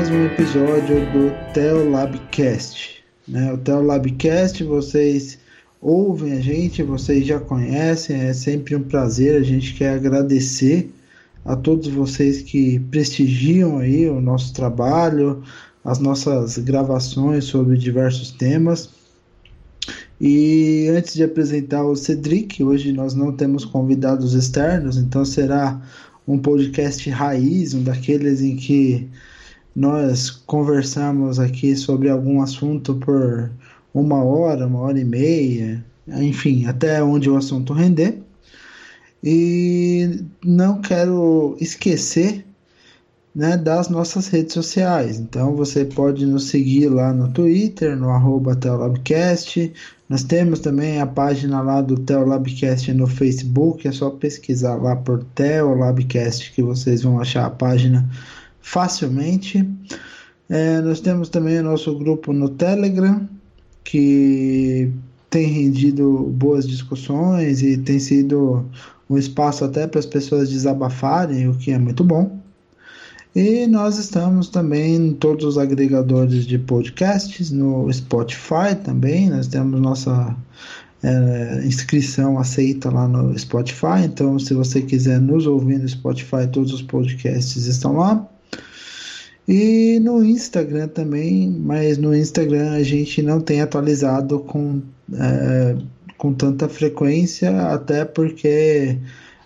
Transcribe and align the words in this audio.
Mais 0.00 0.08
um 0.08 0.24
episódio 0.24 0.96
do 1.12 1.52
Teolabcast. 1.52 3.04
Né? 3.28 3.52
O 3.52 3.58
Teolabcast, 3.58 4.64
vocês 4.64 5.38
ouvem 5.78 6.32
a 6.32 6.40
gente, 6.40 6.82
vocês 6.82 7.26
já 7.26 7.38
conhecem, 7.38 8.18
é 8.18 8.32
sempre 8.32 8.74
um 8.74 8.82
prazer. 8.82 9.38
A 9.38 9.42
gente 9.42 9.74
quer 9.74 9.90
agradecer 9.96 10.90
a 11.44 11.54
todos 11.54 11.86
vocês 11.88 12.40
que 12.40 12.80
prestigiam 12.90 13.76
aí 13.76 14.08
o 14.08 14.22
nosso 14.22 14.54
trabalho, 14.54 15.42
as 15.84 15.98
nossas 15.98 16.56
gravações 16.56 17.44
sobre 17.44 17.76
diversos 17.76 18.30
temas. 18.30 18.88
E 20.18 20.88
antes 20.96 21.12
de 21.12 21.24
apresentar 21.24 21.84
o 21.84 21.94
Cedric, 21.94 22.64
hoje 22.64 22.90
nós 22.90 23.12
não 23.12 23.32
temos 23.32 23.66
convidados 23.66 24.32
externos, 24.32 24.96
então 24.96 25.26
será 25.26 25.78
um 26.26 26.38
podcast 26.38 27.10
raiz, 27.10 27.74
um 27.74 27.82
daqueles 27.82 28.40
em 28.40 28.56
que 28.56 29.06
nós 29.74 30.30
conversamos 30.30 31.38
aqui 31.38 31.76
sobre 31.76 32.08
algum 32.08 32.42
assunto 32.42 32.94
por 32.94 33.50
uma 33.94 34.22
hora, 34.22 34.66
uma 34.66 34.80
hora 34.80 34.98
e 34.98 35.04
meia, 35.04 35.84
enfim, 36.08 36.66
até 36.66 37.02
onde 37.02 37.30
o 37.30 37.36
assunto 37.36 37.72
render. 37.72 38.20
E 39.22 40.24
não 40.44 40.80
quero 40.80 41.56
esquecer 41.60 42.44
né, 43.34 43.56
das 43.56 43.88
nossas 43.88 44.28
redes 44.28 44.54
sociais. 44.54 45.18
Então 45.18 45.54
você 45.54 45.84
pode 45.84 46.26
nos 46.26 46.44
seguir 46.44 46.88
lá 46.88 47.12
no 47.12 47.28
Twitter, 47.32 47.96
no 47.96 48.10
arroba 48.10 48.56
Teolabcast. 48.56 49.72
Nós 50.08 50.24
temos 50.24 50.60
também 50.60 51.00
a 51.00 51.06
página 51.06 51.60
lá 51.60 51.80
do 51.80 51.96
Teolabcast 51.96 52.92
no 52.92 53.06
Facebook, 53.06 53.86
é 53.86 53.92
só 53.92 54.10
pesquisar 54.10 54.76
lá 54.76 54.96
por 54.96 55.22
Teolabcast 55.34 56.52
que 56.52 56.62
vocês 56.62 57.02
vão 57.02 57.20
achar 57.20 57.46
a 57.46 57.50
página 57.50 58.08
facilmente. 58.60 59.68
É, 60.48 60.80
nós 60.80 61.00
temos 61.00 61.28
também 61.28 61.58
o 61.60 61.64
nosso 61.64 61.96
grupo 61.96 62.32
no 62.32 62.48
Telegram, 62.48 63.28
que 63.84 64.90
tem 65.28 65.46
rendido 65.46 66.24
boas 66.34 66.66
discussões 66.66 67.62
e 67.62 67.76
tem 67.78 67.98
sido 67.98 68.66
um 69.08 69.16
espaço 69.16 69.64
até 69.64 69.86
para 69.86 70.00
as 70.00 70.06
pessoas 70.06 70.50
desabafarem, 70.50 71.48
o 71.48 71.54
que 71.54 71.70
é 71.70 71.78
muito 71.78 72.02
bom. 72.02 72.38
E 73.34 73.66
nós 73.68 73.96
estamos 73.96 74.48
também 74.48 74.96
em 74.96 75.12
todos 75.14 75.44
os 75.44 75.56
agregadores 75.56 76.44
de 76.44 76.58
podcasts, 76.58 77.52
no 77.52 77.92
Spotify 77.92 78.74
também, 78.84 79.30
nós 79.30 79.46
temos 79.46 79.80
nossa 79.80 80.36
é, 81.02 81.62
inscrição 81.64 82.38
aceita 82.38 82.90
lá 82.90 83.06
no 83.06 83.36
Spotify, 83.38 84.04
então 84.04 84.36
se 84.38 84.52
você 84.52 84.82
quiser 84.82 85.20
nos 85.20 85.46
ouvir 85.46 85.78
no 85.78 85.88
Spotify, 85.88 86.48
todos 86.52 86.72
os 86.72 86.82
podcasts 86.82 87.66
estão 87.66 87.96
lá. 87.96 88.28
E 89.52 89.98
no 89.98 90.24
Instagram 90.24 90.86
também, 90.86 91.50
mas 91.50 91.98
no 91.98 92.14
Instagram 92.14 92.70
a 92.70 92.84
gente 92.84 93.20
não 93.20 93.40
tem 93.40 93.60
atualizado 93.60 94.38
com, 94.38 94.80
é, 95.12 95.76
com 96.16 96.32
tanta 96.32 96.68
frequência, 96.68 97.50
até 97.72 98.04
porque 98.04 98.96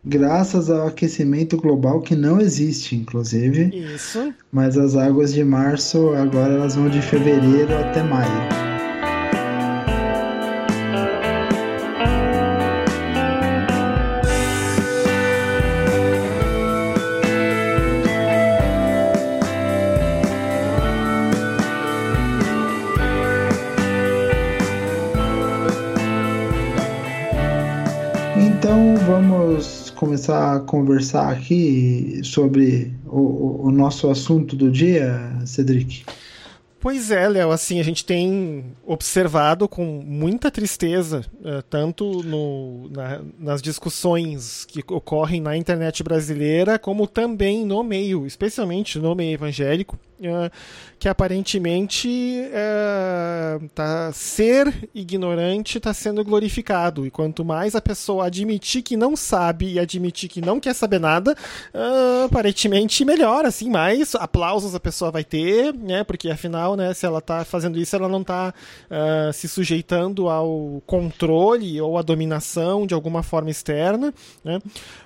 graças 0.04 0.68
ao 0.68 0.88
aquecimento 0.88 1.56
global 1.56 2.00
que 2.00 2.16
não 2.16 2.40
existe, 2.40 2.96
inclusive. 2.96 3.70
Isso. 3.94 4.32
Mas 4.50 4.76
as 4.76 4.96
águas 4.96 5.32
de 5.32 5.44
março 5.44 6.10
agora 6.14 6.54
elas 6.54 6.74
vão 6.74 6.88
de 6.88 7.00
fevereiro 7.00 7.76
até 7.78 8.02
maio. 8.02 8.71
Começar 30.02 30.56
a 30.56 30.58
conversar 30.58 31.30
aqui 31.30 32.20
sobre 32.24 32.92
o, 33.06 33.68
o 33.68 33.70
nosso 33.70 34.10
assunto 34.10 34.56
do 34.56 34.68
dia, 34.68 35.16
Cedric? 35.46 36.04
Pois 36.80 37.12
é, 37.12 37.28
Léo, 37.28 37.52
assim, 37.52 37.78
a 37.78 37.84
gente 37.84 38.04
tem 38.04 38.64
observado 38.84 39.68
com 39.68 40.02
muita 40.04 40.50
tristeza, 40.50 41.24
uh, 41.38 41.62
tanto 41.70 42.20
no, 42.24 42.88
na, 42.90 43.20
nas 43.38 43.62
discussões 43.62 44.64
que 44.64 44.82
ocorrem 44.92 45.40
na 45.40 45.56
internet 45.56 46.02
brasileira, 46.02 46.80
como 46.80 47.06
também 47.06 47.64
no 47.64 47.84
meio, 47.84 48.26
especialmente 48.26 48.98
no 48.98 49.14
meio 49.14 49.34
evangélico, 49.34 49.96
que 50.98 51.08
aparentemente 51.08 52.08
uh, 52.46 53.68
tá, 53.74 54.12
ser 54.12 54.88
ignorante 54.94 55.78
está 55.78 55.92
sendo 55.92 56.24
glorificado. 56.24 57.04
E 57.04 57.10
quanto 57.10 57.44
mais 57.44 57.74
a 57.74 57.80
pessoa 57.80 58.26
admitir 58.26 58.82
que 58.82 58.96
não 58.96 59.16
sabe 59.16 59.72
e 59.72 59.78
admitir 59.80 60.28
que 60.28 60.40
não 60.40 60.60
quer 60.60 60.74
saber 60.74 61.00
nada, 61.00 61.36
uh, 61.74 62.24
aparentemente 62.26 63.04
melhor, 63.04 63.44
assim, 63.44 63.68
mais 63.68 64.14
aplausos 64.14 64.76
a 64.76 64.80
pessoa 64.80 65.10
vai 65.10 65.24
ter, 65.24 65.74
né? 65.74 66.04
Porque 66.04 66.30
afinal, 66.30 66.76
né, 66.76 66.94
se 66.94 67.04
ela 67.04 67.18
está 67.18 67.44
fazendo 67.44 67.78
isso, 67.78 67.96
ela 67.96 68.08
não 68.08 68.20
está 68.20 68.54
uh, 68.88 69.32
se 69.32 69.48
sujeitando 69.48 70.28
ao 70.28 70.80
controle 70.86 71.80
ou 71.80 71.98
à 71.98 72.02
dominação 72.02 72.86
de 72.86 72.94
alguma 72.94 73.24
forma 73.24 73.50
externa. 73.50 74.14
Né? 74.44 74.60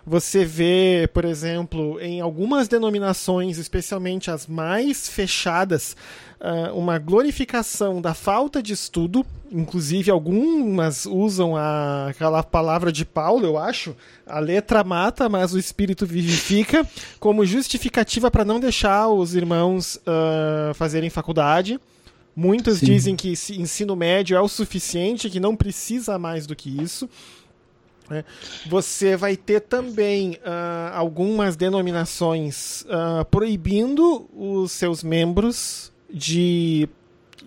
Você 0.06 0.44
vê, 0.44 1.09
por 1.15 1.24
exemplo, 1.24 1.98
em 2.01 2.21
algumas 2.21 2.69
denominações, 2.69 3.59
especialmente 3.59 4.30
as 4.30 4.47
mais 4.47 5.06
fechadas, 5.09 5.97
uh, 6.41 6.77
uma 6.77 6.99
glorificação 6.99 8.01
da 8.01 8.15
falta 8.15 8.63
de 8.63 8.73
estudo, 8.73 9.25
inclusive 9.51 10.11
algumas 10.11 11.07
usam 11.07 11.57
a, 11.57 12.09
aquela 12.09 12.43
palavra 12.43 12.93
de 12.93 13.05
Paulo, 13.05 13.47
eu 13.47 13.59
acho, 13.59 13.97
a 14.27 14.39
letra 14.39 14.83
mata, 14.85 15.29
mas 15.29 15.55
o 15.55 15.59
espírito 15.59 16.07
vivifica, 16.07 16.87
como 17.19 17.47
justificativa 17.47 18.31
para 18.31 18.45
não 18.45 18.61
deixar 18.61 19.09
os 19.09 19.35
irmãos 19.35 19.97
uh, 19.97 20.75
fazerem 20.75 21.11
faculdade. 21.11 21.81
Muitos 22.35 22.81
Sim. 22.81 22.87
dizem 22.87 23.17
que 23.17 23.31
ensino 23.31 23.97
médio 23.97 24.37
é 24.37 24.41
o 24.41 24.49
suficiente, 24.49 25.31
que 25.31 25.41
não 25.41 25.57
precisa 25.57 26.19
mais 26.19 26.47
do 26.47 26.55
que 26.55 26.69
isso. 26.83 27.09
É. 28.11 28.25
Você 28.69 29.17
vai 29.17 29.37
ter 29.37 29.61
também 29.61 30.33
uh, 30.35 30.95
algumas 30.95 31.57
denominações 31.57 32.83
uh, 32.83 33.25
proibindo 33.31 34.29
os 34.33 34.71
seus 34.73 35.03
membros 35.03 35.93
de 36.09 36.89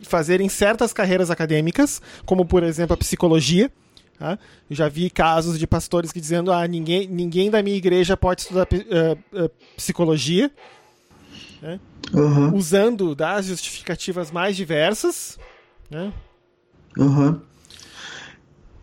fazerem 0.04 0.50
certas 0.50 0.92
carreiras 0.92 1.32
acadêmicas, 1.32 2.02
como 2.26 2.46
por 2.46 2.64
exemplo 2.64 2.94
a 2.94 2.98
psicologia. 2.98 3.72
Tá? 4.18 4.38
Eu 4.70 4.76
já 4.76 4.90
vi 4.90 5.10
casos 5.10 5.58
de 5.58 5.66
pastores 5.66 6.12
que 6.12 6.20
dizendo 6.20 6.52
ah, 6.52 6.68
ninguém, 6.68 7.08
ninguém 7.08 7.50
da 7.50 7.64
minha 7.64 7.78
igreja 7.78 8.18
pode 8.18 8.42
estudar 8.42 8.68
uh, 8.74 9.46
uh, 9.46 9.50
psicologia. 9.78 10.52
Né? 11.62 11.80
Uhum. 12.14 12.56
Usando 12.56 13.16
das 13.16 13.46
justificativas 13.46 14.30
mais 14.30 14.58
diversas. 14.58 15.40
Né? 15.90 16.12
Uhum. 16.98 17.40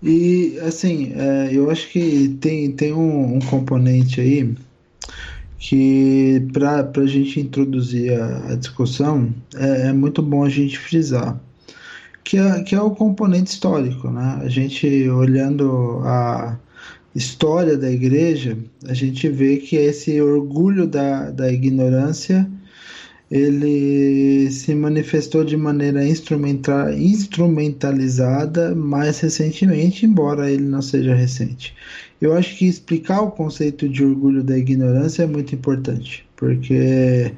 E 0.03 0.59
assim, 0.61 1.13
é, 1.15 1.51
eu 1.53 1.71
acho 1.71 1.89
que 1.89 2.37
tem, 2.41 2.71
tem 2.73 2.93
um, 2.93 3.37
um 3.37 3.41
componente 3.41 4.21
aí 4.21 4.55
que 5.59 6.47
para 6.53 6.91
a 6.95 7.07
gente 7.07 7.41
introduzir 7.41 8.13
a, 8.13 8.53
a 8.53 8.57
discussão 8.57 9.33
é, 9.57 9.89
é, 9.89 9.93
muito 9.93 10.21
bom 10.23 10.45
a 10.45 10.49
gente 10.51 10.79
frisar 10.79 11.41
que 12.27 12.37
é, 12.37 12.63
que 12.65 12.75
é 12.75 12.81
o 12.81 12.91
componente 12.91 13.51
histórico, 13.51 14.11
né? 14.11 14.41
A 14.43 14.49
gente 14.49 15.09
olhando 15.09 16.01
a 16.05 16.59
história 17.15 17.79
da 17.79 17.89
igreja, 17.89 18.59
a 18.85 18.93
gente 18.93 19.29
vê 19.29 19.59
que 19.59 19.77
esse 19.77 20.21
orgulho 20.21 20.89
da, 20.89 21.31
da 21.31 21.51
ignorância 21.53 22.51
ele 23.31 24.51
se 24.51 24.75
manifestou 24.75 25.45
de 25.45 25.57
maneira 25.57 26.07
instrumental, 26.07 26.93
instrumentalizada 26.93 28.75
mais 28.75 29.19
recentemente, 29.21 30.07
embora 30.07 30.51
ele 30.51 30.65
não 30.65 30.81
seja 30.81 31.15
recente. 31.15 31.75
Eu 32.21 32.35
acho 32.35 32.57
que 32.57 32.67
explicar 32.67 33.21
o 33.21 33.31
conceito 33.31 33.89
de 33.89 34.05
orgulho 34.05 34.43
da 34.43 34.57
ignorância 34.57 35.25
é 35.25 35.27
muito 35.27 35.55
importante, 35.55 36.27
porque 36.37 37.33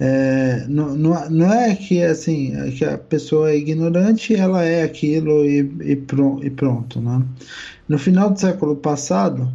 é, 0.00 0.66
não, 0.68 0.94
não, 0.94 1.30
não, 1.30 1.52
é 1.52 1.74
que 1.74 2.02
assim 2.02 2.54
é 2.54 2.70
que 2.70 2.84
a 2.84 2.98
pessoa 2.98 3.50
é 3.50 3.56
ignorante, 3.56 4.34
ela 4.34 4.62
é 4.64 4.82
aquilo 4.82 5.44
e, 5.44 5.60
e, 5.82 5.92
e 6.42 6.50
pronto. 6.50 7.00
Né? 7.00 7.22
No 7.88 7.98
final 7.98 8.30
do 8.30 8.40
século 8.40 8.76
passado, 8.76 9.50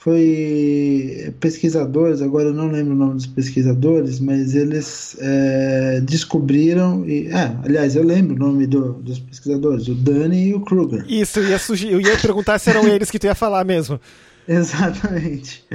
foi 0.00 1.30
pesquisadores, 1.40 2.22
agora 2.22 2.48
eu 2.48 2.54
não 2.54 2.68
lembro 2.68 2.94
o 2.94 2.96
nome 2.96 3.14
dos 3.16 3.26
pesquisadores, 3.26 4.18
mas 4.18 4.54
eles 4.54 5.14
é, 5.20 6.00
descobriram, 6.00 7.06
e, 7.06 7.26
é, 7.26 7.54
aliás, 7.62 7.94
eu 7.94 8.02
lembro 8.02 8.34
o 8.34 8.38
nome 8.38 8.66
do, 8.66 8.94
dos 8.94 9.18
pesquisadores, 9.18 9.88
o 9.88 9.94
Dani 9.94 10.48
e 10.48 10.54
o 10.54 10.60
Kruger. 10.60 11.04
Isso, 11.06 11.40
eu 11.40 11.50
ia, 11.50 11.58
sugerir, 11.58 11.92
eu 11.92 12.00
ia 12.00 12.16
perguntar 12.16 12.58
se 12.58 12.70
eram 12.70 12.88
eles 12.88 13.10
que 13.10 13.18
tu 13.18 13.26
ia 13.26 13.34
falar 13.34 13.62
mesmo. 13.62 14.00
Exatamente. 14.48 15.66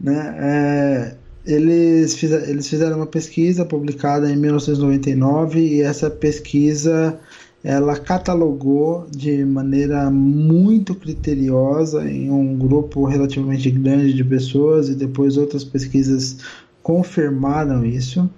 Né? 0.00 0.36
É, 0.38 1.14
eles, 1.44 2.14
fizeram, 2.14 2.44
eles 2.46 2.68
fizeram 2.68 2.98
uma 2.98 3.06
pesquisa 3.06 3.64
publicada 3.64 4.30
em 4.30 4.36
1999 4.36 5.58
e 5.58 5.82
essa 5.82 6.08
pesquisa 6.08 7.18
ela 7.66 7.98
catalogou 7.98 9.08
de 9.10 9.44
maneira 9.44 10.08
muito 10.08 10.94
criteriosa 10.94 12.08
em 12.08 12.30
um 12.30 12.56
grupo 12.56 13.04
relativamente 13.06 13.68
grande 13.72 14.12
de 14.12 14.22
pessoas 14.22 14.88
e 14.88 14.94
depois 14.94 15.36
outras 15.36 15.64
pesquisas 15.64 16.36
confirmaram 16.80 17.84
isso. 17.84 18.30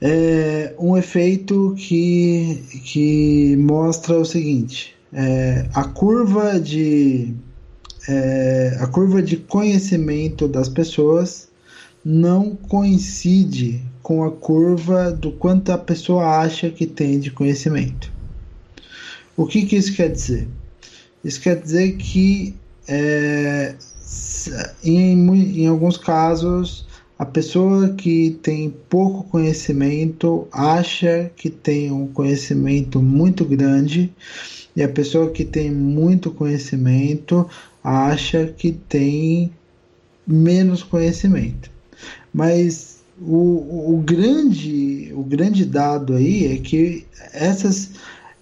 É 0.00 0.72
um 0.78 0.96
efeito 0.96 1.74
que, 1.76 2.62
que 2.82 3.54
mostra 3.58 4.18
o 4.18 4.24
seguinte: 4.24 4.96
é, 5.12 5.66
a 5.74 5.84
curva 5.84 6.58
de 6.58 7.34
é, 8.08 8.78
a 8.80 8.86
curva 8.86 9.20
de 9.20 9.36
conhecimento 9.36 10.48
das 10.48 10.70
pessoas 10.70 11.48
não 12.10 12.56
coincide 12.56 13.82
com 14.02 14.24
a 14.24 14.30
curva 14.30 15.12
do 15.12 15.30
quanto 15.30 15.70
a 15.70 15.76
pessoa 15.76 16.38
acha 16.38 16.70
que 16.70 16.86
tem 16.86 17.20
de 17.20 17.30
conhecimento. 17.30 18.10
O 19.36 19.46
que, 19.46 19.66
que 19.66 19.76
isso 19.76 19.94
quer 19.94 20.10
dizer? 20.10 20.48
Isso 21.22 21.38
quer 21.38 21.60
dizer 21.60 21.98
que 21.98 22.54
é, 22.88 23.74
em, 24.82 25.60
em 25.60 25.66
alguns 25.66 25.98
casos 25.98 26.86
a 27.18 27.26
pessoa 27.26 27.90
que 27.90 28.38
tem 28.42 28.70
pouco 28.88 29.24
conhecimento 29.24 30.48
acha 30.50 31.30
que 31.36 31.50
tem 31.50 31.92
um 31.92 32.06
conhecimento 32.06 33.02
muito 33.02 33.44
grande 33.44 34.10
e 34.74 34.82
a 34.82 34.88
pessoa 34.88 35.30
que 35.30 35.44
tem 35.44 35.70
muito 35.70 36.30
conhecimento 36.30 37.46
acha 37.84 38.46
que 38.46 38.72
tem 38.72 39.52
menos 40.26 40.82
conhecimento. 40.82 41.76
Mas 42.32 42.98
o, 43.20 43.94
o, 43.94 44.02
grande, 44.04 45.12
o 45.14 45.22
grande 45.22 45.64
dado 45.64 46.14
aí 46.14 46.46
é 46.46 46.56
que 46.58 47.04
essas, 47.32 47.90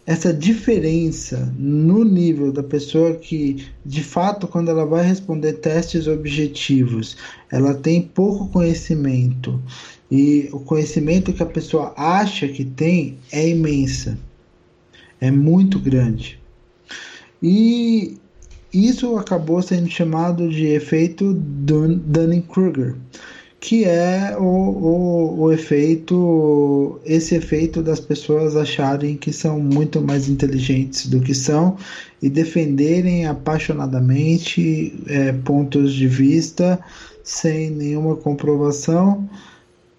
essa 0.04 0.32
diferença 0.32 1.52
no 1.58 2.04
nível 2.04 2.52
da 2.52 2.62
pessoa 2.62 3.14
que, 3.14 3.66
de 3.84 4.02
fato, 4.02 4.46
quando 4.46 4.70
ela 4.70 4.84
vai 4.84 5.04
responder 5.04 5.54
testes 5.54 6.06
objetivos, 6.06 7.16
ela 7.50 7.74
tem 7.74 8.02
pouco 8.02 8.48
conhecimento. 8.48 9.60
E 10.10 10.48
o 10.52 10.60
conhecimento 10.60 11.32
que 11.32 11.42
a 11.42 11.46
pessoa 11.46 11.92
acha 11.96 12.46
que 12.46 12.64
tem 12.64 13.18
é 13.32 13.48
imensa, 13.48 14.18
é 15.20 15.30
muito 15.30 15.78
grande. 15.78 16.38
E 17.42 18.18
isso 18.72 19.16
acabou 19.16 19.62
sendo 19.62 19.88
chamado 19.88 20.48
de 20.48 20.66
efeito 20.66 21.32
Dunning-Kruger 21.32 22.94
que 23.66 23.84
é 23.84 24.36
o, 24.38 24.44
o, 24.44 25.40
o, 25.40 25.52
efeito, 25.52 27.00
esse 27.04 27.34
efeito 27.34 27.82
das 27.82 27.98
pessoas 27.98 28.54
acharem 28.54 29.16
que 29.16 29.32
são 29.32 29.58
muito 29.58 30.00
mais 30.00 30.28
inteligentes 30.28 31.08
do 31.08 31.18
que 31.18 31.34
são 31.34 31.76
e 32.22 32.30
defenderem 32.30 33.26
apaixonadamente 33.26 34.94
é, 35.08 35.32
pontos 35.32 35.92
de 35.94 36.06
vista 36.06 36.78
sem 37.24 37.70
nenhuma 37.70 38.14
comprovação, 38.14 39.28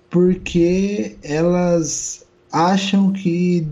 porque 0.10 1.18
elas 1.22 2.24
acham 2.50 3.12
que 3.12 3.68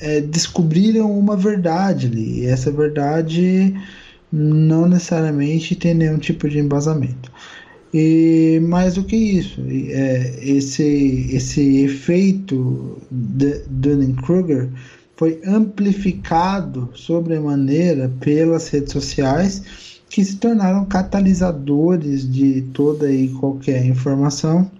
é, 0.00 0.20
descobriram 0.20 1.10
uma 1.18 1.36
verdade 1.36 2.06
ali, 2.06 2.42
e 2.42 2.46
essa 2.46 2.70
verdade 2.70 3.74
não 4.32 4.86
necessariamente 4.86 5.74
tem 5.74 5.94
nenhum 5.94 6.18
tipo 6.18 6.48
de 6.48 6.60
embasamento. 6.60 7.32
E 7.92 8.60
mais 8.62 8.94
do 8.94 9.02
que 9.02 9.16
isso, 9.16 9.60
é, 9.68 10.38
esse, 10.42 11.28
esse 11.32 11.78
efeito 11.82 12.98
de 13.10 13.62
Dunning-Kruger 13.68 14.68
foi 15.16 15.40
amplificado 15.44 16.88
sobremaneira 16.94 18.08
pelas 18.20 18.68
redes 18.68 18.92
sociais 18.92 19.62
que 20.08 20.24
se 20.24 20.36
tornaram 20.36 20.84
catalisadores 20.84 22.30
de 22.30 22.62
toda 22.72 23.10
e 23.10 23.28
qualquer 23.28 23.84
informação, 23.84 24.70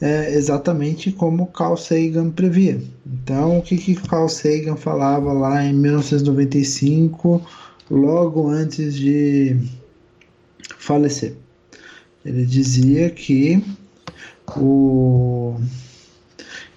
é, 0.00 0.34
exatamente 0.34 1.10
como 1.12 1.46
Carl 1.46 1.76
Sagan 1.76 2.30
previa. 2.30 2.82
Então, 3.06 3.58
o 3.58 3.62
que, 3.62 3.76
que 3.76 3.94
Carl 3.94 4.28
Sagan 4.28 4.76
falava 4.76 5.32
lá 5.32 5.64
em 5.64 5.74
1995, 5.74 7.42
logo 7.90 8.48
antes 8.48 8.94
de 8.94 9.56
falecer? 10.78 11.34
Ele 12.24 12.44
dizia 12.44 13.10
que 13.10 13.62
o 14.56 15.56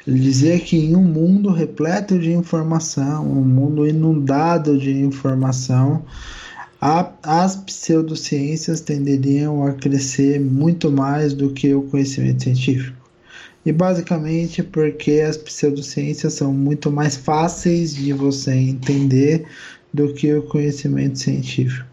ele 0.06 0.20
dizia 0.20 0.60
que 0.60 0.78
em 0.78 0.96
um 0.98 1.04
mundo 1.04 1.50
repleto 1.50 2.20
de 2.20 2.34
informação, 2.34 3.26
um 3.26 3.44
mundo 3.44 3.88
inundado 3.88 4.78
de 4.78 4.92
informação, 4.92 6.04
a, 6.82 7.10
as 7.24 7.56
pseudociências 7.56 8.82
tenderiam 8.82 9.66
a 9.66 9.72
crescer 9.72 10.42
muito 10.42 10.92
mais 10.92 11.34
do 11.34 11.52
que 11.52 11.74
o 11.74 11.84
conhecimento 11.84 12.44
científico. 12.44 12.98
E 13.66 13.72
basicamente 13.72 14.62
porque 14.62 15.22
as 15.22 15.38
pseudociências 15.38 16.34
são 16.34 16.54
muito 16.54 16.92
mais 16.92 17.16
fáceis 17.16 17.96
de 17.96 18.12
você 18.12 18.54
entender 18.54 19.46
do 19.94 20.14
que 20.14 20.34
o 20.34 20.44
conhecimento 20.44 21.18
científico. 21.18 21.88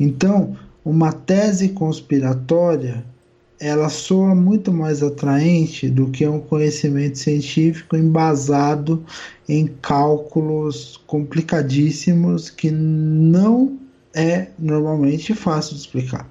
Então, 0.00 0.56
uma 0.84 1.12
tese 1.12 1.70
conspiratória 1.70 3.04
ela 3.58 3.88
soa 3.88 4.34
muito 4.34 4.72
mais 4.72 5.02
atraente 5.02 5.88
do 5.88 6.08
que 6.08 6.26
um 6.26 6.40
conhecimento 6.40 7.18
científico 7.18 7.96
embasado 7.96 9.02
em 9.48 9.66
cálculos 9.80 11.00
complicadíssimos 11.06 12.50
que 12.50 12.70
não 12.70 13.78
é 14.12 14.48
normalmente 14.58 15.32
fácil 15.34 15.74
de 15.74 15.80
explicar. 15.80 16.28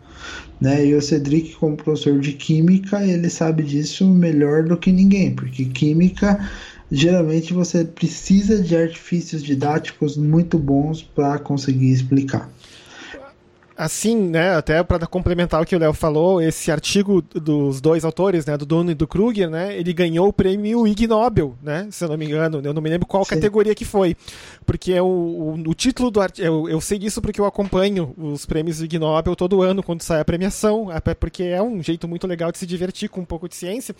Né? 0.61 0.85
E 0.85 0.93
o 0.93 1.01
Cedric, 1.01 1.55
como 1.55 1.75
professor 1.75 2.19
de 2.19 2.33
química, 2.33 3.03
ele 3.03 3.29
sabe 3.29 3.63
disso 3.63 4.05
melhor 4.07 4.63
do 4.63 4.77
que 4.77 4.91
ninguém, 4.91 5.33
porque 5.33 5.65
química 5.65 6.47
geralmente 6.91 7.53
você 7.53 7.83
precisa 7.83 8.61
de 8.61 8.75
artifícios 8.75 9.41
didáticos 9.41 10.15
muito 10.15 10.59
bons 10.59 11.01
para 11.01 11.39
conseguir 11.39 11.91
explicar 11.91 12.49
assim, 13.75 14.15
né, 14.15 14.55
até 14.55 14.83
para 14.83 15.07
complementar 15.07 15.61
o 15.61 15.65
que 15.65 15.75
o 15.75 15.79
Léo 15.79 15.93
falou, 15.93 16.41
esse 16.41 16.71
artigo 16.71 17.21
dos 17.21 17.81
dois 17.81 18.05
autores, 18.05 18.45
né, 18.45 18.57
do 18.57 18.65
Dono 18.65 18.91
e 18.91 18.93
do 18.93 19.07
Kruger, 19.07 19.49
né, 19.49 19.77
ele 19.77 19.93
ganhou 19.93 20.27
o 20.27 20.33
prêmio 20.33 20.87
Ig 20.87 21.07
Nobel, 21.07 21.55
né, 21.61 21.87
se 21.91 22.03
eu 22.03 22.09
não 22.09 22.17
me 22.17 22.25
engano, 22.25 22.61
eu 22.63 22.73
não 22.73 22.81
me 22.81 22.89
lembro 22.89 23.07
qual 23.07 23.23
Sim. 23.25 23.35
categoria 23.35 23.73
que 23.73 23.85
foi, 23.85 24.15
porque 24.65 24.93
é 24.93 25.01
o, 25.01 25.05
o, 25.05 25.53
o 25.67 25.73
título 25.73 26.11
do 26.11 26.21
artigo, 26.21 26.45
eu, 26.45 26.69
eu 26.69 26.81
sei 26.81 26.99
disso 26.99 27.21
porque 27.21 27.41
eu 27.41 27.45
acompanho 27.45 28.13
os 28.17 28.45
prêmios 28.45 28.81
Ig 28.81 28.99
Nobel 28.99 29.35
todo 29.35 29.61
ano 29.61 29.81
quando 29.81 30.01
sai 30.01 30.19
a 30.21 30.25
premiação, 30.25 30.87
porque 31.19 31.43
é 31.43 31.61
um 31.61 31.81
jeito 31.81 32.07
muito 32.07 32.27
legal 32.27 32.51
de 32.51 32.57
se 32.57 32.65
divertir 32.65 33.09
com 33.09 33.21
um 33.21 33.25
pouco 33.25 33.49
de 33.49 33.55
ciência, 33.55 33.95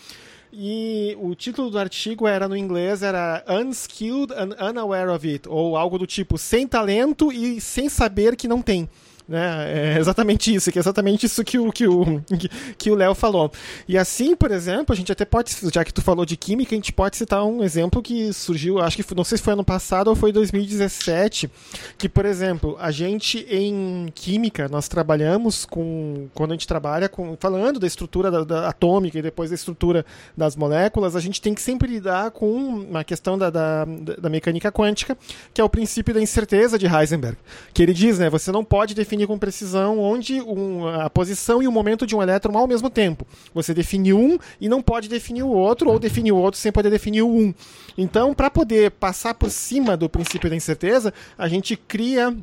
e 0.52 1.18
o 1.20 1.34
título 1.34 1.72
do 1.72 1.80
artigo 1.80 2.28
era 2.28 2.48
no 2.48 2.56
inglês 2.56 3.02
era 3.02 3.44
Unskilled 3.50 4.32
and 4.34 4.56
Unaware 4.64 5.10
of 5.10 5.28
It, 5.28 5.50
ou 5.50 5.76
algo 5.76 5.98
do 5.98 6.06
tipo 6.06 6.38
sem 6.38 6.68
talento 6.68 7.32
e 7.32 7.60
sem 7.60 7.90
saber 7.90 8.36
que 8.36 8.48
não 8.48 8.62
tem. 8.62 8.88
Né? 9.28 9.96
É 9.96 10.00
exatamente 10.00 10.54
isso, 10.54 10.70
que 10.72 10.78
é 10.78 10.82
exatamente 10.82 11.26
isso 11.26 11.44
que 11.44 11.58
o 11.58 11.72
que 11.72 11.88
o 11.88 12.22
que 12.78 12.92
o 12.92 12.96
Léo 12.96 13.16
falou. 13.16 13.52
E 13.88 13.98
assim, 13.98 14.36
por 14.36 14.52
exemplo, 14.52 14.94
a 14.94 14.96
gente 14.96 15.12
até 15.12 15.24
pode, 15.24 15.56
já 15.74 15.84
que 15.84 15.94
tu 15.94 16.02
falou 16.02 16.26
de 16.26 16.36
química, 16.36 16.76
a 16.76 16.78
gente 16.78 16.92
pode 16.92 17.16
citar 17.16 17.46
um 17.46 17.64
exemplo 17.64 18.02
que 18.02 18.34
surgiu, 18.34 18.80
acho 18.80 18.98
que 18.98 19.16
não 19.16 19.24
sei 19.24 19.38
se 19.38 19.44
foi 19.44 19.54
ano 19.54 19.64
passado 19.64 20.10
ou 20.10 20.16
foi 20.16 20.34
2017, 20.34 21.50
que 21.98 22.10
por 22.10 22.26
exemplo, 22.26 22.76
a 22.80 22.92
gente 22.92 23.46
em 23.50 24.12
química 24.14 24.68
nós 24.68 24.90
trabalhamos 24.90 25.64
com 25.64 26.28
quando 26.34 26.52
a 26.52 26.56
gente 26.56 26.68
trabalha 26.68 27.08
com 27.08 27.38
falando 27.40 27.80
da 27.80 27.88
estrutura 27.88 28.30
da, 28.30 28.44
da 28.44 28.68
atômica 28.68 29.18
e 29.18 29.22
depois 29.22 29.50
da 29.50 29.56
estrutura 29.56 30.06
das 30.36 30.56
moléculas, 30.56 31.16
a 31.16 31.22
gente 31.22 31.42
tem 31.42 31.54
que 31.54 31.62
sempre 31.62 31.88
lidar 31.88 32.32
com 32.32 32.52
uma 32.52 33.04
questão 33.06 33.38
da, 33.38 33.50
da, 33.50 33.86
da 33.86 34.30
mecânica 34.30 34.70
quântica, 34.72 35.18
que 35.54 35.62
é 35.62 35.64
o 35.64 35.70
princípio 35.70 36.14
da 36.14 36.22
incerteza 36.22 36.78
de 36.78 36.88
Heisenberg, 36.88 37.38
que 37.74 37.82
ele 37.82 37.94
diz, 37.94 38.20
né, 38.20 38.30
você 38.30 38.52
não 38.52 38.66
pode 38.66 38.94
definir 38.94 39.13
definir 39.14 39.28
com 39.28 39.38
precisão 39.38 40.00
onde 40.00 40.42
um, 40.42 40.88
a 40.88 41.10
posição 41.10 41.62
e 41.62 41.68
o 41.68 41.72
momento 41.72 42.06
de 42.06 42.16
um 42.16 42.22
elétron 42.22 42.58
ao 42.58 42.68
mesmo 42.68 42.90
tempo. 42.90 43.28
Você 43.54 43.74
define 43.74 44.12
um 44.12 44.40
e 44.60 44.68
não 44.68 44.82
pode 44.82 45.08
definir 45.08 45.44
o 45.44 45.50
outro, 45.50 45.90
ou 45.90 46.00
definir 46.00 46.32
o 46.32 46.38
outro 46.38 46.60
sem 46.60 46.72
poder 46.72 46.90
definir 46.90 47.22
o 47.22 47.30
um. 47.30 47.54
Então, 47.96 48.34
para 48.34 48.50
poder 48.50 48.92
passar 48.92 49.36
por 49.36 49.52
cima 49.52 49.96
do 49.96 50.10
princípio 50.10 50.50
da 50.50 50.56
incerteza, 50.56 51.14
a 51.38 51.48
gente 51.48 51.76
cria 51.76 52.36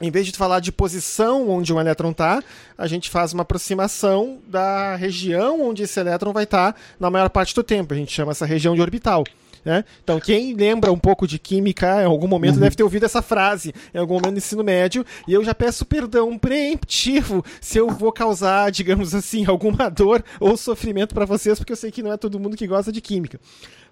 em 0.00 0.10
vez 0.10 0.26
de 0.26 0.32
falar 0.32 0.60
de 0.60 0.70
posição 0.70 1.48
onde 1.48 1.72
um 1.72 1.80
elétron 1.80 2.10
está, 2.10 2.44
a 2.76 2.86
gente 2.86 3.08
faz 3.08 3.32
uma 3.32 3.42
aproximação 3.42 4.38
da 4.46 4.94
região 4.94 5.62
onde 5.62 5.84
esse 5.84 5.98
elétron 5.98 6.34
vai 6.34 6.44
estar 6.44 6.74
tá 6.74 6.78
na 7.00 7.10
maior 7.10 7.30
parte 7.30 7.54
do 7.54 7.62
tempo. 7.62 7.94
A 7.94 7.96
gente 7.96 8.12
chama 8.12 8.32
essa 8.32 8.44
região 8.44 8.74
de 8.74 8.82
orbital. 8.82 9.24
Né? 9.66 9.84
Então, 10.04 10.20
quem 10.20 10.54
lembra 10.54 10.92
um 10.92 10.98
pouco 10.98 11.26
de 11.26 11.40
química, 11.40 12.00
em 12.00 12.04
algum 12.04 12.28
momento 12.28 12.54
uhum. 12.54 12.60
deve 12.60 12.76
ter 12.76 12.84
ouvido 12.84 13.04
essa 13.04 13.20
frase, 13.20 13.74
em 13.92 13.98
algum 13.98 14.14
momento 14.14 14.34
do 14.34 14.38
ensino 14.38 14.62
médio, 14.62 15.04
e 15.26 15.32
eu 15.32 15.42
já 15.42 15.52
peço 15.52 15.84
perdão 15.84 16.38
preemptivo 16.38 17.44
se 17.60 17.76
eu 17.76 17.90
vou 17.90 18.12
causar, 18.12 18.70
digamos 18.70 19.12
assim, 19.12 19.44
alguma 19.50 19.88
dor 19.88 20.22
ou 20.38 20.56
sofrimento 20.56 21.12
para 21.12 21.24
vocês, 21.24 21.58
porque 21.58 21.72
eu 21.72 21.76
sei 21.76 21.90
que 21.90 22.00
não 22.00 22.12
é 22.12 22.16
todo 22.16 22.38
mundo 22.38 22.56
que 22.56 22.64
gosta 22.64 22.92
de 22.92 23.00
química. 23.00 23.40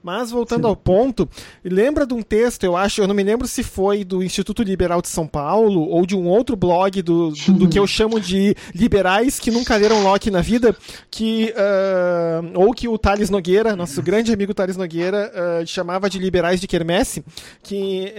Mas 0.04 0.30
voltando 0.30 0.64
Sim. 0.64 0.68
ao 0.68 0.76
ponto, 0.76 1.26
lembra 1.64 2.06
de 2.06 2.12
um 2.12 2.20
texto, 2.20 2.62
eu 2.64 2.76
acho, 2.76 3.00
eu 3.00 3.08
não 3.08 3.14
me 3.14 3.22
lembro 3.22 3.48
se 3.48 3.62
foi 3.62 4.04
do 4.04 4.22
Instituto 4.22 4.62
Liberal 4.62 5.00
de 5.00 5.08
São 5.08 5.26
Paulo 5.26 5.88
ou 5.88 6.04
de 6.04 6.14
um 6.14 6.26
outro 6.26 6.54
blog 6.54 7.00
do, 7.00 7.30
do, 7.30 7.52
do 7.54 7.68
que 7.70 7.78
eu 7.78 7.86
chamo 7.88 8.20
de 8.20 8.54
liberais 8.74 9.40
que 9.40 9.50
nunca 9.50 9.74
leram 9.76 10.02
Locke 10.02 10.30
na 10.30 10.42
vida, 10.42 10.76
que 11.10 11.54
uh, 11.56 12.60
ou 12.60 12.74
que 12.74 12.86
o 12.86 12.98
Thales 12.98 13.30
Nogueira, 13.30 13.74
nosso 13.74 14.02
grande 14.02 14.30
amigo 14.30 14.52
Thales 14.52 14.76
Nogueira, 14.76 15.32
uh, 15.32 15.66
chamava 15.66 16.10
de 16.10 16.18
liberais 16.18 16.60
de 16.60 16.66
quermesse, 16.66 17.24
que, 17.62 18.12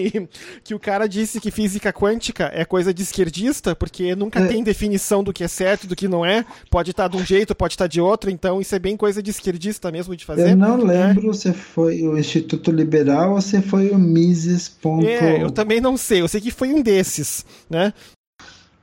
que 0.64 0.74
o 0.74 0.78
cara 0.78 1.06
disse 1.06 1.42
que 1.42 1.50
física 1.50 1.92
quântica 1.92 2.50
é 2.54 2.64
coisa 2.64 2.94
de 2.94 3.02
esquerdista, 3.02 3.76
porque 3.76 4.16
nunca 4.16 4.40
é. 4.40 4.46
tem 4.46 4.64
definição 4.64 5.22
do 5.22 5.34
que 5.34 5.44
é 5.44 5.48
certo 5.48 5.86
do 5.86 5.94
que 5.94 6.08
não 6.08 6.24
é, 6.24 6.42
pode 6.70 6.92
estar 6.92 7.06
de 7.06 7.18
um 7.18 7.26
jeito, 7.26 7.54
pode 7.54 7.74
estar 7.74 7.86
de 7.86 8.00
outro, 8.00 8.30
então 8.30 8.62
isso 8.62 8.74
é 8.74 8.78
bem 8.78 8.96
coisa 8.96 9.22
de 9.22 9.30
esquerdista 9.30 9.92
mesmo 9.92 10.16
de 10.16 10.24
fazer. 10.24 10.52
Eu 10.52 10.56
não 10.56 10.78
lembro 10.78 11.17
lembro 11.18 11.34
se 11.34 11.52
foi 11.52 12.02
o 12.02 12.16
Instituto 12.16 12.70
Liberal 12.70 13.32
ou 13.32 13.40
se 13.40 13.60
foi 13.60 13.90
o 13.90 13.98
Mises. 13.98 14.68
É, 15.02 15.42
eu 15.42 15.50
também 15.50 15.80
não 15.80 15.96
sei. 15.96 16.20
Eu 16.20 16.28
sei 16.28 16.40
que 16.40 16.50
foi 16.50 16.72
um 16.72 16.80
desses, 16.80 17.44
né? 17.68 17.92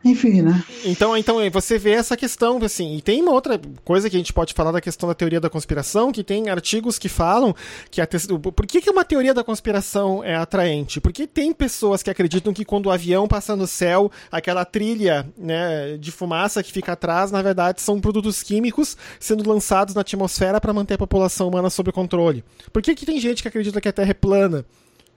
Enfim, 0.06 0.44
né? 0.44 0.64
Então, 0.86 1.18
então 1.18 1.38
você 1.50 1.80
vê 1.80 1.94
essa 1.94 2.16
questão, 2.16 2.60
assim, 2.64 2.96
e 2.96 3.02
tem 3.02 3.24
uma 3.24 3.32
outra 3.32 3.60
coisa 3.84 4.08
que 4.08 4.16
a 4.16 4.20
gente 4.20 4.32
pode 4.32 4.54
falar 4.54 4.72
da 4.72 4.80
questão 4.80 5.10
da 5.10 5.16
teoria 5.16 5.42
da 5.42 5.50
conspiração, 5.50 6.12
que 6.12 6.24
tem 6.24 6.48
artigos 6.48 7.00
que 7.00 7.10
falam 7.10 7.56
que 7.90 8.00
a 8.00 8.06
te... 8.06 8.18
por 8.28 8.68
que, 8.68 8.82
que 8.82 8.90
uma 8.92 9.04
teoria 9.04 9.34
da 9.34 9.44
conspiração 9.44 10.24
é 10.24 10.36
atraente? 10.36 11.02
Porque 11.02 11.26
tem 11.26 11.52
pessoas 11.52 12.04
que 12.04 12.12
acreditam 12.12 12.54
que 12.54 12.64
quando 12.64 12.86
o 12.86 12.92
avião 12.92 13.28
passa 13.28 13.56
no 13.56 13.66
céu, 13.66 14.12
aquela 14.32 14.64
trilha 14.64 15.28
né, 15.36 15.98
de 15.98 16.12
fumaça 16.12 16.62
que 16.62 16.72
fica 16.72 16.92
atrás, 16.92 17.32
na 17.32 17.42
verdade, 17.42 17.82
são 17.82 18.00
produtos 18.00 18.44
químicos 18.44 18.96
sendo 19.20 19.50
lançados 19.50 19.96
na 19.96 20.02
atmosfera 20.02 20.62
para 20.62 20.72
manter 20.72 20.94
a 20.94 21.00
população 21.00 21.48
humana 21.48 21.72
sob 21.72 21.92
controle. 21.92 22.44
Por 22.72 22.84
que, 22.84 22.94
que 22.94 23.08
tem 23.08 23.20
gente 23.20 23.42
que 23.42 23.48
acredita 23.48 23.82
que 23.82 23.88
a 23.88 23.94
Terra 23.94 24.12
é 24.12 24.14
plana? 24.14 24.64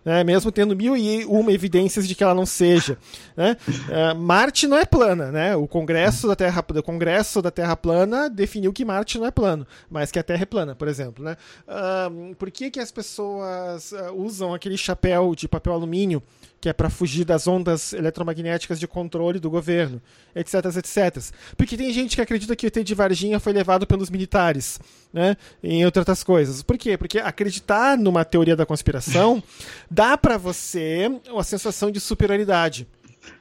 Né, 0.08 0.24
mesmo 0.24 0.50
tendo 0.50 0.74
mil 0.74 0.96
e 0.96 1.26
uma 1.26 1.52
evidências 1.52 2.08
de 2.08 2.14
que 2.14 2.24
ela 2.24 2.34
não 2.34 2.46
seja. 2.46 2.96
Né? 3.36 3.58
Uh, 3.68 4.16
Marte 4.16 4.66
não 4.66 4.78
é 4.78 4.86
plana, 4.86 5.30
né? 5.30 5.54
O 5.54 5.68
Congresso 5.68 6.26
da 6.26 6.34
Terra, 6.34 6.64
o 6.66 6.82
Congresso 6.82 7.42
da 7.42 7.50
Terra 7.50 7.76
plana 7.76 8.30
definiu 8.30 8.72
que 8.72 8.86
Marte 8.86 9.18
não 9.18 9.26
é 9.26 9.30
plano, 9.30 9.66
mas 9.90 10.10
que 10.10 10.18
a 10.18 10.22
Terra 10.22 10.44
é 10.44 10.46
plana, 10.46 10.74
por 10.74 10.88
exemplo. 10.88 11.22
Né? 11.22 11.36
Uh, 11.68 12.34
por 12.36 12.50
que, 12.50 12.70
que 12.70 12.80
as 12.80 12.90
pessoas 12.90 13.92
uh, 13.92 14.14
usam 14.14 14.54
aquele 14.54 14.78
chapéu 14.78 15.34
de 15.34 15.46
papel 15.46 15.74
alumínio 15.74 16.22
que 16.60 16.68
é 16.68 16.72
para 16.72 16.90
fugir 16.90 17.24
das 17.24 17.46
ondas 17.46 17.92
eletromagnéticas 17.92 18.80
de 18.80 18.88
controle 18.88 19.38
do 19.38 19.48
governo, 19.48 20.02
etc, 20.34 20.54
etc. 20.76 21.32
Porque 21.56 21.76
tem 21.76 21.92
gente 21.92 22.16
que 22.16 22.22
acredita 22.22 22.56
que 22.56 22.66
o 22.66 22.68
ET 22.68 22.84
de 22.84 22.94
Varginha 22.94 23.38
foi 23.38 23.52
levado 23.52 23.86
pelos 23.86 24.10
militares, 24.10 24.80
né, 25.12 25.36
em 25.62 25.84
outras 25.84 26.24
coisas. 26.24 26.62
Por 26.62 26.76
quê? 26.76 26.96
Porque 26.96 27.18
acreditar 27.18 27.96
numa 27.96 28.24
teoria 28.24 28.56
da 28.56 28.66
conspiração 28.66 29.42
dá 29.90 30.18
para 30.18 30.36
você 30.36 31.10
uma 31.30 31.44
sensação 31.44 31.90
de 31.90 32.00
superioridade. 32.00 32.86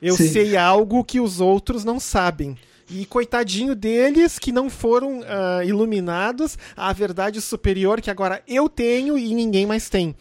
Eu 0.01 0.15
Sim. 0.15 0.27
sei 0.27 0.57
algo 0.57 1.03
que 1.03 1.19
os 1.19 1.39
outros 1.39 1.83
não 1.83 1.99
sabem. 1.99 2.57
E 2.89 3.05
coitadinho 3.05 3.75
deles 3.75 4.39
que 4.39 4.51
não 4.51 4.69
foram 4.69 5.19
uh, 5.19 5.63
iluminados 5.65 6.57
à 6.75 6.93
verdade 6.93 7.41
superior 7.41 7.99
que 7.99 8.09
agora 8.09 8.41
eu 8.47 8.69
tenho 8.69 9.17
e 9.17 9.33
ninguém 9.33 9.65
mais 9.65 9.89
tem. 9.89 10.15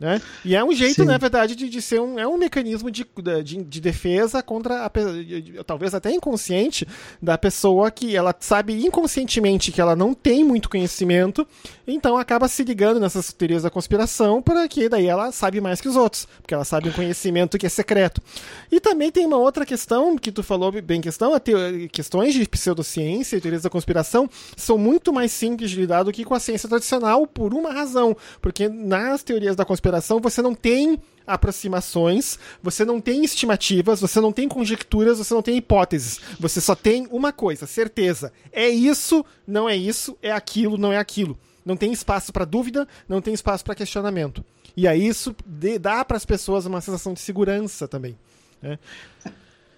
Né? 0.00 0.18
E 0.42 0.56
é 0.56 0.64
um 0.64 0.72
jeito, 0.72 1.02
Sim. 1.02 1.04
na 1.04 1.18
verdade, 1.18 1.54
de, 1.54 1.68
de 1.68 1.82
ser 1.82 2.00
um, 2.00 2.18
é 2.18 2.26
um 2.26 2.38
mecanismo 2.38 2.90
de, 2.90 3.06
de, 3.44 3.62
de 3.62 3.80
defesa 3.82 4.42
contra, 4.42 4.86
a, 4.86 4.90
talvez 5.62 5.94
até 5.94 6.10
inconsciente, 6.10 6.88
da 7.20 7.36
pessoa 7.36 7.90
que 7.90 8.16
ela 8.16 8.34
sabe 8.40 8.82
inconscientemente 8.82 9.70
que 9.70 9.78
ela 9.78 9.94
não 9.94 10.14
tem 10.14 10.42
muito 10.42 10.70
conhecimento, 10.70 11.46
então 11.86 12.16
acaba 12.16 12.48
se 12.48 12.64
ligando 12.64 12.98
nessas 12.98 13.30
teorias 13.34 13.62
da 13.62 13.68
conspiração, 13.68 14.40
para 14.40 14.66
que 14.68 14.88
daí 14.88 15.06
ela 15.06 15.30
sabe 15.32 15.60
mais 15.60 15.82
que 15.82 15.88
os 15.88 15.96
outros, 15.96 16.26
porque 16.40 16.54
ela 16.54 16.64
sabe 16.64 16.88
um 16.88 16.92
conhecimento 16.92 17.58
que 17.58 17.66
é 17.66 17.68
secreto. 17.68 18.22
E 18.72 18.80
também 18.80 19.12
tem 19.12 19.26
uma 19.26 19.36
outra 19.36 19.66
questão, 19.66 20.16
que 20.16 20.32
tu 20.32 20.42
falou 20.42 20.72
bem 20.80 21.02
questão, 21.02 21.34
a 21.34 21.40
questões 21.92 22.32
de 22.32 22.48
pseudociência 22.48 23.36
e 23.36 23.40
teorias 23.40 23.64
da 23.64 23.68
conspiração 23.68 24.30
são 24.56 24.78
muito 24.78 25.12
mais 25.12 25.30
simples 25.30 25.70
de 25.70 25.76
lidar 25.76 26.04
do 26.04 26.12
que 26.12 26.24
com 26.24 26.32
a 26.32 26.40
ciência 26.40 26.70
tradicional, 26.70 27.26
por 27.26 27.52
uma 27.52 27.70
razão, 27.70 28.16
porque 28.40 28.66
nas 28.66 29.22
teorias 29.22 29.54
da 29.54 29.64
conspiração 29.66 29.89
operação, 29.90 30.20
você 30.20 30.40
não 30.40 30.54
tem 30.54 30.98
aproximações, 31.26 32.38
você 32.62 32.84
não 32.84 33.00
tem 33.00 33.24
estimativas, 33.24 34.00
você 34.00 34.20
não 34.20 34.32
tem 34.32 34.48
conjecturas, 34.48 35.18
você 35.18 35.34
não 35.34 35.42
tem 35.42 35.56
hipóteses. 35.56 36.20
Você 36.38 36.60
só 36.60 36.74
tem 36.74 37.06
uma 37.10 37.32
coisa, 37.32 37.66
certeza. 37.66 38.32
É 38.52 38.68
isso, 38.68 39.24
não 39.46 39.68
é 39.68 39.76
isso, 39.76 40.16
é 40.22 40.32
aquilo, 40.32 40.78
não 40.78 40.92
é 40.92 40.98
aquilo. 40.98 41.38
Não 41.64 41.76
tem 41.76 41.92
espaço 41.92 42.32
para 42.32 42.44
dúvida, 42.44 42.86
não 43.08 43.20
tem 43.20 43.34
espaço 43.34 43.64
para 43.64 43.74
questionamento. 43.74 44.44
E 44.76 44.88
aí 44.88 45.06
isso 45.06 45.34
dá 45.80 46.04
para 46.04 46.16
as 46.16 46.24
pessoas 46.24 46.66
uma 46.66 46.80
sensação 46.80 47.12
de 47.12 47.20
segurança 47.20 47.86
também. 47.86 48.16
Né? 48.62 48.78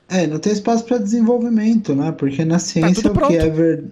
É, 0.09 0.27
não 0.27 0.39
tem 0.39 0.53
espaço 0.53 0.85
para 0.85 0.99
desenvolvimento, 0.99 1.95
né? 1.95 2.13
Porque 2.13 2.45
na 2.45 2.55
tá 2.55 2.59
ciência 2.61 3.11
tá 3.11 3.11
o 3.11 3.29
que 3.29 3.37
é 3.37 3.51
ver... 3.51 3.85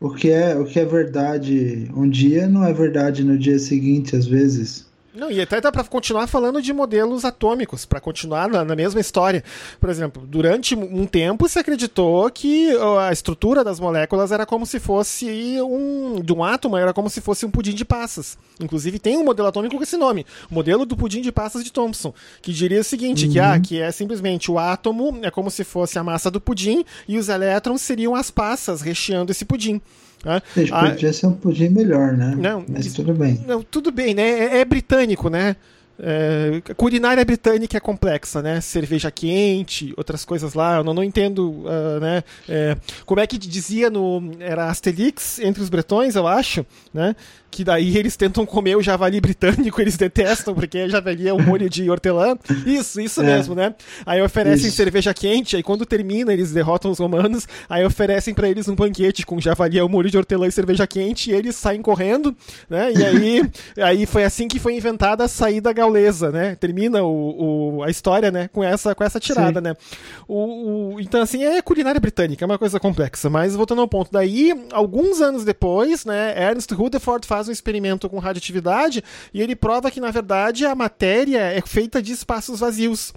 o 0.00 0.10
que 0.10 0.30
é 0.30 0.56
o 0.56 0.64
que 0.64 0.78
é 0.78 0.84
verdade 0.84 1.90
um 1.94 2.08
dia 2.08 2.46
não 2.48 2.64
é 2.64 2.72
verdade 2.72 3.24
no 3.24 3.36
dia 3.36 3.58
seguinte 3.58 4.16
às 4.16 4.26
vezes. 4.26 4.87
Não, 5.18 5.32
e 5.32 5.40
até 5.40 5.60
dá 5.60 5.72
para 5.72 5.82
continuar 5.82 6.28
falando 6.28 6.62
de 6.62 6.72
modelos 6.72 7.24
atômicos, 7.24 7.84
para 7.84 8.00
continuar 8.00 8.48
na, 8.48 8.64
na, 8.64 8.76
mesma 8.76 9.00
história. 9.00 9.42
Por 9.80 9.90
exemplo, 9.90 10.24
durante 10.24 10.76
um 10.76 11.04
tempo 11.06 11.48
se 11.48 11.58
acreditou 11.58 12.30
que 12.30 12.70
a 13.00 13.12
estrutura 13.12 13.64
das 13.64 13.80
moléculas 13.80 14.30
era 14.30 14.46
como 14.46 14.64
se 14.64 14.78
fosse 14.78 15.60
um. 15.60 16.20
de 16.22 16.32
um 16.32 16.44
átomo, 16.44 16.76
era 16.76 16.94
como 16.94 17.10
se 17.10 17.20
fosse 17.20 17.44
um 17.44 17.50
pudim 17.50 17.74
de 17.74 17.84
passas. 17.84 18.38
Inclusive 18.60 19.00
tem 19.00 19.16
um 19.16 19.24
modelo 19.24 19.48
atômico 19.48 19.76
com 19.76 19.82
esse 19.82 19.96
nome, 19.96 20.24
o 20.48 20.54
modelo 20.54 20.86
do 20.86 20.96
pudim 20.96 21.20
de 21.20 21.32
passas 21.32 21.64
de 21.64 21.72
Thomson, 21.72 22.14
que 22.40 22.52
diria 22.52 22.80
o 22.80 22.84
seguinte: 22.84 23.26
uhum. 23.26 23.32
que, 23.32 23.40
ah, 23.40 23.58
que 23.58 23.80
é 23.80 23.90
simplesmente 23.90 24.52
o 24.52 24.58
átomo 24.58 25.18
é 25.22 25.32
como 25.32 25.50
se 25.50 25.64
fosse 25.64 25.98
a 25.98 26.04
massa 26.04 26.30
do 26.30 26.40
pudim 26.40 26.84
e 27.08 27.18
os 27.18 27.28
elétrons 27.28 27.82
seriam 27.82 28.14
as 28.14 28.30
passas 28.30 28.82
recheando 28.82 29.32
esse 29.32 29.44
pudim. 29.44 29.82
Né? 30.24 30.42
podia 30.90 31.12
ser 31.12 31.26
um 31.26 31.32
pudim 31.32 31.68
melhor, 31.68 32.12
né? 32.12 32.34
Não, 32.36 32.64
Mas 32.68 32.92
tudo 32.92 33.14
bem. 33.14 33.42
Não, 33.46 33.62
tudo 33.62 33.90
bem, 33.92 34.14
né? 34.14 34.22
É, 34.22 34.58
é 34.58 34.64
britânico, 34.64 35.28
né? 35.28 35.56
É, 36.00 36.62
culinária 36.76 37.24
britânica 37.24 37.76
é 37.76 37.80
complexa, 37.80 38.40
né? 38.40 38.60
Cerveja 38.60 39.10
quente, 39.10 39.92
outras 39.96 40.24
coisas 40.24 40.54
lá. 40.54 40.76
Eu 40.76 40.84
não, 40.84 40.94
não 40.94 41.02
entendo, 41.02 41.50
uh, 41.50 42.00
né? 42.00 42.22
É, 42.48 42.76
como 43.04 43.20
é 43.20 43.26
que 43.26 43.36
dizia 43.36 43.90
no 43.90 44.32
era 44.38 44.68
Asterix 44.68 45.40
entre 45.40 45.60
os 45.60 45.68
bretões, 45.68 46.14
eu 46.14 46.26
acho, 46.26 46.64
né? 46.94 47.16
Que 47.50 47.64
daí 47.64 47.96
eles 47.96 48.16
tentam 48.16 48.44
comer 48.44 48.76
o 48.76 48.82
javali 48.82 49.20
britânico, 49.20 49.80
eles 49.80 49.96
detestam, 49.96 50.54
porque 50.54 50.88
javali 50.88 51.28
é 51.28 51.34
um 51.34 51.42
molho 51.42 51.68
de 51.68 51.90
hortelã. 51.90 52.36
Isso, 52.66 53.00
isso 53.00 53.20
é. 53.20 53.24
mesmo, 53.24 53.54
né? 53.54 53.74
Aí 54.04 54.20
oferecem 54.22 54.68
isso. 54.68 54.76
cerveja 54.76 55.14
quente, 55.14 55.56
aí 55.56 55.62
quando 55.62 55.86
termina, 55.86 56.32
eles 56.32 56.52
derrotam 56.52 56.90
os 56.90 56.98
romanos, 56.98 57.46
aí 57.68 57.84
oferecem 57.84 58.34
para 58.34 58.48
eles 58.48 58.68
um 58.68 58.74
banquete 58.74 59.24
com 59.24 59.40
javali, 59.40 59.80
um 59.80 59.88
molho 59.88 60.10
de 60.10 60.18
hortelã 60.18 60.46
e 60.46 60.52
cerveja 60.52 60.86
quente, 60.86 61.30
e 61.30 61.34
eles 61.34 61.56
saem 61.56 61.80
correndo, 61.80 62.36
né? 62.68 62.92
E 62.92 63.04
aí, 63.04 63.50
aí 63.82 64.06
foi 64.06 64.24
assim 64.24 64.46
que 64.46 64.58
foi 64.58 64.76
inventada 64.76 65.24
a 65.24 65.28
saída 65.28 65.72
gaulesa, 65.72 66.30
né? 66.30 66.54
Termina 66.54 67.02
o, 67.02 67.78
o, 67.78 67.82
a 67.82 67.90
história, 67.90 68.30
né? 68.30 68.48
Com 68.52 68.62
essa, 68.62 68.94
com 68.94 69.04
essa 69.04 69.18
tirada, 69.18 69.60
Sim. 69.60 69.64
né? 69.64 69.76
O, 70.26 70.94
o, 70.94 71.00
então, 71.00 71.22
assim, 71.22 71.44
é 71.44 71.62
culinária 71.62 72.00
britânica, 72.00 72.44
é 72.44 72.46
uma 72.46 72.58
coisa 72.58 72.78
complexa. 72.78 73.30
Mas 73.30 73.54
voltando 73.54 73.80
ao 73.80 73.88
ponto, 73.88 74.10
daí, 74.12 74.52
alguns 74.72 75.20
anos 75.20 75.44
depois, 75.44 76.04
né? 76.04 76.34
Ernst 76.36 76.70
Rutherford 76.72 77.26
faz 77.26 77.37
um 77.46 77.52
experimento 77.52 78.08
com 78.08 78.18
radioatividade 78.18 79.04
e 79.32 79.40
ele 79.40 79.54
prova 79.54 79.90
que, 79.90 80.00
na 80.00 80.10
verdade, 80.10 80.66
a 80.66 80.74
matéria 80.74 81.40
é 81.52 81.60
feita 81.60 82.02
de 82.02 82.12
espaços 82.12 82.58
vazios 82.58 83.12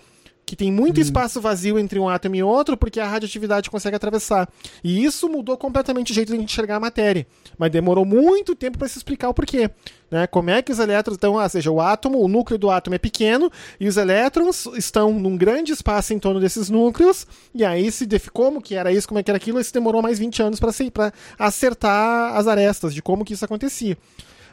que 0.45 0.55
tem 0.55 0.71
muito 0.71 0.97
hum. 0.97 1.01
espaço 1.01 1.39
vazio 1.39 1.79
entre 1.79 1.99
um 1.99 2.09
átomo 2.09 2.35
e 2.35 2.43
outro, 2.43 2.75
porque 2.75 2.99
a 2.99 3.07
radioatividade 3.07 3.69
consegue 3.69 3.95
atravessar. 3.95 4.49
E 4.83 5.03
isso 5.03 5.29
mudou 5.29 5.57
completamente 5.57 6.11
o 6.11 6.15
jeito 6.15 6.29
de 6.29 6.35
a 6.35 6.39
gente 6.39 6.51
enxergar 6.51 6.75
a 6.75 6.79
matéria. 6.79 7.25
Mas 7.57 7.71
demorou 7.71 8.03
muito 8.03 8.55
tempo 8.55 8.77
para 8.77 8.87
se 8.87 8.97
explicar 8.97 9.29
o 9.29 9.33
porquê. 9.33 9.69
Né? 10.09 10.27
Como 10.27 10.49
é 10.49 10.61
que 10.61 10.71
os 10.71 10.79
elétrons 10.79 11.15
estão, 11.15 11.35
ou 11.35 11.49
seja, 11.49 11.71
o 11.71 11.79
átomo, 11.79 12.19
o 12.19 12.27
núcleo 12.27 12.59
do 12.59 12.69
átomo 12.69 12.95
é 12.95 12.99
pequeno 12.99 13.49
e 13.79 13.87
os 13.87 13.95
elétrons 13.95 14.65
estão 14.75 15.13
num 15.13 15.37
grande 15.37 15.71
espaço 15.71 16.13
em 16.13 16.19
torno 16.19 16.39
desses 16.39 16.69
núcleos, 16.69 17.25
e 17.55 17.63
aí 17.63 17.89
se 17.89 18.05
como 18.33 18.61
que 18.61 18.75
era 18.75 18.91
isso, 18.91 19.07
como 19.07 19.19
é 19.19 19.23
que 19.23 19.31
era 19.31 19.37
aquilo, 19.37 19.59
isso 19.59 19.73
demorou 19.73 20.01
mais 20.01 20.19
20 20.19 20.43
anos 20.43 20.59
para 20.59 21.13
acertar 21.39 22.35
as 22.35 22.45
arestas 22.45 22.93
de 22.93 23.01
como 23.01 23.23
que 23.23 23.33
isso 23.33 23.45
acontecia. 23.45 23.97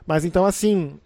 Mas 0.07 0.25
então, 0.25 0.47
assim, 0.47 0.99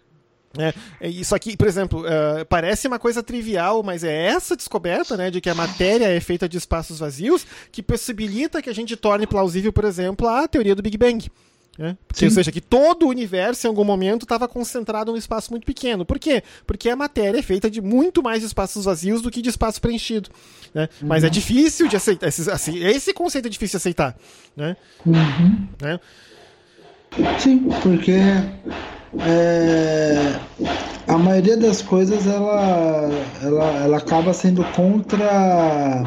é, 0.57 1.09
isso 1.09 1.33
aqui, 1.33 1.57
por 1.57 1.67
exemplo, 1.67 2.01
uh, 2.01 2.45
parece 2.47 2.87
uma 2.87 2.99
coisa 2.99 3.23
trivial, 3.23 3.81
mas 3.81 4.03
é 4.03 4.27
essa 4.27 4.55
descoberta, 4.55 5.17
né, 5.17 5.31
de 5.31 5.41
que 5.41 5.49
a 5.49 5.55
matéria 5.55 6.05
é 6.05 6.19
feita 6.19 6.47
de 6.47 6.57
espaços 6.57 6.99
vazios 6.99 7.45
que 7.71 7.81
possibilita 7.81 8.61
que 8.61 8.69
a 8.69 8.75
gente 8.75 8.95
torne 8.95 9.25
plausível, 9.25 9.73
por 9.73 9.83
exemplo, 9.83 10.27
a 10.27 10.47
teoria 10.47 10.75
do 10.75 10.83
Big 10.83 10.97
Bang. 10.97 11.29
Né? 11.77 11.97
Porque, 12.07 12.25
ou 12.25 12.29
seja, 12.29 12.51
que 12.51 12.61
todo 12.61 13.07
o 13.07 13.09
universo 13.09 13.65
em 13.65 13.69
algum 13.69 13.83
momento 13.83 14.23
estava 14.23 14.47
concentrado 14.47 15.11
num 15.11 15.17
espaço 15.17 15.49
muito 15.49 15.65
pequeno. 15.65 16.05
Por 16.05 16.19
quê? 16.19 16.43
Porque 16.67 16.87
a 16.87 16.95
matéria 16.95 17.39
é 17.39 17.41
feita 17.41 17.69
de 17.69 17.81
muito 17.81 18.21
mais 18.21 18.43
espaços 18.43 18.85
vazios 18.85 19.23
do 19.23 19.31
que 19.31 19.41
de 19.41 19.49
espaço 19.49 19.81
preenchido. 19.81 20.29
Né? 20.71 20.87
Uhum. 21.01 21.07
Mas 21.07 21.23
é 21.23 21.29
difícil 21.29 21.87
de 21.87 21.95
aceitar. 21.95 22.27
Esse, 22.27 22.49
assim, 22.51 22.77
esse 22.77 23.11
conceito 23.11 23.47
é 23.47 23.49
difícil 23.49 23.79
de 23.79 23.81
aceitar. 23.81 24.15
Né? 24.55 24.77
Uhum. 25.03 25.67
Né? 25.81 25.99
Sim, 27.39 27.69
porque 27.81 28.19
é, 29.19 30.39
a 31.07 31.17
maioria 31.17 31.57
das 31.57 31.81
coisas 31.81 32.25
ela, 32.25 33.09
ela, 33.41 33.65
ela 33.83 33.97
acaba 33.97 34.33
sendo 34.33 34.63
contra 34.71 36.03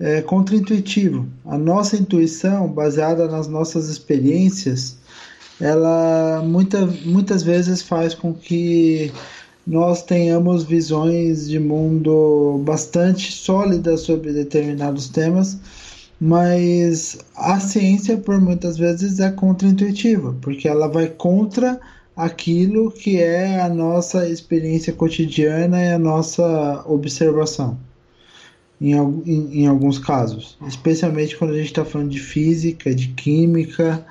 é, 0.00 0.22
contra-intuitivo. 0.22 1.26
A 1.44 1.56
nossa 1.56 1.96
intuição, 1.96 2.68
baseada 2.68 3.28
nas 3.28 3.46
nossas 3.48 3.88
experiências, 3.88 4.96
ela 5.60 6.42
muita, 6.44 6.86
muitas 7.04 7.42
vezes 7.42 7.82
faz 7.82 8.14
com 8.14 8.34
que 8.34 9.12
nós 9.66 10.02
tenhamos 10.02 10.64
visões 10.64 11.48
de 11.48 11.58
mundo 11.58 12.60
bastante 12.64 13.32
sólidas 13.32 14.00
sobre 14.00 14.32
determinados 14.32 15.08
temas 15.08 15.58
mas 16.20 17.18
a 17.36 17.58
ciência, 17.60 18.16
por 18.16 18.40
muitas 18.40 18.76
vezes, 18.78 19.20
é 19.20 19.30
contra-intuitiva, 19.30 20.36
porque 20.40 20.68
ela 20.68 20.88
vai 20.88 21.08
contra 21.08 21.80
aquilo 22.16 22.90
que 22.90 23.20
é 23.20 23.60
a 23.60 23.68
nossa 23.68 24.28
experiência 24.28 24.92
cotidiana 24.92 25.82
e 25.82 25.92
a 25.92 25.98
nossa 25.98 26.84
observação. 26.86 27.78
Em, 28.80 28.92
em, 28.92 29.62
em 29.62 29.66
alguns 29.66 29.98
casos, 29.98 30.58
especialmente 30.66 31.36
quando 31.36 31.52
a 31.52 31.56
gente 31.56 31.66
está 31.66 31.84
falando 31.84 32.10
de 32.10 32.20
física, 32.20 32.94
de 32.94 33.08
química, 33.08 34.04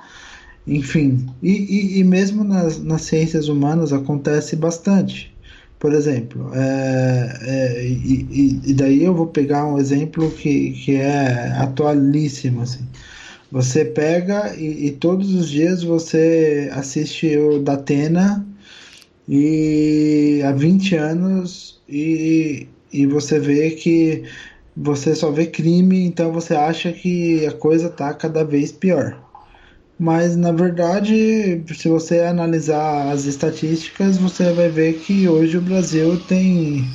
enfim, 0.66 1.26
e, 1.42 1.50
e, 1.50 1.98
e 1.98 2.04
mesmo 2.04 2.42
nas, 2.42 2.82
nas 2.82 3.02
ciências 3.02 3.48
humanas 3.48 3.92
acontece 3.92 4.56
bastante. 4.56 5.33
Por 5.84 5.92
exemplo, 5.92 6.50
é, 6.54 7.38
é, 7.42 7.86
e, 7.86 8.58
e, 8.64 8.72
daí 8.72 9.04
eu 9.04 9.14
vou 9.14 9.26
pegar 9.26 9.66
um 9.66 9.78
exemplo 9.78 10.30
que, 10.30 10.70
que 10.70 10.96
é 10.96 11.52
atualíssimo. 11.58 12.62
Assim. 12.62 12.86
Você 13.52 13.84
pega 13.84 14.56
e, 14.56 14.86
e 14.86 14.92
todos 14.92 15.34
os 15.34 15.46
dias 15.50 15.82
você 15.82 16.70
assiste 16.72 17.36
o 17.36 17.58
Datena 17.58 18.46
e 19.28 20.40
há 20.42 20.52
20 20.52 20.96
anos 20.96 21.78
e, 21.86 22.66
e 22.90 23.04
você 23.04 23.38
vê 23.38 23.72
que 23.72 24.22
você 24.74 25.14
só 25.14 25.30
vê 25.30 25.44
crime, 25.44 26.02
então 26.02 26.32
você 26.32 26.54
acha 26.54 26.94
que 26.94 27.44
a 27.44 27.52
coisa 27.52 27.88
está 27.88 28.14
cada 28.14 28.42
vez 28.42 28.72
pior. 28.72 29.22
Mas 29.98 30.36
na 30.36 30.50
verdade, 30.52 31.64
se 31.74 31.88
você 31.88 32.20
analisar 32.20 33.10
as 33.12 33.24
estatísticas, 33.26 34.18
você 34.18 34.52
vai 34.52 34.68
ver 34.70 34.94
que 34.94 35.28
hoje 35.28 35.56
o 35.58 35.62
Brasil 35.62 36.20
tem 36.24 36.92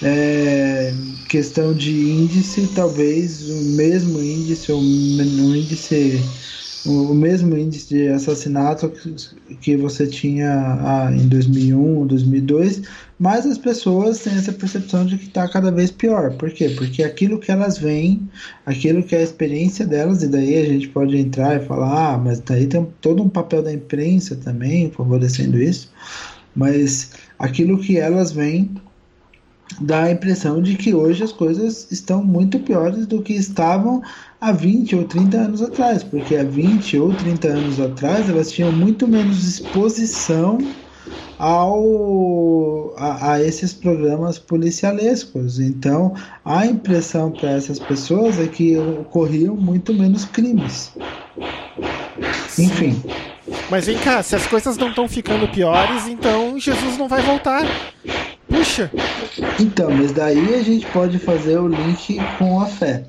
é, 0.00 0.94
questão 1.28 1.74
de 1.74 2.10
índice, 2.12 2.68
talvez 2.68 3.48
o 3.50 3.62
mesmo 3.62 4.22
índice, 4.22 4.72
ou 4.72 4.82
um 4.82 5.54
índice 5.56 6.32
o 6.84 7.14
mesmo 7.14 7.56
índice 7.56 7.88
de 7.90 8.08
assassinato 8.08 8.92
que, 9.60 9.76
você 9.76 10.06
tinha 10.06 10.50
ah, 10.80 11.12
em 11.12 11.28
2001, 11.28 12.06
2002, 12.06 12.82
mas 13.18 13.46
as 13.46 13.56
pessoas 13.56 14.18
têm 14.18 14.34
essa 14.34 14.52
percepção 14.52 15.06
de 15.06 15.16
que 15.16 15.26
está 15.26 15.48
cada 15.48 15.70
vez 15.70 15.92
pior. 15.92 16.32
Por 16.32 16.50
quê? 16.50 16.70
Porque 16.70 17.04
aquilo 17.04 17.38
que 17.38 17.52
elas 17.52 17.78
veem, 17.78 18.28
aquilo 18.66 19.02
que 19.02 19.14
é 19.14 19.18
a 19.18 19.22
experiência 19.22 19.86
delas, 19.86 20.22
e 20.22 20.28
daí 20.28 20.56
a 20.58 20.64
gente 20.64 20.88
pode 20.88 21.16
entrar 21.16 21.56
e 21.56 21.64
falar, 21.64 22.14
ah, 22.14 22.18
mas 22.18 22.40
daí 22.40 22.66
tem 22.66 22.86
todo 23.00 23.22
um 23.22 23.28
papel 23.28 23.62
da 23.62 23.72
imprensa 23.72 24.34
também 24.34 24.90
favorecendo 24.90 25.62
isso, 25.62 25.92
mas 26.54 27.12
aquilo 27.38 27.78
que 27.78 27.96
elas 27.96 28.32
veem 28.32 28.70
dá 29.80 30.04
a 30.04 30.10
impressão 30.10 30.60
de 30.60 30.76
que 30.76 30.92
hoje 30.92 31.22
as 31.22 31.32
coisas 31.32 31.90
estão 31.90 32.22
muito 32.22 32.58
piores 32.58 33.06
do 33.06 33.22
que 33.22 33.32
estavam 33.32 34.02
há 34.42 34.50
20 34.50 34.96
ou 34.96 35.04
30 35.04 35.36
anos 35.36 35.62
atrás, 35.62 36.02
porque 36.02 36.34
há 36.34 36.42
20 36.42 36.98
ou 36.98 37.14
30 37.14 37.48
anos 37.48 37.80
atrás 37.80 38.28
elas 38.28 38.50
tinham 38.50 38.72
muito 38.72 39.06
menos 39.06 39.44
exposição 39.44 40.58
ao 41.38 42.92
a, 42.96 43.34
a 43.34 43.42
esses 43.42 43.72
programas 43.72 44.40
policialescos. 44.40 45.60
Então, 45.60 46.14
a 46.44 46.66
impressão 46.66 47.30
para 47.30 47.50
essas 47.50 47.78
pessoas 47.78 48.40
é 48.40 48.48
que 48.48 48.76
ocorriam 48.76 49.54
muito 49.54 49.94
menos 49.94 50.24
crimes. 50.24 50.92
Enfim. 52.58 53.00
Mas 53.70 53.86
vem 53.86 53.96
cá, 53.98 54.24
se 54.24 54.34
as 54.34 54.46
coisas 54.46 54.76
não 54.76 54.88
estão 54.88 55.08
ficando 55.08 55.46
piores, 55.48 56.08
então 56.08 56.58
Jesus 56.58 56.98
não 56.98 57.06
vai 57.06 57.22
voltar. 57.22 57.64
Puxa! 58.48 58.90
Então, 59.60 59.90
mas 59.90 60.10
daí 60.10 60.54
a 60.56 60.62
gente 60.62 60.84
pode 60.86 61.18
fazer 61.20 61.58
o 61.58 61.68
link 61.68 62.18
com 62.38 62.60
a 62.60 62.66
fé. 62.66 63.04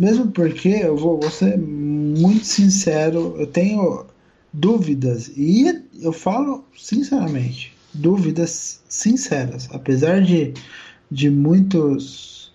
Mesmo 0.00 0.28
porque 0.28 0.70
eu 0.70 0.96
vou, 0.96 1.20
vou 1.20 1.30
ser 1.30 1.58
muito 1.58 2.46
sincero, 2.46 3.36
eu 3.38 3.46
tenho 3.46 4.06
dúvidas, 4.50 5.30
e 5.36 5.84
eu 6.00 6.10
falo 6.10 6.64
sinceramente, 6.74 7.76
dúvidas 7.92 8.80
sinceras. 8.88 9.68
Apesar 9.70 10.22
de, 10.22 10.54
de 11.10 11.28
muitos 11.28 12.50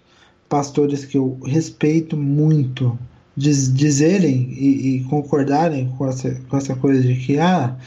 pastores 0.50 1.06
que 1.06 1.20
eu 1.20 1.38
respeito 1.46 2.18
muito 2.18 2.98
diz, 3.38 3.72
dizerem 3.72 4.50
e, 4.52 4.96
e, 4.96 5.04
concordarem 5.04 5.94
com 6.00 6.08
essa, 6.08 6.32
com 6.50 6.58
essa 6.58 6.76
coisa 6.76 7.00
de 7.00 7.14
que 7.14 7.38
ah, 7.38 7.78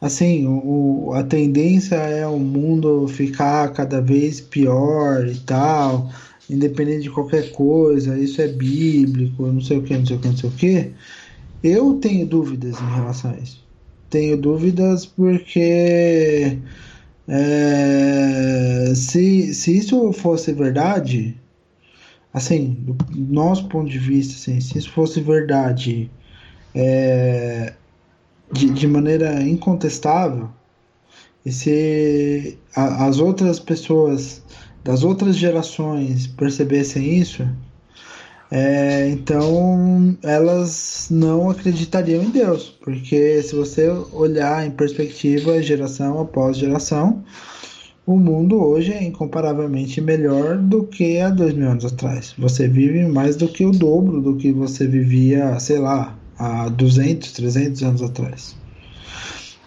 assim, 0.00 0.44
o, 0.44 1.12
a 1.14 1.22
tendência 1.22 1.94
é 1.94 2.26
o 2.26 2.40
mundo 2.40 3.06
ficar 3.06 3.72
cada 3.72 4.00
vez 4.00 4.40
pior 4.40 5.24
e 5.24 5.38
tal, 5.38 6.10
independente 6.48 7.02
de 7.02 7.10
qualquer 7.10 7.50
coisa, 7.52 8.18
isso 8.18 8.40
é 8.40 8.48
bíblico, 8.48 9.46
não 9.46 9.60
sei 9.60 9.78
o 9.78 9.82
que, 9.82 9.96
não 9.96 10.06
sei 10.06 10.16
o 10.16 10.20
que, 10.20 10.28
não 10.28 10.36
sei 10.36 10.50
o 10.50 10.52
que. 10.52 10.92
Eu 11.62 11.94
tenho 11.94 12.26
dúvidas 12.26 12.80
em 12.80 12.94
relação 12.94 13.30
a 13.30 13.36
isso. 13.38 13.64
Tenho 14.10 14.36
dúvidas 14.36 15.06
porque 15.06 16.58
é, 17.26 18.92
se, 18.94 19.54
se 19.54 19.78
isso 19.78 20.12
fosse 20.12 20.52
verdade, 20.52 21.40
assim, 22.32 22.76
do 22.84 22.96
nosso 23.32 23.66
ponto 23.68 23.90
de 23.90 23.98
vista, 23.98 24.34
assim, 24.34 24.60
se 24.60 24.78
isso 24.78 24.90
fosse 24.92 25.20
verdade, 25.20 26.10
é, 26.74 27.72
de, 28.52 28.70
de 28.70 28.86
maneira 28.86 29.42
incontestável 29.42 30.50
e 31.44 31.52
se 31.52 32.58
a, 32.74 33.06
as 33.06 33.18
outras 33.18 33.58
pessoas 33.60 34.42
das 34.84 35.02
outras 35.02 35.36
gerações 35.36 36.26
percebessem 36.26 37.18
isso, 37.18 37.48
é, 38.50 39.08
então 39.08 40.16
elas 40.22 41.08
não 41.10 41.50
acreditariam 41.50 42.22
em 42.22 42.30
Deus, 42.30 42.76
porque 42.82 43.42
se 43.42 43.54
você 43.56 43.88
olhar 44.12 44.64
em 44.64 44.70
perspectiva 44.70 45.62
geração 45.62 46.20
após 46.20 46.58
geração, 46.58 47.24
o 48.06 48.18
mundo 48.18 48.62
hoje 48.62 48.92
é 48.92 49.02
incomparavelmente 49.02 49.98
melhor 50.00 50.58
do 50.58 50.84
que 50.84 51.18
há 51.18 51.30
dois 51.30 51.54
mil 51.54 51.70
anos 51.70 51.86
atrás. 51.86 52.34
Você 52.38 52.68
vive 52.68 53.06
mais 53.06 53.34
do 53.34 53.48
que 53.48 53.64
o 53.64 53.72
dobro 53.72 54.20
do 54.20 54.36
que 54.36 54.52
você 54.52 54.86
vivia, 54.86 55.58
sei 55.58 55.78
lá, 55.78 56.14
há 56.38 56.68
200, 56.68 57.32
300 57.32 57.82
anos 57.82 58.02
atrás. 58.02 58.54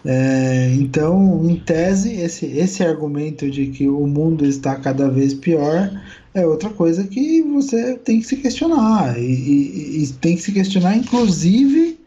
É, 0.05 0.73
então, 0.75 1.43
em 1.49 1.59
tese, 1.59 2.13
esse, 2.13 2.45
esse 2.45 2.83
argumento 2.83 3.49
de 3.49 3.67
que 3.67 3.87
o 3.87 4.05
mundo 4.07 4.45
está 4.45 4.75
cada 4.75 5.09
vez 5.09 5.33
pior 5.33 5.91
é 6.33 6.45
outra 6.45 6.69
coisa 6.69 7.03
que 7.05 7.41
você 7.41 7.95
tem 7.97 8.19
que 8.19 8.27
se 8.27 8.37
questionar. 8.37 9.19
E, 9.19 9.23
e, 9.23 10.03
e 10.03 10.07
tem 10.13 10.35
que 10.35 10.41
se 10.41 10.51
questionar, 10.51 10.95
inclusive, 10.95 11.99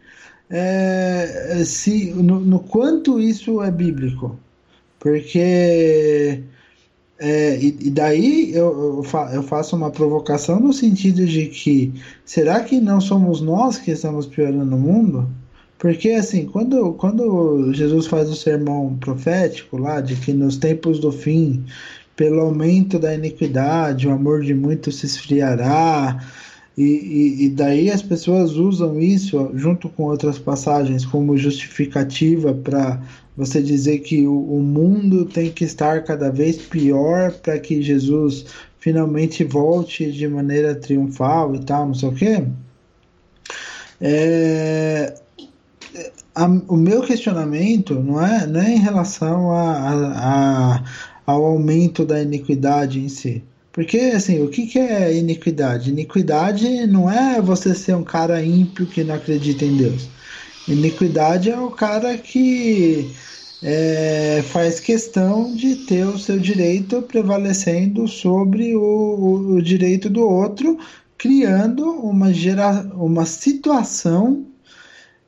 é, 0.48 1.62
se, 1.64 2.12
no, 2.12 2.40
no, 2.40 2.60
quanto 2.60 3.20
isso 3.20 3.62
é 3.62 3.70
bíblico. 3.70 4.38
Porque. 4.98 6.42
É, 7.22 7.58
e, 7.62 7.90
daí 7.90 8.50
eu, 8.54 9.04
eu, 9.32 9.42
faço 9.42 9.76
uma 9.76 9.90
provocação 9.90 10.58
no 10.58 10.72
sentido 10.72 11.26
de 11.26 11.46
que 11.48 11.92
será 12.24 12.60
que 12.60 12.80
não 12.80 12.98
somos 12.98 13.42
nós 13.42 13.76
que 13.76 13.90
estamos 13.90 14.26
piorando 14.26 14.74
o 14.74 14.78
mundo? 14.78 15.28
Porque 15.80 16.10
assim, 16.10 16.44
quando, 16.44 16.92
quando 16.92 17.72
Jesus 17.72 18.06
faz 18.06 18.28
o 18.28 18.36
sermão 18.36 18.98
profético 18.98 19.78
lá 19.78 20.02
de 20.02 20.14
que 20.14 20.30
nos 20.30 20.58
tempos 20.58 21.00
do 21.00 21.10
fim, 21.10 21.64
pelo 22.14 22.42
aumento 22.42 22.98
da 22.98 23.14
iniquidade, 23.14 24.06
o 24.06 24.12
amor 24.12 24.42
de 24.42 24.52
muitos 24.52 24.96
se 24.96 25.06
esfriará, 25.06 26.22
e, 26.76 26.82
e, 26.82 27.44
e, 27.44 27.48
daí 27.48 27.90
as 27.90 28.02
pessoas 28.02 28.52
usam 28.52 29.00
isso 29.00 29.50
junto 29.54 29.88
com 29.88 30.04
outras 30.04 30.38
passagens 30.38 31.04
como 31.04 31.36
justificativa 31.36 32.54
para 32.54 33.02
você 33.36 33.62
dizer 33.62 34.00
que 34.00 34.26
o, 34.26 34.34
o, 34.34 34.62
mundo 34.62 35.24
tem 35.24 35.50
que 35.50 35.64
estar 35.64 36.04
cada 36.04 36.30
vez 36.30 36.58
pior 36.58 37.32
para 37.32 37.58
que 37.58 37.82
Jesus 37.82 38.46
finalmente 38.78 39.44
volte 39.44 40.12
de 40.12 40.28
maneira 40.28 40.74
triunfal 40.74 41.54
e 41.54 41.60
tal, 41.60 41.86
não 41.86 41.94
sei 41.94 42.08
o 42.08 42.14
quê. 42.14 42.44
É, 44.00 45.14
a, 46.34 46.46
o 46.46 46.76
meu 46.76 47.02
questionamento 47.02 47.94
não 47.94 48.24
é, 48.24 48.46
não 48.46 48.60
é 48.60 48.74
em 48.74 48.78
relação 48.78 49.50
a, 49.50 49.72
a, 49.72 50.74
a, 50.76 50.84
ao 51.26 51.44
aumento 51.44 52.04
da 52.04 52.22
iniquidade 52.22 53.00
em 53.00 53.08
si. 53.08 53.42
Porque, 53.72 53.98
assim, 53.98 54.42
o 54.42 54.48
que, 54.48 54.66
que 54.66 54.78
é 54.78 55.16
iniquidade? 55.16 55.90
Iniquidade 55.90 56.86
não 56.86 57.10
é 57.10 57.40
você 57.40 57.74
ser 57.74 57.94
um 57.94 58.02
cara 58.02 58.42
ímpio 58.42 58.86
que 58.86 59.04
não 59.04 59.14
acredita 59.14 59.64
em 59.64 59.76
Deus. 59.76 60.08
Iniquidade 60.66 61.50
é 61.50 61.58
o 61.58 61.70
cara 61.70 62.18
que 62.18 63.10
é, 63.62 64.42
faz 64.48 64.80
questão 64.80 65.54
de 65.54 65.76
ter 65.86 66.04
o 66.04 66.18
seu 66.18 66.38
direito 66.38 67.02
prevalecendo 67.02 68.08
sobre 68.08 68.74
o, 68.74 68.82
o, 68.82 69.54
o 69.54 69.62
direito 69.62 70.10
do 70.10 70.28
outro, 70.28 70.78
criando 71.16 71.84
uma, 71.90 72.32
gera, 72.32 72.82
uma 72.94 73.24
situação 73.24 74.46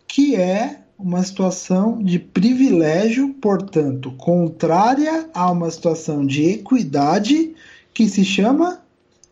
que 0.09 0.35
é 0.35 0.82
uma 1.03 1.23
situação 1.23 2.03
de 2.03 2.19
privilégio, 2.19 3.35
portanto, 3.35 4.13
contrária 4.13 5.29
a 5.35 5.51
uma 5.51 5.71
situação 5.71 6.25
de 6.25 6.51
equidade 6.51 7.55
que 7.93 8.09
se 8.09 8.25
chama 8.25 8.81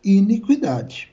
iniquidade. 0.05 1.11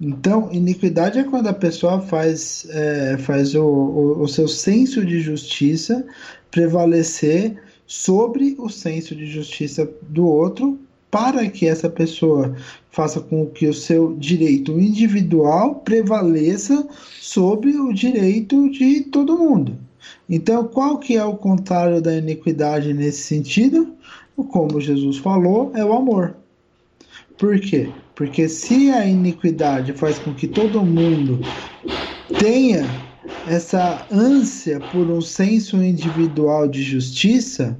Então, 0.00 0.50
iniquidade 0.50 1.18
é 1.18 1.24
quando 1.24 1.48
a 1.48 1.52
pessoa 1.52 2.00
faz, 2.00 2.66
é, 2.70 3.18
faz 3.18 3.54
o, 3.54 3.62
o, 3.62 4.22
o 4.22 4.28
seu 4.28 4.48
senso 4.48 5.04
de 5.04 5.20
justiça 5.20 6.04
prevalecer 6.50 7.62
sobre 7.86 8.56
o 8.58 8.68
senso 8.68 9.14
de 9.14 9.26
justiça 9.26 9.88
do 10.02 10.26
outro, 10.26 10.78
para 11.10 11.48
que 11.48 11.66
essa 11.66 11.90
pessoa 11.90 12.56
faça 12.90 13.20
com 13.20 13.46
que 13.46 13.66
o 13.66 13.74
seu 13.74 14.16
direito 14.16 14.72
individual 14.78 15.76
prevaleça 15.76 16.86
sobre 17.20 17.76
o 17.76 17.92
direito 17.92 18.68
de 18.70 19.02
todo 19.02 19.38
mundo. 19.38 19.78
Então, 20.28 20.64
qual 20.66 20.98
que 20.98 21.16
é 21.16 21.24
o 21.24 21.36
contrário 21.36 22.00
da 22.00 22.16
iniquidade 22.16 22.92
nesse 22.92 23.22
sentido? 23.22 23.94
Como 24.36 24.80
Jesus 24.80 25.18
falou, 25.18 25.70
é 25.74 25.84
o 25.84 25.92
amor. 25.92 26.34
Por 27.36 27.60
quê? 27.60 27.90
Porque 28.14 28.48
se 28.48 28.90
a 28.90 29.06
iniquidade 29.06 29.92
faz 29.92 30.18
com 30.18 30.34
que 30.34 30.46
todo 30.46 30.84
mundo 30.84 31.40
tenha 32.38 32.84
essa 33.48 34.06
ânsia 34.10 34.80
por 34.92 35.10
um 35.10 35.20
senso 35.20 35.82
individual 35.82 36.68
de 36.68 36.82
justiça, 36.82 37.78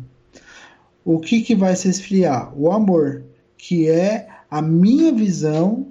o 1.05 1.19
que, 1.19 1.41
que 1.41 1.55
vai 1.55 1.75
se 1.77 1.89
esfriar? 1.89 2.53
O 2.59 2.71
amor, 2.71 3.23
que 3.57 3.89
é 3.89 4.29
a 4.51 4.61
minha 4.61 5.13
visão 5.13 5.87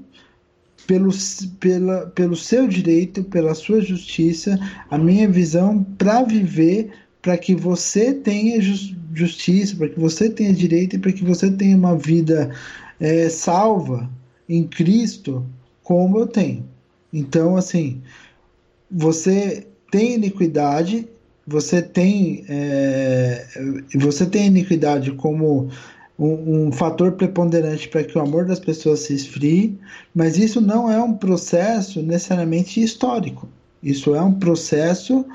pelo, 0.86 1.12
pela, 1.60 2.08
pelo 2.08 2.36
seu 2.36 2.68
direito, 2.68 3.24
pela 3.24 3.54
sua 3.54 3.82
justiça, 3.82 4.60
a 4.90 4.98
minha 4.98 5.30
visão 5.30 5.84
para 5.98 6.24
viver, 6.24 6.92
para 7.22 7.38
que 7.38 7.54
você 7.54 8.14
tenha 8.14 8.60
justiça, 9.14 9.76
para 9.76 9.90
que 9.90 10.00
você 10.00 10.30
tenha 10.30 10.54
direito 10.54 10.96
e 10.96 11.00
para 11.00 11.12
que 11.12 11.24
você 11.24 11.52
tenha 11.52 11.78
uma 11.78 11.96
vida 11.96 12.52
é, 13.00 13.30
salva 13.30 14.10
em 14.48 14.64
Cristo, 14.64 15.46
como 15.84 16.20
eu 16.20 16.28
tenho. 16.28 16.66
Então, 17.14 17.56
assim, 17.56 18.02
você 18.90 19.68
tem 19.92 20.16
iniquidade, 20.16 21.08
você 21.46 21.82
tem 21.82 22.46
é, 22.48 23.46
você 23.96 24.26
tem 24.26 24.48
iniquidade 24.48 25.12
como 25.12 25.70
um, 26.20 26.68
um 26.68 26.72
fator 26.72 27.14
preponderante 27.14 27.88
para 27.88 28.04
que 28.04 28.18
o 28.18 28.22
amor 28.22 28.46
das 28.46 28.60
pessoas 28.60 29.00
se 29.00 29.14
esfrie, 29.14 29.80
mas 30.14 30.38
isso 30.38 30.60
não 30.60 30.92
é 30.92 31.02
um 31.02 31.14
processo 31.14 32.02
necessariamente 32.02 32.82
histórico. 32.84 33.48
Isso 33.82 34.14
é 34.14 34.22
um 34.22 34.34
processo 34.34 35.26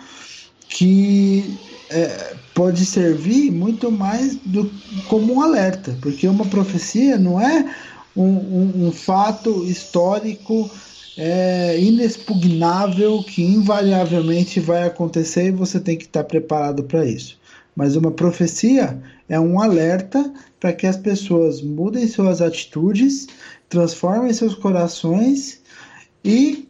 que 0.68 1.58
é, 1.90 2.34
pode 2.54 2.84
servir 2.84 3.50
muito 3.50 3.90
mais 3.90 4.36
do, 4.36 4.70
como 5.08 5.34
um 5.34 5.40
alerta, 5.40 5.96
porque 6.02 6.28
uma 6.28 6.44
profecia 6.44 7.16
não 7.16 7.40
é 7.40 7.74
um, 8.14 8.22
um, 8.22 8.86
um 8.86 8.92
fato 8.92 9.64
histórico 9.64 10.70
é 11.16 11.78
inexpugnável 11.80 13.22
que 13.22 13.42
invariavelmente 13.42 14.58
vai 14.58 14.82
acontecer 14.82 15.46
e 15.46 15.52
você 15.52 15.78
tem 15.78 15.96
que 15.96 16.04
estar 16.04 16.24
preparado 16.24 16.82
para 16.82 17.06
isso. 17.06 17.38
Mas 17.76 17.94
uma 17.94 18.10
profecia 18.10 19.00
é 19.28 19.38
um 19.38 19.60
alerta 19.60 20.32
para 20.60 20.72
que 20.72 20.86
as 20.86 20.96
pessoas 20.96 21.62
mudem 21.62 22.06
suas 22.06 22.40
atitudes, 22.40 23.26
transformem 23.68 24.32
seus 24.32 24.54
corações 24.54 25.62
e 26.24 26.68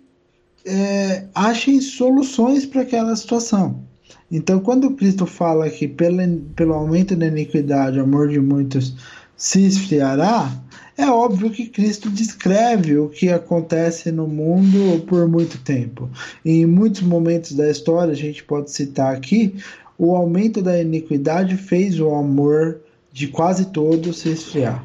é, 0.64 1.24
achem 1.34 1.80
soluções 1.80 2.64
para 2.64 2.82
aquela 2.82 3.14
situação. 3.14 3.82
Então, 4.30 4.58
quando 4.58 4.90
Cristo 4.92 5.26
fala 5.26 5.68
que 5.68 5.86
pelo, 5.86 6.18
pelo 6.56 6.74
aumento 6.74 7.14
da 7.14 7.26
iniquidade, 7.26 7.98
o 7.98 8.02
amor 8.02 8.28
de 8.28 8.40
muitos 8.40 8.94
se 9.36 9.64
esfriará, 9.66 10.50
é 10.96 11.06
óbvio 11.06 11.50
que 11.50 11.66
Cristo 11.66 12.08
descreve 12.08 12.96
o 12.96 13.08
que 13.08 13.28
acontece 13.28 14.12
no 14.12 14.28
mundo 14.28 15.04
por 15.06 15.28
muito 15.28 15.58
tempo. 15.58 16.08
E 16.44 16.60
em 16.60 16.66
muitos 16.66 17.02
momentos 17.02 17.52
da 17.52 17.68
história, 17.68 18.12
a 18.12 18.16
gente 18.16 18.44
pode 18.44 18.70
citar 18.70 19.14
aqui, 19.14 19.56
o 19.98 20.14
aumento 20.14 20.62
da 20.62 20.80
iniquidade 20.80 21.56
fez 21.56 22.00
o 22.00 22.14
amor 22.14 22.80
de 23.12 23.28
quase 23.28 23.66
todos 23.66 24.18
se 24.18 24.30
esfriar. 24.30 24.84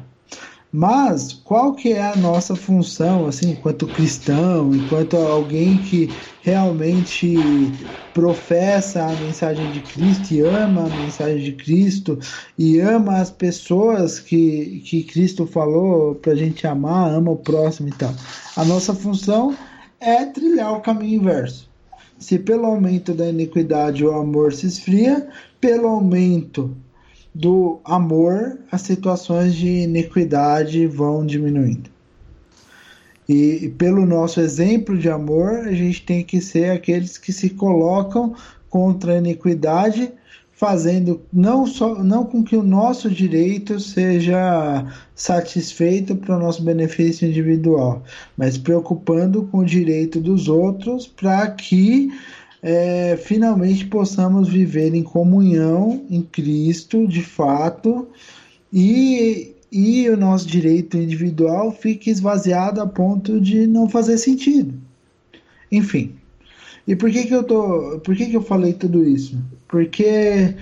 Mas 0.72 1.32
qual 1.32 1.74
que 1.74 1.92
é 1.92 2.02
a 2.02 2.14
nossa 2.14 2.54
função, 2.54 3.26
assim, 3.26 3.50
enquanto 3.50 3.88
cristão, 3.88 4.72
enquanto 4.72 5.16
alguém 5.16 5.78
que 5.78 6.08
realmente 6.42 7.36
professa 8.14 9.04
a 9.04 9.12
mensagem 9.16 9.70
de 9.72 9.80
Cristo 9.80 10.32
e 10.32 10.40
ama 10.40 10.86
a 10.86 10.96
mensagem 10.96 11.42
de 11.42 11.52
Cristo 11.52 12.18
e 12.56 12.78
ama 12.78 13.16
as 13.16 13.30
pessoas 13.30 14.20
que, 14.20 14.80
que 14.84 15.02
Cristo 15.02 15.46
falou 15.46 16.14
para 16.14 16.32
a 16.32 16.36
gente 16.36 16.66
amar, 16.66 17.10
ama 17.10 17.32
o 17.32 17.36
próximo 17.36 17.88
e 17.88 17.92
tal. 17.92 18.14
A 18.56 18.64
nossa 18.64 18.94
função 18.94 19.56
é 19.98 20.24
trilhar 20.26 20.72
o 20.72 20.80
caminho 20.80 21.20
inverso. 21.20 21.69
Se 22.20 22.38
pelo 22.38 22.66
aumento 22.66 23.14
da 23.14 23.26
iniquidade 23.26 24.04
o 24.04 24.12
amor 24.12 24.52
se 24.52 24.66
esfria, 24.66 25.26
pelo 25.58 25.88
aumento 25.88 26.76
do 27.34 27.80
amor, 27.82 28.58
as 28.70 28.82
situações 28.82 29.54
de 29.54 29.66
iniquidade 29.66 30.86
vão 30.86 31.24
diminuindo. 31.24 31.88
E, 33.26 33.72
pelo 33.78 34.04
nosso 34.04 34.40
exemplo 34.40 34.98
de 34.98 35.08
amor, 35.08 35.60
a 35.60 35.72
gente 35.72 36.04
tem 36.04 36.22
que 36.22 36.40
ser 36.42 36.72
aqueles 36.72 37.16
que 37.16 37.32
se 37.32 37.50
colocam 37.50 38.34
contra 38.68 39.14
a 39.14 39.18
iniquidade, 39.18 40.12
fazendo 40.60 41.22
não 41.32 41.66
só 41.66 42.04
não 42.04 42.26
com 42.26 42.44
que 42.44 42.54
o 42.54 42.62
nosso 42.62 43.10
direito 43.10 43.80
seja 43.80 44.84
satisfeito 45.14 46.14
para 46.14 46.36
o 46.36 46.38
nosso 46.38 46.62
benefício 46.62 47.26
individual, 47.26 48.02
mas 48.36 48.58
preocupando 48.58 49.44
com 49.44 49.60
o 49.60 49.64
direito 49.64 50.20
dos 50.20 50.48
outros 50.48 51.06
para 51.06 51.50
que 51.50 52.10
é, 52.62 53.16
finalmente 53.16 53.86
possamos 53.86 54.50
viver 54.50 54.94
em 54.94 55.02
comunhão 55.02 56.04
em 56.10 56.20
Cristo, 56.20 57.08
de 57.08 57.22
fato, 57.22 58.06
e, 58.70 59.54
e 59.72 60.10
o 60.10 60.16
nosso 60.16 60.46
direito 60.46 60.98
individual 60.98 61.72
fique 61.72 62.10
esvaziado 62.10 62.82
a 62.82 62.86
ponto 62.86 63.40
de 63.40 63.66
não 63.66 63.88
fazer 63.88 64.18
sentido. 64.18 64.74
Enfim, 65.72 66.16
E 66.86 66.96
por 66.96 67.10
que 67.10 67.24
que 67.24 67.34
eu 67.34 67.44
tô, 67.44 68.00
por 68.00 68.16
que 68.16 68.26
que 68.26 68.36
eu 68.36 68.42
falei 68.42 68.74
tudo 68.74 69.04
isso? 69.08 69.38
Porque 69.70 70.56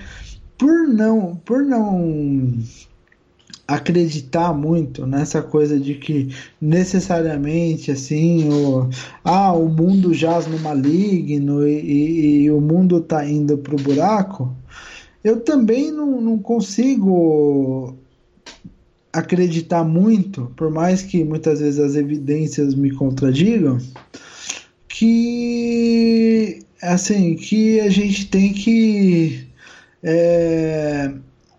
por 0.55 0.87
não, 0.87 1.35
por 1.43 1.63
não 1.63 2.53
acreditar 3.67 4.53
muito 4.53 5.07
nessa 5.07 5.41
coisa 5.41 5.79
de 5.79 5.95
que 5.95 6.29
necessariamente 6.61 7.91
assim 7.91 8.49
o, 8.49 8.89
ah, 9.23 9.51
o 9.53 9.67
mundo 9.67 10.13
jaz 10.13 10.45
no 10.45 10.59
maligno 10.59 11.67
e, 11.67 11.79
e, 11.79 12.43
e 12.43 12.51
o 12.51 12.61
mundo 12.61 12.97
está 12.97 13.27
indo 13.27 13.57
para 13.57 13.75
o 13.75 13.81
buraco, 13.81 14.55
eu 15.23 15.41
também 15.41 15.91
não, 15.91 16.21
não 16.21 16.37
consigo 16.37 17.95
acreditar 19.11 19.83
muito, 19.83 20.51
por 20.55 20.69
mais 20.69 21.01
que 21.01 21.23
muitas 21.23 21.59
vezes 21.59 21.79
as 21.79 21.95
evidências 21.95 22.75
me 22.75 22.91
contradigam, 22.91 23.79
que 24.87 26.18
assim 26.81 27.35
que 27.35 27.79
a 27.79 27.89
gente 27.89 28.27
tem 28.27 28.53
que 28.53 29.47
é, 30.03 31.11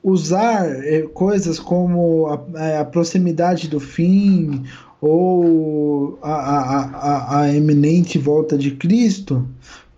usar 0.03 0.67
é, 0.85 1.03
coisas 1.03 1.59
como 1.59 2.27
a, 2.27 2.61
é, 2.61 2.79
a, 2.79 2.85
proximidade 2.85 3.69
do 3.69 3.79
fim 3.79 4.65
ou 5.01 6.19
a, 6.23 6.33
a, 6.33 6.81
a, 6.81 7.41
a 7.41 7.55
eminente 7.55 8.19
volta 8.19 8.57
de 8.57 8.73
Cristo 8.73 9.47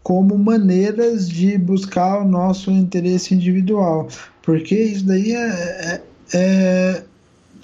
como 0.02 0.36
maneiras 0.36 1.28
de 1.28 1.56
buscar 1.56 2.22
o 2.22 2.28
nosso 2.28 2.70
interesse 2.70 3.34
individual, 3.34 4.08
porque 4.42 4.74
isso 4.74 5.06
daí 5.06 5.32
é, 5.32 5.46
é, 5.46 6.02
é 6.34 7.02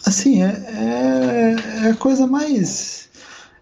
assim 0.07 0.43
é, 0.43 0.47
é, 0.47 1.87
é, 1.87 1.91
a 1.91 1.95
coisa 1.95 2.27
mais 2.27 3.08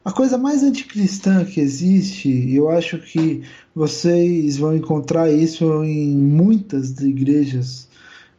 a 0.07 0.13
coisa 0.13 0.39
mais 0.39 0.63
anticristã 0.63 1.45
que 1.45 1.61
existe. 1.61 2.55
Eu 2.55 2.71
acho 2.71 2.97
que 2.97 3.43
vocês 3.75 4.57
vão 4.57 4.77
encontrar 4.77 5.33
isso 5.33 5.83
em 5.83 6.17
muitas 6.17 6.97
igrejas 7.01 7.89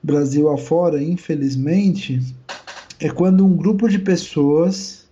Brasil 0.01 0.49
afora, 0.49 1.03
infelizmente, 1.03 2.21
é 3.01 3.09
quando 3.09 3.45
um 3.45 3.53
grupo 3.57 3.89
de 3.89 3.99
pessoas 3.99 5.05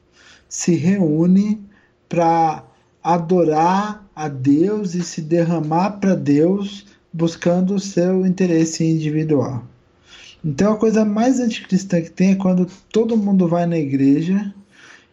se 0.48 0.76
reúne 0.76 1.62
para 2.08 2.64
adorar 3.04 4.08
a 4.16 4.30
Deus 4.30 4.96
e 4.96 5.04
se 5.04 5.22
derramar 5.22 6.00
para 6.00 6.16
Deus 6.16 6.86
buscando 7.12 7.76
o 7.76 7.80
seu 7.82 8.26
interesse 8.26 8.86
individual. 8.86 9.62
Então 10.44 10.72
a 10.72 10.78
coisa 10.78 11.04
mais 11.04 11.42
anticristã 11.42 12.02
que 12.02 12.12
tem 12.12 12.32
é 12.32 12.36
quando 12.36 12.66
todo 12.94 13.18
mundo 13.18 13.46
vai 13.46 13.66
na 13.66 13.78
igreja 13.78 14.54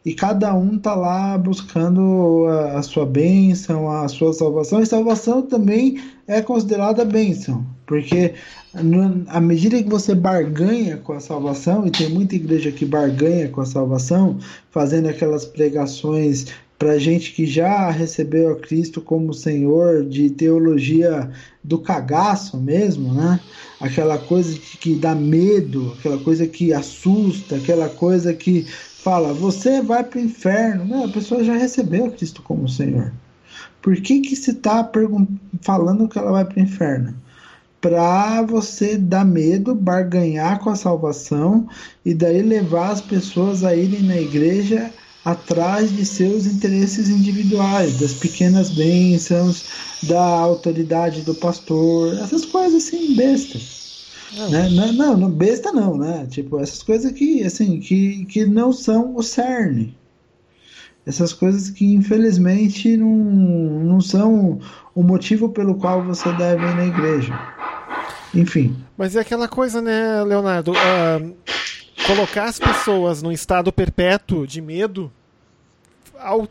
e 0.04 0.14
cada 0.14 0.52
um 0.54 0.78
tá 0.78 0.94
lá 0.94 1.38
buscando 1.38 2.46
a, 2.48 2.78
a, 2.78 2.82
sua 2.82 3.06
bênção, 3.06 3.88
a 3.88 4.08
sua 4.08 4.32
salvação. 4.32 4.80
E 4.80 4.86
salvação 4.86 5.42
também 5.42 6.02
é 6.26 6.42
considerada 6.42 7.04
bênção, 7.04 7.64
porque 7.86 8.34
à 9.28 9.40
medida 9.40 9.82
que 9.82 9.88
você 9.88 10.14
barganha 10.14 10.96
com 10.96 11.12
a 11.12 11.20
salvação, 11.20 11.86
e 11.86 11.90
tem 11.90 12.08
muita 12.08 12.34
igreja 12.34 12.72
que 12.72 12.84
barganha 12.84 13.48
com 13.48 13.60
a 13.60 13.66
salvação, 13.66 14.38
fazendo 14.70 15.08
aquelas 15.08 15.44
pregações 15.44 16.46
para 16.82 16.98
gente 16.98 17.32
que 17.32 17.46
já 17.46 17.92
recebeu 17.92 18.50
a 18.50 18.56
Cristo 18.56 19.00
como 19.00 19.32
Senhor, 19.32 20.04
de 20.04 20.30
teologia 20.30 21.30
do 21.62 21.78
cagaço 21.78 22.56
mesmo, 22.56 23.14
né? 23.14 23.38
Aquela 23.80 24.18
coisa 24.18 24.58
que 24.58 24.96
dá 24.96 25.14
medo, 25.14 25.94
aquela 25.96 26.18
coisa 26.18 26.44
que 26.44 26.72
assusta, 26.72 27.54
aquela 27.54 27.88
coisa 27.88 28.34
que 28.34 28.66
fala, 29.02 29.32
você 29.32 29.82
vai 29.82 30.04
para 30.04 30.18
o 30.18 30.22
inferno. 30.22 30.84
Não, 30.84 31.04
a 31.04 31.08
pessoa 31.08 31.42
já 31.42 31.56
recebeu 31.56 32.10
Cristo 32.12 32.40
como 32.42 32.68
Senhor. 32.68 33.12
Por 33.80 33.96
que, 33.96 34.20
que 34.20 34.36
você 34.36 34.52
está 34.52 34.88
falando 35.60 36.08
que 36.08 36.18
ela 36.18 36.30
vai 36.30 36.44
para 36.44 36.58
o 36.58 36.62
inferno? 36.62 37.14
Para 37.80 38.42
você 38.42 38.96
dar 38.96 39.24
medo, 39.24 39.74
barganhar 39.74 40.60
com 40.60 40.70
a 40.70 40.76
salvação 40.76 41.68
e 42.04 42.14
daí 42.14 42.42
levar 42.42 42.92
as 42.92 43.00
pessoas 43.00 43.64
a 43.64 43.74
irem 43.74 44.02
na 44.02 44.16
igreja 44.16 44.88
atrás 45.24 45.90
de 45.90 46.04
seus 46.04 46.46
interesses 46.46 47.08
individuais, 47.08 47.98
das 47.98 48.12
pequenas 48.12 48.70
bênçãos, 48.70 49.64
da 50.04 50.22
autoridade 50.22 51.22
do 51.22 51.34
pastor, 51.34 52.18
essas 52.18 52.44
coisas 52.44 52.86
assim 52.86 53.14
bestas. 53.16 53.81
Não. 54.36 54.50
Né? 54.50 54.68
Não, 54.70 54.92
não, 54.92 55.16
não, 55.16 55.30
besta 55.30 55.72
não, 55.72 55.96
né? 55.96 56.26
Tipo, 56.30 56.58
essas 56.60 56.82
coisas 56.82 57.12
que, 57.12 57.42
assim, 57.44 57.80
que, 57.80 58.24
que 58.26 58.46
não 58.46 58.72
são 58.72 59.14
o 59.14 59.22
cerne. 59.22 59.96
Essas 61.04 61.32
coisas 61.32 61.68
que, 61.68 61.94
infelizmente, 61.94 62.96
não, 62.96 63.08
não 63.08 64.00
são 64.00 64.60
o 64.94 65.02
motivo 65.02 65.48
pelo 65.48 65.74
qual 65.74 66.02
você 66.02 66.32
deve 66.34 66.64
ir 66.64 66.74
na 66.74 66.86
igreja. 66.86 67.38
Enfim. 68.34 68.76
Mas 68.96 69.16
é 69.16 69.20
aquela 69.20 69.48
coisa, 69.48 69.82
né, 69.82 70.22
Leonardo? 70.22 70.72
Uh, 70.72 71.36
colocar 72.06 72.44
as 72.44 72.58
pessoas 72.58 73.22
num 73.22 73.32
estado 73.32 73.72
perpétuo 73.72 74.46
de 74.46 74.60
medo 74.60 75.12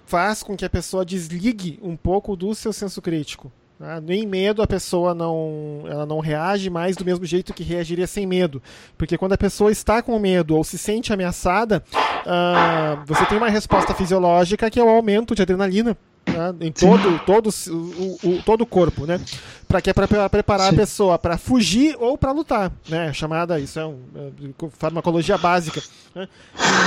faz 0.05 0.43
com 0.43 0.57
que 0.57 0.65
a 0.65 0.69
pessoa 0.69 1.05
desligue 1.05 1.79
um 1.81 1.95
pouco 1.95 2.35
do 2.35 2.53
seu 2.53 2.73
senso 2.73 3.01
crítico. 3.01 3.51
Né? 3.81 3.99
Nem 3.99 4.27
medo 4.27 4.61
a 4.61 4.67
pessoa 4.67 5.15
não, 5.15 5.83
ela 5.87 6.05
não 6.05 6.19
reage 6.19 6.69
mais 6.69 6.95
do 6.95 7.03
mesmo 7.03 7.25
jeito 7.25 7.51
que 7.51 7.63
reagiria 7.63 8.05
sem 8.05 8.27
medo. 8.27 8.61
Porque 8.95 9.17
quando 9.17 9.33
a 9.33 9.37
pessoa 9.37 9.71
está 9.71 10.03
com 10.03 10.19
medo 10.19 10.55
ou 10.55 10.63
se 10.63 10.77
sente 10.77 11.11
ameaçada, 11.11 11.83
uh, 11.91 13.03
você 13.07 13.25
tem 13.25 13.39
uma 13.39 13.49
resposta 13.49 13.95
fisiológica 13.95 14.69
que 14.69 14.79
é 14.79 14.83
o 14.83 14.89
aumento 14.89 15.33
de 15.33 15.41
adrenalina 15.41 15.97
né, 16.31 16.55
em 16.61 16.71
todo, 16.71 17.19
todo, 17.25 17.49
o, 17.49 18.29
o, 18.29 18.43
todo 18.43 18.61
o 18.61 18.65
corpo, 18.65 19.05
né? 19.05 19.19
Para 19.67 19.81
que 19.81 19.89
é 19.89 19.93
para 19.93 20.29
preparar 20.29 20.69
Sim. 20.69 20.75
a 20.75 20.79
pessoa 20.79 21.19
para 21.19 21.37
fugir 21.37 21.95
ou 21.97 22.17
para 22.17 22.31
lutar, 22.31 22.71
né? 22.89 23.13
Chamada 23.13 23.59
isso 23.59 23.79
é, 23.79 23.85
um, 23.85 23.99
é 24.15 24.69
farmacologia 24.77 25.37
básica. 25.37 25.81
Né? 26.13 26.27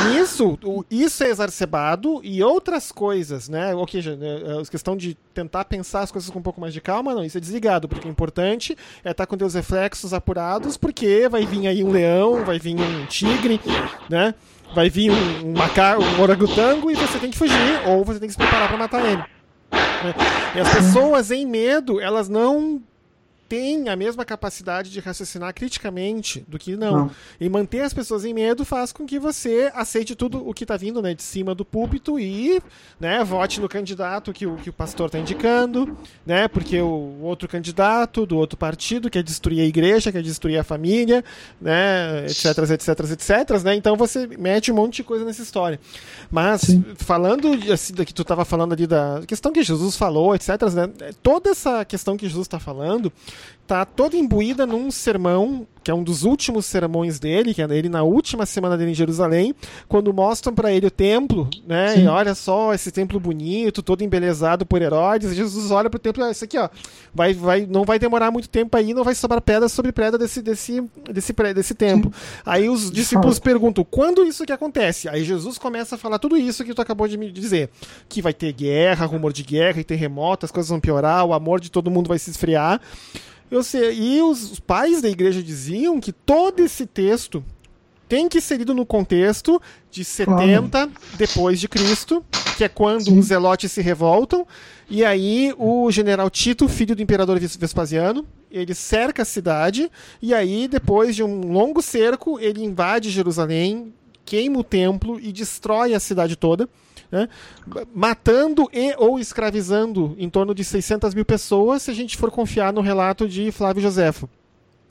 E 0.07 0.19
isso, 0.19 0.59
o, 0.63 0.85
isso 0.91 1.25
é 1.25 1.31
exacerbado 1.31 2.21
e 2.23 2.43
outras 2.43 2.93
coisas, 2.93 3.49
né? 3.49 3.75
Ou 3.75 3.89
seja, 3.89 4.17
né, 4.17 4.61
a 4.61 4.71
questão 4.71 4.97
de 4.97 5.17
tentar 5.33 5.65
pensar 5.65 6.01
as 6.01 6.13
coisas 6.13 6.29
com 6.29 6.39
um 6.39 6.43
pouco 6.43 6.61
mais 6.61 6.75
de 6.75 6.81
calma, 6.81 7.15
não, 7.15 7.25
isso 7.25 7.39
é 7.39 7.41
desligado, 7.41 7.89
porque 7.89 8.07
o 8.07 8.11
importante 8.11 8.77
é 9.05 9.11
estar 9.11 9.27
tá 9.27 9.27
com 9.27 9.43
os 9.43 9.55
reflexos 9.55 10.13
apurados, 10.13 10.77
porque 10.77 11.29
vai 11.29 11.47
vir 11.47 11.67
aí 11.67 11.83
um 11.83 11.91
leão, 11.91 12.45
vai 12.45 12.59
vir 12.59 12.77
um 12.79 13.07
tigre, 13.07 13.61
né? 14.11 14.35
vai 14.75 14.91
vir 14.91 15.11
um, 15.11 15.49
um 15.49 15.53
macaco, 15.53 16.03
um 16.03 16.21
orangotango 16.21 16.91
e 16.91 16.95
você 16.95 17.19
tem 17.19 17.31
que 17.31 17.39
fugir 17.39 17.81
ou 17.87 18.05
você 18.05 18.19
tem 18.19 18.29
que 18.29 18.33
se 18.33 18.39
preparar 18.39 18.69
para 18.69 18.77
matar 18.77 19.05
ele. 19.05 19.23
E 20.55 20.61
as 20.61 20.73
pessoas 20.73 21.33
em 21.33 21.45
medo, 21.45 22.01
elas 22.01 22.29
não 22.29 22.81
tem 23.49 23.89
a 23.89 23.97
mesma 23.97 24.25
capacidade 24.25 24.91
de 24.91 25.01
raciocinar 25.01 25.53
criticamente 25.55 26.45
do 26.49 26.59
que 26.59 26.77
não. 26.77 26.93
não. 26.93 27.11
E 27.41 27.49
manter 27.49 27.81
as 27.81 27.93
pessoas 27.93 28.25
em 28.25 28.33
medo 28.33 28.65
faz 28.65 28.93
com 28.93 29.07
que 29.07 29.19
você 29.19 29.71
aceite 29.75 30.15
tudo 30.15 30.47
o 30.49 30.55
que 30.55 30.65
está 30.65 30.77
vindo 30.77 31.03
né, 31.03 31.15
de 31.15 31.23
cima 31.23 31.55
do 31.55 31.65
púlpito 31.65 32.19
e 32.19 32.63
né, 32.99 33.23
vote 33.23 33.61
no 33.61 33.69
candidato 33.69 34.33
que 34.33 34.47
o, 34.47 34.57
que 34.57 34.71
o 34.71 34.73
pastor 34.73 35.07
está 35.07 35.19
indicando, 35.19 35.97
né, 36.25 36.49
porque 36.49 36.81
o 36.81 37.21
outro 37.23 37.49
candidato 37.49 38.25
do 38.25 38.37
outro 38.37 38.57
partido 38.57 39.11
quer 39.11 39.23
destruir 39.23 39.61
a 39.61 39.65
igreja, 39.65 40.11
quer 40.11 40.23
destruir 40.23 40.59
a 40.59 40.65
família, 40.65 41.25
né, 41.61 42.25
etc, 42.27 42.59
etc, 42.71 42.89
etc. 43.13 43.63
Né, 43.63 43.75
então 43.75 43.97
você 43.97 44.27
mete 44.27 44.73
um 44.73 44.75
monte 44.75 44.97
de 44.97 45.05
coisa 45.05 45.25
nessa 45.25 45.43
história. 45.43 45.79
Mas, 46.31 46.63
Sim. 46.63 46.85
falando 46.97 47.49
assim, 47.73 47.93
que 47.95 48.15
tu 48.15 48.23
estava 48.23 48.45
falando 48.45 48.73
ali 48.73 48.87
da 48.87 49.23
questão 49.27 49.53
que 49.53 49.63
Jesus 49.63 49.97
falou, 49.97 50.35
etc., 50.35 50.49
né, 50.75 50.91
toda 51.23 51.51
essa 51.51 51.85
questão 51.85 52.17
que 52.17 52.27
Jesus 52.27 52.47
está 52.47 52.59
falando 52.59 53.13
tá 53.67 53.85
toda 53.85 54.17
imbuída 54.17 54.67
num 54.67 54.91
sermão 54.91 55.67
que 55.85 55.91
é 55.91 55.95
um 55.95 56.03
dos 56.03 56.25
últimos 56.25 56.65
sermões 56.65 57.21
dele, 57.21 57.53
que 57.53 57.61
é 57.61 57.67
ele 57.71 57.91
na 57.91 58.03
última 58.03 58.47
semana 58.47 58.77
dele 58.77 58.93
em 58.93 58.95
Jerusalém, 58.95 59.55
quando 59.87 60.13
mostram 60.15 60.55
para 60.55 60.73
ele 60.73 60.87
o 60.87 60.91
templo, 60.91 61.49
né? 61.67 61.95
Sim. 61.95 62.05
E 62.05 62.09
olha 62.09 62.35
só 62.35 62.73
esse 62.73 62.91
templo 62.91 63.21
bonito, 63.21 63.83
todo 63.83 64.03
embelezado 64.03 64.65
por 64.65 64.81
Herodes. 64.81 65.33
E 65.33 65.35
Jesus 65.35 65.71
olha 65.71 65.91
pro 65.91 65.99
templo, 65.99 66.25
isso 66.31 66.45
aqui, 66.45 66.59
ó, 66.59 66.71
vai, 67.15 67.35
vai, 67.35 67.67
não 67.67 67.85
vai 67.85 67.99
demorar 67.99 68.31
muito 68.31 68.49
tempo 68.49 68.75
aí, 68.79 68.95
não 68.95 69.05
vai 69.05 69.15
sobrar 69.15 69.43
pedra 69.43 69.69
sobre 69.69 69.93
pedra 69.93 70.19
desse, 70.19 70.41
desse, 70.41 70.83
desse, 71.13 71.33
desse 71.55 71.75
templo. 71.75 72.11
Sim. 72.15 72.41
Aí 72.47 72.69
os 72.69 72.91
discípulos 72.91 73.39
perguntam, 73.39 73.85
quando 73.85 74.25
isso 74.25 74.47
que 74.47 74.53
acontece? 74.53 75.07
Aí 75.07 75.23
Jesus 75.23 75.59
começa 75.59 75.97
a 75.97 75.99
falar 75.99 76.19
tudo 76.19 76.35
isso 76.35 76.65
que 76.65 76.73
tu 76.73 76.81
acabou 76.81 77.07
de 77.07 77.19
me 77.19 77.31
dizer, 77.31 77.69
que 78.09 78.23
vai 78.23 78.33
ter 78.33 78.53
guerra, 78.53 79.05
rumor 79.05 79.35
de 79.35 79.43
guerra 79.43 79.81
e 79.81 79.85
terremoto, 79.85 80.47
as 80.47 80.51
coisas 80.51 80.71
vão 80.71 80.81
piorar, 80.81 81.27
o 81.27 81.35
amor 81.35 81.61
de 81.61 81.71
todo 81.71 81.91
mundo 81.91 82.09
vai 82.09 82.19
se 82.19 82.31
esfriar. 82.31 82.81
Eu 83.51 83.63
sei, 83.63 83.93
e 83.99 84.23
os 84.23 84.59
pais 84.59 85.03
da 85.03 85.09
igreja 85.09 85.43
diziam 85.43 86.01
que 86.01 86.13
todo 86.13 86.61
esse 86.61 86.87
texto 86.87 87.45
tem 88.09 88.29
que 88.29 88.41
ser 88.41 88.59
lido 88.59 88.75
no 88.75 88.85
contexto 88.85 89.61
de 89.91 90.05
70 90.05 90.69
claro. 90.71 90.93
depois 91.17 91.59
de 91.59 91.69
Cristo, 91.69 92.25
que 92.57 92.65
é 92.65 92.69
quando 92.69 93.07
Sim. 93.07 93.19
os 93.19 93.27
zelotes 93.27 93.73
se 93.73 93.81
revoltam, 93.81 94.47
e 94.89 95.05
aí 95.05 95.55
o 95.59 95.91
general 95.91 96.29
Tito, 96.31 96.69
filho 96.69 96.95
do 96.95 97.03
imperador 97.03 97.39
Vespasiano, 97.39 98.27
ele 98.51 98.75
cerca 98.75 99.23
a 99.23 99.25
cidade, 99.25 99.91
e 100.21 100.33
aí 100.33 100.69
depois 100.69 101.17
de 101.17 101.23
um 101.23 101.53
longo 101.53 101.83
cerco, 101.83 102.39
ele 102.39 102.63
invade 102.63 103.11
Jerusalém, 103.11 103.93
queima 104.25 104.59
o 104.59 104.65
templo 104.65 105.19
e 105.21 105.33
destrói 105.33 105.95
a 105.95 106.01
cidade 106.01 106.37
toda. 106.37 106.69
Né, 107.15 107.29
matando 107.95 108.69
e 108.73 108.93
ou 108.99 109.21
escravizando 109.21 110.17
em 110.19 110.29
torno 110.29 110.53
de 110.53 110.65
600 110.65 111.15
mil 111.15 111.25
pessoas, 111.25 111.83
se 111.83 111.91
a 111.93 111.95
gente 111.95 112.17
for 112.17 112.29
confiar 112.29 112.73
no 112.73 112.81
relato 112.81 113.29
de 113.29 113.53
Flávio 113.53 113.81
Josefo. 113.81 114.29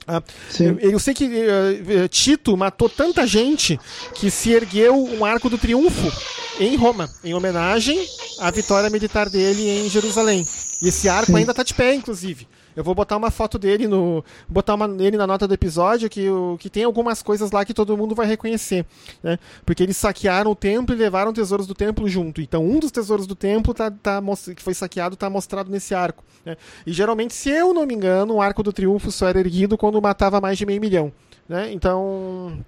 Ah, 0.08 0.22
eu, 0.60 0.80
eu, 0.80 1.00
sei 1.00 1.14
que 1.14 1.26
uh, 1.26 2.08
Tito 2.10 2.58
matou 2.58 2.90
tanta 2.90 3.26
gente 3.26 3.80
que 4.16 4.30
se 4.30 4.52
ergueu 4.52 4.96
um 4.96 5.24
arco 5.24 5.50
do 5.50 5.58
triunfo 5.58 6.12
em 6.60 6.76
Roma, 6.76 7.10
em 7.24 7.34
homenagem 7.34 8.06
à 8.40 8.52
vitória 8.52 8.90
militar 8.90 9.30
dele 9.30 9.86
em 9.86 9.90
Jerusalém. 9.90 10.46
E 10.82 10.90
esse 10.90 11.08
arco 11.08 11.32
Sim. 11.32 11.38
ainda 11.38 11.52
está 11.52 11.64
de 11.64 11.74
pé, 11.74 11.94
inclusive. 11.94 12.48
Eu 12.76 12.84
vou 12.84 12.96
botar 12.96 13.18
uma 13.18 13.30
foto 13.32 13.60
dele 13.60 13.88
no. 13.88 14.24
botar 14.48 14.76
uma, 14.76 14.86
ele 15.04 15.18
na 15.18 15.28
nota 15.28 15.48
do 15.48 15.54
episódio 15.54 16.10
que, 16.10 16.30
o, 16.30 16.58
que 16.60 16.70
tem 16.70 16.84
algumas 16.84 17.22
coisas 17.22 17.52
lá 17.52 17.64
que 17.64 17.74
todo 17.74 17.98
mundo 17.98 18.16
vai 18.16 18.26
reconhecer. 18.26 18.86
Né? 19.22 19.38
Porque 19.66 19.84
eles 19.84 19.98
saquearam 19.98 20.52
o 20.52 20.56
templo 20.56 20.96
e 20.96 20.98
levaram 20.98 21.34
tesouros 21.34 21.68
do 21.68 21.74
templo 21.74 22.08
junto. 22.08 22.42
Então, 22.42 22.66
um 22.66 22.80
dos 22.80 22.92
tesouros 22.92 23.28
do 23.28 23.36
templo 23.36 23.74
tá, 23.74 23.92
tá, 23.92 24.22
que 24.56 24.62
foi 24.62 24.74
saqueado 24.74 25.14
está 25.14 25.30
mostrado 25.30 25.72
nesse 25.72 25.94
arco. 25.94 26.24
Né? 26.46 26.58
E 26.86 26.92
geralmente, 26.92 27.34
se 27.34 27.50
eu 27.50 27.74
não 27.74 27.86
me 27.86 27.94
engano, 27.94 28.36
o 28.36 28.42
arco 28.42 28.64
do 28.64 28.74
triunfo 28.74 29.12
só 29.12 29.28
era 29.28 29.40
erguido 29.40 29.78
quando 29.78 30.02
matava 30.02 30.42
mais 30.42 30.58
de 30.58 30.66
meio 30.66 30.82
milhão. 30.82 31.12
Né? 31.48 31.72
Então. 31.72 32.64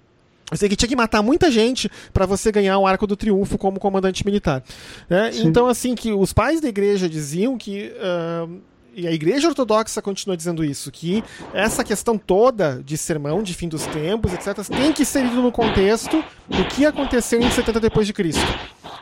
Eu 0.48 0.56
sei 0.56 0.68
que 0.68 0.76
tinha 0.76 0.88
que 0.88 0.94
matar 0.94 1.22
muita 1.22 1.50
gente 1.50 1.90
para 2.12 2.24
você 2.24 2.52
ganhar 2.52 2.78
um 2.78 2.86
arco 2.86 3.04
do 3.04 3.16
triunfo 3.16 3.58
como 3.58 3.80
comandante 3.80 4.24
militar. 4.24 4.62
Né? 5.10 5.32
Então, 5.38 5.66
assim, 5.66 5.96
que 5.96 6.12
os 6.12 6.32
pais 6.32 6.60
da 6.60 6.68
igreja 6.68 7.08
diziam 7.08 7.58
que. 7.58 7.92
Uh, 7.96 8.60
e 8.96 9.06
a 9.06 9.12
Igreja 9.12 9.46
Ortodoxa 9.48 10.00
continua 10.00 10.36
dizendo 10.36 10.64
isso, 10.64 10.90
que 10.90 11.22
essa 11.52 11.84
questão 11.84 12.16
toda 12.16 12.82
de 12.82 12.96
sermão, 12.96 13.42
de 13.42 13.52
fim 13.52 13.68
dos 13.68 13.84
tempos, 13.86 14.32
etc., 14.32 14.66
tem 14.66 14.90
que 14.90 15.04
ser 15.04 15.22
lido 15.22 15.42
no 15.42 15.52
contexto 15.52 16.24
do 16.48 16.64
que 16.64 16.86
aconteceu 16.86 17.38
em 17.40 17.50
70 17.50 17.78
depois 17.78 18.06
de 18.06 18.14
Cristo. 18.14 18.40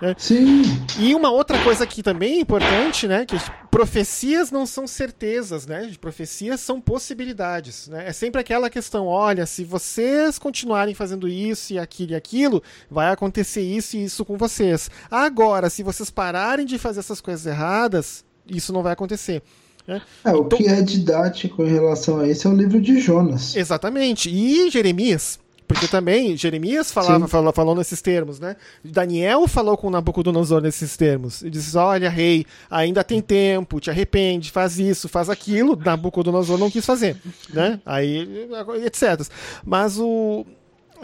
Né? 0.02 0.14
Sim. 0.18 0.62
E 0.98 1.14
uma 1.14 1.30
outra 1.30 1.62
coisa 1.62 1.87
que 1.87 2.02
também 2.02 2.38
é 2.38 2.40
importante, 2.40 3.07
né, 3.07 3.24
que 3.24 3.37
profecias 3.70 4.50
não 4.50 4.66
são 4.66 4.87
certezas, 4.87 5.66
né? 5.66 5.90
Profecias 6.00 6.61
são 6.61 6.80
possibilidades, 6.80 7.88
né? 7.88 8.09
É 8.09 8.12
sempre 8.12 8.40
aquela 8.40 8.70
questão, 8.70 9.07
olha, 9.07 9.46
se 9.46 9.64
vocês 9.64 10.38
continuarem 10.38 10.94
fazendo 10.94 11.26
isso 11.26 11.72
e 11.72 11.78
aquilo 11.78 12.12
e 12.12 12.14
aquilo, 12.14 12.62
vai 12.90 13.11
acontecer 13.11 13.62
isso 13.62 13.96
e 13.96 14.04
isso 14.04 14.24
com 14.24 14.37
vocês. 14.37 14.90
Agora, 15.11 15.70
se 15.70 15.83
vocês 15.83 16.11
pararem 16.11 16.66
de 16.66 16.78
fazer 16.78 17.00
essas 17.00 17.20
coisas 17.20 17.46
erradas, 17.46 18.24
isso 18.46 18.72
não 18.72 18.83
vai 18.83 18.92
acontecer. 18.92 19.42
É, 19.87 20.01
é 20.25 20.33
o 20.33 20.47
então, 20.47 20.59
que 20.59 20.66
é 20.66 20.81
didático 20.81 21.62
em 21.62 21.70
relação 21.70 22.20
a 22.20 22.29
isso 22.29 22.49
é 22.49 22.51
o 22.51 22.55
livro 22.55 22.81
de 22.81 22.99
Jonas. 22.99 23.55
Exatamente. 23.55 24.31
E 24.31 24.70
Jeremias. 24.70 25.38
Porque 25.66 25.88
também 25.88 26.37
Jeremias 26.37 26.92
falava, 26.92 27.27
falou, 27.27 27.53
falou 27.53 27.75
nesses 27.75 28.03
termos, 28.03 28.38
né? 28.38 28.55
Daniel 28.85 29.49
falou 29.49 29.77
com 29.77 29.88
Nabucodonosor 29.88 30.61
nesses 30.61 30.94
termos. 30.97 31.42
E 31.42 31.49
disse: 31.49 31.77
Olha, 31.77 32.11
rei, 32.11 32.44
ainda 32.70 33.03
tem 33.03 33.20
tempo, 33.23 33.81
te 33.81 33.90
arrepende, 33.90 34.51
faz 34.51 34.79
isso, 34.79 35.09
faz 35.09 35.31
aquilo. 35.31 35.75
Nabucodonosor 35.75 36.59
não 36.59 36.70
quis 36.70 36.85
fazer, 36.85 37.16
né? 37.53 37.81
Aí, 37.87 38.47
etc. 38.85 39.27
Mas 39.64 39.99
o, 39.99 40.44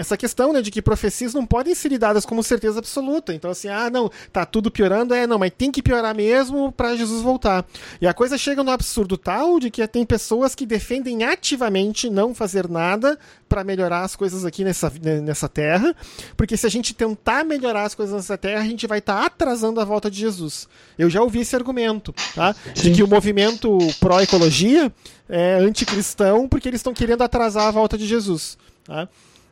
essa 0.01 0.17
questão, 0.17 0.51
né, 0.51 0.63
de 0.63 0.71
que 0.71 0.81
profecias 0.81 1.35
não 1.35 1.45
podem 1.45 1.75
ser 1.75 1.91
dadas 1.99 2.25
como 2.25 2.43
certeza 2.43 2.79
absoluta. 2.79 3.35
Então, 3.35 3.51
assim, 3.51 3.69
ah, 3.69 3.91
não, 3.91 4.11
tá 4.33 4.47
tudo 4.47 4.71
piorando, 4.71 5.13
é, 5.13 5.27
não, 5.27 5.39
mas 5.39 5.53
tem 5.57 5.71
que 5.71 5.83
piorar 5.83 6.15
mesmo 6.15 6.73
para 6.73 6.97
Jesus 6.97 7.21
voltar. 7.21 7.67
E 8.01 8.07
a 8.07 8.15
coisa 8.15 8.39
chega 8.39 8.65
no 8.65 8.71
absurdo 8.71 9.19
tal 9.19 9.61
de 9.61 9.71
que 9.71 9.87
tem 9.87 10.07
pessoas 10.07 10.55
que 10.55 10.65
defendem 10.65 11.25
ativamente 11.25 12.09
não 12.09 12.35
fazer 12.35 12.67
nada 12.67 13.19
para 13.47 13.63
melhorar 13.63 14.03
as 14.03 14.17
coisas 14.17 14.47
aqui 14.47 14.65
nessa, 14.65 14.91
né, 15.03 15.21
nessa 15.21 15.51
terra, 15.51 15.95
porque 16.35 16.57
se 16.57 16.67
a 16.67 16.71
gente 16.71 16.95
tentar 16.95 17.45
melhorar 17.45 17.83
as 17.83 17.95
coisas 17.95 18.15
nessa 18.15 18.39
terra, 18.39 18.63
a 18.63 18.67
gente 18.67 18.87
vai 18.87 19.01
estar 19.01 19.21
tá 19.21 19.27
atrasando 19.27 19.81
a 19.81 19.85
volta 19.85 20.11
de 20.11 20.19
Jesus. 20.19 20.67
Eu 20.99 21.11
já 21.11 21.21
ouvi 21.21 21.41
esse 21.41 21.55
argumento, 21.55 22.15
tá? 22.35 22.55
De 22.75 22.91
que 22.93 23.03
o 23.03 23.09
movimento 23.09 23.77
pró-ecologia 23.99 24.91
é 25.29 25.57
anticristão 25.57 26.49
porque 26.49 26.69
eles 26.69 26.79
estão 26.79 26.95
querendo 26.95 27.23
atrasar 27.23 27.67
a 27.67 27.71
volta 27.71 27.99
de 27.99 28.07
Jesus, 28.07 28.57
tá? 28.85 29.07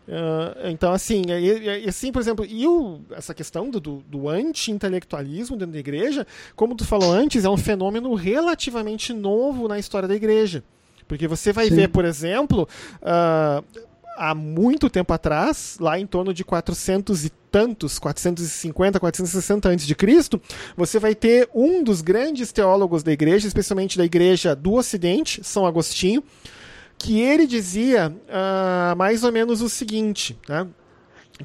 Uh, 0.09 0.68
então, 0.71 0.90
assim, 0.90 1.23
e, 1.29 1.85
e, 1.85 1.88
assim, 1.88 2.11
por 2.11 2.23
exemplo, 2.23 2.47
e 2.47 2.66
o, 2.66 3.01
essa 3.11 3.35
questão 3.35 3.68
do, 3.68 3.79
do, 3.79 4.27
anti-intelectualismo 4.27 5.55
dentro 5.55 5.75
da 5.75 5.79
igreja, 5.79 6.27
como 6.57 6.75
tu 6.75 6.87
falou 6.87 7.12
antes, 7.12 7.44
é 7.44 7.51
um 7.51 7.59
fenômeno 7.59 8.14
relativamente 8.14 9.12
novo 9.12 9.68
na 9.68 9.79
história 9.79 10.09
da 10.09 10.14
igreja. 10.14 10.64
Porque 11.07 11.29
você 11.29 11.53
vai 11.53 11.68
Sim. 11.68 11.77
ver, 11.77 11.88
por 11.88 12.07
exemplo, 12.07 12.66
uh, 13.03 13.62
há 14.16 14.35
muito 14.35 14.88
tempo 14.88 15.12
atrás, 15.12 15.77
lá 15.79 15.99
em 15.99 16.07
torno 16.07 16.33
de 16.33 16.42
400 16.42 17.27
e 17.27 17.31
tantos, 17.51 17.99
450, 17.99 18.99
460 18.99 19.68
antes 19.68 19.87
de 19.87 19.94
Cristo, 19.94 20.40
você 20.75 20.99
vai 20.99 21.14
ter 21.14 21.51
um 21.55 21.83
dos 21.85 22.01
grandes 22.01 22.51
teólogos 22.51 23.03
da 23.03 23.12
igreja, 23.12 23.47
especialmente 23.47 23.99
da 23.99 24.07
igreja 24.07 24.57
do 24.57 24.73
Ocidente, 24.73 25.44
São 25.44 25.66
Agostinho, 25.66 26.23
que 26.99 27.21
ele 27.21 27.47
dizia 27.47 28.09
uh, 28.11 28.97
mais 28.97 29.23
ou 29.23 29.31
menos 29.31 29.63
o 29.63 29.69
seguinte, 29.69 30.37
né? 30.49 30.67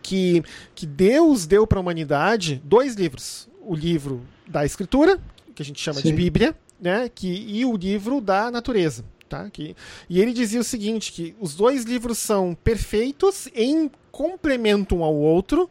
que, 0.01 0.43
que 0.73 0.85
Deus 0.85 1.45
deu 1.45 1.67
para 1.67 1.77
a 1.77 1.81
humanidade 1.81 2.61
dois 2.65 2.95
livros. 2.95 3.47
O 3.61 3.75
livro 3.75 4.25
da 4.47 4.65
Escritura, 4.65 5.19
que 5.55 5.61
a 5.61 5.65
gente 5.65 5.79
chama 5.79 6.01
Sim. 6.01 6.09
de 6.09 6.13
Bíblia, 6.13 6.55
né? 6.81 7.09
que, 7.13 7.27
e 7.27 7.63
o 7.63 7.77
livro 7.77 8.19
da 8.19 8.49
natureza. 8.49 9.05
Tá? 9.29 9.49
Que, 9.49 9.75
e 10.09 10.19
ele 10.19 10.33
dizia 10.33 10.59
o 10.59 10.63
seguinte, 10.63 11.11
que 11.11 11.35
os 11.39 11.55
dois 11.55 11.85
livros 11.85 12.17
são 12.17 12.55
perfeitos 12.55 13.47
em 13.55 13.89
complemento 14.11 14.95
um 14.95 15.03
ao 15.03 15.15
outro, 15.15 15.69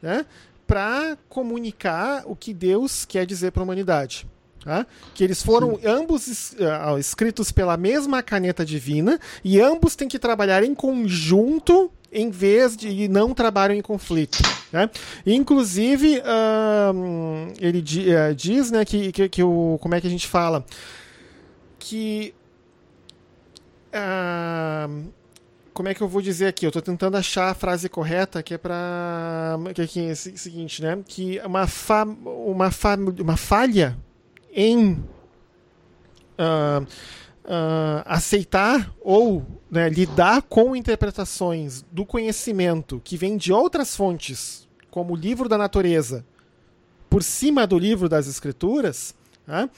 né? 0.00 0.24
para 0.66 1.18
comunicar 1.28 2.22
o 2.26 2.36
que 2.36 2.54
Deus 2.54 3.04
quer 3.04 3.26
dizer 3.26 3.50
para 3.50 3.62
a 3.62 3.64
humanidade. 3.64 4.26
Tá? 4.64 4.86
Que 5.12 5.24
eles 5.24 5.42
foram 5.42 5.74
Sim. 5.76 5.86
ambos 5.86 6.52
uh, 6.52 6.96
escritos 6.98 7.50
pela 7.50 7.76
mesma 7.76 8.22
caneta 8.22 8.64
divina 8.64 9.18
e 9.42 9.60
ambos 9.60 9.96
têm 9.96 10.06
que 10.06 10.20
trabalhar 10.20 10.62
em 10.62 10.72
conjunto 10.72 11.90
em 12.12 12.30
vez 12.30 12.76
de 12.76 13.08
não 13.08 13.34
trabalham 13.34 13.74
em 13.74 13.82
conflito. 13.82 14.38
Né? 14.70 14.88
Inclusive, 15.26 16.18
uh, 16.18 17.52
ele 17.58 17.80
uh, 17.80 18.34
diz 18.36 18.70
né, 18.70 18.84
que, 18.84 19.10
que, 19.10 19.28
que, 19.28 19.42
o. 19.42 19.78
Como 19.80 19.94
é 19.94 20.00
que 20.00 20.06
a 20.06 20.10
gente 20.10 20.28
fala? 20.28 20.64
Que. 21.78 22.32
como 25.74 25.88
é 25.88 25.94
que 25.94 26.02
eu 26.02 26.08
vou 26.08 26.22
dizer 26.22 26.46
aqui? 26.46 26.66
Eu 26.66 26.68
estou 26.68 26.82
tentando 26.82 27.16
achar 27.16 27.50
a 27.50 27.54
frase 27.54 27.88
correta 27.88 28.42
que 28.42 28.54
é 28.54 28.58
para 28.58 29.58
que 29.74 29.98
é, 29.98 30.08
é 30.10 30.12
o 30.12 30.16
seguinte, 30.16 30.82
né? 30.82 30.98
Que 31.04 31.40
uma 31.44 31.66
fa, 31.66 32.04
uma, 32.04 32.70
fa, 32.70 32.94
uma 32.96 33.36
falha 33.36 33.98
em 34.52 34.92
uh, 36.38 36.82
uh, 36.82 38.02
aceitar 38.04 38.92
ou 39.00 39.44
né, 39.70 39.88
lidar 39.88 40.42
com 40.42 40.76
interpretações 40.76 41.84
do 41.90 42.04
conhecimento 42.04 43.00
que 43.02 43.16
vem 43.16 43.36
de 43.36 43.52
outras 43.52 43.96
fontes, 43.96 44.68
como 44.90 45.14
o 45.14 45.16
livro 45.16 45.48
da 45.48 45.56
natureza, 45.56 46.24
por 47.08 47.22
cima 47.22 47.66
do 47.66 47.78
livro 47.78 48.08
das 48.08 48.26
escrituras, 48.26 49.14
né, 49.46 49.68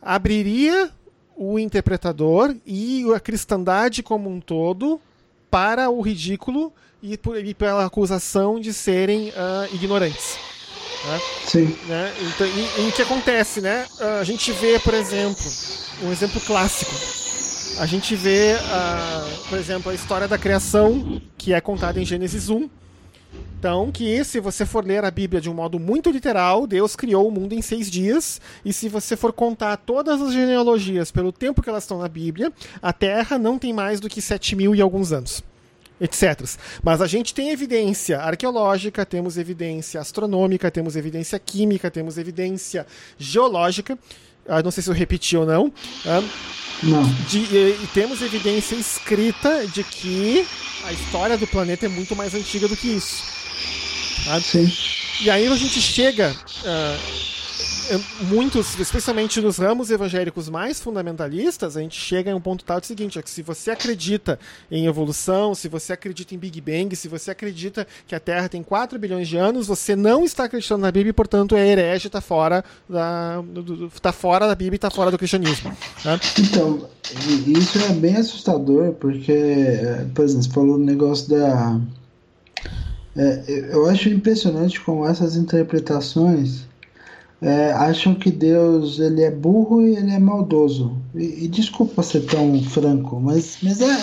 abriria 0.00 0.90
o 1.36 1.58
interpretador 1.58 2.54
e 2.64 3.04
a 3.14 3.18
cristandade 3.18 4.02
como 4.02 4.30
um 4.30 4.40
todo 4.40 5.00
para 5.50 5.90
o 5.90 6.00
ridículo 6.00 6.72
e, 7.02 7.16
por, 7.16 7.44
e 7.44 7.54
pela 7.54 7.84
acusação 7.84 8.60
de 8.60 8.72
serem 8.72 9.30
uh, 9.30 9.74
ignorantes. 9.74 10.53
Né? 11.06 11.20
Sim. 11.44 11.76
Né? 11.86 12.14
Então, 12.20 12.46
e, 12.46 12.82
e 12.82 12.88
o 12.88 12.92
que 12.92 13.02
acontece, 13.02 13.60
né? 13.60 13.86
A 14.20 14.24
gente 14.24 14.52
vê, 14.52 14.78
por 14.78 14.94
exemplo, 14.94 15.44
um 16.02 16.10
exemplo 16.10 16.40
clássico. 16.40 16.92
A 17.78 17.86
gente 17.86 18.14
vê, 18.14 18.54
uh, 18.54 19.48
por 19.48 19.58
exemplo, 19.58 19.90
a 19.90 19.94
história 19.94 20.28
da 20.28 20.38
criação, 20.38 21.20
que 21.36 21.52
é 21.52 21.60
contada 21.60 22.00
em 22.00 22.04
Gênesis 22.04 22.48
1. 22.48 22.68
Então, 23.58 23.90
que 23.90 24.22
se 24.24 24.40
você 24.40 24.66
for 24.66 24.84
ler 24.84 25.04
a 25.04 25.10
Bíblia 25.10 25.40
de 25.40 25.48
um 25.48 25.54
modo 25.54 25.78
muito 25.80 26.10
literal, 26.10 26.66
Deus 26.66 26.94
criou 26.94 27.26
o 27.26 27.30
mundo 27.30 27.54
em 27.54 27.62
seis 27.62 27.90
dias. 27.90 28.40
E 28.64 28.72
se 28.72 28.88
você 28.88 29.16
for 29.16 29.32
contar 29.32 29.76
todas 29.78 30.20
as 30.20 30.32
genealogias 30.32 31.10
pelo 31.10 31.32
tempo 31.32 31.62
que 31.62 31.68
elas 31.68 31.84
estão 31.84 31.98
na 31.98 32.08
Bíblia, 32.08 32.52
a 32.80 32.92
Terra 32.92 33.38
não 33.38 33.58
tem 33.58 33.72
mais 33.72 34.00
do 34.00 34.08
que 34.08 34.20
sete 34.20 34.54
mil 34.54 34.74
e 34.74 34.80
alguns 34.80 35.12
anos 35.12 35.42
etc. 36.00 36.44
Mas 36.82 37.00
a 37.00 37.06
gente 37.06 37.34
tem 37.34 37.50
evidência 37.50 38.18
arqueológica, 38.20 39.04
temos 39.04 39.38
evidência 39.38 40.00
astronômica, 40.00 40.70
temos 40.70 40.96
evidência 40.96 41.38
química, 41.38 41.90
temos 41.90 42.18
evidência 42.18 42.86
geológica. 43.18 43.98
Ah, 44.46 44.62
não 44.62 44.70
sei 44.70 44.82
se 44.82 44.90
eu 44.90 44.94
repeti 44.94 45.36
ou 45.36 45.46
não. 45.46 45.72
Ah, 46.04 46.22
não. 46.82 47.02
De, 47.28 47.38
e, 47.38 47.78
e, 47.82 47.88
temos 47.94 48.20
evidência 48.20 48.76
escrita 48.76 49.66
de 49.66 49.82
que 49.82 50.46
a 50.84 50.92
história 50.92 51.38
do 51.38 51.46
planeta 51.46 51.86
é 51.86 51.88
muito 51.88 52.14
mais 52.14 52.34
antiga 52.34 52.68
do 52.68 52.76
que 52.76 52.88
isso. 52.88 53.24
Ah, 54.28 54.40
Sim. 54.40 54.70
E 55.22 55.30
aí 55.30 55.46
a 55.46 55.56
gente 55.56 55.80
chega. 55.80 56.34
Muitos, 58.22 58.78
especialmente 58.78 59.40
nos 59.40 59.58
ramos 59.58 59.90
evangélicos 59.90 60.48
mais 60.48 60.80
fundamentalistas, 60.80 61.76
a 61.76 61.80
gente 61.80 62.00
chega 62.00 62.30
em 62.30 62.34
um 62.34 62.40
ponto 62.40 62.64
tal 62.64 62.80
de 62.80 62.86
seguinte, 62.86 63.18
é 63.18 63.22
que 63.22 63.30
se 63.30 63.42
você 63.42 63.70
acredita 63.70 64.38
em 64.70 64.86
evolução, 64.86 65.54
se 65.54 65.68
você 65.68 65.92
acredita 65.92 66.34
em 66.34 66.38
Big 66.38 66.60
Bang, 66.60 66.94
se 66.96 67.08
você 67.08 67.30
acredita 67.30 67.86
que 68.06 68.14
a 68.14 68.20
Terra 68.20 68.48
tem 68.48 68.62
4 68.62 68.98
bilhões 68.98 69.28
de 69.28 69.36
anos, 69.36 69.66
você 69.66 69.94
não 69.94 70.24
está 70.24 70.44
acreditando 70.44 70.82
na 70.82 70.90
Bíblia 70.90 71.10
e, 71.10 71.12
portanto, 71.12 71.56
é 71.56 71.66
herege, 71.66 72.06
está 72.06 72.20
fora 72.20 72.64
da, 72.88 73.42
tá 74.00 74.12
fora 74.12 74.46
da 74.46 74.54
Bíblia 74.54 74.74
e 74.74 74.76
está 74.76 74.90
fora 74.90 75.10
do 75.10 75.18
cristianismo. 75.18 75.70
Né? 76.04 76.20
Então, 76.38 76.88
isso 77.46 77.78
é 77.78 77.92
bem 77.92 78.16
assustador, 78.16 78.92
porque, 78.92 79.34
por 80.14 80.24
exemplo, 80.24 80.44
você 80.44 80.50
falou 80.50 80.78
no 80.78 80.84
negócio 80.84 81.28
da. 81.28 81.80
É, 83.16 83.70
eu 83.72 83.86
acho 83.88 84.08
impressionante 84.08 84.80
como 84.80 85.06
essas 85.06 85.36
interpretações 85.36 86.66
é, 87.44 87.72
acham 87.72 88.14
que 88.14 88.30
Deus 88.30 88.98
ele 88.98 89.22
é 89.22 89.30
burro 89.30 89.82
e 89.82 89.94
ele 89.96 90.12
é 90.12 90.18
maldoso. 90.18 90.96
E, 91.14 91.44
e 91.44 91.48
desculpa 91.48 92.02
ser 92.02 92.22
tão 92.22 92.58
franco, 92.62 93.20
mas, 93.20 93.58
mas 93.62 93.82
é, 93.82 93.96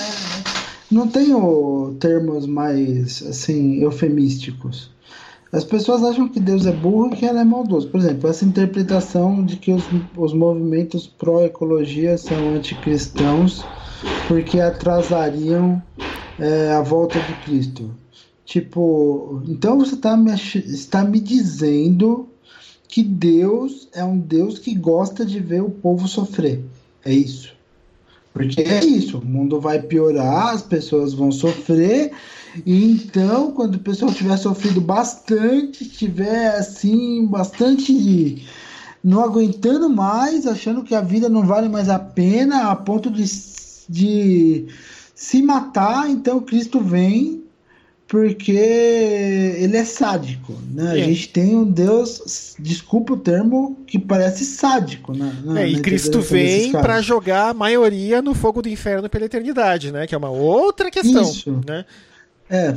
não 0.91 1.07
tenho 1.07 1.95
termos 1.99 2.45
mais 2.45 3.23
assim 3.23 3.81
eufemísticos. 3.81 4.91
As 5.51 5.63
pessoas 5.63 6.03
acham 6.03 6.29
que 6.29 6.39
Deus 6.39 6.67
é 6.67 6.71
burro 6.71 7.07
e 7.07 7.17
que 7.17 7.25
ele 7.25 7.39
é 7.39 7.43
maldoso. 7.43 7.89
Por 7.89 7.99
exemplo, 7.99 8.29
essa 8.29 8.45
interpretação 8.45 9.43
de 9.43 9.57
que 9.57 9.73
os, 9.73 9.83
os 10.15 10.33
movimentos 10.33 11.07
pró-ecologia 11.07 12.19
são 12.19 12.53
anticristãos 12.53 13.65
porque 14.27 14.59
atrasariam 14.59 15.81
é, 16.39 16.71
a 16.73 16.81
volta 16.81 17.19
de 17.19 17.33
Cristo. 17.43 17.89
Tipo, 18.45 19.41
então 19.47 19.79
você 19.79 19.95
tá 19.95 20.15
me, 20.15 20.31
está 20.31 21.03
me 21.03 21.19
dizendo 21.19 22.30
que 22.91 23.01
Deus 23.01 23.87
é 23.93 24.03
um 24.03 24.19
Deus 24.19 24.59
que 24.59 24.75
gosta 24.75 25.25
de 25.25 25.39
ver 25.39 25.63
o 25.63 25.69
povo 25.69 26.09
sofrer. 26.09 26.61
É 27.05 27.11
isso. 27.11 27.53
Porque 28.33 28.61
é 28.61 28.83
isso, 28.83 29.17
o 29.17 29.25
mundo 29.25 29.59
vai 29.59 29.81
piorar, 29.81 30.49
as 30.49 30.61
pessoas 30.61 31.13
vão 31.13 31.31
sofrer, 31.31 32.11
e 32.65 32.91
então, 32.91 33.51
quando 33.51 33.75
o 33.75 33.79
pessoal 33.79 34.13
tiver 34.13 34.37
sofrido 34.37 34.79
bastante, 34.79 35.85
tiver 35.85 36.55
assim, 36.55 37.25
bastante 37.25 38.45
não 39.03 39.23
aguentando 39.23 39.89
mais, 39.89 40.45
achando 40.45 40.83
que 40.83 40.95
a 40.95 41.01
vida 41.01 41.27
não 41.27 41.45
vale 41.45 41.67
mais 41.67 41.89
a 41.89 41.99
pena, 41.99 42.69
a 42.69 42.75
ponto 42.75 43.09
de, 43.09 43.25
de 43.89 44.67
se 45.13 45.41
matar, 45.41 46.09
então 46.09 46.39
Cristo 46.39 46.79
vem 46.79 47.40
porque 48.11 48.51
ele 48.51 49.77
é 49.77 49.85
sádico, 49.85 50.51
né? 50.69 50.99
É. 50.99 51.01
A 51.01 51.05
gente 51.05 51.29
tem 51.29 51.55
um 51.55 51.63
Deus, 51.63 52.57
desculpa 52.59 53.13
o 53.13 53.17
termo, 53.17 53.77
que 53.87 53.97
parece 53.97 54.43
sádico, 54.43 55.13
né? 55.13 55.33
É, 55.55 55.69
e 55.69 55.81
Cristo 55.81 56.19
vem 56.19 56.73
para 56.73 57.01
jogar 57.01 57.51
a 57.51 57.53
maioria 57.53 58.21
no 58.21 58.33
fogo 58.33 58.61
do 58.61 58.67
inferno 58.67 59.09
pela 59.09 59.23
eternidade, 59.23 59.93
né? 59.93 60.05
Que 60.05 60.13
é 60.13 60.17
uma 60.17 60.29
outra 60.29 60.91
questão, 60.91 61.21
Isso. 61.21 61.61
né? 61.65 61.85
É. 62.49 62.75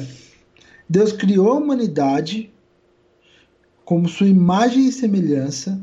Deus 0.88 1.10
criou 1.10 1.50
a 1.50 1.58
humanidade 1.58 2.48
como 3.84 4.08
sua 4.08 4.28
imagem 4.28 4.86
e 4.86 4.92
semelhança. 4.92 5.82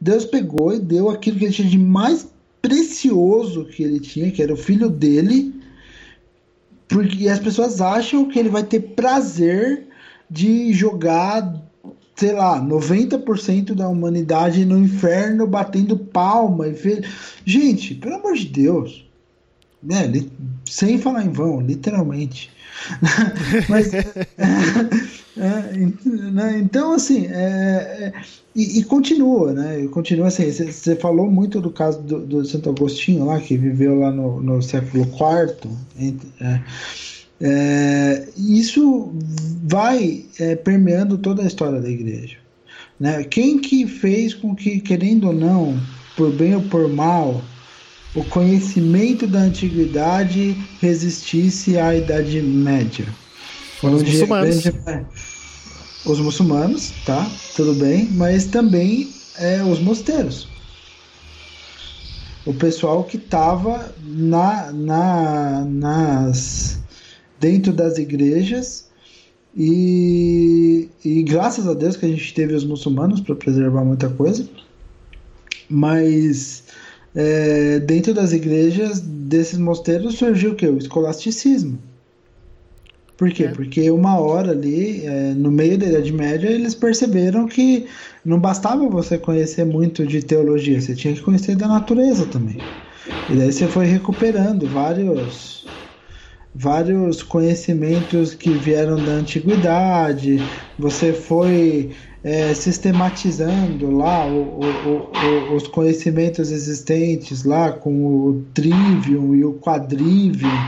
Deus 0.00 0.24
pegou 0.24 0.74
e 0.74 0.80
deu 0.80 1.08
aquilo 1.08 1.38
que 1.38 1.44
ele 1.44 1.54
tinha 1.54 1.68
de 1.68 1.78
mais 1.78 2.26
precioso 2.60 3.64
que 3.64 3.80
ele 3.80 4.00
tinha, 4.00 4.28
que 4.32 4.42
era 4.42 4.52
o 4.52 4.56
filho 4.56 4.90
dele, 4.90 5.54
porque 6.88 7.28
as 7.28 7.38
pessoas 7.38 7.80
acham 7.80 8.28
que 8.28 8.38
ele 8.38 8.48
vai 8.48 8.62
ter 8.62 8.80
prazer 8.80 9.86
de 10.30 10.72
jogar, 10.72 11.54
sei 12.16 12.32
lá, 12.32 12.60
90% 12.60 13.74
da 13.74 13.88
humanidade 13.88 14.64
no 14.64 14.78
inferno 14.78 15.46
batendo 15.46 15.98
palma. 15.98 16.68
E 16.68 16.74
fe... 16.74 17.02
Gente, 17.44 17.94
pelo 17.94 18.16
amor 18.16 18.34
de 18.34 18.46
Deus. 18.46 19.06
Né? 19.82 20.10
Sem 20.64 20.98
falar 20.98 21.24
em 21.24 21.30
vão, 21.30 21.60
literalmente. 21.60 22.50
Mas, 23.68 23.90
é, 25.38 26.30
né? 26.30 26.58
então, 26.58 26.92
assim, 26.92 27.26
é, 27.26 27.32
é, 27.32 28.12
e, 28.54 28.80
e, 28.80 28.84
continua, 28.84 29.52
né? 29.52 29.86
Continua 29.92 30.28
assim. 30.28 30.50
Você 30.50 30.96
falou 30.96 31.30
muito 31.30 31.60
do 31.60 31.70
caso 31.70 32.02
do, 32.02 32.20
do, 32.20 32.44
Santo 32.44 32.70
Agostinho 32.70 33.26
lá, 33.26 33.38
que 33.40 33.56
viveu 33.56 33.98
lá 33.98 34.10
no, 34.10 34.40
no 34.40 34.60
século 34.60 35.04
IV. 35.04 35.70
É, 36.40 36.60
é, 37.40 38.28
isso 38.36 39.12
vai 39.64 40.24
é, 40.40 40.56
permeando 40.56 41.16
toda 41.18 41.42
a 41.42 41.46
história 41.46 41.80
da 41.80 41.88
igreja. 41.88 42.36
Né? 42.98 43.22
Quem 43.22 43.58
que 43.58 43.86
fez 43.86 44.34
com 44.34 44.56
que, 44.56 44.80
querendo 44.80 45.28
ou 45.28 45.32
não, 45.32 45.78
por 46.16 46.32
bem 46.32 46.56
ou 46.56 46.62
por 46.62 46.88
mal, 46.88 47.40
o 48.14 48.24
conhecimento 48.24 49.26
da 49.26 49.40
antiguidade 49.40 50.56
resistisse 50.80 51.78
à 51.78 51.94
Idade 51.94 52.42
Média. 52.42 53.06
Foram 53.80 53.96
os 53.96 54.02
muçulmanos. 54.02 54.64
Os 56.04 56.20
muçulmanos, 56.20 56.92
tá? 57.04 57.30
Tudo 57.54 57.74
bem, 57.74 58.08
mas 58.12 58.46
também 58.46 59.08
é, 59.38 59.62
os 59.62 59.78
mosteiros. 59.80 60.48
O 62.44 62.54
pessoal 62.54 63.04
que 63.04 63.16
estava 63.16 63.94
na, 64.02 64.72
na, 64.72 65.64
nas, 65.64 66.78
dentro 67.38 67.72
das 67.72 67.98
igrejas 67.98 68.88
e, 69.56 70.88
e 71.04 71.22
graças 71.22 71.66
a 71.66 71.74
Deus 71.74 71.96
que 71.96 72.06
a 72.06 72.08
gente 72.08 72.34
teve 72.34 72.54
os 72.54 72.64
muçulmanos 72.64 73.20
para 73.20 73.34
preservar 73.34 73.84
muita 73.84 74.08
coisa, 74.08 74.48
mas 75.68 76.64
é, 77.14 77.78
dentro 77.80 78.14
das 78.14 78.32
igrejas 78.32 79.00
desses 79.00 79.58
mosteiros 79.58 80.16
surgiu 80.16 80.52
o 80.52 80.54
que? 80.54 80.66
O 80.66 80.78
escolasticismo. 80.78 81.78
Por 83.18 83.32
quê? 83.32 83.44
É. 83.44 83.48
Porque 83.48 83.90
uma 83.90 84.18
hora 84.20 84.52
ali, 84.52 85.04
é, 85.06 85.34
no 85.34 85.50
meio 85.52 85.78
da 85.78 85.86
Idade 85.88 86.12
Média, 86.12 86.48
eles 86.50 86.74
perceberam 86.74 87.46
que 87.48 87.88
não 88.24 88.40
bastava 88.40 88.88
você 88.88 89.18
conhecer 89.18 89.66
muito 89.66 90.06
de 90.06 90.22
teologia, 90.24 90.80
você 90.80 90.96
tinha 90.96 91.14
que 91.14 91.22
conhecer 91.22 91.56
da 91.56 91.68
natureza 91.68 92.26
também. 92.30 92.70
E 93.28 93.36
daí 93.36 93.52
você 93.52 93.68
foi 93.68 93.86
recuperando 93.86 94.68
vários 94.68 95.68
vários 96.54 97.22
conhecimentos 97.22 98.34
que 98.34 98.58
vieram 98.58 99.02
da 99.02 99.12
antiguidade, 99.12 100.50
você 100.76 101.12
foi 101.12 101.94
é, 102.22 102.54
sistematizando 102.54 103.90
lá 103.90 104.26
o, 104.26 104.34
o, 104.36 105.52
o, 105.52 105.54
os 105.56 105.68
conhecimentos 105.68 106.50
existentes 106.50 107.44
lá 107.44 107.72
com 107.72 108.04
o 108.06 108.42
trivium 108.54 109.34
e 109.34 109.44
o 109.44 109.54
quadrivium. 109.60 110.66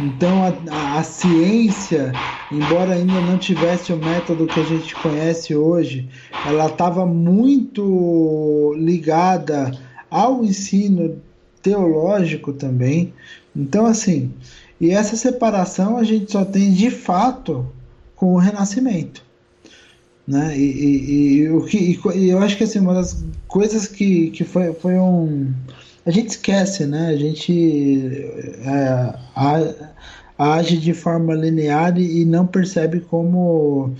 Então 0.00 0.44
a, 0.44 0.74
a, 0.74 0.98
a, 0.98 1.02
ciência, 1.02 2.12
embora 2.50 2.94
ainda 2.94 3.20
não 3.20 3.36
tivesse 3.36 3.92
o 3.92 3.98
método 3.98 4.46
que 4.46 4.58
a 4.58 4.64
gente 4.64 4.94
conhece 4.94 5.54
hoje, 5.54 6.08
ela 6.46 6.66
estava 6.66 7.04
muito 7.04 8.74
ligada 8.78 9.70
ao 10.10 10.42
ensino 10.42 11.20
teológico 11.62 12.52
também. 12.52 13.12
Então 13.54 13.84
assim, 13.84 14.32
e 14.80 14.90
essa 14.90 15.16
separação 15.16 15.98
a 15.98 16.04
gente 16.04 16.32
só 16.32 16.44
tem 16.44 16.72
de 16.72 16.90
fato 16.90 17.66
com 18.16 18.34
o 18.34 18.38
Renascimento. 18.38 19.22
Né? 20.26 20.56
E, 20.56 20.62
e, 20.62 21.36
e 21.40 21.50
o 21.50 21.64
que, 21.64 21.98
e, 22.14 22.28
eu 22.30 22.38
acho 22.38 22.56
que 22.56 22.64
assim, 22.64 22.78
uma 22.78 22.94
das 22.94 23.24
coisas 23.48 23.86
que, 23.86 24.30
que 24.30 24.44
foi, 24.44 24.72
foi 24.72 24.94
um. 24.96 25.52
A 26.06 26.10
gente 26.10 26.30
esquece, 26.30 26.86
né? 26.86 27.08
A 27.08 27.16
gente 27.16 28.24
é, 28.64 29.14
age 30.38 30.78
de 30.78 30.94
forma 30.94 31.34
linear 31.34 31.98
e 31.98 32.24
não 32.24 32.46
percebe 32.46 33.00
como 33.00 33.94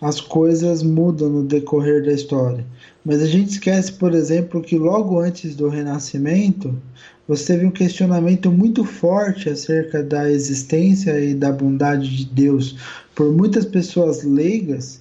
as 0.00 0.20
coisas 0.20 0.82
mudam 0.82 1.28
no 1.28 1.44
decorrer 1.44 2.04
da 2.04 2.12
história. 2.12 2.64
Mas 3.04 3.22
a 3.22 3.26
gente 3.26 3.52
esquece, 3.52 3.92
por 3.92 4.12
exemplo, 4.12 4.60
que 4.60 4.76
logo 4.76 5.18
antes 5.18 5.54
do 5.54 5.68
Renascimento, 5.68 6.74
você 7.26 7.54
teve 7.54 7.66
um 7.66 7.70
questionamento 7.70 8.50
muito 8.50 8.84
forte 8.84 9.48
acerca 9.48 10.02
da 10.02 10.30
existência 10.30 11.18
e 11.20 11.34
da 11.34 11.52
bondade 11.52 12.14
de 12.16 12.24
Deus 12.26 12.76
por 13.14 13.32
muitas 13.32 13.64
pessoas 13.64 14.22
leigas 14.22 15.00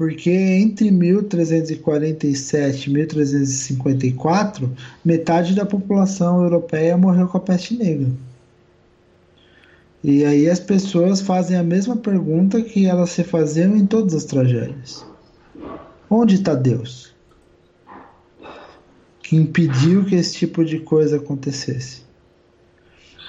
porque 0.00 0.30
entre 0.30 0.90
1347 0.90 2.88
e 2.88 2.90
1354, 2.90 4.74
metade 5.04 5.54
da 5.54 5.66
população 5.66 6.42
europeia 6.42 6.96
morreu 6.96 7.28
com 7.28 7.36
a 7.36 7.40
peste 7.40 7.76
negra. 7.76 8.08
E 10.02 10.24
aí 10.24 10.48
as 10.48 10.58
pessoas 10.58 11.20
fazem 11.20 11.54
a 11.54 11.62
mesma 11.62 11.96
pergunta 11.96 12.62
que 12.62 12.86
elas 12.86 13.10
se 13.10 13.22
faziam 13.22 13.76
em 13.76 13.84
todas 13.84 14.14
as 14.14 14.24
tragédias: 14.24 15.04
Onde 16.08 16.36
está 16.36 16.54
Deus? 16.54 17.14
Que 19.22 19.36
impediu 19.36 20.06
que 20.06 20.14
esse 20.14 20.32
tipo 20.32 20.64
de 20.64 20.78
coisa 20.78 21.16
acontecesse. 21.18 22.00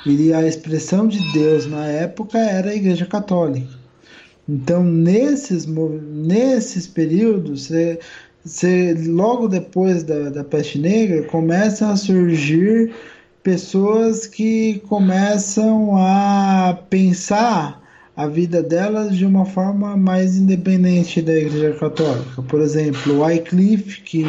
E 0.05 0.32
a 0.34 0.47
expressão 0.47 1.05
de 1.05 1.19
Deus 1.34 1.65
na 1.65 1.86
época 1.88 2.38
era 2.38 2.69
a 2.69 2.76
Igreja 2.76 3.05
Católica. 3.05 3.80
Então, 4.47 4.83
nesses, 4.83 5.65
nesses 5.65 6.87
períodos, 6.87 7.67
você 7.67 7.99
você, 8.43 8.95
logo 9.07 9.47
depois 9.47 10.03
da, 10.03 10.29
da 10.29 10.43
peste 10.43 10.79
negra, 10.79 11.23
começam 11.23 11.91
a 11.91 11.95
surgir 11.95 12.91
pessoas 13.43 14.25
que 14.25 14.79
começam 14.87 15.95
a 15.95 16.77
pensar 16.89 17.81
a 18.15 18.27
vida 18.27 18.61
delas 18.63 19.15
de 19.15 19.25
uma 19.25 19.45
forma 19.45 19.95
mais 19.95 20.37
independente 20.37 21.21
da 21.21 21.33
Igreja 21.33 21.73
Católica. 21.73 22.41
Por 22.41 22.61
exemplo, 22.61 23.21
Wycliffe, 23.21 24.01
que 24.01 24.25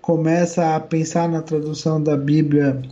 começa 0.00 0.74
a 0.74 0.80
pensar 0.80 1.28
na 1.28 1.40
tradução 1.40 2.02
da 2.02 2.16
Bíblia 2.16 2.82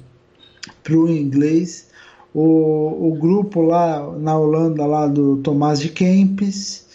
para 0.85 0.97
o 0.97 1.11
inglês, 1.11 1.89
o, 2.35 3.11
o 3.11 3.17
grupo 3.19 3.63
lá 3.63 4.13
na 4.19 4.39
Holanda, 4.39 4.87
lá 4.87 5.07
do 5.07 5.39
Tomás 5.39 5.81
de 5.81 5.89
Kempis. 5.89 6.89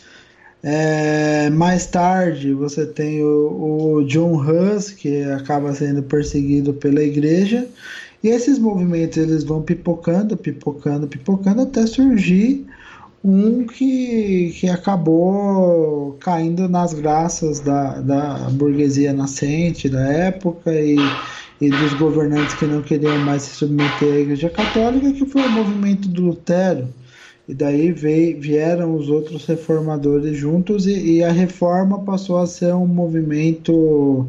É, 0.64 1.50
mais 1.52 1.86
tarde 1.86 2.54
você 2.54 2.86
tem 2.88 3.24
o, 3.24 3.98
o 3.98 4.04
John 4.06 4.34
Hus, 4.36 4.90
que 4.90 5.24
acaba 5.24 5.74
sendo 5.74 6.02
perseguido 6.02 6.74
pela 6.74 7.04
igreja, 7.04 7.68
e 8.24 8.30
esses 8.30 8.58
movimentos 8.58 9.18
eles 9.18 9.44
vão 9.44 9.62
pipocando, 9.62 10.36
pipocando, 10.36 11.08
pipocando 11.08 11.62
até 11.62 11.86
surgir 11.86 12.66
um 13.24 13.66
que, 13.66 14.56
que 14.60 14.70
acabou 14.70 16.18
caindo 16.20 16.68
nas 16.68 16.94
graças 16.94 17.60
da, 17.60 18.00
da 18.02 18.50
burguesia 18.52 19.14
nascente 19.14 19.90
da 19.90 20.02
época 20.02 20.72
e, 20.74 20.96
e 21.60 21.70
dos 21.70 21.94
governantes 21.94 22.54
que 22.56 22.66
não 22.66 22.82
queriam 22.82 23.18
mais 23.20 23.44
se 23.44 23.56
submeter 23.56 24.14
à 24.14 24.20
Igreja 24.20 24.50
Católica, 24.50 25.12
que 25.12 25.26
foi 25.26 25.42
o 25.42 25.52
movimento 25.52 26.08
do 26.08 26.22
Lutero. 26.24 26.88
E 27.48 27.54
daí 27.54 27.92
veio, 27.92 28.42
vieram 28.42 28.96
os 28.96 29.08
outros 29.08 29.46
reformadores 29.46 30.36
juntos 30.36 30.88
e, 30.88 31.18
e 31.18 31.24
a 31.24 31.32
reforma 31.32 32.04
passou 32.04 32.40
a 32.40 32.48
ser 32.48 32.74
um 32.74 32.88
movimento 32.88 34.28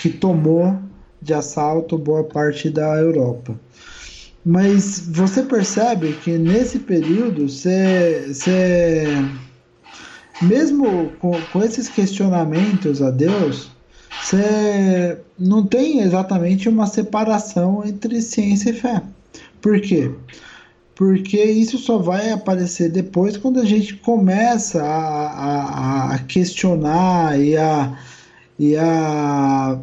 que 0.00 0.10
tomou 0.10 0.76
de 1.20 1.32
assalto 1.32 1.96
boa 1.96 2.24
parte 2.24 2.68
da 2.68 2.96
Europa. 2.96 3.58
Mas 4.44 5.08
você 5.08 5.42
percebe 5.42 6.12
que 6.14 6.36
nesse 6.36 6.80
período, 6.80 7.48
você, 7.48 9.06
mesmo 10.42 11.12
com, 11.20 11.40
com 11.52 11.62
esses 11.62 11.88
questionamentos 11.88 13.00
a 13.00 13.10
Deus, 13.10 13.70
você 14.20 15.18
não 15.38 15.64
tem 15.64 16.00
exatamente 16.00 16.68
uma 16.68 16.86
separação 16.86 17.84
entre 17.84 18.20
ciência 18.20 18.70
e 18.70 18.74
fé. 18.74 19.02
Por 19.60 19.80
quê? 19.80 20.10
Porque 20.94 21.42
isso 21.42 21.78
só 21.78 21.98
vai 21.98 22.30
aparecer 22.30 22.90
depois 22.90 23.36
quando 23.36 23.60
a 23.60 23.64
gente 23.64 23.94
começa 23.96 24.82
a, 24.82 25.26
a, 25.26 26.14
a 26.14 26.18
questionar 26.18 27.40
e 27.40 27.56
a, 27.56 27.98
e 28.58 28.76
a 28.76 29.80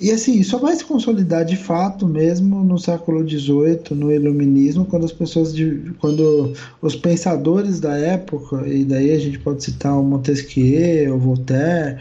e 0.00 0.10
assim, 0.10 0.42
só 0.42 0.58
vai 0.58 0.74
se 0.74 0.84
consolidar 0.84 1.44
de 1.44 1.56
fato 1.56 2.06
mesmo 2.06 2.64
no 2.64 2.78
século 2.78 3.28
XVIII, 3.28 3.96
no 3.96 4.12
Iluminismo, 4.12 4.86
quando 4.86 5.04
as 5.04 5.12
pessoas, 5.12 5.54
de, 5.54 5.92
quando 6.00 6.54
os 6.80 6.96
pensadores 6.96 7.78
da 7.78 7.96
época, 7.96 8.66
e 8.66 8.84
daí 8.84 9.12
a 9.12 9.18
gente 9.18 9.38
pode 9.38 9.62
citar 9.62 9.96
o 9.98 10.02
Montesquieu, 10.02 11.14
o 11.14 11.18
Voltaire, 11.18 11.98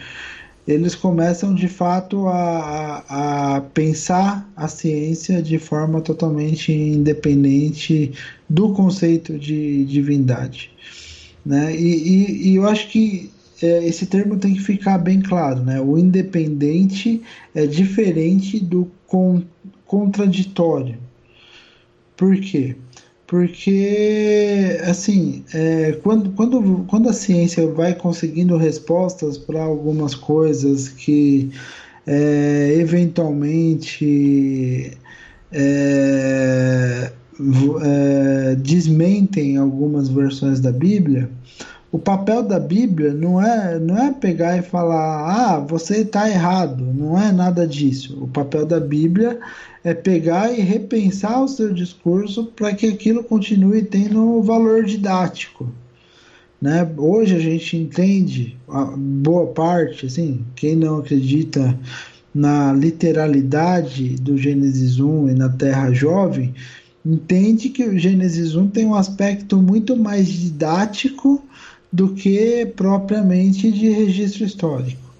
eles 0.73 0.95
começam 0.95 1.53
de 1.53 1.67
fato 1.67 2.27
a, 2.27 3.03
a, 3.09 3.61
pensar 3.61 4.49
a 4.55 4.67
ciência 4.67 5.41
de 5.41 5.57
forma 5.57 6.01
totalmente 6.01 6.71
independente 6.71 8.11
do 8.49 8.73
conceito 8.73 9.37
de 9.37 9.85
divindade. 9.85 10.71
Né? 11.45 11.75
E, 11.75 11.87
e, 11.87 12.49
e 12.49 12.55
eu 12.55 12.67
acho 12.67 12.87
que 12.89 13.31
é, 13.61 13.85
esse 13.85 14.05
termo 14.05 14.37
tem 14.37 14.53
que 14.53 14.61
ficar 14.61 14.97
bem 14.97 15.21
claro, 15.21 15.63
né? 15.63 15.79
O 15.79 15.97
independente 15.97 17.21
é 17.53 17.65
diferente 17.67 18.59
do 18.59 18.89
con 19.05 19.43
contraditório. 19.85 20.97
Por 22.17 22.35
quê? 22.39 22.75
Porque, 23.31 24.77
assim, 24.83 25.45
é, 25.53 25.93
quando, 26.03 26.31
quando, 26.31 26.83
quando 26.89 27.07
a 27.07 27.13
ciência 27.13 27.65
vai 27.65 27.95
conseguindo 27.95 28.57
respostas 28.57 29.37
para 29.37 29.63
algumas 29.63 30.13
coisas 30.13 30.89
que 30.89 31.49
é, 32.05 32.75
eventualmente 32.77 34.97
é, 35.49 37.09
é 37.83 38.55
desmentem 38.57 39.55
algumas 39.55 40.09
versões 40.09 40.59
da 40.59 40.73
Bíblia, 40.73 41.29
o 41.91 41.99
papel 41.99 42.41
da 42.41 42.57
Bíblia 42.57 43.13
não 43.13 43.41
é, 43.41 43.77
não 43.77 43.97
é 43.97 44.13
pegar 44.13 44.57
e 44.57 44.61
falar, 44.61 45.55
ah, 45.55 45.59
você 45.59 45.97
está 45.97 46.29
errado, 46.29 46.85
não 46.85 47.19
é 47.19 47.31
nada 47.33 47.67
disso. 47.67 48.17
O 48.23 48.27
papel 48.27 48.65
da 48.65 48.79
Bíblia 48.79 49.39
é 49.83 49.93
pegar 49.93 50.53
e 50.53 50.61
repensar 50.61 51.43
o 51.43 51.49
seu 51.49 51.73
discurso 51.73 52.45
para 52.55 52.73
que 52.73 52.87
aquilo 52.87 53.23
continue 53.23 53.81
tendo 53.81 54.41
valor 54.41 54.85
didático. 54.85 55.69
Né? 56.61 56.89
Hoje 56.95 57.35
a 57.35 57.39
gente 57.39 57.75
entende, 57.75 58.57
boa 58.97 59.47
parte, 59.47 60.05
assim, 60.05 60.45
quem 60.55 60.77
não 60.77 60.99
acredita 60.99 61.77
na 62.33 62.71
literalidade 62.71 64.15
do 64.15 64.37
Gênesis 64.37 64.97
1 64.97 65.29
e 65.29 65.33
na 65.33 65.49
Terra 65.49 65.91
Jovem, 65.91 66.53
entende 67.05 67.67
que 67.67 67.83
o 67.83 67.99
Gênesis 67.99 68.55
1 68.55 68.67
tem 68.69 68.85
um 68.85 68.95
aspecto 68.95 69.57
muito 69.57 69.97
mais 69.97 70.27
didático 70.29 71.43
do 71.91 72.13
que 72.13 72.65
propriamente 72.75 73.71
de 73.71 73.89
registro 73.89 74.45
histórico. 74.45 75.11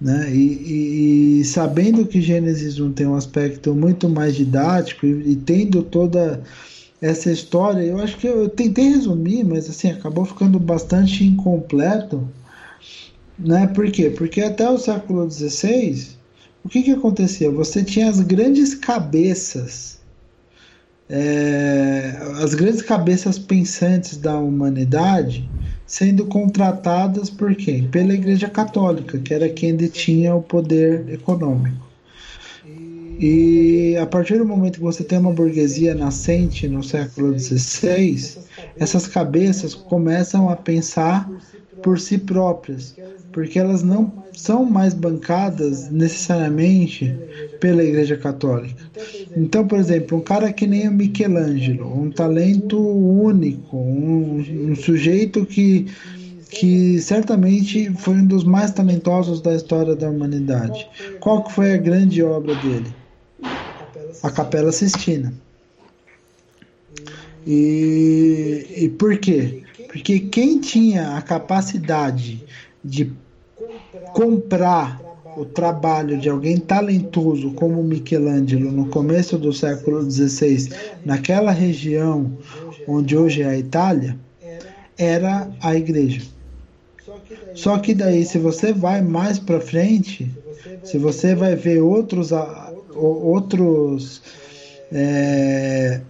Né? 0.00 0.34
E, 0.34 1.40
e, 1.40 1.44
sabendo 1.44 2.04
que 2.04 2.20
Gênesis 2.20 2.80
1 2.80 2.92
tem 2.92 3.06
um 3.06 3.14
aspecto 3.14 3.72
muito 3.72 4.08
mais 4.08 4.34
didático 4.34 5.06
e, 5.06 5.32
e, 5.32 5.36
tendo 5.36 5.84
toda 5.84 6.42
essa 7.00 7.30
história, 7.30 7.82
eu 7.82 7.98
acho 8.00 8.16
que 8.16 8.26
eu, 8.26 8.42
eu 8.42 8.48
tentei 8.48 8.88
resumir, 8.88 9.44
mas 9.44 9.70
assim 9.70 9.90
acabou 9.90 10.24
ficando 10.24 10.58
bastante 10.58 11.24
incompleto. 11.24 12.28
Né? 13.38 13.68
Por 13.68 13.88
quê? 13.92 14.10
Porque 14.10 14.40
até 14.40 14.68
o 14.68 14.78
século 14.78 15.30
XVI, 15.30 16.08
o 16.64 16.68
que, 16.68 16.82
que 16.82 16.90
acontecia? 16.90 17.50
Você 17.52 17.84
tinha 17.84 18.08
as 18.08 18.18
grandes 18.20 18.74
cabeças 18.74 20.01
é, 21.14 22.16
as 22.42 22.54
grandes 22.54 22.80
cabeças 22.80 23.38
pensantes 23.38 24.16
da 24.16 24.38
humanidade 24.38 25.46
sendo 25.86 26.24
contratadas 26.24 27.28
por 27.28 27.54
quem? 27.54 27.86
Pela 27.88 28.14
Igreja 28.14 28.48
Católica, 28.48 29.18
que 29.18 29.34
era 29.34 29.46
quem 29.46 29.76
detinha 29.76 30.34
o 30.34 30.42
poder 30.42 31.06
econômico. 31.10 31.86
E 33.20 33.94
a 34.00 34.06
partir 34.06 34.38
do 34.38 34.46
momento 34.46 34.76
que 34.76 34.80
você 34.80 35.04
tem 35.04 35.18
uma 35.18 35.32
burguesia 35.32 35.94
nascente 35.94 36.66
no 36.66 36.82
século 36.82 37.38
XVI, 37.38 38.38
essas 38.78 39.06
cabeças 39.06 39.74
começam 39.74 40.48
a 40.48 40.56
pensar 40.56 41.30
por 41.82 41.98
si 41.98 42.18
próprias, 42.18 42.94
porque 43.32 43.58
elas 43.58 43.82
não 43.82 44.12
são 44.32 44.64
mais 44.64 44.94
bancadas 44.94 45.90
necessariamente 45.90 47.14
pela 47.60 47.82
Igreja 47.82 48.16
Católica. 48.16 48.82
Então, 49.36 49.66
por 49.66 49.78
exemplo, 49.78 50.18
um 50.18 50.20
cara 50.20 50.52
que 50.52 50.66
nem 50.66 50.88
o 50.88 50.92
Michelangelo, 50.92 52.02
um 52.02 52.10
talento 52.10 52.78
único, 52.78 53.76
um, 53.76 54.70
um 54.70 54.76
sujeito 54.76 55.44
que 55.46 55.86
que 56.52 57.00
certamente 57.00 57.90
foi 57.94 58.14
um 58.16 58.26
dos 58.26 58.44
mais 58.44 58.70
talentosos 58.70 59.40
da 59.40 59.54
história 59.54 59.96
da 59.96 60.10
humanidade. 60.10 60.86
Qual 61.18 61.42
que 61.44 61.52
foi 61.52 61.72
a 61.72 61.78
grande 61.78 62.22
obra 62.22 62.54
dele? 62.54 62.94
A 64.22 64.30
Capela 64.30 64.70
Sistina. 64.70 65.32
E, 67.46 68.66
e 68.76 68.88
por 68.90 69.16
quê? 69.18 69.62
Porque 69.92 70.20
quem 70.20 70.58
tinha 70.58 71.18
a 71.18 71.22
capacidade 71.22 72.42
de 72.82 73.12
comprar 74.14 74.98
o 75.36 75.44
trabalho 75.44 76.18
de 76.18 76.30
alguém 76.30 76.56
talentoso 76.56 77.52
como 77.52 77.82
Michelangelo 77.82 78.72
no 78.72 78.88
começo 78.88 79.36
do 79.36 79.52
século 79.52 80.10
XVI, 80.10 80.70
naquela 81.04 81.52
região 81.52 82.32
onde 82.88 83.16
hoje 83.16 83.42
é 83.42 83.48
a 83.48 83.58
Itália, 83.58 84.16
era 84.96 85.50
a 85.60 85.76
igreja. 85.76 86.22
Só 87.54 87.78
que 87.78 87.94
daí, 87.94 88.24
se 88.24 88.38
você 88.38 88.72
vai 88.72 89.02
mais 89.02 89.38
para 89.38 89.60
frente, 89.60 90.30
se 90.82 90.96
você 90.96 91.34
vai 91.34 91.54
ver 91.54 91.82
outros 91.82 92.30
outros 92.94 94.22
é, 94.90 96.00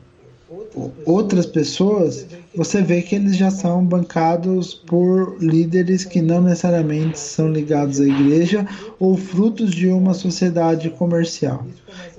outras 1.04 1.46
pessoas, 1.46 2.26
você 2.54 2.82
vê 2.82 3.02
que 3.02 3.14
eles 3.14 3.36
já 3.36 3.50
são 3.50 3.84
bancados 3.84 4.74
por 4.74 5.36
líderes 5.40 6.04
que 6.04 6.20
não 6.20 6.40
necessariamente 6.42 7.18
são 7.18 7.50
ligados 7.50 8.00
à 8.00 8.04
igreja 8.04 8.66
ou 8.98 9.16
frutos 9.16 9.70
de 9.70 9.88
uma 9.88 10.14
sociedade 10.14 10.90
comercial. 10.90 11.66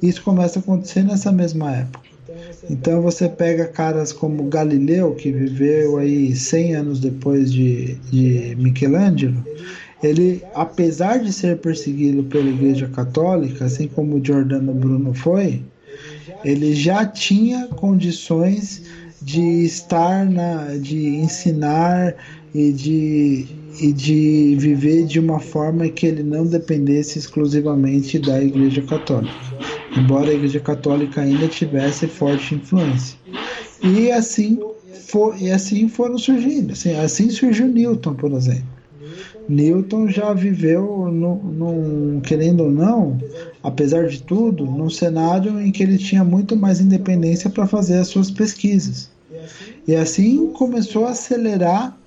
Isso 0.01 0.21
começa 0.23 0.59
a 0.59 0.61
acontecer 0.61 1.03
nessa 1.03 1.31
mesma 1.31 1.75
época. 1.75 2.13
Então 2.69 3.01
você 3.01 3.27
pega 3.27 3.67
caras 3.67 4.13
como 4.13 4.45
Galileu, 4.45 5.13
que 5.15 5.31
viveu 5.31 5.97
aí 5.97 6.35
100 6.35 6.75
anos 6.75 6.99
depois 6.99 7.51
de, 7.51 7.95
de 8.11 8.55
Michelangelo, 8.57 9.43
ele, 10.01 10.43
apesar 10.53 11.17
de 11.19 11.31
ser 11.31 11.57
perseguido 11.57 12.23
pela 12.23 12.49
Igreja 12.49 12.87
Católica, 12.87 13.65
assim 13.65 13.87
como 13.87 14.23
Giordano 14.23 14.73
Bruno 14.73 15.13
foi, 15.13 15.61
ele 16.43 16.73
já 16.73 17.05
tinha 17.05 17.67
condições 17.67 18.81
de 19.21 19.63
estar 19.63 20.25
na, 20.25 20.75
de 20.75 21.07
ensinar 21.07 22.15
e 22.53 22.71
de, 22.71 23.47
e 23.81 23.91
de 23.91 24.55
viver 24.57 25.05
de 25.05 25.19
uma 25.19 25.39
forma 25.39 25.87
que 25.89 26.05
ele 26.05 26.23
não 26.23 26.45
dependesse 26.45 27.17
exclusivamente 27.17 28.19
da 28.19 28.43
Igreja 28.43 28.81
Católica, 28.81 29.33
embora 29.97 30.29
a 30.29 30.33
Igreja 30.33 30.59
Católica 30.59 31.21
ainda 31.21 31.47
tivesse 31.47 32.05
forte 32.07 32.55
influência. 32.55 33.17
E 33.81 34.11
assim, 34.11 34.59
for, 35.07 35.35
e 35.39 35.49
assim 35.49 35.87
foram 35.87 36.17
surgindo. 36.17 36.73
Assim, 36.73 36.93
assim 36.95 37.29
surgiu 37.29 37.67
Newton, 37.67 38.13
por 38.13 38.31
exemplo. 38.31 38.73
Newton 39.49 40.07
já 40.07 40.33
viveu, 40.33 41.09
no, 41.11 41.35
no, 41.35 42.21
querendo 42.21 42.63
ou 42.63 42.71
não, 42.71 43.17
apesar 43.63 44.07
de 44.07 44.21
tudo, 44.21 44.65
num 44.65 44.89
cenário 44.89 45.59
em 45.59 45.71
que 45.71 45.81
ele 45.81 45.97
tinha 45.97 46.23
muito 46.23 46.55
mais 46.55 46.81
independência 46.81 47.49
para 47.49 47.65
fazer 47.65 47.97
as 47.97 48.07
suas 48.09 48.29
pesquisas. 48.29 49.09
E 49.87 49.95
assim 49.95 50.47
começou 50.47 51.05
a 51.05 51.11
acelerar 51.11 51.97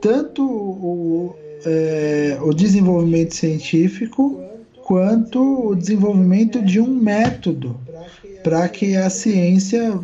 tanto 0.00 0.42
o, 0.42 1.34
é, 1.64 2.38
o 2.42 2.52
desenvolvimento 2.52 3.34
científico 3.34 4.40
quanto 4.84 5.68
o 5.68 5.74
desenvolvimento 5.74 6.62
de 6.62 6.80
um 6.80 6.88
método 6.88 7.78
para 8.42 8.68
que 8.68 8.96
a 8.96 9.08
ciência 9.10 9.98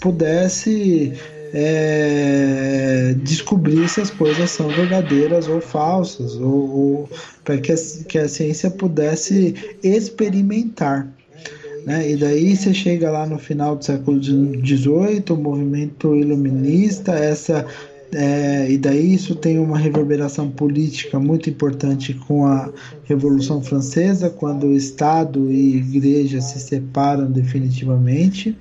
pudesse 0.00 1.12
é, 1.56 3.14
descobrir 3.22 3.88
se 3.88 4.00
as 4.00 4.10
coisas 4.10 4.50
são 4.50 4.66
verdadeiras 4.68 5.46
ou 5.46 5.60
falsas, 5.60 6.34
ou, 6.34 6.50
ou 6.50 7.08
para 7.44 7.58
que, 7.58 7.72
que 8.08 8.18
a 8.18 8.28
ciência 8.28 8.68
pudesse 8.70 9.54
experimentar. 9.82 11.08
Né? 11.86 12.10
E 12.10 12.16
daí 12.16 12.56
você 12.56 12.74
chega 12.74 13.10
lá 13.10 13.24
no 13.24 13.38
final 13.38 13.76
do 13.76 13.84
século 13.84 14.20
XVIII, 14.20 15.22
o 15.30 15.36
movimento 15.36 16.16
iluminista, 16.16 17.12
essa 17.12 17.64
é, 18.12 18.70
e 18.70 18.78
daí 18.78 19.14
isso 19.14 19.34
tem 19.34 19.58
uma 19.58 19.76
reverberação 19.76 20.48
política 20.48 21.18
muito 21.18 21.50
importante 21.50 22.14
com 22.14 22.46
a 22.46 22.70
Revolução 23.04 23.60
Francesa, 23.60 24.30
quando 24.30 24.68
o 24.68 24.76
Estado 24.76 25.50
e 25.50 25.76
Igreja 25.76 26.40
se 26.40 26.60
separam 26.60 27.30
definitivamente. 27.30 28.56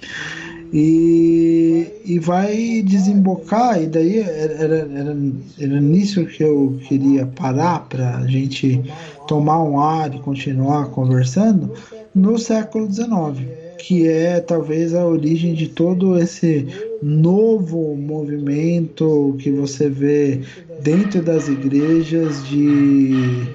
E, 0.74 1.88
e 2.04 2.18
vai 2.18 2.82
desembocar, 2.84 3.80
e 3.80 3.86
daí 3.86 4.18
era, 4.18 4.54
era, 4.54 5.18
era 5.60 5.80
nisso 5.80 6.26
que 6.26 6.44
eu 6.44 6.80
queria 6.88 7.28
parar 7.28 7.88
para 7.88 8.18
a 8.18 8.26
gente 8.26 8.82
tomar 9.28 9.62
um 9.62 9.80
ar 9.80 10.16
e 10.16 10.20
continuar 10.20 10.88
conversando, 10.88 11.72
no 12.16 12.40
século 12.40 12.92
XIX, 12.92 13.48
que 13.78 14.08
é 14.08 14.40
talvez 14.40 14.96
a 14.96 15.06
origem 15.06 15.54
de 15.54 15.68
todo 15.68 16.18
esse 16.18 16.68
novo 17.04 17.96
movimento 17.96 19.36
que 19.40 19.52
você 19.52 19.90
vê 19.90 20.40
dentro 20.82 21.22
das 21.22 21.48
igrejas 21.48 22.44
de 22.48 23.48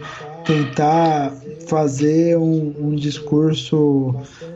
tentar 0.44 1.34
fazer 1.68 2.36
um, 2.38 2.74
um 2.80 2.94
discurso 2.96 4.14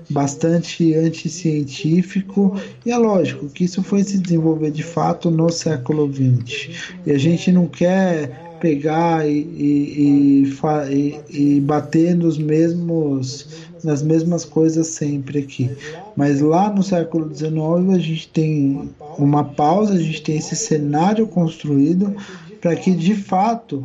bastante 0.09 0.95
anticientífico. 0.95 2.57
E 2.85 2.91
é 2.91 2.97
lógico 2.97 3.49
que 3.49 3.65
isso 3.65 3.83
foi 3.83 4.03
se 4.03 4.19
desenvolver 4.19 4.71
de 4.71 4.83
fato 4.83 5.31
no 5.31 5.51
século 5.51 6.11
XX 6.11 6.71
e 7.07 7.13
a 7.13 7.19
gente 7.19 7.53
não 7.53 7.67
quer 7.67 8.57
pegar 8.61 9.29
e, 9.29 9.41
e, 9.41 10.45
e, 10.91 11.21
e, 11.31 11.61
bater 11.61 12.15
nos 12.15 12.39
mesmos 12.39 13.49
nas 13.83 14.01
mesmas 14.01 14.45
coisas 14.45 14.87
sempre 14.87 15.41
aqui. 15.41 15.69
Mas 16.15 16.41
lá 16.41 16.71
no 16.71 16.85
século 16.85 17.35
XIX 17.35 17.53
a 17.93 17.99
gente 17.99 18.29
tem 18.29 18.89
uma 19.19 19.43
pausa 19.43 19.95
a 19.95 19.99
gente 19.99 20.23
tem 20.23 20.37
esse 20.37 20.55
cenário 20.55 21.27
construído 21.27 22.15
para 22.61 22.77
que 22.77 22.93
de 22.93 23.17
fato 23.17 23.85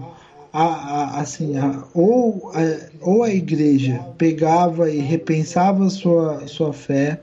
a, 0.57 0.63
a, 0.63 1.19
assim, 1.19 1.55
a, 1.55 1.83
ou, 1.93 2.51
ou 3.01 3.23
a 3.23 3.31
igreja 3.31 3.99
pegava 4.17 4.89
e 4.89 4.97
repensava 4.97 5.87
sua, 5.87 6.47
sua 6.47 6.73
fé 6.73 7.21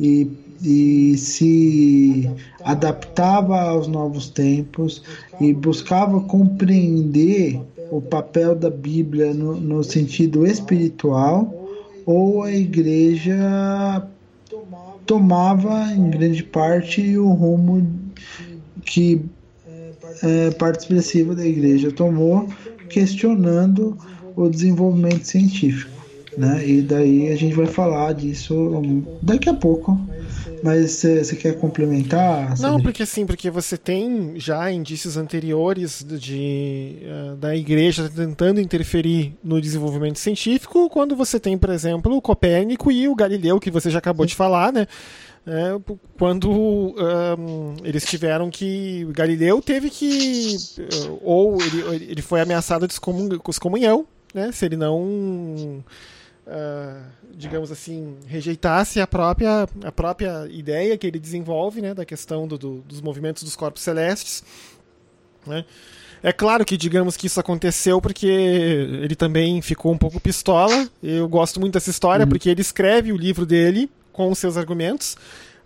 e, 0.00 0.28
e 0.60 1.16
se 1.16 2.28
adaptava 2.64 3.60
aos 3.60 3.86
novos 3.86 4.28
tempos 4.28 5.04
e 5.40 5.54
buscava 5.54 6.20
compreender 6.22 7.60
o 7.92 8.00
papel 8.00 8.56
da 8.56 8.70
Bíblia 8.70 9.32
no, 9.32 9.54
no 9.54 9.84
sentido 9.84 10.44
espiritual, 10.44 11.54
ou 12.04 12.42
a 12.42 12.50
igreja 12.50 14.04
tomava 15.06 15.92
em 15.92 16.10
grande 16.10 16.42
parte 16.42 17.16
o 17.16 17.28
rumo 17.28 17.86
que 18.84 19.24
é, 20.22 20.50
parte 20.52 20.80
expressiva 20.80 21.34
da 21.34 21.44
igreja 21.44 21.90
tomou, 21.92 22.48
questionando 22.88 23.96
o 24.36 24.48
desenvolvimento 24.48 25.24
científico. 25.24 25.94
Né? 26.36 26.68
E 26.68 26.82
daí 26.82 27.30
a 27.30 27.36
gente 27.36 27.54
vai 27.54 27.66
falar 27.66 28.12
disso 28.12 28.82
daqui 29.22 29.48
a 29.48 29.54
pouco. 29.54 29.98
Mas 30.62 30.92
você 30.92 31.36
quer 31.36 31.58
complementar? 31.58 32.58
Não, 32.58 32.80
porque 32.80 33.02
assim, 33.02 33.26
porque 33.26 33.50
você 33.50 33.76
tem 33.76 34.32
já 34.36 34.72
indícios 34.72 35.18
anteriores 35.18 36.02
de, 36.02 36.96
uh, 37.02 37.36
da 37.36 37.54
igreja 37.54 38.08
tentando 38.08 38.58
interferir 38.58 39.34
no 39.44 39.60
desenvolvimento 39.60 40.18
científico, 40.18 40.88
quando 40.88 41.14
você 41.14 41.38
tem, 41.38 41.58
por 41.58 41.68
exemplo, 41.68 42.16
o 42.16 42.22
Copérnico 42.22 42.90
e 42.90 43.06
o 43.06 43.14
Galileu, 43.14 43.60
que 43.60 43.70
você 43.70 43.90
já 43.90 43.98
acabou 43.98 44.24
de 44.24 44.34
falar, 44.34 44.72
né? 44.72 44.86
É, 45.46 45.78
quando 46.18 46.50
um, 46.50 47.74
eles 47.84 48.04
tiveram 48.06 48.50
que. 48.50 49.06
Galileu 49.10 49.60
teve 49.60 49.90
que. 49.90 50.56
Eh, 50.78 51.18
ou 51.22 51.60
ele, 51.60 52.04
ele 52.12 52.22
foi 52.22 52.40
ameaçado 52.40 52.86
de 52.88 52.94
excomunhão, 53.48 54.06
né, 54.32 54.50
se 54.52 54.64
ele 54.64 54.76
não. 54.76 55.84
Uh, 56.46 57.02
digamos 57.34 57.72
assim, 57.72 58.16
rejeitasse 58.26 59.00
a 59.00 59.06
própria, 59.06 59.66
a 59.82 59.92
própria 59.92 60.46
ideia 60.50 60.96
que 60.96 61.06
ele 61.06 61.18
desenvolve 61.18 61.80
né, 61.80 61.94
da 61.94 62.04
questão 62.04 62.46
do, 62.46 62.58
do, 62.58 62.80
dos 62.82 63.00
movimentos 63.00 63.42
dos 63.42 63.56
corpos 63.56 63.82
celestes. 63.82 64.44
Né. 65.46 65.64
É 66.22 66.32
claro 66.32 66.64
que 66.64 66.76
digamos 66.76 67.16
que 67.16 67.26
isso 67.26 67.40
aconteceu 67.40 68.00
porque 68.00 68.26
ele 68.26 69.14
também 69.14 69.60
ficou 69.62 69.92
um 69.92 69.98
pouco 69.98 70.20
pistola. 70.20 70.88
Eu 71.02 71.28
gosto 71.28 71.60
muito 71.60 71.74
dessa 71.74 71.90
história 71.90 72.24
uhum. 72.24 72.28
porque 72.28 72.48
ele 72.48 72.60
escreve 72.60 73.10
o 73.10 73.16
livro 73.16 73.44
dele 73.44 73.90
com 74.14 74.34
seus 74.34 74.56
argumentos. 74.56 75.16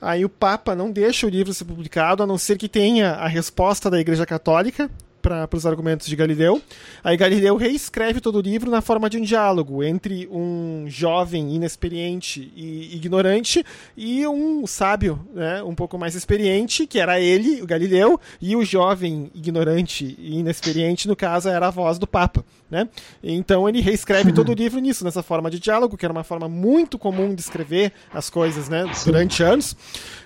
Aí 0.01 0.25
o 0.25 0.29
Papa 0.29 0.75
não 0.75 0.91
deixa 0.91 1.27
o 1.27 1.31
livro 1.31 1.53
ser 1.53 1.67
publicado, 1.67 2.23
a 2.23 2.27
não 2.27 2.39
ser 2.39 2.57
que 2.57 2.69
tenha 2.69 3.13
a 3.13 3.29
resposta 3.29 3.91
da 3.91 4.01
Igreja 4.01 4.25
Católica, 4.25 4.91
para 5.21 5.49
os 5.53 5.67
argumentos 5.67 6.07
de 6.07 6.17
Galileu. 6.17 6.63
Aí 7.05 7.17
Galileu 7.17 7.57
reescreve 7.57 8.21
todo 8.21 8.39
o 8.39 8.41
livro 8.41 8.71
na 8.71 8.81
forma 8.81 9.11
de 9.11 9.19
um 9.19 9.23
diálogo 9.23 9.83
entre 9.83 10.27
um 10.31 10.87
jovem 10.89 11.55
inexperiente 11.55 12.51
e 12.57 12.97
ignorante 12.97 13.65
e 13.97 14.27
um 14.27 14.67
sábio, 14.67 15.21
né, 15.35 15.63
um 15.63 15.75
pouco 15.75 15.99
mais 15.99 16.15
experiente, 16.15 16.87
que 16.87 16.99
era 16.99 17.21
ele, 17.21 17.61
o 17.61 17.67
Galileu, 17.67 18.19
e 18.41 18.57
o 18.57 18.65
jovem 18.65 19.31
ignorante 19.35 20.17
e 20.19 20.39
inexperiente, 20.39 21.07
no 21.07 21.17
caso, 21.17 21.49
era 21.49 21.67
a 21.67 21.71
voz 21.71 21.99
do 21.99 22.07
Papa. 22.07 22.45
Né? 22.71 22.87
Então 23.23 23.67
ele 23.67 23.81
reescreve 23.81 24.31
todo 24.31 24.51
o 24.51 24.55
livro 24.55 24.79
nisso, 24.79 25.03
nessa 25.03 25.23
forma 25.23 25.51
de 25.51 25.59
diálogo, 25.59 25.97
que 25.97 26.05
era 26.05 26.13
uma 26.13 26.25
forma 26.25 26.49
muito 26.49 26.99
comum 26.99 27.35
de 27.35 27.41
escrever 27.41 27.93
as 28.13 28.29
coisas 28.29 28.69
né, 28.69 28.85
durante 29.07 29.43
anos. 29.43 29.75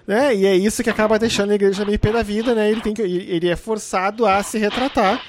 Né? 0.06 0.34
E 0.34 0.46
é 0.46 0.56
isso 0.56 0.82
que 0.82 0.90
acaba 0.90 1.18
deixando 1.18 1.52
a 1.52 1.54
igreja 1.54 1.84
meio 1.84 1.98
pé 1.98 2.10
da 2.10 2.22
vida, 2.22 2.52
né? 2.54 2.68
Ele, 2.68 2.80
tem 2.80 2.92
que, 2.92 3.02
ele 3.02 3.48
é 3.48 3.54
forçado 3.54 4.26
a 4.26 4.42
se 4.42 4.58
retratar. 4.58 5.22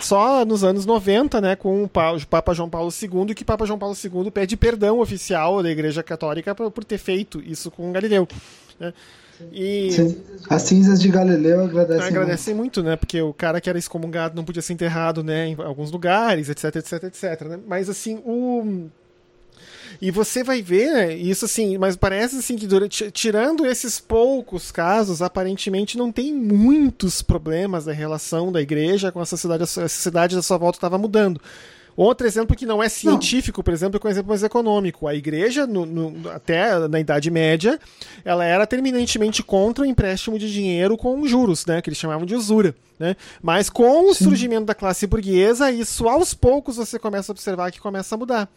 Só 0.00 0.44
nos 0.44 0.64
anos 0.64 0.84
90, 0.84 1.40
né, 1.40 1.56
com 1.56 1.84
o 1.84 1.88
Papa 1.88 2.52
João 2.52 2.68
Paulo 2.68 2.90
II, 2.90 3.34
que 3.34 3.44
Papa 3.44 3.64
João 3.64 3.78
Paulo 3.78 3.94
II 3.94 4.30
pede 4.30 4.56
perdão 4.56 4.98
oficial 4.98 5.62
da 5.62 5.70
Igreja 5.70 6.02
Católica 6.02 6.54
por, 6.54 6.70
por 6.70 6.84
ter 6.84 6.98
feito 6.98 7.40
isso 7.40 7.70
com 7.70 7.92
Galileu. 7.92 8.26
Né? 8.78 8.92
E 9.52 9.92
Sim. 9.92 10.22
As 10.48 10.62
cinzas 10.62 11.00
de 11.00 11.08
Galileu 11.08 11.62
agradecem, 11.64 12.08
agradecem 12.08 12.54
muito. 12.54 12.80
muito, 12.80 12.90
né? 12.90 12.96
Porque 12.96 13.20
o 13.20 13.32
cara 13.32 13.60
que 13.60 13.68
era 13.68 13.78
excomungado 13.78 14.34
não 14.34 14.44
podia 14.44 14.62
ser 14.62 14.72
enterrado, 14.72 15.22
né? 15.22 15.48
Em 15.48 15.56
alguns 15.62 15.90
lugares, 15.90 16.48
etc, 16.48 16.76
etc, 16.76 17.04
etc. 17.04 17.42
Né? 17.42 17.58
Mas 17.66 17.88
assim, 17.88 18.20
o 18.24 18.88
e 20.00 20.10
você 20.10 20.44
vai 20.44 20.62
ver 20.62 21.16
isso 21.16 21.44
assim, 21.44 21.76
mas 21.76 21.96
parece 21.96 22.36
assim 22.36 22.56
que 22.56 22.66
durante, 22.66 23.10
tirando 23.10 23.66
esses 23.66 23.98
poucos 23.98 24.70
casos, 24.70 25.20
aparentemente 25.20 25.98
não 25.98 26.12
tem 26.12 26.32
muitos 26.32 27.20
problemas 27.20 27.84
da 27.84 27.92
relação 27.92 28.52
da 28.52 28.60
igreja 28.60 29.10
com 29.10 29.20
a 29.20 29.26
sociedade, 29.26 29.64
a 29.64 29.66
sociedade 29.66 30.36
da 30.36 30.42
sua 30.42 30.56
volta 30.56 30.76
estava 30.76 30.98
mudando. 30.98 31.40
Outro 31.98 32.28
exemplo 32.28 32.54
que 32.54 32.64
não 32.64 32.80
é 32.80 32.88
científico, 32.88 33.58
não. 33.58 33.64
por 33.64 33.74
exemplo, 33.74 34.00
é 34.00 34.06
um 34.06 34.10
exemplo 34.10 34.28
mais 34.28 34.44
econômico. 34.44 35.08
A 35.08 35.16
igreja, 35.16 35.66
no, 35.66 35.84
no, 35.84 36.30
até 36.30 36.86
na 36.86 37.00
Idade 37.00 37.28
Média, 37.28 37.76
ela 38.24 38.44
era 38.44 38.68
terminantemente 38.68 39.42
contra 39.42 39.82
o 39.82 39.84
empréstimo 39.84 40.38
de 40.38 40.48
dinheiro 40.48 40.96
com 40.96 41.26
juros, 41.26 41.66
né? 41.66 41.82
Que 41.82 41.90
eles 41.90 41.98
chamavam 41.98 42.24
de 42.24 42.36
usura. 42.36 42.72
Né? 43.00 43.16
Mas 43.42 43.68
com 43.68 44.08
o 44.10 44.14
Sim. 44.14 44.26
surgimento 44.26 44.66
da 44.66 44.76
classe 44.76 45.08
burguesa, 45.08 45.72
isso 45.72 46.08
aos 46.08 46.32
poucos 46.34 46.76
você 46.76 47.00
começa 47.00 47.32
a 47.32 47.34
observar 47.34 47.72
que 47.72 47.80
começa 47.80 48.14
a 48.14 48.18
mudar. 48.18 48.48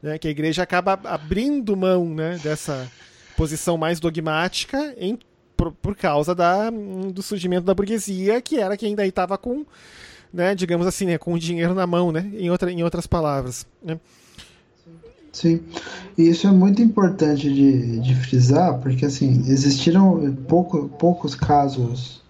Né? 0.00 0.16
Que 0.16 0.28
a 0.28 0.30
igreja 0.30 0.62
acaba 0.62 0.92
abrindo 1.02 1.76
mão 1.76 2.06
né, 2.06 2.38
dessa 2.44 2.88
posição 3.36 3.76
mais 3.76 3.98
dogmática 3.98 4.94
em, 4.98 5.18
por, 5.56 5.72
por 5.72 5.96
causa 5.96 6.32
da, 6.32 6.70
do 6.70 7.22
surgimento 7.22 7.66
da 7.66 7.74
burguesia, 7.74 8.40
que 8.40 8.60
era 8.60 8.76
quem 8.76 8.94
daí 8.94 9.08
estava 9.08 9.36
com, 9.36 9.66
né, 10.34 10.52
digamos 10.54 10.86
assim, 10.86 11.06
né, 11.06 11.16
com 11.16 11.32
o 11.32 11.38
dinheiro 11.38 11.74
na 11.74 11.86
mão, 11.86 12.10
né, 12.10 12.28
em, 12.34 12.50
outra, 12.50 12.70
em 12.70 12.82
outras 12.82 13.06
palavras. 13.06 13.64
Né? 13.82 13.98
Sim, 15.32 15.60
e 16.18 16.28
isso 16.28 16.46
é 16.46 16.50
muito 16.50 16.82
importante 16.82 17.52
de, 17.52 18.00
de 18.00 18.14
frisar, 18.16 18.78
porque 18.80 19.06
assim, 19.06 19.44
existiram 19.46 20.36
pouco, 20.48 20.88
poucos 20.98 21.34
casos 21.34 22.22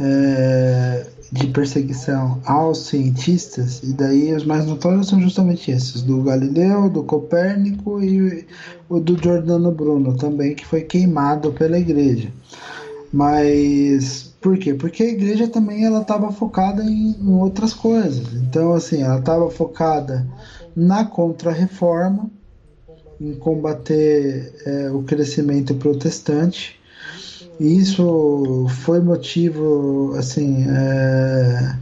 é, 0.00 1.06
de 1.30 1.46
perseguição 1.48 2.40
aos 2.44 2.86
cientistas, 2.86 3.82
e 3.82 3.92
daí 3.92 4.34
os 4.34 4.44
mais 4.44 4.66
notórios 4.66 5.08
são 5.08 5.20
justamente 5.20 5.70
esses, 5.70 6.02
do 6.02 6.22
Galileu, 6.22 6.90
do 6.90 7.04
Copérnico 7.04 8.02
e 8.02 8.46
o 8.88 8.98
do 8.98 9.16
Giordano 9.20 9.70
Bruno 9.70 10.16
também, 10.16 10.54
que 10.54 10.66
foi 10.66 10.82
queimado 10.82 11.52
pela 11.52 11.78
igreja. 11.78 12.30
Mas 13.12 14.31
por 14.42 14.58
quê? 14.58 14.74
Porque 14.74 15.04
a 15.04 15.08
igreja 15.08 15.46
também 15.46 15.84
ela 15.84 16.02
estava 16.02 16.32
focada 16.32 16.82
em, 16.82 17.12
em, 17.12 17.34
outras 17.34 17.72
coisas. 17.72 18.34
Então, 18.34 18.74
assim, 18.74 19.02
ela 19.02 19.20
estava 19.20 19.48
focada 19.48 20.26
na 20.74 21.04
contra-reforma, 21.04 22.28
em 23.20 23.34
combater 23.34 24.52
é, 24.66 24.90
o 24.90 25.04
crescimento 25.04 25.74
protestante, 25.76 26.80
e 27.60 27.78
isso 27.78 28.66
foi 28.82 29.00
motivo 29.00 30.14
assim 30.16 30.66
é, 30.68 31.76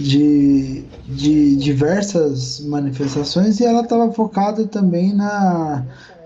de, 0.00 0.84
de 1.06 1.56
diversas 1.56 2.60
manifestações 2.60 3.60
e 3.60 3.64
ela 3.64 3.82
estava 3.82 4.10
focada 4.12 4.64
também 4.66 5.12
na 5.12 5.84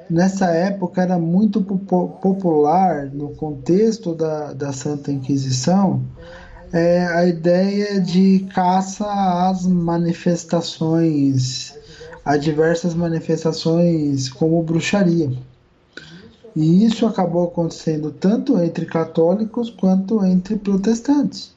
nessa 0.09 0.47
época 0.47 1.03
era 1.03 1.19
muito 1.19 1.61
popular 1.63 3.07
no 3.07 3.31
contexto 3.31 4.15
da, 4.15 4.53
da 4.53 4.73
Santa 4.73 5.11
Inquisição 5.13 6.03
é, 6.73 7.05
a 7.07 7.27
ideia 7.27 8.01
de 8.01 8.47
caça 8.55 9.05
às 9.49 9.67
manifestações 9.67 11.75
a 12.25 12.37
diversas 12.37 12.95
manifestações 12.95 14.29
como 14.29 14.63
bruxaria 14.63 15.31
e 16.55 16.85
isso 16.85 17.07
acabou 17.07 17.45
acontecendo 17.45 18.11
tanto 18.11 18.61
entre 18.61 18.85
católicos 18.85 19.71
quanto 19.71 20.25
entre 20.25 20.57
protestantes. 20.57 21.55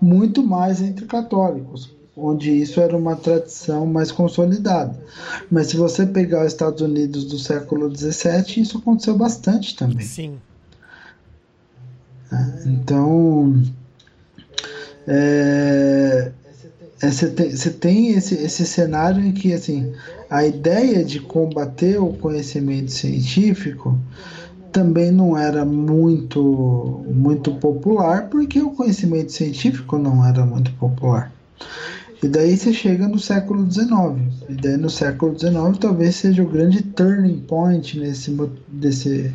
Muito 0.00 0.42
mais 0.42 0.82
entre 0.82 1.06
católicos, 1.06 1.95
onde 2.16 2.50
isso 2.50 2.80
era 2.80 2.96
uma 2.96 3.14
tradição 3.14 3.86
mais 3.86 4.10
consolidada. 4.10 4.98
Mas 5.50 5.68
se 5.68 5.76
você 5.76 6.06
pegar 6.06 6.46
os 6.46 6.52
Estados 6.52 6.80
Unidos 6.80 7.24
do 7.26 7.38
século 7.38 7.94
XVII, 7.94 8.62
isso 8.62 8.78
aconteceu 8.78 9.16
bastante 9.16 9.76
também. 9.76 10.06
Sim. 10.06 10.38
É, 12.32 12.68
então, 12.68 13.62
é, 15.06 16.32
você 16.98 17.28
tem, 17.28 17.50
você 17.50 17.70
tem 17.70 18.10
esse, 18.12 18.34
esse 18.34 18.66
cenário 18.66 19.22
em 19.22 19.32
que 19.32 19.52
assim, 19.52 19.92
a 20.30 20.44
ideia 20.46 21.04
de 21.04 21.20
combater 21.20 22.00
o 22.00 22.14
conhecimento 22.14 22.90
científico 22.90 23.98
também 24.72 25.10
não 25.10 25.36
era 25.36 25.64
muito, 25.64 27.04
muito 27.08 27.52
popular, 27.54 28.28
porque 28.28 28.60
o 28.60 28.70
conhecimento 28.70 29.32
científico 29.32 29.96
não 29.96 30.24
era 30.26 30.44
muito 30.44 30.72
popular. 30.72 31.32
E 32.22 32.28
daí 32.28 32.56
você 32.56 32.72
chega 32.72 33.06
no 33.06 33.18
século 33.18 33.70
XIX. 33.70 33.88
E 34.48 34.54
daí 34.54 34.76
no 34.76 34.88
século 34.88 35.38
XIX 35.38 35.78
talvez 35.78 36.16
seja 36.16 36.42
o 36.42 36.48
grande 36.48 36.82
turning 36.82 37.40
point 37.40 37.98
nesse, 37.98 38.34
desse, 38.68 39.32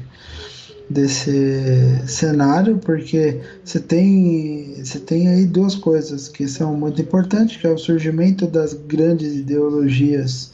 desse 0.90 2.02
cenário, 2.08 2.78
porque 2.78 3.40
você 3.64 3.80
tem, 3.80 4.84
você 4.84 5.00
tem 5.00 5.28
aí 5.30 5.46
duas 5.46 5.76
coisas 5.76 6.28
que 6.28 6.48
são 6.48 6.76
muito 6.76 7.02
importantes, 7.02 7.58
que 7.58 7.68
é 7.68 7.72
o 7.72 7.78
surgimento 7.78 8.48
das 8.48 8.74
grandes 8.74 9.36
ideologias 9.36 10.52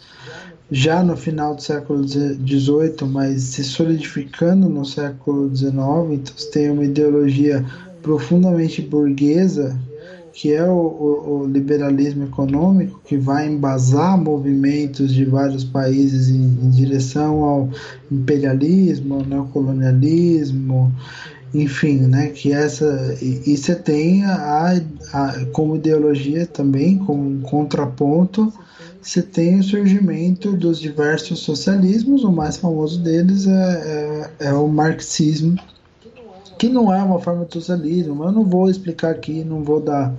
já 0.69 1.01
no 1.01 1.15
final 1.15 1.55
do 1.55 1.61
século 1.61 2.05
XVIII, 2.05 3.09
mas 3.09 3.41
se 3.41 3.63
solidificando 3.63 4.67
no 4.67 4.83
século 4.85 5.49
XIX, 5.55 5.71
então 6.11 6.33
você 6.35 6.51
tem 6.51 6.69
uma 6.69 6.83
ideologia 6.83 7.65
profundamente 8.01 8.81
burguesa, 8.81 9.79
que 10.37 10.53
é 10.53 10.63
o, 10.63 10.69
o, 10.69 11.39
o, 11.41 11.47
liberalismo 11.47 12.25
econômico, 12.25 13.01
que 13.03 13.17
vai 13.17 13.47
embasar 13.47 14.15
movimentos 14.15 15.11
de 15.11 15.25
vários 15.25 15.63
países 15.63 16.29
em, 16.29 16.59
em 16.63 16.69
direção 16.69 17.43
ao 17.43 17.69
imperialismo, 18.11 19.15
ao 19.15 19.25
neocolonialismo, 19.25 20.93
enfim, 21.55 22.01
né, 22.01 22.27
que 22.27 22.53
essa 22.53 23.17
e, 23.19 23.57
você 23.57 23.73
tem 23.73 24.25
a, 24.25 24.79
a, 25.11 25.45
como 25.53 25.75
ideologia 25.75 26.45
também 26.45 26.99
como 26.99 27.27
um 27.27 27.41
contraponto 27.41 28.53
você 29.01 29.23
tem 29.23 29.59
o 29.59 29.63
surgimento 29.63 30.51
dos 30.51 30.79
diversos 30.79 31.39
socialismos, 31.39 32.23
o 32.23 32.31
mais 32.31 32.57
famoso 32.57 32.99
deles 33.01 33.47
é, 33.47 34.29
é, 34.39 34.47
é 34.49 34.53
o 34.53 34.67
marxismo, 34.67 35.57
que 36.57 36.67
não 36.69 36.93
é 36.93 37.01
uma 37.01 37.19
forma 37.19 37.45
de 37.45 37.53
socialismo. 37.53 38.23
Eu 38.23 38.31
não 38.31 38.43
vou 38.43 38.69
explicar 38.69 39.11
aqui, 39.11 39.43
não 39.43 39.63
vou 39.63 39.79
dar, 39.79 40.13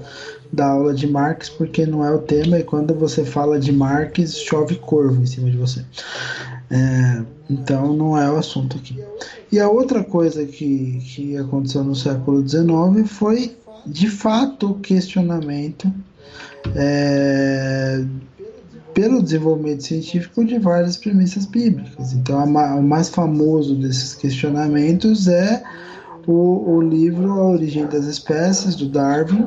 dar 0.52 0.70
aula 0.70 0.94
de 0.94 1.06
Marx, 1.06 1.48
porque 1.48 1.84
não 1.86 2.04
é 2.04 2.10
o 2.10 2.18
tema, 2.18 2.58
e 2.58 2.64
quando 2.64 2.94
você 2.94 3.24
fala 3.24 3.58
de 3.58 3.72
Marx, 3.72 4.38
chove 4.38 4.76
corvo 4.76 5.22
em 5.22 5.26
cima 5.26 5.50
de 5.50 5.56
você. 5.56 5.84
É, 6.70 7.22
então 7.48 7.94
não 7.94 8.16
é 8.16 8.30
o 8.30 8.36
assunto 8.36 8.76
aqui. 8.76 8.98
E 9.50 9.58
a 9.58 9.68
outra 9.68 10.04
coisa 10.04 10.44
que, 10.44 11.00
que 11.04 11.36
aconteceu 11.36 11.82
no 11.82 11.94
século 11.94 12.46
XIX 12.46 13.10
foi, 13.10 13.56
de 13.86 14.08
fato, 14.08 14.72
o 14.72 14.74
questionamento 14.78 15.90
é, 16.74 18.04
pelo 18.92 19.22
desenvolvimento 19.22 19.84
científico 19.84 20.44
de 20.44 20.58
várias 20.58 20.96
premissas 20.96 21.46
bíblicas. 21.46 22.12
Então, 22.12 22.44
o 22.44 22.82
mais 22.82 23.08
famoso 23.08 23.74
desses 23.76 24.14
questionamentos 24.14 25.28
é 25.28 25.62
o, 26.28 26.76
o 26.76 26.80
livro 26.82 27.32
A 27.32 27.48
Origem 27.48 27.86
das 27.86 28.04
Espécies, 28.04 28.76
do 28.76 28.86
Darwin, 28.86 29.46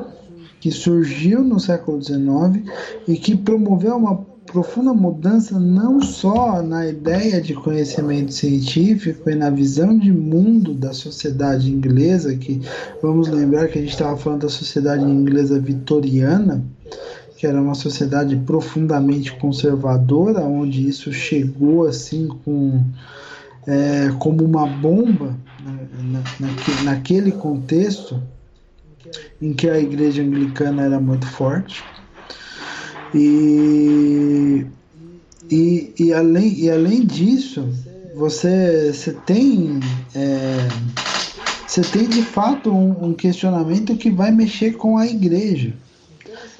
que 0.60 0.72
surgiu 0.72 1.44
no 1.44 1.60
século 1.60 2.02
XIX 2.02 2.68
e 3.06 3.16
que 3.16 3.36
promoveu 3.36 3.96
uma 3.96 4.16
profunda 4.46 4.92
mudança 4.92 5.58
não 5.60 6.00
só 6.02 6.60
na 6.60 6.88
ideia 6.88 7.40
de 7.40 7.54
conhecimento 7.54 8.32
científico 8.32 9.30
e 9.30 9.34
na 9.36 9.48
visão 9.48 9.96
de 9.96 10.12
mundo 10.12 10.74
da 10.74 10.92
sociedade 10.92 11.70
inglesa, 11.70 12.34
que 12.36 12.60
vamos 13.00 13.28
lembrar 13.28 13.68
que 13.68 13.78
a 13.78 13.80
gente 13.80 13.92
estava 13.92 14.16
falando 14.16 14.42
da 14.42 14.48
sociedade 14.48 15.04
inglesa 15.04 15.60
vitoriana, 15.60 16.62
que 17.36 17.46
era 17.46 17.62
uma 17.62 17.74
sociedade 17.74 18.36
profundamente 18.36 19.32
conservadora, 19.36 20.40
onde 20.40 20.88
isso 20.88 21.12
chegou 21.12 21.86
assim 21.86 22.28
com 22.44 22.82
é, 23.66 24.10
como 24.18 24.44
uma 24.44 24.66
bomba 24.66 25.36
na, 25.64 26.22
na, 26.40 26.82
naquele 26.84 27.32
contexto 27.32 28.22
em 29.40 29.52
que 29.52 29.68
a 29.68 29.78
igreja 29.78 30.22
anglicana 30.22 30.82
era 30.82 31.00
muito 31.00 31.26
forte. 31.26 31.82
E, 33.14 34.66
e, 35.50 35.92
e, 35.98 36.12
além, 36.12 36.60
e 36.60 36.70
além 36.70 37.04
disso, 37.04 37.68
você, 38.14 38.92
você 38.92 39.12
tem 39.12 39.80
é, 40.14 40.68
você 41.72 41.80
tem 41.80 42.06
de 42.06 42.22
fato 42.22 42.70
um, 42.70 43.06
um 43.06 43.14
questionamento 43.14 43.96
que 43.96 44.10
vai 44.10 44.30
mexer 44.30 44.72
com 44.76 44.98
a 44.98 45.06
igreja. 45.06 45.74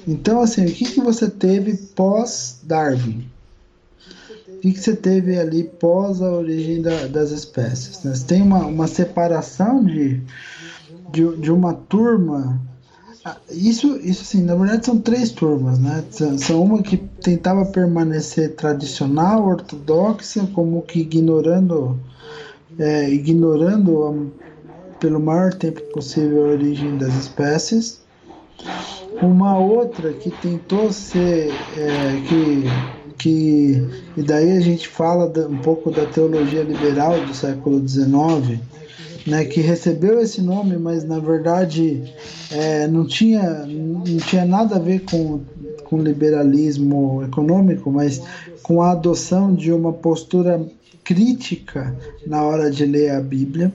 Então, 0.07 0.41
assim, 0.41 0.65
o 0.65 0.73
que, 0.73 0.85
que 0.85 0.99
você 0.99 1.29
teve 1.29 1.75
pós-Darwin? 1.75 3.19
O 3.19 3.32
que, 4.63 4.71
que 4.71 4.79
você 4.79 4.95
teve 4.95 5.37
ali 5.37 5.65
pós 5.65 6.21
a 6.21 6.31
origem 6.31 6.81
da, 6.81 7.05
das 7.07 7.31
espécies? 7.31 8.01
Né? 8.01 8.15
Você 8.15 8.25
tem 8.25 8.41
uma, 8.41 8.65
uma 8.65 8.87
separação 8.87 9.83
de, 9.83 10.21
de, 11.11 11.35
de 11.35 11.51
uma 11.51 11.73
turma. 11.73 12.61
Ah, 13.25 13.35
isso, 13.51 13.97
isso 13.97 14.21
assim, 14.21 14.41
na 14.41 14.55
verdade 14.55 14.85
são 14.85 14.99
três 14.99 15.31
turmas, 15.31 15.79
né? 15.79 16.03
São 16.37 16.63
uma 16.63 16.81
que 16.81 16.95
tentava 16.97 17.65
permanecer 17.65 18.55
tradicional, 18.55 19.45
ortodoxa, 19.45 20.47
como 20.53 20.81
que 20.81 21.01
ignorando, 21.01 21.99
é, 22.79 23.09
ignorando 23.09 24.03
a, 24.05 24.97
pelo 24.97 25.19
maior 25.19 25.53
tempo 25.53 25.81
possível 25.93 26.45
a 26.45 26.49
origem 26.49 26.97
das 26.97 27.13
espécies 27.15 28.01
Uma 29.21 29.57
outra 29.57 30.13
que 30.13 30.31
tentou 30.31 30.91
ser 30.91 31.51
é, 31.77 32.21
que 32.27 32.63
que 33.23 33.81
e 34.17 34.21
daí 34.21 34.51
a 34.51 34.59
gente 34.59 34.85
fala 34.85 35.31
um 35.47 35.57
pouco 35.59 35.89
da 35.89 36.05
teologia 36.05 36.61
liberal 36.61 37.17
do 37.25 37.33
século 37.33 37.81
XIX, 37.87 38.59
né, 39.25 39.45
que 39.45 39.61
recebeu 39.61 40.19
esse 40.19 40.41
nome, 40.41 40.75
mas 40.77 41.05
na 41.05 41.19
verdade 41.19 42.03
é, 42.51 42.85
não 42.85 43.07
tinha 43.07 43.65
não 43.65 44.17
tinha 44.17 44.43
nada 44.43 44.75
a 44.75 44.79
ver 44.79 45.03
com 45.09 45.39
com 45.85 46.01
liberalismo 46.01 47.23
econômico, 47.23 47.89
mas 47.89 48.21
com 48.61 48.81
a 48.81 48.91
adoção 48.91 49.55
de 49.55 49.71
uma 49.71 49.93
postura 49.93 50.61
crítica 51.01 51.95
na 52.27 52.43
hora 52.43 52.69
de 52.69 52.85
ler 52.85 53.11
a 53.11 53.21
Bíblia. 53.21 53.71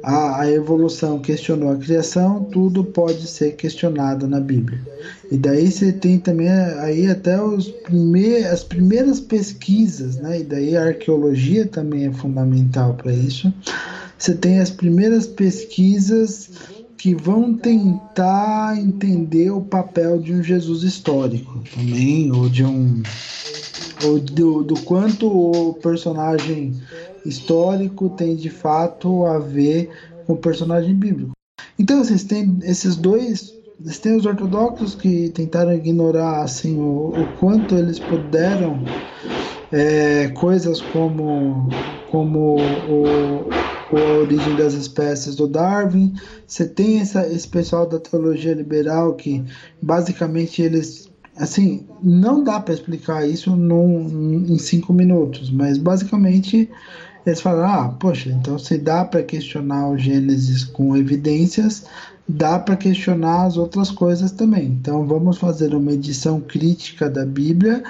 a, 0.00 0.42
a 0.42 0.50
evolução 0.50 1.18
questionou 1.18 1.70
a 1.70 1.76
criação, 1.76 2.44
tudo 2.44 2.84
pode 2.84 3.26
ser 3.26 3.52
questionado 3.52 4.26
na 4.26 4.40
Bíblia. 4.40 4.80
E 5.30 5.36
daí 5.36 5.70
você 5.70 5.92
tem 5.92 6.18
também 6.18 6.48
aí 6.48 7.08
até 7.08 7.40
os 7.40 7.68
primeir, 7.68 8.46
as 8.46 8.64
primeiras 8.64 9.20
pesquisas, 9.20 10.16
né? 10.16 10.40
E 10.40 10.44
daí 10.44 10.76
a 10.76 10.86
arqueologia 10.86 11.66
também 11.66 12.06
é 12.06 12.12
fundamental 12.12 12.94
para 12.94 13.12
isso. 13.12 13.52
Você 14.22 14.36
tem 14.36 14.60
as 14.60 14.70
primeiras 14.70 15.26
pesquisas 15.26 16.48
que 16.96 17.12
vão 17.12 17.54
tentar 17.54 18.78
entender 18.78 19.50
o 19.50 19.62
papel 19.62 20.20
de 20.20 20.32
um 20.32 20.40
Jesus 20.40 20.84
histórico 20.84 21.60
também, 21.74 22.30
ou 22.30 22.48
de 22.48 22.62
um 22.62 23.02
ou 24.04 24.20
do, 24.20 24.62
do 24.62 24.80
quanto 24.82 25.26
o 25.26 25.74
personagem 25.74 26.72
histórico 27.26 28.10
tem 28.10 28.36
de 28.36 28.48
fato 28.48 29.26
a 29.26 29.40
ver 29.40 29.90
com 30.24 30.34
o 30.34 30.38
personagem 30.38 30.94
bíblico. 30.94 31.32
Então, 31.76 32.04
vocês 32.04 32.22
têm 32.22 32.60
esses 32.62 32.94
dois. 32.94 33.52
Vocês 33.80 33.98
têm 33.98 34.16
os 34.16 34.24
ortodoxos 34.24 34.94
que 34.94 35.30
tentaram 35.30 35.74
ignorar 35.74 36.42
assim, 36.42 36.78
o, 36.78 37.08
o 37.08 37.26
quanto 37.40 37.74
eles 37.74 37.98
puderam 37.98 38.84
é, 39.72 40.28
coisas 40.28 40.80
como, 40.80 41.68
como 42.08 42.38
o, 42.38 43.71
a 43.96 44.18
origem 44.18 44.56
das 44.56 44.74
espécies 44.74 45.34
do 45.34 45.46
Darwin. 45.46 46.14
Você 46.46 46.66
tem 46.66 47.00
essa, 47.00 47.26
esse 47.26 47.48
pessoal 47.48 47.86
da 47.86 47.98
teologia 47.98 48.54
liberal 48.54 49.14
que 49.14 49.44
basicamente 49.80 50.62
eles 50.62 51.10
assim 51.36 51.86
não 52.02 52.44
dá 52.44 52.60
para 52.60 52.74
explicar 52.74 53.26
isso 53.26 53.56
num, 53.56 54.44
em 54.48 54.58
cinco 54.58 54.92
minutos, 54.92 55.50
mas 55.50 55.78
basicamente 55.78 56.68
eles 57.24 57.40
falaram, 57.40 57.84
ah, 57.84 57.88
poxa, 57.88 58.30
então 58.30 58.58
se 58.58 58.76
dá 58.76 59.04
para 59.04 59.22
questionar 59.22 59.88
o 59.88 59.96
Gênesis 59.96 60.64
com 60.64 60.96
evidências, 60.96 61.84
dá 62.28 62.58
para 62.58 62.76
questionar 62.76 63.46
as 63.46 63.56
outras 63.56 63.90
coisas 63.90 64.32
também. 64.32 64.66
Então 64.66 65.06
vamos 65.06 65.38
fazer 65.38 65.74
uma 65.74 65.92
edição 65.92 66.40
crítica 66.40 67.08
da 67.08 67.24
Bíblia, 67.24 67.82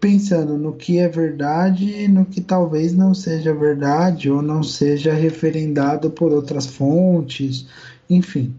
pensando 0.00 0.56
no 0.56 0.72
que 0.72 0.98
é 0.98 1.08
verdade 1.08 1.84
e 1.84 2.08
no 2.08 2.24
que 2.24 2.40
talvez 2.40 2.94
não 2.94 3.12
seja 3.12 3.52
verdade 3.52 4.30
ou 4.30 4.40
não 4.40 4.62
seja 4.62 5.12
referendado 5.12 6.10
por 6.10 6.32
outras 6.32 6.66
fontes, 6.66 7.66
enfim. 8.08 8.54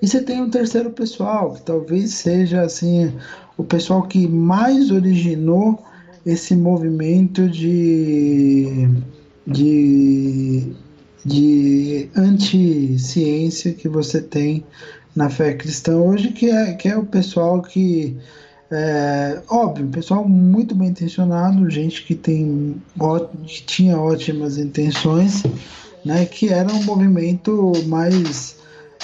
E 0.00 0.06
você 0.06 0.22
tem 0.22 0.40
um 0.40 0.50
terceiro 0.50 0.90
pessoal, 0.90 1.54
que 1.54 1.62
talvez 1.62 2.14
seja 2.14 2.62
assim, 2.62 3.12
o 3.56 3.64
pessoal 3.64 4.02
que 4.02 4.28
mais 4.28 4.90
originou 4.90 5.82
esse 6.24 6.54
movimento 6.54 7.48
de, 7.48 8.88
de, 9.46 10.72
de 11.24 12.08
anti-ciência 12.14 13.72
que 13.72 13.88
você 13.88 14.20
tem 14.20 14.64
na 15.14 15.28
fé 15.28 15.54
cristã 15.54 15.96
hoje, 15.96 16.28
que 16.28 16.48
é, 16.48 16.72
que 16.74 16.88
é 16.88 16.96
o 16.96 17.04
pessoal 17.04 17.60
que, 17.60 18.16
é, 18.72 19.42
óbvio, 19.50 19.86
pessoal 19.88 20.26
muito 20.26 20.74
bem 20.74 20.88
intencionado, 20.88 21.68
gente 21.70 22.04
que, 22.04 22.14
tem, 22.14 22.76
que 23.44 23.62
tinha 23.64 23.98
ótimas 23.98 24.56
intenções, 24.56 25.42
né, 26.04 26.24
que 26.24 26.48
era 26.48 26.72
um 26.72 26.82
movimento 26.82 27.72
mais 27.86 28.56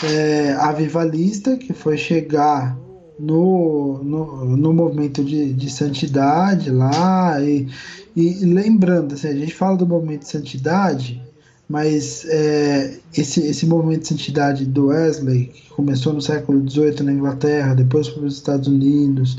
é, 0.03 0.53
avivalista, 0.55 1.57
que 1.57 1.73
foi 1.75 1.99
chegar 1.99 2.79
no, 3.19 4.03
no, 4.03 4.57
no 4.57 4.73
movimento 4.73 5.23
de, 5.23 5.53
de 5.53 5.71
santidade 5.71 6.71
lá. 6.71 7.41
E, 7.43 7.69
e 8.17 8.45
lembrando, 8.45 9.15
assim, 9.15 9.29
a 9.29 9.35
gente 9.35 9.55
fala 9.55 9.77
do 9.77 9.87
movimento 9.87 10.23
de 10.23 10.31
santidade, 10.31 11.23
mas 11.69 12.25
é, 12.29 12.99
esse, 13.17 13.41
esse 13.41 13.67
movimento 13.67 14.03
de 14.03 14.09
santidade 14.09 14.65
do 14.65 14.87
Wesley, 14.87 15.47
que 15.47 15.69
começou 15.71 16.15
no 16.15 16.23
século 16.23 16.69
XVIII 16.69 17.03
na 17.03 17.13
Inglaterra, 17.13 17.75
depois 17.75 18.09
foi 18.09 18.21
para 18.21 18.27
os 18.27 18.35
Estados 18.35 18.69
Unidos, 18.69 19.37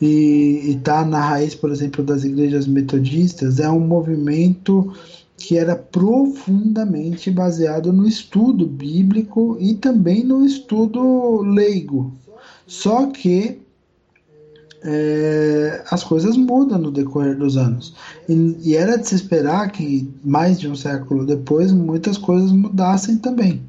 e 0.00 0.76
está 0.76 1.04
na 1.04 1.20
raiz, 1.20 1.56
por 1.56 1.72
exemplo, 1.72 2.04
das 2.04 2.22
igrejas 2.22 2.68
metodistas, 2.68 3.58
é 3.58 3.68
um 3.68 3.80
movimento 3.80 4.92
que 5.36 5.58
era 5.58 5.74
profundamente 5.74 7.30
baseado 7.30 7.92
no 7.92 8.06
estudo 8.06 8.64
bíblico 8.66 9.56
e 9.60 9.74
também 9.74 10.22
no 10.22 10.44
estudo 10.44 11.42
leigo, 11.42 12.12
só 12.66 13.06
que 13.06 13.58
é, 14.82 15.82
as 15.90 16.04
coisas 16.04 16.36
mudam 16.36 16.78
no 16.78 16.90
decorrer 16.90 17.36
dos 17.36 17.56
anos. 17.56 17.94
E, 18.28 18.56
e, 18.62 18.76
era 18.76 18.96
de 18.96 19.08
se 19.08 19.14
esperar 19.14 19.70
que, 19.70 20.08
mais 20.24 20.58
de 20.58 20.68
um 20.68 20.76
século 20.76 21.26
depois, 21.26 21.72
muitas 21.72 22.16
coisas 22.16 22.52
mudassem 22.52 23.18
também. 23.18 23.62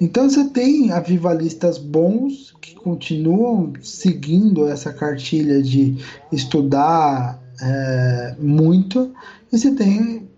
Então 0.00 0.28
você 0.28 0.44
tem 0.44 0.92
avivalistas 0.92 1.76
bons 1.76 2.54
que 2.60 2.74
continuam 2.76 3.72
seguindo 3.82 4.68
essa 4.68 4.92
cartilha 4.92 5.60
de 5.60 5.96
estudar 6.32 7.42
é, 7.60 8.36
muito, 8.38 9.12
e 9.52 9.58
você 9.58 9.72
tem, 9.72 10.28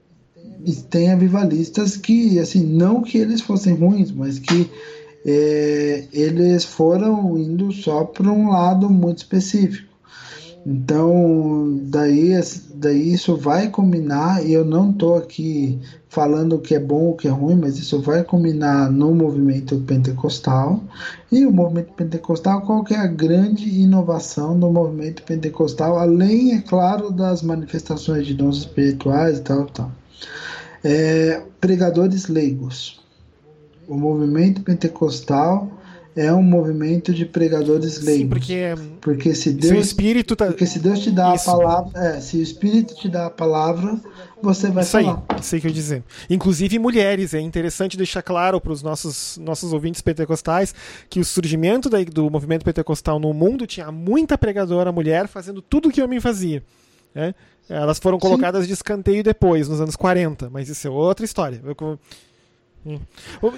tem 0.89 1.13
avivalistas 1.13 1.97
que, 1.97 2.39
assim, 2.39 2.65
não 2.65 3.03
que 3.03 3.19
eles 3.19 3.43
fossem 3.43 3.75
ruins, 3.75 4.11
mas 4.11 4.39
que 4.39 4.71
é, 5.27 6.07
eles 6.13 6.65
foram 6.65 7.37
indo 7.37 7.71
só 7.73 8.05
para 8.05 8.31
um 8.31 8.49
lado 8.49 8.89
muito 8.89 9.19
específico. 9.19 9.90
Então, 10.65 11.79
daí, 11.85 12.33
daí 12.75 13.13
isso 13.13 13.37
vai 13.37 13.71
combinar, 13.71 14.45
e 14.45 14.53
eu 14.53 14.65
não 14.65 14.91
estou 14.91 15.17
aqui 15.17 15.79
falando 16.09 16.57
o 16.57 16.59
que 16.59 16.75
é 16.75 16.79
bom 16.79 17.05
ou 17.05 17.11
o 17.13 17.17
que 17.17 17.29
é 17.29 17.31
ruim, 17.31 17.55
mas 17.55 17.79
isso 17.79 18.01
vai 18.01 18.23
combinar 18.23 18.91
no 18.91 19.15
movimento 19.15 19.79
pentecostal. 19.81 20.83
E 21.33 21.47
o 21.47 21.53
movimento 21.53 21.93
pentecostal, 21.95 22.61
qual 22.63 22.85
que 22.85 22.93
é 22.93 22.99
a 22.99 23.07
grande 23.07 23.69
inovação 23.69 24.59
do 24.59 24.71
movimento 24.71 25.23
pentecostal, 25.23 25.99
além, 25.99 26.55
é 26.55 26.61
claro, 26.61 27.11
das 27.11 27.43
manifestações 27.43 28.27
de 28.27 28.35
dons 28.35 28.59
espirituais 28.59 29.39
e 29.39 29.43
tal, 29.43 29.67
tal. 29.67 29.91
É, 30.85 31.43
pregadores 31.61 32.29
leigos. 32.29 33.01
O 33.89 33.97
movimento 33.97 34.63
pentecostal 34.63 35.80
é 36.17 36.33
um 36.33 36.43
movimento 36.43 37.15
de 37.15 37.25
pregadores 37.25 38.03
leigos. 38.03 38.23
Sim, 38.23 38.29
porque, 38.29 38.75
porque 39.01 39.35
se 39.35 39.53
Deus, 39.53 39.67
se 39.67 39.75
o 39.75 39.81
Espírito 39.81 40.35
tá... 40.35 40.47
porque 40.47 40.67
se 40.67 40.79
Deus 40.79 40.99
te 41.01 41.11
dá 41.11 41.35
Isso. 41.35 41.51
a 41.51 41.57
palavra, 41.57 42.01
é, 42.01 42.21
se 42.21 42.37
o 42.37 42.43
Espírito 42.43 42.95
te 42.95 43.09
dá 43.09 43.27
a 43.27 43.31
palavra, 43.31 43.99
você 44.43 44.71
vai 44.71 44.83
Isso 44.83 44.93
falar. 44.93 45.23
Aí, 45.29 45.43
sei 45.43 45.61
que 45.61 45.69
eu 45.69 45.71
dizer. 45.71 46.03
Inclusive 46.29 46.79
mulheres, 46.79 47.33
é 47.33 47.41
interessante 47.41 47.97
deixar 47.97 48.23
claro 48.23 48.61
para 48.61 48.73
os 48.73 48.83
nossos 48.83 49.39
nossos 49.39 49.73
ouvintes 49.73 50.01
pentecostais 50.01 50.75
que 51.09 51.21
o 51.21 51.25
surgimento 51.25 51.89
da, 51.89 52.03
do 52.03 52.29
movimento 52.29 52.65
pentecostal 52.65 53.21
no 53.21 53.33
mundo 53.33 53.67
tinha 53.67 53.93
muita 53.93 54.37
pregadora 54.37 54.91
mulher 54.91 55.29
fazendo 55.29 55.63
tudo 55.63 55.89
o 55.89 55.93
que 55.93 56.01
o 56.01 56.05
homem 56.05 56.21
fazia. 56.21 56.63
Né? 57.15 57.35
Elas 57.69 57.99
foram 58.01 58.19
colocadas 58.19 58.63
Sim. 58.63 58.69
de 58.69 58.73
escanteio 58.73 59.23
depois, 59.23 59.69
nos 59.69 59.81
anos 59.81 59.95
40, 59.95 60.51
mas 60.51 60.69
isso 60.69 60.89
é 60.89 60.91
outra 60.91 61.25
história. 61.25 61.61
Eu, 61.65 61.99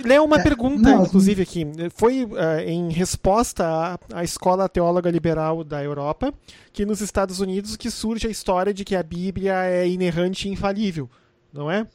Léo, 0.05 0.25
uma 0.25 0.41
é, 0.41 0.43
pergunta, 0.43 0.91
não, 0.91 1.05
inclusive, 1.05 1.43
aqui. 1.43 1.67
Foi 1.95 2.25
uh, 2.25 2.61
em 2.67 2.91
resposta 2.91 3.65
à, 3.65 3.99
à 4.13 4.25
Escola 4.25 4.69
Teóloga 4.69 5.11
Liberal 5.11 5.63
da 5.63 5.83
Europa 5.83 6.35
que 6.73 6.85
nos 6.85 7.01
Estados 7.01 7.41
Unidos 7.41 7.77
que 7.77 7.91
surge 7.91 8.27
a 8.27 8.31
história 8.31 8.75
de 8.75 8.85
que 8.85 8.97
a 8.97 9.03
Bíblia 9.03 9.65
é 9.65 9.89
inerrante 9.89 10.49
e 10.49 10.53
infalível, 10.53 11.09
não 11.53 11.71
é? 11.71 11.87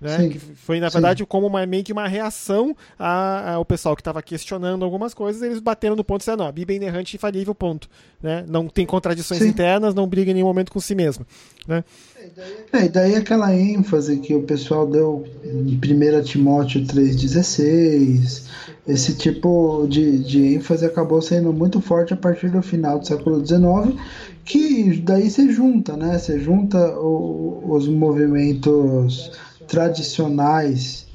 Né? 0.00 0.28
Que 0.28 0.38
foi, 0.38 0.80
na 0.80 0.88
verdade, 0.88 1.20
Sim. 1.20 1.26
como 1.26 1.46
uma, 1.46 1.64
meio 1.66 1.84
que 1.84 1.92
uma 1.92 2.08
reação 2.08 2.76
ao 2.98 3.64
pessoal 3.64 3.94
que 3.94 4.00
estava 4.00 4.22
questionando 4.22 4.84
algumas 4.84 5.14
coisas, 5.14 5.40
eles 5.42 5.60
bateram 5.60 5.94
no 5.94 6.04
ponto 6.04 6.20
e 6.20 6.22
disseram, 6.22 6.38
não, 6.38 6.46
a 6.46 6.52
Bíblia 6.52 6.76
é 6.76 6.80
inerrante 6.82 7.14
e 7.14 7.16
infalível, 7.16 7.54
ponto. 7.54 7.88
Né? 8.22 8.44
Não 8.48 8.68
tem 8.68 8.84
contradições 8.84 9.40
Sim. 9.40 9.48
internas, 9.48 9.94
não 9.94 10.06
briga 10.06 10.30
em 10.30 10.34
nenhum 10.34 10.46
momento 10.46 10.72
com 10.72 10.80
si 10.80 10.94
mesmo. 10.94 11.24
Né? 11.66 11.84
É, 12.72 12.84
e 12.84 12.88
daí 12.88 13.14
aquela 13.14 13.54
ênfase 13.54 14.18
que 14.18 14.34
o 14.34 14.42
pessoal 14.42 14.86
deu 14.86 15.24
em 15.44 15.78
1 15.78 16.22
Timóteo 16.22 16.82
3,16, 16.82 18.44
esse 18.86 19.14
tipo 19.14 19.86
de, 19.88 20.18
de 20.18 20.54
ênfase 20.56 20.84
acabou 20.84 21.22
sendo 21.22 21.52
muito 21.52 21.80
forte 21.80 22.12
a 22.12 22.16
partir 22.16 22.50
do 22.50 22.62
final 22.62 22.98
do 22.98 23.06
século 23.06 23.44
XIX, 23.44 23.98
que 24.44 25.00
daí 25.00 25.30
se 25.30 25.50
junta, 25.50 25.96
né? 25.96 26.18
Você 26.18 26.38
junta 26.38 26.78
o, 26.98 27.62
os 27.66 27.88
movimentos 27.88 29.32
tradicionais 29.66 31.06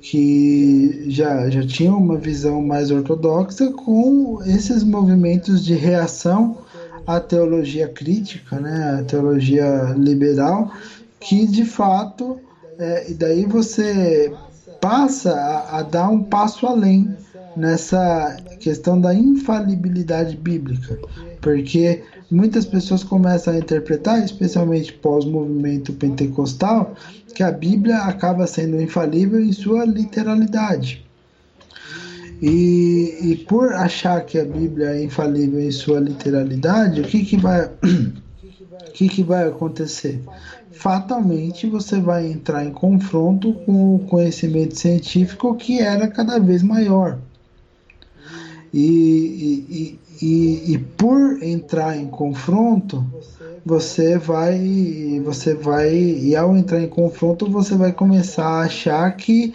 que 0.00 1.06
já, 1.08 1.48
já 1.48 1.66
tinham 1.66 1.96
uma 1.96 2.18
visão 2.18 2.60
mais 2.60 2.90
ortodoxa 2.90 3.70
com 3.72 4.38
esses 4.44 4.82
movimentos 4.82 5.64
de 5.64 5.74
reação 5.74 6.58
à 7.06 7.18
teologia 7.18 7.88
crítica, 7.88 8.60
né, 8.60 8.98
à 9.00 9.04
teologia 9.04 9.94
liberal, 9.96 10.70
que 11.18 11.46
de 11.46 11.64
fato, 11.64 12.38
é, 12.78 13.10
e 13.10 13.14
daí 13.14 13.46
você 13.46 14.30
passa 14.78 15.32
a, 15.32 15.78
a 15.78 15.82
dar 15.82 16.10
um 16.10 16.22
passo 16.22 16.66
além 16.66 17.16
nessa 17.56 18.36
questão 18.60 19.00
da 19.00 19.14
infalibilidade 19.14 20.36
bíblica, 20.36 20.98
porque 21.44 22.02
muitas 22.30 22.64
pessoas 22.64 23.04
começam 23.04 23.52
a 23.52 23.58
interpretar, 23.58 24.24
especialmente 24.24 24.94
pós-movimento 24.94 25.92
pentecostal, 25.92 26.94
que 27.34 27.42
a 27.42 27.52
Bíblia 27.52 27.98
acaba 27.98 28.46
sendo 28.46 28.80
infalível 28.80 29.38
em 29.38 29.52
sua 29.52 29.84
literalidade. 29.84 31.04
E, 32.40 33.18
e 33.20 33.36
por 33.46 33.74
achar 33.74 34.24
que 34.24 34.38
a 34.38 34.44
Bíblia 34.44 34.92
é 34.96 35.04
infalível 35.04 35.60
em 35.60 35.70
sua 35.70 36.00
literalidade, 36.00 37.02
o 37.02 37.04
que, 37.04 37.22
que 37.22 37.36
vai 37.36 37.66
o 38.88 38.92
que, 38.94 39.06
que 39.06 39.22
vai 39.22 39.46
acontecer? 39.46 40.22
Fatalmente 40.72 41.66
você 41.66 42.00
vai 42.00 42.26
entrar 42.26 42.64
em 42.64 42.72
confronto 42.72 43.52
com 43.66 43.96
o 43.96 43.98
conhecimento 44.06 44.78
científico 44.78 45.54
que 45.56 45.78
era 45.78 46.08
cada 46.08 46.38
vez 46.38 46.62
maior. 46.62 47.18
E, 48.72 49.66
e, 49.70 49.98
e, 50.20 50.72
e, 50.72 50.78
por 50.78 51.42
entrar 51.42 51.96
em 51.96 52.06
confronto, 52.06 53.04
você 53.64 54.18
vai, 54.18 55.20
você 55.24 55.54
vai, 55.54 55.94
e 55.94 56.36
ao 56.36 56.56
entrar 56.56 56.80
em 56.80 56.88
confronto, 56.88 57.50
você 57.50 57.74
vai 57.74 57.92
começar 57.92 58.46
a 58.46 58.60
achar 58.64 59.10
que 59.16 59.54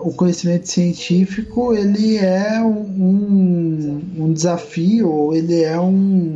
o 0.00 0.12
conhecimento 0.12 0.68
científico 0.68 1.72
ele 1.72 2.16
é 2.16 2.60
um, 2.60 4.00
um 4.18 4.32
desafio, 4.32 5.32
ele 5.32 5.62
é 5.62 5.78
um, 5.78 6.34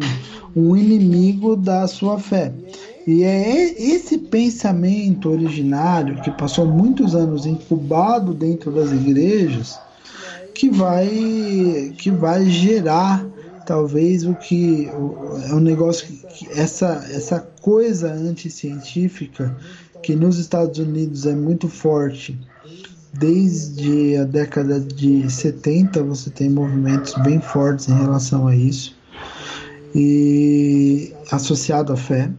um 0.54 0.76
inimigo 0.76 1.56
da 1.56 1.86
sua 1.86 2.18
fé. 2.18 2.52
E 3.06 3.24
é 3.24 3.80
esse 3.80 4.18
pensamento 4.18 5.30
originário 5.30 6.20
que 6.20 6.30
passou 6.30 6.66
muitos 6.66 7.14
anos 7.14 7.46
incubado 7.46 8.34
dentro 8.34 8.70
das 8.70 8.92
igrejas 8.92 9.78
que 10.58 10.68
vai 10.68 11.94
que 11.96 12.10
vai 12.10 12.44
gerar 12.50 13.24
talvez 13.64 14.24
o 14.24 14.34
que 14.34 14.88
é 15.48 15.54
um 15.54 15.60
negócio 15.60 16.08
que, 16.08 16.48
essa 16.50 17.06
essa 17.12 17.38
coisa 17.62 18.12
anticientífica 18.12 19.56
que 20.02 20.16
nos 20.16 20.36
Estados 20.36 20.78
Unidos 20.80 21.26
é 21.26 21.34
muito 21.34 21.68
forte. 21.68 22.36
Desde 23.12 24.16
a 24.16 24.24
década 24.24 24.80
de 24.80 25.30
70 25.30 26.02
você 26.02 26.28
tem 26.28 26.50
movimentos 26.50 27.14
bem 27.22 27.40
fortes 27.40 27.88
em 27.88 27.94
relação 27.94 28.48
a 28.48 28.56
isso 28.56 28.96
e 29.94 31.12
associado 31.30 31.92
à 31.92 31.96
fé. 31.96 32.30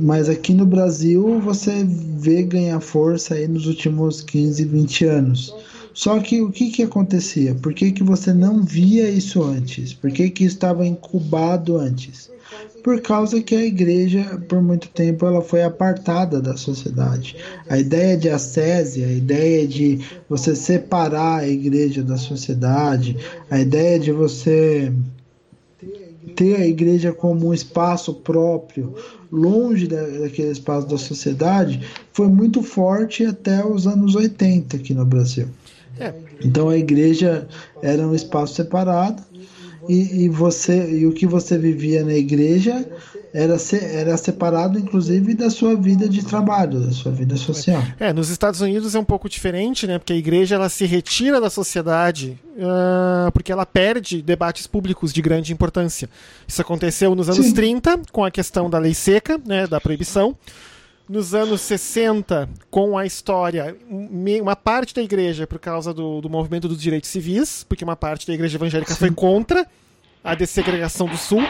Mas 0.00 0.28
aqui 0.28 0.54
no 0.54 0.66
Brasil 0.66 1.40
você 1.40 1.84
vê 1.84 2.44
ganhar 2.44 2.78
força 2.78 3.34
aí 3.34 3.48
nos 3.48 3.66
últimos 3.66 4.22
15, 4.22 4.64
20 4.64 5.04
anos 5.06 5.54
só 5.96 6.20
que 6.20 6.42
o 6.42 6.52
que, 6.52 6.70
que 6.70 6.82
acontecia? 6.82 7.54
Por 7.54 7.72
que, 7.72 7.90
que 7.90 8.02
você 8.02 8.30
não 8.30 8.62
via 8.62 9.08
isso 9.08 9.42
antes? 9.42 9.94
Por 9.94 10.10
que, 10.10 10.28
que 10.28 10.44
estava 10.44 10.86
incubado 10.86 11.78
antes? 11.78 12.30
Por 12.84 13.00
causa 13.00 13.42
que 13.42 13.54
a 13.54 13.64
igreja, 13.64 14.38
por 14.46 14.60
muito 14.60 14.90
tempo, 14.90 15.24
ela 15.24 15.40
foi 15.40 15.62
apartada 15.62 16.38
da 16.38 16.54
sociedade. 16.54 17.36
A 17.66 17.78
ideia 17.78 18.14
de 18.14 18.28
ascese, 18.28 19.02
a 19.02 19.10
ideia 19.10 19.66
de 19.66 19.98
você 20.28 20.54
separar 20.54 21.38
a 21.38 21.48
igreja 21.48 22.02
da 22.02 22.18
sociedade, 22.18 23.16
a 23.50 23.58
ideia 23.58 23.98
de 23.98 24.12
você 24.12 24.92
ter 26.34 26.56
a 26.56 26.66
igreja 26.66 27.10
como 27.10 27.48
um 27.48 27.54
espaço 27.54 28.12
próprio, 28.12 28.94
longe 29.32 29.86
da, 29.86 30.06
daquele 30.06 30.50
espaço 30.50 30.86
da 30.86 30.98
sociedade, 30.98 31.80
foi 32.12 32.28
muito 32.28 32.62
forte 32.62 33.24
até 33.24 33.64
os 33.64 33.86
anos 33.86 34.14
80 34.14 34.76
aqui 34.76 34.92
no 34.92 35.06
Brasil. 35.06 35.48
É. 35.98 36.12
Então 36.44 36.68
a 36.68 36.76
igreja 36.76 37.48
era 37.82 38.06
um 38.06 38.14
espaço 38.14 38.54
separado 38.54 39.22
e, 39.88 40.24
e, 40.24 40.28
você 40.28 40.98
e 40.98 41.06
o 41.06 41.12
que 41.12 41.26
você 41.26 41.56
vivia 41.56 42.04
na 42.04 42.14
igreja 42.14 42.84
era, 43.32 43.58
se, 43.58 43.76
era 43.76 44.16
separado 44.16 44.78
inclusive 44.78 45.34
da 45.34 45.48
sua 45.48 45.76
vida 45.76 46.08
de 46.08 46.24
trabalho, 46.24 46.80
da 46.80 46.92
sua 46.92 47.12
vida 47.12 47.36
social. 47.36 47.82
É, 47.98 48.12
nos 48.12 48.28
Estados 48.28 48.60
Unidos 48.60 48.94
é 48.94 48.98
um 48.98 49.04
pouco 49.04 49.28
diferente, 49.28 49.86
né? 49.86 49.98
Porque 49.98 50.12
a 50.12 50.16
igreja 50.16 50.56
ela 50.56 50.68
se 50.68 50.84
retira 50.86 51.40
da 51.40 51.50
sociedade 51.50 52.38
uh, 52.56 53.30
porque 53.32 53.52
ela 53.52 53.64
perde 53.64 54.22
debates 54.22 54.66
públicos 54.66 55.12
de 55.12 55.22
grande 55.22 55.52
importância. 55.52 56.08
Isso 56.48 56.60
aconteceu 56.60 57.14
nos 57.14 57.28
anos 57.28 57.46
Sim. 57.46 57.54
30 57.54 58.00
com 58.10 58.24
a 58.24 58.30
questão 58.30 58.68
da 58.68 58.78
lei 58.78 58.94
seca, 58.94 59.40
né? 59.46 59.66
Da 59.66 59.80
proibição 59.80 60.36
nos 61.08 61.34
anos 61.34 61.60
60, 61.60 62.48
com 62.70 62.98
a 62.98 63.06
história, 63.06 63.76
uma 63.88 64.56
parte 64.56 64.94
da 64.94 65.02
igreja 65.02 65.46
por 65.46 65.58
causa 65.58 65.94
do, 65.94 66.20
do 66.20 66.28
movimento 66.28 66.66
dos 66.68 66.80
direitos 66.80 67.10
civis, 67.10 67.64
porque 67.64 67.84
uma 67.84 67.96
parte 67.96 68.26
da 68.26 68.34
igreja 68.34 68.56
evangélica 68.56 68.92
Sim. 68.92 68.98
foi 68.98 69.10
contra 69.12 69.66
a 70.22 70.34
dessegregação 70.34 71.06
do 71.06 71.16
Sul. 71.16 71.42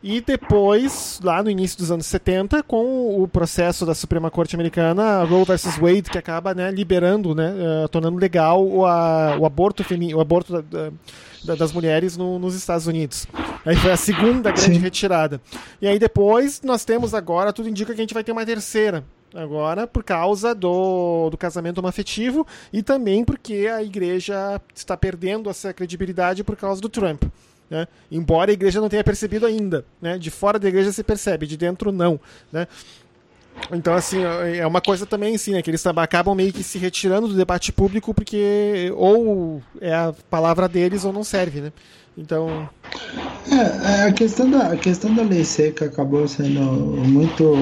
E 0.00 0.20
depois, 0.20 1.18
lá 1.24 1.42
no 1.42 1.50
início 1.50 1.78
dos 1.78 1.90
anos 1.90 2.06
70, 2.06 2.62
com 2.62 3.22
o 3.22 3.26
processo 3.26 3.86
da 3.86 3.94
Suprema 3.94 4.30
Corte 4.30 4.54
Americana, 4.54 5.24
Roe 5.24 5.44
versus 5.44 5.76
Wade, 5.78 6.02
que 6.02 6.18
acaba 6.18 6.54
né, 6.54 6.70
liberando, 6.70 7.34
né, 7.34 7.52
uh, 7.52 7.88
tornando 7.88 8.18
legal 8.18 8.64
o, 8.64 8.84
a, 8.84 9.36
o 9.38 9.46
aborto, 9.46 9.82
femi 9.82 10.14
o 10.14 10.20
aborto 10.20 10.52
da, 10.52 10.60
da 10.60 10.92
das 11.44 11.72
mulheres 11.72 12.16
no, 12.16 12.38
nos 12.38 12.54
Estados 12.54 12.86
Unidos. 12.86 13.26
Aí 13.64 13.76
foi 13.76 13.92
a 13.92 13.96
segunda 13.96 14.50
grande 14.50 14.74
Sim. 14.74 14.78
retirada. 14.78 15.40
E 15.80 15.86
aí 15.86 15.98
depois 15.98 16.62
nós 16.62 16.84
temos 16.84 17.14
agora, 17.14 17.52
tudo 17.52 17.68
indica 17.68 17.92
que 17.92 18.00
a 18.00 18.02
gente 18.02 18.14
vai 18.14 18.24
ter 18.24 18.32
uma 18.32 18.46
terceira. 18.46 19.04
Agora, 19.34 19.86
por 19.86 20.04
causa 20.04 20.54
do, 20.54 21.28
do 21.28 21.36
casamento 21.36 21.78
homoafetivo 21.78 22.46
e 22.72 22.82
também 22.82 23.24
porque 23.24 23.68
a 23.72 23.82
igreja 23.82 24.60
está 24.72 24.96
perdendo 24.96 25.50
essa 25.50 25.72
credibilidade 25.72 26.44
por 26.44 26.56
causa 26.56 26.80
do 26.80 26.88
Trump. 26.88 27.24
Né? 27.68 27.88
Embora 28.12 28.52
a 28.52 28.54
igreja 28.54 28.80
não 28.80 28.88
tenha 28.88 29.02
percebido 29.02 29.44
ainda. 29.44 29.84
Né? 30.00 30.18
De 30.18 30.30
fora 30.30 30.58
da 30.58 30.68
igreja 30.68 30.92
se 30.92 31.02
percebe, 31.02 31.48
de 31.48 31.56
dentro 31.56 31.90
não. 31.90 32.20
Né? 32.52 32.68
Então, 33.72 33.94
assim, 33.94 34.22
é 34.22 34.66
uma 34.66 34.80
coisa 34.80 35.06
também, 35.06 35.34
assim, 35.34 35.52
né, 35.52 35.62
que 35.62 35.70
eles 35.70 35.84
acabam 35.86 36.34
meio 36.34 36.52
que 36.52 36.62
se 36.62 36.78
retirando 36.78 37.28
do 37.28 37.34
debate 37.34 37.72
público 37.72 38.12
porque 38.12 38.92
ou 38.96 39.62
é 39.80 39.94
a 39.94 40.14
palavra 40.28 40.68
deles 40.68 41.04
ou 41.04 41.12
não 41.12 41.24
serve, 41.24 41.60
né? 41.60 41.72
Então. 42.16 42.68
É, 43.50 44.02
é, 44.02 44.08
a 44.08 44.12
questão 44.12 44.50
da, 44.50 44.72
a 44.72 44.76
questão 44.76 45.14
da 45.14 45.22
lei 45.22 45.44
seca 45.44 45.86
acabou 45.86 46.28
sendo 46.28 46.60
muito 46.60 47.54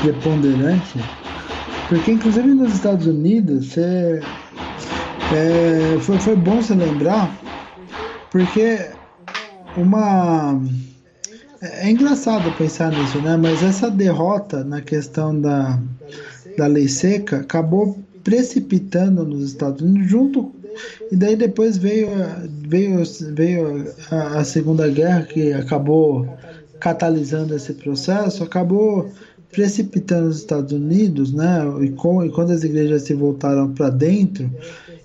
preponderante, 0.00 0.98
porque, 1.88 2.12
inclusive, 2.12 2.48
nos 2.48 2.74
Estados 2.74 3.06
Unidos, 3.06 3.76
é, 3.76 4.20
foi, 6.00 6.18
foi 6.18 6.36
bom 6.36 6.62
você 6.62 6.74
lembrar, 6.74 7.30
porque 8.30 8.90
uma 9.76 10.60
é, 11.60 11.90
engraçado 11.90 12.50
pensar 12.52 12.90
nisso, 12.90 13.20
né? 13.20 13.36
Mas 13.36 13.62
essa 13.62 13.90
derrota 13.90 14.64
na 14.64 14.80
questão 14.80 15.38
da, 15.38 15.78
da 16.56 16.66
lei 16.66 16.88
seca 16.88 17.38
acabou 17.38 17.98
precipitando 18.24 19.24
nos 19.24 19.44
Estados 19.44 19.82
Unidos 19.82 20.10
junto 20.10 20.52
e 21.10 21.16
daí 21.16 21.36
depois 21.36 21.76
veio 21.76 22.08
veio 22.66 23.02
veio 23.34 23.92
a, 24.10 24.38
a 24.38 24.44
Segunda 24.44 24.88
Guerra 24.88 25.22
que 25.22 25.52
acabou 25.52 26.26
catalisando 26.78 27.54
esse 27.54 27.74
processo, 27.74 28.42
acabou 28.42 29.10
precipitando 29.52 30.28
os 30.28 30.38
Estados 30.38 30.72
Unidos, 30.72 31.32
né? 31.32 31.60
E, 31.82 31.90
com, 31.90 32.24
e 32.24 32.30
quando 32.30 32.52
as 32.52 32.62
igrejas 32.62 33.02
se 33.02 33.14
voltaram 33.14 33.72
para 33.72 33.90
dentro, 33.90 34.50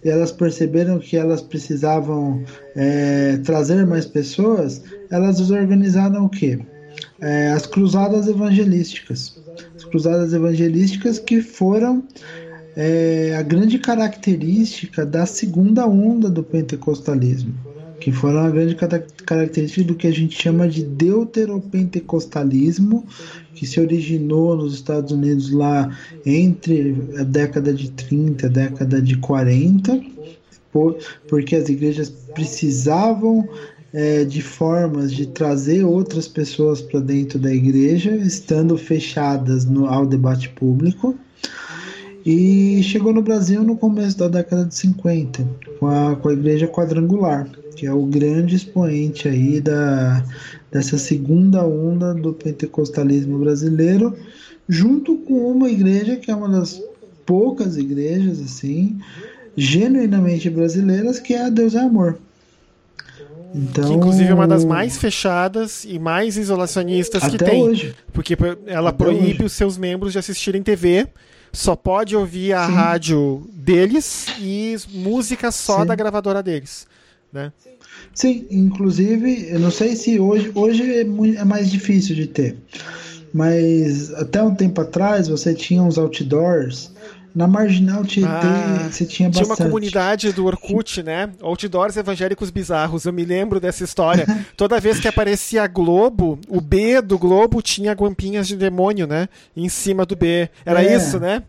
elas 0.10 0.32
perceberam 0.32 0.99
que 0.99 1.18
elas 1.18 1.41
precisavam 1.41 2.43
é, 2.76 3.38
trazer 3.43 3.86
mais 3.86 4.06
pessoas, 4.06 4.84
elas 5.10 5.49
organizaram 5.49 6.26
o 6.26 6.30
quê? 6.30 6.60
É, 7.20 7.49
as 7.49 7.66
cruzadas 7.66 8.28
evangelísticas. 8.28 9.41
As 9.76 9.84
cruzadas 9.84 10.34
evangelísticas 10.34 11.20
que 11.20 11.41
foram 11.41 12.03
é, 12.76 13.36
a 13.38 13.41
grande 13.41 13.80
característica 13.80 15.06
da 15.06 15.26
segunda 15.26 15.88
onda 15.88 16.30
do 16.30 16.43
pentecostalismo 16.43 17.53
que 17.99 18.12
foram 18.12 18.41
a 18.41 18.51
grande 18.51 18.76
característica 19.26 19.88
do 19.88 19.95
que 19.95 20.06
a 20.08 20.12
gente 20.12 20.39
chama 20.39 20.68
de 20.68 20.84
deuteropentecostalismo, 20.84 23.08
que 23.56 23.66
se 23.66 23.80
originou 23.80 24.56
nos 24.56 24.76
Estados 24.76 25.12
Unidos 25.12 25.49
lá 25.51 25.97
entre 26.26 26.95
a 27.18 27.24
década 27.24 27.74
de 27.74 27.89
30 27.91 28.45
e 28.45 28.49
a 28.49 28.51
década 28.51 29.01
de 29.01 29.18
40, 29.18 29.99
porque 31.28 31.56
as 31.56 31.70
igrejas 31.70 32.10
precisavam 32.34 33.47
é, 33.93 34.26
de 34.26 34.41
formas 34.41 35.14
de 35.14 35.26
trazer 35.26 35.86
outras 35.86 36.28
pessoas 36.28 36.82
para 36.82 36.99
dentro 36.99 37.39
da 37.39 37.51
igreja, 37.51 38.12
estando 38.12 38.78
fechadas 38.78 39.64
no, 39.66 39.88
ao 39.88 40.06
debate 40.06 40.49
público. 40.49 41.16
E 42.26 42.82
chegou 42.84 43.14
no 43.14 43.22
Brasil 43.22 43.64
no 43.64 43.78
começo 43.78 44.18
da 44.18 44.28
década 44.28 44.66
de 44.66 44.76
50, 44.76 45.47
com 45.80 45.88
a, 45.88 46.16
com 46.16 46.30
a 46.30 46.34
igreja 46.34 46.68
quadrangular 46.68 47.47
que 47.76 47.86
é 47.86 47.93
o 47.93 48.06
grande 48.06 48.56
expoente 48.56 49.28
aí 49.28 49.60
da, 49.60 50.24
dessa 50.76 50.97
segunda 50.97 51.63
onda 51.63 52.13
do 52.13 52.34
pentecostalismo 52.34 53.39
brasileiro, 53.39 54.13
junto 54.67 55.15
com 55.19 55.49
uma 55.49 55.69
igreja 55.69 56.17
que 56.17 56.30
é 56.30 56.36
uma 56.36 56.49
das 56.49 56.82
poucas 57.26 57.78
igrejas 57.78 58.41
assim 58.41 58.99
genuinamente 59.55 60.49
brasileiras, 60.49 61.17
que 61.17 61.34
é 61.34 61.45
a 61.45 61.49
Deus 61.49 61.76
é 61.76 61.80
Amor. 61.80 62.17
Então, 63.53 63.86
que 63.86 63.93
inclusive 63.93 64.30
é 64.30 64.34
uma 64.34 64.45
das 64.45 64.65
mais 64.65 64.97
fechadas 64.97 65.86
e 65.86 65.97
mais 65.97 66.36
isolacionistas 66.36 67.26
que 67.26 67.38
tem. 67.38 67.63
Hoje. 67.63 67.95
Porque 68.11 68.36
ela 68.67 68.89
até 68.89 68.97
proíbe 68.97 69.36
hoje. 69.36 69.45
os 69.45 69.53
seus 69.53 69.78
membros 69.78 70.11
de 70.11 70.19
assistirem 70.19 70.61
TV, 70.61 71.07
só 71.53 71.73
pode 71.73 72.17
ouvir 72.17 72.51
a 72.51 72.67
Sim. 72.67 72.73
rádio 72.73 73.47
deles 73.53 74.26
e 74.41 74.76
música 74.89 75.53
só 75.53 75.80
Sim. 75.80 75.86
da 75.86 75.95
gravadora 75.95 76.43
deles 76.43 76.86
né? 77.36 77.51
Sim, 77.57 77.74
inclusive, 78.24 79.49
eu 79.49 79.59
não 79.59 79.72
sei 79.72 79.95
se 79.95 80.20
hoje, 80.20 80.51
hoje 80.55 80.99
é, 80.99 81.03
muito, 81.03 81.38
é 81.38 81.43
mais 81.43 81.70
difícil 81.70 82.16
de 82.16 82.28
ter, 82.28 82.55
mas 83.34 84.13
até 84.13 84.41
um 84.41 84.55
tempo 84.55 84.80
atrás 84.82 85.28
você 85.28 85.53
tinha 85.53 85.84
uns 85.84 85.97
outdoors 85.97 86.93
na 87.36 87.47
Marginal 87.47 88.05
Tietê, 88.05 88.30
ah, 88.30 88.88
você 88.89 89.05
tinha 89.05 89.28
bastante. 89.28 89.45
Tinha 89.45 89.55
uma 89.57 89.70
comunidade 89.70 90.32
do 90.32 90.45
Orkut, 90.45 91.03
né? 91.03 91.30
Outdoors 91.41 91.97
evangélicos 91.97 92.49
bizarros. 92.49 93.03
Eu 93.03 93.11
me 93.11 93.26
lembro 93.26 93.59
dessa 93.59 93.84
história. 93.84 94.26
Toda 94.55 94.80
vez 94.80 95.01
que 95.01 95.07
aparecia 95.07 95.68
Globo, 95.68 96.39
o 96.47 96.61
B 96.61 97.01
do 97.01 97.20
Globo 97.20 97.61
tinha 97.61 97.91
guampinhas 97.91 98.47
de 98.47 98.55
demônio, 98.55 99.05
né? 99.05 99.28
Em 99.55 99.68
cima 99.68 100.05
do 100.05 100.16
B. 100.16 100.49
Era 100.66 100.82
é. 100.82 100.95
isso, 100.95 101.20
né? 101.20 101.43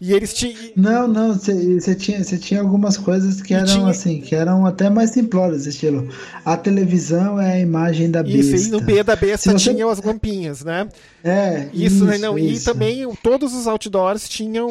E 0.00 0.14
eles 0.14 0.32
tinham. 0.32 0.56
Não, 0.74 1.06
não, 1.06 1.34
você 1.34 1.94
tinha, 1.94 2.24
tinha 2.24 2.62
algumas 2.62 2.96
coisas 2.96 3.42
que 3.42 3.52
eram 3.52 3.66
tinha... 3.66 3.88
assim, 3.88 4.18
que 4.22 4.34
eram 4.34 4.64
até 4.64 4.88
mais 4.88 5.10
simplórias, 5.10 5.66
estilo. 5.66 6.08
A 6.42 6.56
televisão 6.56 7.38
é 7.38 7.52
a 7.52 7.60
imagem 7.60 8.10
da 8.10 8.22
besta. 8.22 8.38
Isso, 8.38 8.68
e 8.68 8.70
no 8.70 8.80
B 8.80 9.02
da 9.02 9.14
besta 9.14 9.52
você... 9.52 9.70
tinham 9.70 9.90
as 9.90 10.00
lampinhas, 10.02 10.64
né? 10.64 10.88
É. 11.22 11.68
Isso, 11.74 11.96
isso 11.96 12.04
né? 12.06 12.16
Não, 12.16 12.38
isso. 12.38 12.62
E 12.62 12.72
também 12.72 13.14
todos 13.22 13.52
os 13.52 13.66
outdoors 13.66 14.26
tinham. 14.26 14.70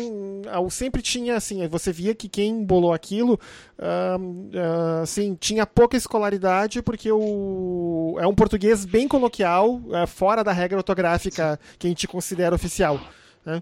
Sempre 0.72 1.04
tinha, 1.04 1.36
assim, 1.36 1.68
você 1.68 1.92
via 1.92 2.16
que 2.16 2.28
quem 2.28 2.64
bolou 2.64 2.92
aquilo, 2.92 3.40
uh, 3.78 4.20
uh, 4.20 5.04
assim, 5.04 5.38
tinha 5.40 5.64
pouca 5.66 5.96
escolaridade, 5.96 6.82
porque 6.82 7.12
o, 7.12 8.18
é 8.20 8.26
um 8.26 8.34
português 8.34 8.84
bem 8.84 9.08
coloquial, 9.08 9.76
uh, 9.76 10.08
fora 10.08 10.44
da 10.44 10.52
regra 10.52 10.78
ortográfica 10.78 11.60
que 11.78 11.86
a 11.86 11.90
gente 11.90 12.08
considera 12.08 12.56
oficial. 12.56 13.00
Né? 13.46 13.62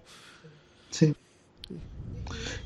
Sim. 0.90 1.14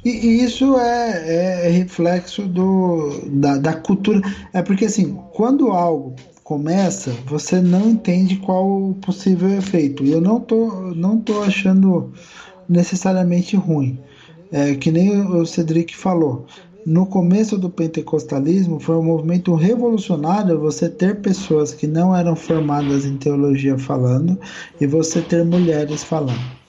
E, 0.05 0.11
e 0.11 0.45
isso 0.45 0.77
é, 0.77 1.67
é, 1.67 1.71
reflexo 1.71 2.47
do, 2.47 3.21
da, 3.29 3.57
da 3.57 3.75
cultura. 3.75 4.21
É 4.53 4.63
porque, 4.63 4.87
assim, 4.87 5.17
quando 5.33 5.71
algo 5.71 6.15
começa, 6.43 7.13
você 7.27 7.61
não 7.61 7.89
entende 7.89 8.37
qual 8.37 8.91
o 8.91 8.95
possível 8.95 9.51
efeito. 9.51 10.05
E 10.05 10.11
eu 10.11 10.21
não 10.21 10.41
tô, 10.41 10.93
não 10.95 11.19
tô 11.19 11.43
achando 11.43 12.13
necessariamente 12.69 13.57
ruim. 13.57 13.99
É, 14.51 14.75
que 14.75 14.91
nem 14.91 15.19
o 15.19 15.47
Cedric 15.47 15.97
falou. 15.97 16.47
No 16.85 17.07
começo 17.07 17.57
do 17.57 17.71
pentecostalismo 17.71 18.81
foi 18.81 18.97
um 18.97 19.05
movimento 19.05 19.55
revolucionário 19.55 20.59
você 20.59 20.89
ter 20.89 21.21
pessoas 21.21 21.73
que 21.73 21.87
não 21.87 22.15
eram 22.15 22.35
formadas 22.35 23.07
em 23.07 23.17
teologia 23.17 23.79
falando 23.79 24.39
e 24.81 24.87
você 24.87 25.23
ter 25.23 25.45
mulheres 25.45 26.03
falando. 26.03 26.62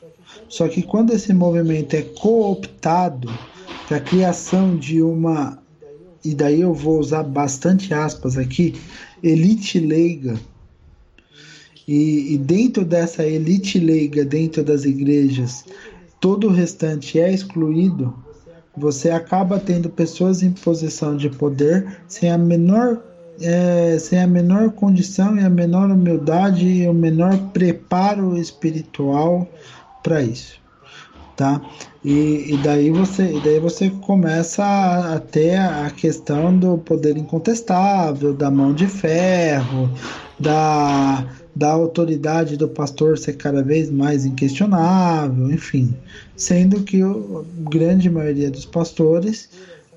Só 0.54 0.68
que 0.68 0.84
quando 0.84 1.12
esse 1.12 1.34
movimento 1.34 1.96
é 1.96 2.04
cooptado 2.04 3.28
para 3.88 3.98
a 3.98 4.00
criação 4.00 4.78
de 4.78 5.02
uma, 5.02 5.58
e 6.24 6.36
daí 6.36 6.62
eu 6.62 6.76
vou 6.76 7.00
usar 7.00 7.24
bastante 7.24 7.92
aspas 7.92 8.38
aqui, 8.38 8.76
elite 9.24 9.80
leiga, 9.80 10.40
e, 11.88 12.36
e 12.36 12.38
dentro 12.38 12.86
dessa 12.86 13.26
elite 13.26 13.80
leiga, 13.80 14.24
dentro 14.24 14.64
das 14.64 14.86
igrejas, 14.86 15.66
todo 16.22 16.46
o 16.46 16.52
restante 16.52 17.20
é 17.20 17.34
excluído, 17.34 18.14
você 18.78 19.10
acaba 19.10 19.60
tendo 19.60 19.90
pessoas 19.90 20.44
em 20.44 20.52
posição 20.52 21.18
de 21.18 21.32
poder 21.32 21.98
sem 22.08 22.30
a 22.30 22.38
menor 22.38 23.02
é, 23.42 23.98
sem 23.98 24.22
a 24.22 24.28
menor 24.28 24.70
condição 24.74 25.36
e 25.36 25.44
a 25.44 25.50
menor 25.50 25.90
humildade 25.90 26.68
e 26.68 26.88
o 26.88 26.94
menor 26.94 27.36
preparo 27.52 28.38
espiritual 28.38 29.50
para 30.04 30.22
isso, 30.22 30.60
tá? 31.36 31.62
E, 32.04 32.54
e, 32.54 32.60
daí 32.62 32.92
você, 32.92 33.32
e 33.32 33.40
daí 33.40 33.60
você 33.60 33.90
começa 33.90 34.64
a, 34.64 35.16
a, 35.16 35.20
ter 35.20 35.58
a 35.58 35.90
questão 35.90 36.56
do 36.56 36.78
poder 36.78 37.18
incontestável, 37.18 38.34
da 38.34 38.52
mão 38.52 38.74
de 38.74 38.88
ferro, 38.88 39.90
da, 40.38 41.26
da 41.56 41.72
autoridade 41.72 42.58
do 42.58 42.68
pastor 42.68 43.18
ser 43.18 43.38
cada 43.38 43.64
vez 43.64 43.90
mais 43.90 44.26
inquestionável, 44.26 45.50
enfim, 45.50 45.96
sendo 46.36 46.84
que 46.84 47.02
a 47.02 47.14
grande 47.70 48.10
maioria 48.10 48.52
dos 48.52 48.66
pastores, 48.66 49.50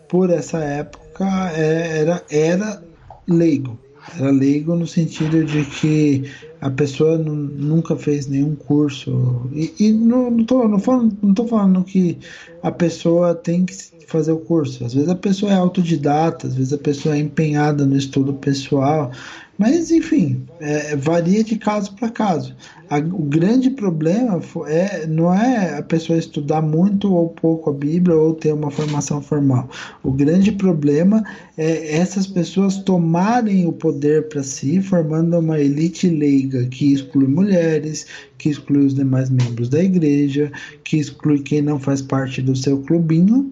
por 0.08 0.30
essa 0.30 0.58
época, 0.58 1.24
é, 1.56 2.02
era, 2.02 2.22
era 2.30 2.82
leigo, 3.26 3.76
era 4.14 4.30
leigo 4.30 4.74
no 4.74 4.86
sentido 4.86 5.44
de 5.44 5.64
que 5.64 6.30
a 6.60 6.70
pessoa 6.70 7.18
nunca 7.18 7.96
fez 7.96 8.26
nenhum 8.26 8.54
curso. 8.54 9.48
E, 9.52 9.72
e 9.78 9.92
não, 9.92 10.30
não, 10.30 10.44
tô, 10.44 10.68
não, 10.68 10.78
falando, 10.78 11.16
não 11.22 11.34
tô 11.34 11.46
falando 11.46 11.84
que 11.84 12.18
a 12.62 12.70
pessoa 12.70 13.34
tem 13.34 13.64
que 13.64 13.74
fazer 14.06 14.32
o 14.32 14.38
curso. 14.38 14.84
Às 14.84 14.94
vezes 14.94 15.08
a 15.08 15.14
pessoa 15.14 15.52
é 15.52 15.56
autodidata, 15.56 16.46
às 16.46 16.54
vezes 16.54 16.72
a 16.72 16.78
pessoa 16.78 17.16
é 17.16 17.18
empenhada 17.18 17.84
no 17.84 17.96
estudo 17.96 18.34
pessoal. 18.34 19.10
Mas, 19.58 19.90
enfim, 19.90 20.44
é, 20.60 20.94
varia 20.96 21.42
de 21.42 21.56
caso 21.56 21.94
para 21.94 22.10
caso. 22.10 22.54
A, 22.90 22.98
o 22.98 23.22
grande 23.22 23.70
problema 23.70 24.40
é, 24.66 25.06
não 25.06 25.32
é 25.32 25.78
a 25.78 25.82
pessoa 25.82 26.18
estudar 26.18 26.60
muito 26.60 27.12
ou 27.12 27.30
pouco 27.30 27.70
a 27.70 27.72
Bíblia 27.72 28.16
ou 28.16 28.34
ter 28.34 28.52
uma 28.52 28.70
formação 28.70 29.22
formal. 29.22 29.68
O 30.02 30.12
grande 30.12 30.52
problema 30.52 31.24
é 31.56 31.96
essas 31.96 32.26
pessoas 32.26 32.76
tomarem 32.76 33.66
o 33.66 33.72
poder 33.72 34.28
para 34.28 34.42
si, 34.42 34.82
formando 34.82 35.38
uma 35.38 35.58
elite 35.58 36.08
leiga 36.08 36.66
que 36.66 36.92
exclui 36.92 37.26
mulheres, 37.26 38.06
que 38.36 38.50
exclui 38.50 38.84
os 38.84 38.94
demais 38.94 39.30
membros 39.30 39.70
da 39.70 39.82
igreja, 39.82 40.52
que 40.84 40.98
exclui 40.98 41.40
quem 41.40 41.62
não 41.62 41.80
faz 41.80 42.02
parte 42.02 42.42
do 42.42 42.54
seu 42.54 42.78
clubinho 42.82 43.50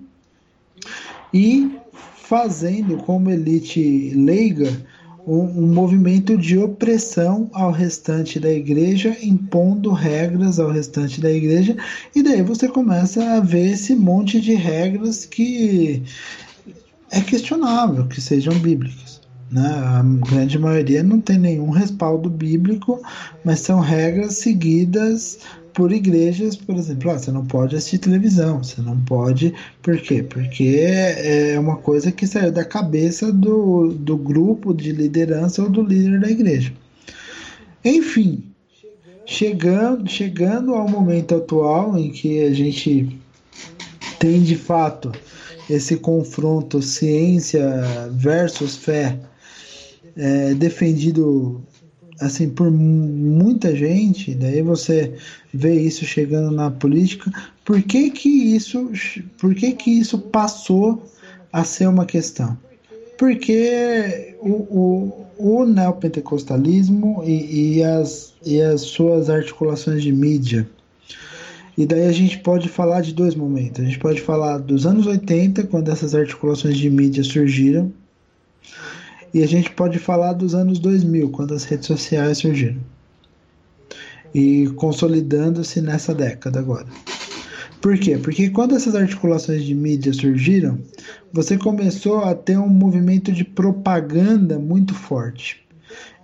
e 1.33 1.71
fazendo 2.15 2.97
como 2.99 3.31
elite 3.31 4.13
leiga 4.15 4.71
um, 5.27 5.67
movimento 5.67 6.37
de 6.37 6.59
opressão 6.59 7.51
ao 7.53 7.71
restante 7.71 8.39
da 8.39 8.51
igreja, 8.51 9.17
impondo 9.23 9.93
regras 9.93 10.59
ao 10.59 10.71
restante 10.71 11.21
da 11.21 11.31
igreja, 11.31 11.77
e 12.15 12.23
daí 12.23 12.43
você 12.43 12.69
começa 12.69 13.23
a 13.37 13.41
ver 13.41 13.73
esse 13.73 13.95
monte 13.95 14.41
de 14.41 14.55
regras 14.55 15.25
que 15.25 16.03
é 17.11 17.21
questionável 17.21 18.07
que 18.07 18.21
sejam 18.21 18.55
bíblicas. 18.59 19.21
Né? 19.51 19.67
A 19.67 20.03
grande 20.29 20.59
maioria 20.59 21.03
não 21.03 21.21
tem 21.21 21.39
nenhum 21.39 21.71
respaldo 21.71 22.29
bíblico, 22.29 23.01
mas 23.45 23.61
são 23.61 23.81
regras 23.81 24.35
seguidas 24.35 25.39
por 25.75 25.93
igrejas, 25.93 26.55
por 26.55 26.77
exemplo, 26.77 27.11
ah, 27.11 27.19
você 27.19 27.33
não 27.33 27.45
pode 27.45 27.75
assistir 27.75 27.99
televisão, 27.99 28.63
você 28.63 28.81
não 28.81 28.99
pode. 29.01 29.53
Por 29.83 30.01
quê? 30.01 30.23
Porque 30.23 30.87
é 30.87 31.59
uma 31.59 31.77
coisa 31.77 32.13
que 32.13 32.27
saiu 32.27 32.53
da 32.53 32.65
cabeça 32.65 33.33
do, 33.33 33.89
do 33.93 34.17
grupo 34.17 34.73
de 34.73 34.93
liderança 34.93 35.63
ou 35.63 35.69
do 35.69 35.83
líder 35.83 36.21
da 36.21 36.31
igreja. 36.31 36.73
Enfim, 37.85 38.45
chegando, 39.27 40.09
chegando 40.09 40.75
ao 40.75 40.89
momento 40.89 41.35
atual 41.35 41.99
em 41.99 42.11
que 42.11 42.45
a 42.45 42.55
gente 42.55 43.19
tem 44.21 44.43
de 44.43 44.57
fato 44.57 45.11
esse 45.69 45.97
confronto 45.97 46.81
ciência 46.81 47.83
versus 48.13 48.77
fé 48.77 49.19
é, 50.17 50.55
defendido 50.55 51.61
assim 52.21 52.49
por 52.49 52.71
muita 52.71 53.75
gente, 53.75 54.35
daí 54.35 54.63
você 54.63 55.15
vê 55.53 55.75
isso 55.75 56.05
chegando 56.05 56.51
na 56.51 56.71
política. 56.71 57.31
Por 57.65 57.83
que 57.83 58.11
que 58.11 58.29
isso, 58.29 58.91
por 59.39 59.55
que 59.55 59.73
que 59.73 59.91
isso 59.91 60.19
passou 60.19 61.03
a 61.53 61.65
ser 61.65 61.89
uma 61.89 62.07
questão? 62.07 62.57
Porque 63.19 64.37
o, 64.41 64.51
o, 64.51 65.27
o 65.39 65.65
neopentecostalismo 65.65 67.23
e, 67.25 67.77
e, 67.79 67.83
as, 67.83 68.35
e 68.45 68.61
as 68.61 68.83
suas 68.83 69.31
articulações 69.31 70.03
de 70.03 70.13
mídia. 70.13 70.69
E 71.77 71.87
daí 71.87 72.07
a 72.07 72.13
gente 72.13 72.39
pode 72.39 72.69
falar 72.69 73.01
de 73.01 73.13
dois 73.13 73.35
momentos. 73.35 73.81
A 73.81 73.85
gente 73.85 73.99
pode 73.99 74.21
falar 74.21 74.59
dos 74.59 74.87
anos 74.87 75.07
80, 75.07 75.65
quando 75.65 75.91
essas 75.91 76.15
articulações 76.15 76.77
de 76.77 76.89
mídia 76.89 77.25
surgiram, 77.25 77.93
e 79.35 79.43
a 79.43 79.49
gente 79.49 79.73
pode 79.73 79.99
falar 79.99 80.33
dos 80.33 80.55
anos 80.55 80.79
2000, 80.79 81.29
quando 81.31 81.55
as 81.55 81.65
redes 81.65 81.89
sociais 81.89 82.39
surgiram. 82.39 82.81
E 84.33 84.69
consolidando-se 84.77 85.81
nessa 85.81 86.15
década 86.15 86.61
agora. 86.61 86.87
Por 87.81 87.99
quê? 87.99 88.17
Porque 88.17 88.49
quando 88.49 88.77
essas 88.77 88.95
articulações 88.95 89.65
de 89.65 89.75
mídia 89.75 90.13
surgiram, 90.13 90.79
você 91.33 91.59
começou 91.59 92.21
a 92.21 92.33
ter 92.35 92.57
um 92.57 92.69
movimento 92.69 93.33
de 93.33 93.45
propaganda 93.45 94.57
muito 94.57 94.95
forte. 94.95 95.67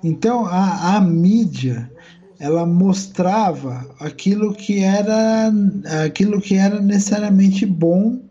Então 0.03 0.47
a, 0.47 0.97
a 0.97 1.01
mídia 1.01 1.91
ela 2.39 2.65
mostrava 2.65 3.87
aquilo 4.01 4.55
que 4.55 4.79
era 4.79 5.53
aquilo 6.07 6.41
que 6.41 6.55
era 6.55 6.81
necessariamente 6.81 7.67
bom 7.67 8.30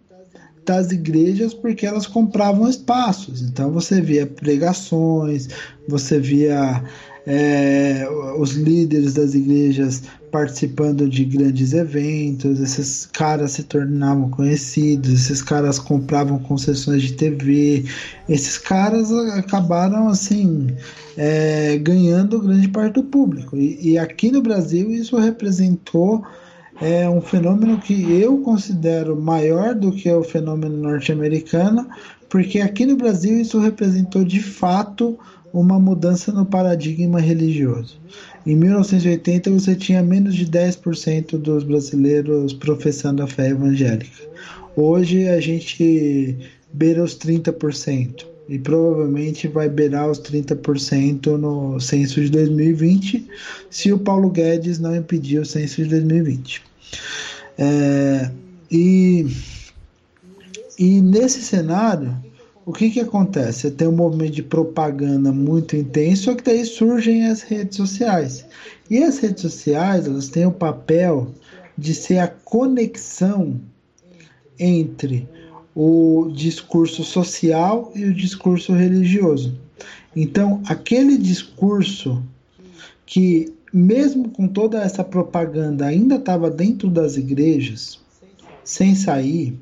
das 0.69 0.91
igrejas 0.91 1.51
porque 1.51 1.83
elas 1.83 2.05
compravam 2.05 2.69
espaços. 2.69 3.41
Então 3.41 3.71
você 3.71 3.99
via 3.99 4.27
pregações, 4.27 5.49
você 5.87 6.19
via 6.19 6.83
é, 7.25 8.07
os 8.37 8.51
líderes 8.51 9.15
das 9.15 9.33
igrejas 9.33 10.03
participando 10.31 11.09
de 11.09 11.25
grandes 11.25 11.73
eventos, 11.73 12.59
esses 12.59 13.07
caras 13.07 13.53
se 13.53 13.63
tornavam 13.63 14.29
conhecidos, 14.29 15.11
esses 15.11 15.41
caras 15.41 15.79
compravam 15.79 16.37
concessões 16.37 17.01
de 17.01 17.13
TV, 17.13 17.85
esses 18.27 18.59
caras 18.59 19.11
acabaram 19.11 20.07
assim 20.07 20.67
é, 21.17 21.79
ganhando 21.79 22.39
grande 22.39 22.67
parte 22.67 22.93
do 22.93 23.03
público. 23.05 23.57
E, 23.57 23.93
e 23.93 23.97
aqui 23.97 24.31
no 24.31 24.43
Brasil 24.43 24.91
isso 24.91 25.17
representou 25.17 26.23
é 26.81 27.09
um 27.09 27.21
fenômeno 27.21 27.77
que 27.77 27.93
eu 28.21 28.37
considero 28.39 29.19
maior 29.19 29.75
do 29.75 29.91
que 29.91 30.09
o 30.11 30.23
fenômeno 30.23 30.77
norte-americano, 30.77 31.87
porque 32.29 32.59
aqui 32.59 32.85
no 32.85 32.95
Brasil 32.95 33.39
isso 33.39 33.59
representou 33.59 34.23
de 34.23 34.41
fato 34.41 35.17
uma 35.51 35.79
mudança 35.79 36.31
no 36.31 36.45
paradigma 36.45 37.19
religioso. 37.19 37.99
Em 38.45 38.55
1980 38.55 39.51
você 39.51 39.75
tinha 39.75 40.01
menos 40.01 40.35
de 40.35 40.45
10% 40.45 41.37
dos 41.37 41.63
brasileiros 41.63 42.53
professando 42.53 43.23
a 43.23 43.27
fé 43.27 43.49
evangélica. 43.49 44.29
Hoje 44.75 45.27
a 45.27 45.41
gente 45.41 46.37
beira 46.71 47.03
os 47.03 47.17
30% 47.17 48.25
e 48.47 48.57
provavelmente 48.57 49.47
vai 49.47 49.69
beirar 49.69 50.09
os 50.09 50.19
30% 50.19 51.37
no 51.37 51.79
censo 51.79 52.21
de 52.21 52.29
2020, 52.29 53.27
se 53.69 53.91
o 53.91 53.99
Paulo 53.99 54.29
Guedes 54.29 54.79
não 54.79 54.95
impedir 54.95 55.39
o 55.39 55.45
censo 55.45 55.83
de 55.83 55.89
2020. 55.89 56.68
É, 57.57 58.31
e, 58.71 59.25
e 60.77 61.01
nesse 61.01 61.41
cenário, 61.41 62.15
o 62.65 62.71
que, 62.71 62.89
que 62.89 62.99
acontece? 62.99 63.61
Você 63.61 63.71
tem 63.71 63.87
um 63.87 63.95
movimento 63.95 64.33
de 64.33 64.43
propaganda 64.43 65.31
muito 65.31 65.75
intenso, 65.75 66.23
só 66.23 66.35
que 66.35 66.43
daí 66.43 66.63
surgem 66.65 67.25
as 67.25 67.41
redes 67.41 67.77
sociais. 67.77 68.45
E 68.89 69.03
as 69.03 69.17
redes 69.17 69.41
sociais, 69.41 70.05
elas 70.05 70.27
têm 70.27 70.45
o 70.45 70.51
papel 70.51 71.33
de 71.77 71.93
ser 71.93 72.19
a 72.19 72.27
conexão 72.27 73.59
entre 74.59 75.27
o 75.73 76.29
discurso 76.33 77.03
social 77.03 77.91
e 77.95 78.05
o 78.05 78.13
discurso 78.13 78.73
religioso. 78.73 79.57
Então, 80.15 80.61
aquele 80.67 81.17
discurso 81.17 82.21
que 83.05 83.53
mesmo 83.73 84.29
com 84.29 84.47
toda 84.47 84.81
essa 84.81 85.03
propaganda, 85.03 85.85
ainda 85.85 86.15
estava 86.15 86.49
dentro 86.49 86.89
das 86.89 87.17
igrejas, 87.17 87.99
sem 88.63 88.95
sair, 88.95 89.59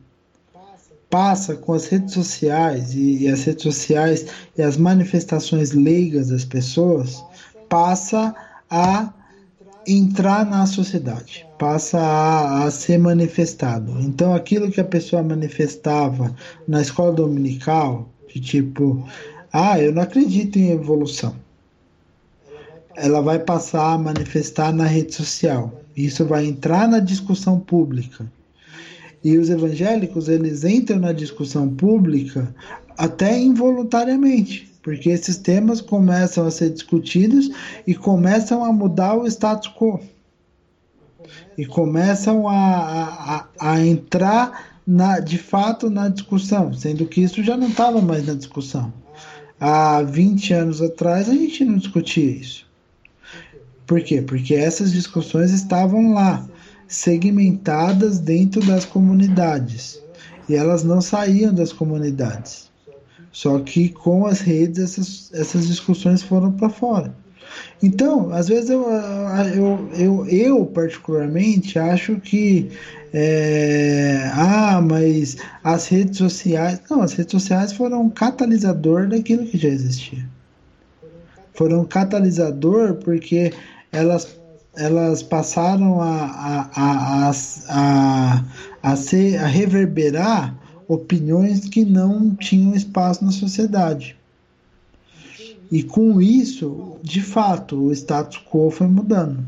passa 1.10 1.56
com 1.56 1.74
as 1.74 1.88
redes 1.88 2.14
sociais 2.14 2.94
e, 2.94 3.24
e, 3.24 3.28
as 3.28 3.44
redes 3.44 3.64
sociais 3.64 4.26
e 4.58 4.62
as 4.62 4.78
manifestações 4.78 5.72
leigas 5.72 6.30
das 6.30 6.44
pessoas, 6.44 7.24
passa 7.70 8.36
a 8.70 9.14
entrar 9.86 10.46
na 10.46 10.66
sociedade, 10.66 11.48
passa 11.58 11.98
a, 11.98 12.66
a 12.66 12.72
ser 12.72 12.98
manifestado. 12.98 13.98
Então, 14.02 14.36
aquilo 14.36 14.70
que 14.70 14.82
a 14.82 14.86
pessoa 14.86 15.24
manifestava 15.24 16.36
na 16.68 16.82
escola 16.82 17.14
dominical, 17.14 18.10
de 18.28 18.42
tipo, 18.42 19.08
ah, 19.54 19.80
eu 19.80 19.94
não 19.94 20.02
acredito 20.02 20.60
em 20.60 20.72
evolução 20.72 21.47
ela 22.98 23.22
vai 23.22 23.38
passar 23.38 23.94
a 23.94 23.98
manifestar 23.98 24.74
na 24.74 24.86
rede 24.86 25.14
social. 25.14 25.72
Isso 25.96 26.26
vai 26.26 26.46
entrar 26.46 26.88
na 26.88 27.00
discussão 27.00 27.60
pública. 27.60 28.26
E 29.24 29.38
os 29.38 29.50
evangélicos, 29.50 30.28
eles 30.28 30.64
entram 30.64 31.00
na 31.00 31.14
discussão 31.14 31.70
pública 31.70 32.54
até 32.98 33.38
involuntariamente, 33.40 34.72
porque 34.82 35.10
esses 35.10 35.38
temas 35.38 35.80
começam 35.80 36.48
a 36.48 36.52
ser 36.52 36.72
discutidos 36.72 37.52
e 37.86 37.94
começam 37.94 38.64
a 38.64 38.74
mudar 38.74 39.16
o 39.16 39.28
status 39.28 39.72
quo. 39.78 40.00
E 41.56 41.66
começam 41.66 42.48
a, 42.48 43.46
a, 43.60 43.74
a 43.74 43.86
entrar 43.86 44.80
na, 44.86 45.20
de 45.20 45.38
fato 45.38 45.90
na 45.90 46.10
discussão, 46.10 46.74
sendo 46.74 47.06
que 47.06 47.22
isso 47.22 47.44
já 47.44 47.56
não 47.56 47.68
estava 47.68 48.02
mais 48.02 48.26
na 48.26 48.34
discussão. 48.34 48.92
Há 49.60 50.02
20 50.02 50.54
anos 50.54 50.82
atrás 50.82 51.30
a 51.30 51.34
gente 51.34 51.66
não 51.66 51.78
discutia 51.78 52.32
isso. 52.32 52.67
Por 53.88 54.02
quê? 54.02 54.22
Porque 54.22 54.54
essas 54.54 54.92
discussões 54.92 55.52
estavam 55.52 56.14
lá, 56.14 56.46
segmentadas 56.88 58.20
dentro 58.20 58.64
das 58.66 58.86
comunidades. 58.86 60.00
E 60.48 60.56
elas 60.56 60.84
não 60.84 61.02
saíam 61.02 61.54
das 61.54 61.74
comunidades. 61.74 62.70
Só 63.32 63.60
que 63.60 63.90
com 63.90 64.26
as 64.26 64.42
redes 64.42 64.80
essas, 64.80 65.32
essas 65.34 65.68
discussões 65.68 66.22
foram 66.22 66.52
para 66.52 66.70
fora. 66.70 67.14
Então, 67.82 68.32
às 68.32 68.48
vezes 68.48 68.70
eu, 68.70 68.86
eu, 69.56 69.90
eu, 69.94 70.28
eu 70.28 70.66
particularmente 70.66 71.80
acho 71.80 72.18
que 72.18 72.70
é, 73.14 74.30
ah, 74.34 74.82
mas 74.82 75.38
as 75.64 75.88
redes 75.88 76.18
sociais. 76.18 76.82
Não, 76.90 77.02
as 77.02 77.14
redes 77.14 77.32
sociais 77.32 77.72
foram 77.72 78.04
um 78.04 78.10
catalisador 78.10 79.08
daquilo 79.08 79.46
que 79.46 79.58
já 79.58 79.70
existia. 79.70 80.26
Foram 81.54 81.82
um 81.82 81.86
catalisador 81.86 82.96
porque 82.96 83.52
elas, 83.92 84.38
elas 84.76 85.24
passaram 85.24 86.02
a, 86.02 86.26
a, 86.26 86.70
a, 86.76 87.32
a, 87.70 88.44
a, 88.84 88.96
ser, 88.96 89.38
a 89.38 89.48
reverberar 89.48 90.56
opiniões 90.88 91.68
que 91.68 91.84
não 91.84 92.36
tinham 92.36 92.76
espaço 92.76 93.24
na 93.24 93.32
sociedade. 93.32 94.16
E 95.72 95.84
com 95.84 96.22
isso, 96.22 96.98
de 97.04 97.22
fato, 97.22 97.76
o 97.88 97.92
status 97.92 98.42
quo 98.50 98.72
foi 98.72 98.88
mudando. 98.88 99.46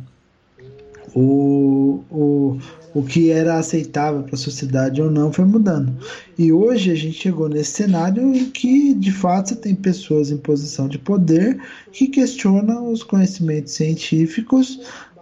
O, 1.16 2.04
o, 2.12 2.60
o 2.94 3.04
que 3.04 3.30
era 3.32 3.58
aceitável 3.58 4.24
para 4.24 4.36
a 4.36 4.38
sociedade 4.38 5.02
ou 5.02 5.12
não 5.12 5.32
foi 5.32 5.46
mudando. 5.46 5.94
E 6.38 6.52
hoje 6.52 6.92
a 6.92 6.96
gente 6.96 7.20
chegou 7.20 7.48
nesse 7.48 7.72
cenário 7.72 8.36
em 8.36 8.50
que, 8.50 8.94
de 8.94 9.12
fato, 9.12 9.50
você 9.50 9.56
tem 9.56 9.76
pessoas 9.76 10.32
em 10.32 10.38
posição 10.38 10.88
de 10.88 10.98
poder 10.98 11.62
que 11.92 12.08
questionam 12.08 12.92
os 12.92 13.04
conhecimentos 13.04 13.74
científicos 13.74 14.80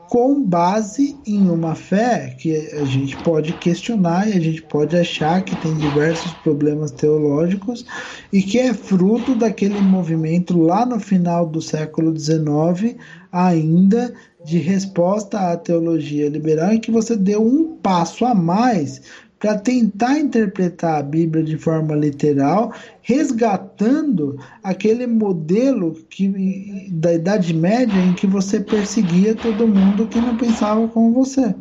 com 0.10 0.41
base 0.41 1.18
em 1.26 1.49
uma 1.49 1.76
fé 1.76 2.35
que 2.39 2.56
a 2.56 2.85
gente 2.85 3.18
pode 3.18 3.53
questionar 3.53 4.27
e 4.30 4.34
a 4.38 4.39
gente 4.39 4.61
pode 4.61 4.95
achar 4.95 5.41
que 5.44 5.56
tem 5.56 5.76
diversos 5.76 6.31
problemas 6.34 6.91
teológicos 6.91 7.85
e 8.31 8.41
que 8.41 8.57
é 8.57 8.73
fruto 8.73 9.35
daquele 9.35 9.81
movimento 9.81 10.57
lá 10.57 10.85
no 10.85 10.99
final 10.99 11.45
do 11.45 11.61
século 11.61 12.18
XIX 12.18 12.95
ainda 13.31 14.14
de 14.48 14.60
resposta 14.60 15.52
à 15.52 15.57
teologia 15.57 16.30
liberal 16.30 16.72
em 16.72 16.80
que 16.80 16.90
você 16.90 17.18
deu 17.18 17.45
um 17.45 17.76
passo 17.84 18.24
a 18.24 18.34
mais 18.34 19.02
para 19.38 19.57
tentar 19.57 20.18
interpretar 20.18 20.99
a 20.99 21.03
Bíblia 21.03 21.44
de 21.44 21.57
forma 21.57 21.94
literal, 21.94 22.72
resgatando 23.02 24.40
aquele 24.64 25.06
modelo 25.06 25.94
que, 26.10 26.88
da 26.94 27.14
Idade 27.14 27.53
Média 27.53 27.99
em 27.99 28.14
que 28.14 28.26
você 28.26 28.61
perseguia 28.61 29.36
todo 29.36 29.68
mundo 29.68 30.07
que 30.07 30.22
não 30.22 30.38
pensava 30.38 30.88
como 30.88 31.14
você. 31.14 31.53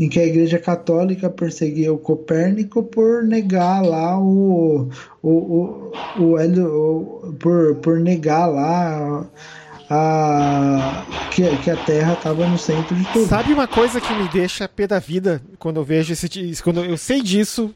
Em 0.00 0.08
que 0.08 0.18
a 0.18 0.26
Igreja 0.26 0.58
Católica 0.58 1.30
perseguia 1.30 1.92
o 1.92 1.98
Copérnico 1.98 2.82
por 2.82 3.22
negar 3.22 3.80
lá 3.82 4.18
o. 4.18 4.88
o, 5.22 5.30
o, 5.30 5.92
o, 6.18 6.34
o 6.36 7.32
por, 7.34 7.76
por 7.76 8.00
negar 8.00 8.46
lá 8.46 9.28
a, 9.90 11.04
que, 11.30 11.56
que 11.58 11.70
a 11.70 11.76
Terra 11.76 12.12
estava 12.14 12.46
no 12.46 12.58
centro 12.58 12.94
de 12.94 13.04
tudo. 13.06 13.26
Sabe 13.26 13.52
uma 13.52 13.66
coisa 13.66 14.00
que 14.00 14.12
me 14.12 14.28
deixa 14.28 14.68
pé 14.68 14.86
da 14.86 14.98
vida 14.98 15.42
quando 15.58 15.78
eu 15.78 15.84
vejo 15.84 16.12
esse. 16.12 16.28
Quando 16.62 16.84
eu 16.84 16.96
sei 16.96 17.22
disso, 17.22 17.74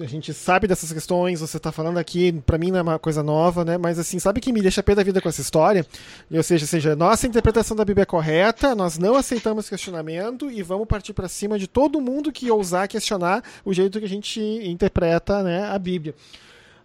a 0.00 0.04
gente 0.04 0.34
sabe 0.34 0.66
dessas 0.66 0.92
questões, 0.92 1.40
você 1.40 1.56
está 1.56 1.72
falando 1.72 1.98
aqui, 1.98 2.32
para 2.44 2.58
mim 2.58 2.70
não 2.70 2.78
é 2.78 2.82
uma 2.82 2.98
coisa 2.98 3.22
nova, 3.22 3.64
né? 3.64 3.78
Mas 3.78 3.98
assim, 3.98 4.18
sabe 4.18 4.40
que 4.40 4.52
me 4.52 4.60
deixa 4.60 4.82
pé 4.82 4.94
da 4.94 5.02
vida 5.02 5.20
com 5.20 5.28
essa 5.28 5.40
história? 5.40 5.86
Ou 6.30 6.42
seja, 6.42 6.66
seja, 6.66 6.94
nossa 6.94 7.26
interpretação 7.26 7.76
da 7.76 7.84
Bíblia 7.84 8.02
é 8.02 8.06
correta, 8.06 8.74
nós 8.74 8.98
não 8.98 9.16
aceitamos 9.16 9.68
questionamento 9.68 10.50
e 10.50 10.62
vamos 10.62 10.86
partir 10.86 11.14
para 11.14 11.28
cima 11.28 11.58
de 11.58 11.66
todo 11.66 12.00
mundo 12.00 12.30
que 12.30 12.50
ousar 12.50 12.88
questionar 12.88 13.42
o 13.64 13.72
jeito 13.72 13.98
que 13.98 14.04
a 14.04 14.08
gente 14.08 14.40
interpreta, 14.40 15.42
né, 15.42 15.64
a 15.64 15.78
Bíblia. 15.78 16.14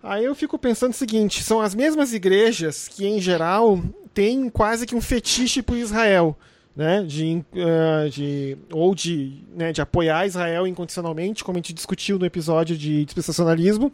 Aí 0.04 0.26
eu 0.26 0.36
fico 0.36 0.60
pensando 0.60 0.92
o 0.92 0.96
seguinte: 0.96 1.42
são 1.42 1.62
as 1.62 1.74
mesmas 1.74 2.14
igrejas 2.14 2.90
que, 2.90 3.08
em 3.08 3.22
geral, 3.22 3.82
têm 4.14 4.50
quase 4.50 4.86
que 4.86 4.94
um 4.94 5.02
fetiche 5.02 5.62
por 5.62 5.78
Israel. 5.78 6.38
Né, 6.76 7.04
de, 7.04 7.46
uh, 7.54 8.10
de, 8.10 8.58
ou 8.72 8.96
de, 8.96 9.44
né, 9.56 9.72
de 9.72 9.80
apoiar 9.80 10.26
Israel 10.26 10.66
incondicionalmente, 10.66 11.44
como 11.44 11.56
a 11.56 11.60
gente 11.60 11.72
discutiu 11.72 12.18
no 12.18 12.26
episódio 12.26 12.76
de 12.76 13.06
dispensacionalismo, 13.06 13.92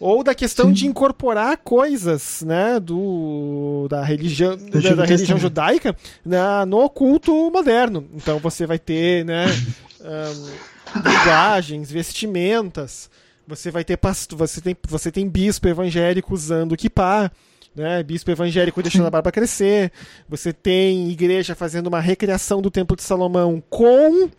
ou 0.00 0.24
da 0.24 0.34
questão 0.34 0.68
Sim. 0.68 0.72
de 0.72 0.86
incorporar 0.86 1.58
coisas 1.58 2.42
né, 2.42 2.80
do, 2.80 3.86
da 3.90 4.02
religião, 4.02 4.56
da, 4.56 4.94
da 4.94 5.04
religião 5.04 5.38
judaica 5.38 5.94
na, 6.24 6.64
no 6.64 6.88
culto 6.88 7.50
moderno. 7.50 8.08
Então 8.14 8.38
você 8.38 8.64
vai 8.66 8.78
ter 8.78 9.22
né, 9.22 9.44
um, 10.00 11.00
linguagens, 11.06 11.90
vestimentas, 11.90 13.10
você 13.46 13.70
vai 13.70 13.84
ter 13.84 13.96
pastor, 13.96 14.38
você 14.38 14.60
tem, 14.60 14.76
você 14.88 15.12
tem 15.12 15.28
bispo 15.28 15.68
evangélico 15.68 16.34
usando 16.34 16.76
kippah, 16.76 17.30
né? 17.76 18.02
Bispo 18.02 18.30
evangélico 18.30 18.82
deixando 18.82 19.06
a 19.06 19.10
barba 19.10 19.30
crescer. 19.30 19.92
Você 20.28 20.52
tem 20.52 21.10
igreja 21.10 21.54
fazendo 21.54 21.86
uma 21.88 22.00
recriação 22.00 22.62
do 22.62 22.70
Templo 22.70 22.96
de 22.96 23.02
Salomão 23.02 23.62
com 23.68 24.30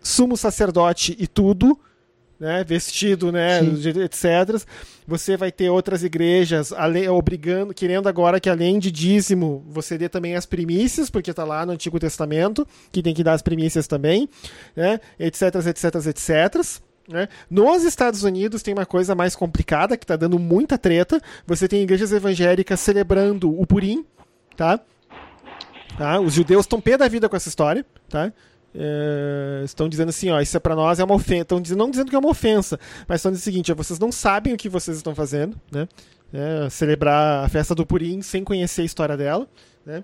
sumo 0.00 0.36
sacerdote 0.36 1.14
e 1.18 1.26
tudo. 1.26 1.78
Né, 2.40 2.64
vestido, 2.64 3.30
né, 3.30 3.60
etc. 4.04 4.66
Você 5.06 5.36
vai 5.36 5.52
ter 5.52 5.70
outras 5.70 6.02
igrejas 6.02 6.72
ale, 6.72 7.08
obrigando, 7.08 7.72
querendo 7.72 8.08
agora 8.08 8.40
que 8.40 8.50
além 8.50 8.80
de 8.80 8.90
dízimo, 8.90 9.64
você 9.68 9.96
dê 9.96 10.08
também 10.08 10.34
as 10.34 10.44
primícias, 10.44 11.08
porque 11.08 11.30
está 11.30 11.44
lá 11.44 11.64
no 11.64 11.70
Antigo 11.70 12.00
Testamento, 12.00 12.66
que 12.90 13.00
tem 13.00 13.14
que 13.14 13.22
dar 13.22 13.34
as 13.34 13.42
primícias 13.42 13.86
também, 13.86 14.28
né, 14.74 14.98
etc, 15.20 15.54
etc, 15.68 15.94
etc. 16.06 16.82
Né? 17.08 17.28
Nos 17.50 17.84
Estados 17.84 18.22
Unidos 18.22 18.62
tem 18.62 18.72
uma 18.72 18.86
coisa 18.86 19.14
mais 19.14 19.34
complicada 19.34 19.96
que 19.96 20.04
está 20.04 20.16
dando 20.16 20.38
muita 20.38 20.78
treta. 20.78 21.20
Você 21.46 21.66
tem 21.66 21.82
igrejas 21.82 22.12
evangélicas 22.12 22.78
celebrando 22.80 23.58
o 23.58 23.66
Purim, 23.66 24.04
tá? 24.56 24.80
tá? 25.96 26.20
Os 26.20 26.32
judeus 26.32 26.64
estão 26.64 26.80
pé 26.80 26.96
da 26.96 27.08
vida 27.08 27.28
com 27.28 27.36
essa 27.36 27.48
história, 27.48 27.84
tá? 28.08 28.32
É, 28.74 29.62
estão 29.64 29.86
dizendo 29.88 30.08
assim, 30.08 30.30
ó, 30.30 30.40
isso 30.40 30.56
é 30.56 30.60
para 30.60 30.74
nós 30.74 30.98
é 30.98 31.04
uma 31.04 31.14
ofensa. 31.14 31.42
Estão 31.42 31.60
dizendo, 31.60 31.78
não 31.78 31.90
dizendo 31.90 32.08
que 32.08 32.16
é 32.16 32.18
uma 32.18 32.30
ofensa, 32.30 32.78
mas 33.06 33.20
estão 33.20 33.30
dizendo 33.30 33.42
o 33.42 33.44
seguinte: 33.44 33.72
ó, 33.72 33.74
vocês 33.74 33.98
não 33.98 34.10
sabem 34.10 34.54
o 34.54 34.56
que 34.56 34.68
vocês 34.68 34.96
estão 34.96 35.14
fazendo, 35.14 35.60
né? 35.70 35.86
É, 36.32 36.70
celebrar 36.70 37.44
a 37.44 37.48
festa 37.48 37.74
do 37.74 37.84
Purim 37.84 38.22
sem 38.22 38.42
conhecer 38.42 38.82
a 38.82 38.84
história 38.84 39.16
dela, 39.16 39.46
né? 39.84 40.02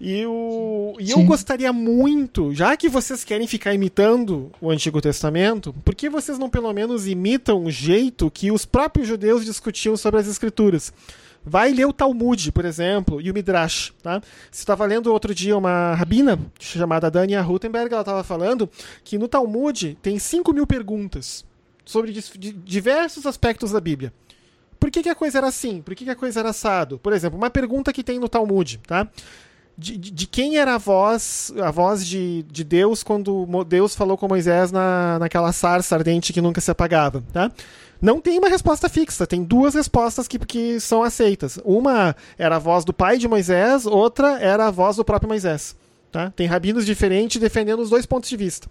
E, 0.00 0.26
o, 0.26 0.96
e 0.98 1.12
eu 1.12 1.22
gostaria 1.22 1.72
muito, 1.72 2.52
já 2.52 2.76
que 2.76 2.88
vocês 2.88 3.22
querem 3.22 3.46
ficar 3.46 3.72
imitando 3.72 4.50
o 4.60 4.70
Antigo 4.70 5.00
Testamento, 5.00 5.72
por 5.84 5.94
que 5.94 6.10
vocês 6.10 6.38
não 6.38 6.50
pelo 6.50 6.72
menos 6.72 7.06
imitam 7.06 7.64
o 7.64 7.70
jeito 7.70 8.30
que 8.30 8.50
os 8.50 8.64
próprios 8.64 9.06
judeus 9.06 9.44
discutiam 9.44 9.96
sobre 9.96 10.20
as 10.20 10.26
Escrituras? 10.26 10.92
Vai 11.46 11.72
ler 11.72 11.86
o 11.86 11.92
Talmud, 11.92 12.50
por 12.52 12.64
exemplo, 12.64 13.20
e 13.20 13.30
o 13.30 13.34
Midrash. 13.34 13.92
Tá? 14.02 14.20
Você 14.50 14.62
estava 14.62 14.84
lendo 14.86 15.12
outro 15.12 15.34
dia 15.34 15.56
uma 15.56 15.94
rabina 15.94 16.38
chamada 16.58 17.10
Dania 17.10 17.42
Rutenberg, 17.42 17.92
ela 17.92 18.00
estava 18.00 18.24
falando 18.24 18.68
que 19.04 19.18
no 19.18 19.28
Talmud 19.28 19.96
tem 20.02 20.18
5 20.18 20.52
mil 20.52 20.66
perguntas 20.66 21.44
sobre 21.84 22.12
diversos 22.64 23.26
aspectos 23.26 23.70
da 23.70 23.80
Bíblia. 23.80 24.12
Por 24.80 24.90
que, 24.90 25.02
que 25.02 25.08
a 25.08 25.14
coisa 25.14 25.38
era 25.38 25.46
assim? 25.48 25.80
Por 25.82 25.94
que, 25.94 26.04
que 26.04 26.10
a 26.10 26.16
coisa 26.16 26.40
era 26.40 26.50
assado? 26.50 26.98
Por 26.98 27.12
exemplo, 27.12 27.38
uma 27.38 27.50
pergunta 27.50 27.92
que 27.92 28.02
tem 28.02 28.18
no 28.18 28.28
Talmud, 28.28 28.80
tá? 28.86 29.08
De, 29.76 29.96
de, 29.96 30.26
quem 30.26 30.56
era 30.56 30.74
a 30.74 30.78
voz, 30.78 31.52
a 31.60 31.70
voz 31.70 32.06
de, 32.06 32.44
de 32.44 32.62
Deus 32.62 33.02
quando 33.02 33.46
Deus 33.64 33.94
falou 33.94 34.16
com 34.16 34.28
Moisés 34.28 34.70
na, 34.70 35.18
naquela 35.18 35.52
sarça 35.52 35.96
ardente 35.96 36.32
que 36.32 36.40
nunca 36.40 36.60
se 36.60 36.70
apagava, 36.70 37.22
tá? 37.32 37.50
Não 38.00 38.20
tem 38.20 38.38
uma 38.38 38.48
resposta 38.48 38.88
fixa, 38.88 39.26
tem 39.26 39.42
duas 39.42 39.74
respostas 39.74 40.28
que, 40.28 40.38
que 40.38 40.78
são 40.78 41.02
aceitas. 41.02 41.58
Uma 41.64 42.14
era 42.36 42.56
a 42.56 42.58
voz 42.58 42.84
do 42.84 42.92
pai 42.92 43.16
de 43.16 43.26
Moisés, 43.26 43.86
outra 43.86 44.38
era 44.40 44.66
a 44.66 44.70
voz 44.70 44.96
do 44.96 45.04
próprio 45.04 45.28
Moisés. 45.28 45.74
Tá? 46.12 46.30
Tem 46.30 46.46
rabinos 46.46 46.84
diferentes 46.84 47.40
defendendo 47.40 47.80
os 47.80 47.90
dois 47.90 48.04
pontos 48.04 48.28
de 48.28 48.36
vista. 48.36 48.68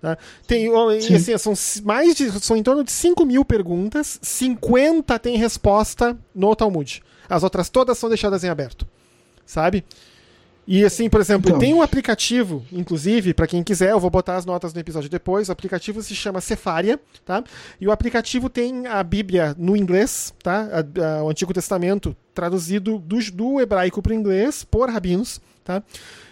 Tá? 0.00 0.18
Tem, 0.46 0.68
assim, 1.14 1.38
são 1.38 1.54
mais 1.84 2.14
de, 2.14 2.30
são 2.38 2.56
em 2.56 2.62
torno 2.62 2.84
de 2.84 2.92
5 2.92 3.24
mil 3.24 3.44
perguntas, 3.44 4.18
50 4.20 5.18
tem 5.18 5.36
resposta 5.36 6.16
no 6.34 6.54
Talmud. 6.54 7.02
As 7.28 7.42
outras 7.42 7.68
todas 7.68 7.96
são 7.98 8.08
deixadas 8.08 8.44
em 8.44 8.48
aberto. 8.48 8.86
Sabe? 9.44 9.84
E 10.66 10.84
assim, 10.84 11.08
por 11.08 11.20
exemplo, 11.20 11.50
então. 11.50 11.60
tem 11.60 11.72
um 11.72 11.80
aplicativo, 11.80 12.64
inclusive, 12.72 13.32
para 13.32 13.46
quem 13.46 13.62
quiser, 13.62 13.92
eu 13.92 14.00
vou 14.00 14.10
botar 14.10 14.36
as 14.36 14.44
notas 14.44 14.74
no 14.74 14.80
episódio 14.80 15.08
depois. 15.08 15.48
O 15.48 15.52
aplicativo 15.52 16.02
se 16.02 16.14
chama 16.14 16.40
Cefaria, 16.40 16.98
tá? 17.24 17.44
E 17.80 17.86
o 17.86 17.92
aplicativo 17.92 18.50
tem 18.50 18.86
a 18.86 19.02
Bíblia 19.02 19.54
no 19.56 19.76
inglês, 19.76 20.34
tá? 20.42 20.68
A, 20.72 21.18
a, 21.18 21.24
o 21.24 21.30
Antigo 21.30 21.54
Testamento 21.54 22.16
traduzido 22.34 22.98
do, 22.98 23.18
do 23.32 23.60
hebraico 23.60 24.02
para 24.02 24.10
o 24.10 24.14
inglês 24.14 24.64
por 24.64 24.90
rabinos, 24.90 25.40
tá? 25.64 25.82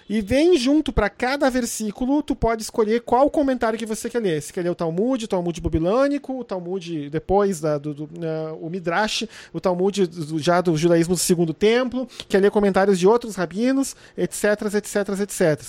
E 0.09 0.21
vem 0.21 0.57
junto 0.59 0.93
para 0.93 1.09
cada 1.09 1.49
versículo, 1.49 2.23
tu 2.23 2.37
pode 2.37 2.63
escolher 2.63 3.01
qual 3.01 3.31
comentário 3.31 3.79
que 3.79 3.87
você 3.87 4.11
quer 4.11 4.21
ler. 4.21 4.43
Se 4.43 4.53
quer 4.53 4.63
ler 4.63 4.71
o 4.71 4.75
Talmud, 4.75 5.25
o 5.25 5.29
Talmud 5.29 5.61
babilônico, 5.61 6.41
o 6.41 6.45
Talmud 6.45 7.09
depois, 7.09 7.61
da, 7.61 7.79
do, 7.79 7.95
do 7.95 8.05
uh, 8.05 8.59
o 8.61 8.69
Midrash, 8.69 9.27
o 9.53 9.61
Talmud 9.61 10.07
do, 10.07 10.39
já 10.39 10.61
do 10.61 10.77
judaísmo 10.77 11.15
do 11.15 11.21
segundo 11.21 11.55
templo, 11.55 12.07
quer 12.29 12.41
ler 12.41 12.51
comentários 12.51 12.99
de 12.99 13.07
outros 13.07 13.35
rabinos, 13.35 13.97
etc, 14.17 14.75
etc, 14.75 15.21
etc. 15.21 15.63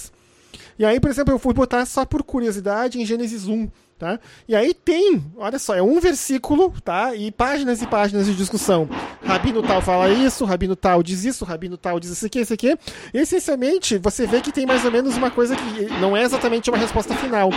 E 0.78 0.84
aí, 0.84 0.99
por 0.99 1.10
exemplo, 1.10 1.34
eu 1.34 1.40
fui 1.40 1.53
botar 1.53 1.86
só 1.86 2.06
por 2.06 2.22
curiosidade 2.22 2.99
em 2.99 3.06
Gênesis 3.06 3.48
1, 3.48 3.70
Tá? 3.97 4.19
E 4.45 4.53
aí 4.53 4.73
tem, 4.73 5.23
olha 5.38 5.57
só, 5.57 5.73
é 5.73 5.81
um 5.81 6.01
versículo, 6.01 6.73
tá? 6.84 7.15
E 7.15 7.31
páginas 7.31 7.81
e 7.81 7.88
páginas 7.88 8.26
de 8.26 8.35
discussão. 8.35 8.89
Rabino 9.23 9.63
tal 9.63 9.81
fala 9.81 10.09
isso, 10.09 10.43
Rabino 10.43 10.76
tal 10.76 11.01
diz 11.01 11.23
isso, 11.23 11.45
Rabino 11.45 11.77
tal 11.77 11.97
diz 11.97 12.11
isso 12.11 12.26
aqui, 12.26 12.41
isso 12.41 12.53
aqui. 12.53 12.77
E, 13.13 13.17
essencialmente, 13.19 13.97
você 13.97 14.27
vê 14.27 14.41
que 14.41 14.51
tem 14.51 14.65
mais 14.65 14.84
ou 14.84 14.91
menos 14.91 15.15
uma 15.15 15.31
coisa 15.31 15.55
que 15.55 15.85
não 16.01 16.15
é 16.15 16.23
exatamente 16.23 16.69
uma 16.69 16.77
resposta 16.77 17.15
final. 17.15 17.49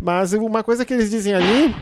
Mas 0.00 0.32
uma 0.32 0.64
coisa 0.64 0.86
que 0.86 0.94
eles 0.94 1.10
dizem 1.10 1.34
ali 1.34 1.74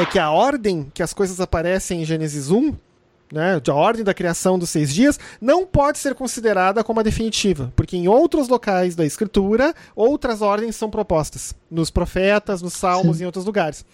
é 0.00 0.04
que 0.04 0.18
a 0.18 0.30
ordem 0.30 0.90
que 0.92 1.02
as 1.02 1.14
coisas 1.14 1.40
aparecem 1.40 2.02
em 2.02 2.04
Gênesis 2.04 2.50
1 2.50 2.74
né, 3.32 3.60
a 3.66 3.74
ordem 3.74 4.04
da 4.04 4.14
criação 4.14 4.58
dos 4.58 4.70
seis 4.70 4.92
dias, 4.92 5.18
não 5.40 5.66
pode 5.66 5.98
ser 5.98 6.14
considerada 6.14 6.84
como 6.84 7.00
a 7.00 7.02
definitiva, 7.02 7.72
porque 7.74 7.96
em 7.96 8.08
outros 8.08 8.48
locais 8.48 8.94
da 8.94 9.04
escritura, 9.04 9.74
outras 9.94 10.42
ordens 10.42 10.76
são 10.76 10.90
propostas, 10.90 11.54
nos 11.70 11.90
profetas, 11.90 12.62
nos 12.62 12.74
salmos, 12.74 13.16
Sim. 13.16 13.24
em 13.24 13.26
outros 13.26 13.44
lugares. 13.44 13.84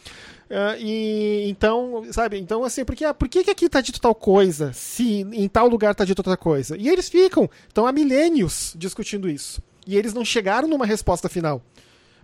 Uh, 0.50 0.74
e 0.80 1.48
então, 1.48 2.04
sabe, 2.10 2.38
então 2.38 2.64
assim, 2.64 2.84
porque, 2.84 3.04
ah, 3.04 3.14
por 3.14 3.28
que, 3.28 3.44
que 3.44 3.50
aqui 3.50 3.66
está 3.66 3.80
dito 3.80 4.00
tal 4.00 4.14
coisa, 4.14 4.72
se 4.72 5.20
em 5.32 5.48
tal 5.48 5.68
lugar 5.68 5.92
está 5.92 6.04
dito 6.04 6.18
outra 6.18 6.36
coisa? 6.36 6.76
E 6.76 6.88
eles 6.88 7.08
ficam, 7.08 7.48
estão 7.68 7.86
há 7.86 7.92
milênios 7.92 8.74
discutindo 8.76 9.28
isso. 9.28 9.62
E 9.86 9.96
eles 9.96 10.12
não 10.12 10.24
chegaram 10.24 10.68
numa 10.68 10.84
resposta 10.84 11.28
final. 11.28 11.62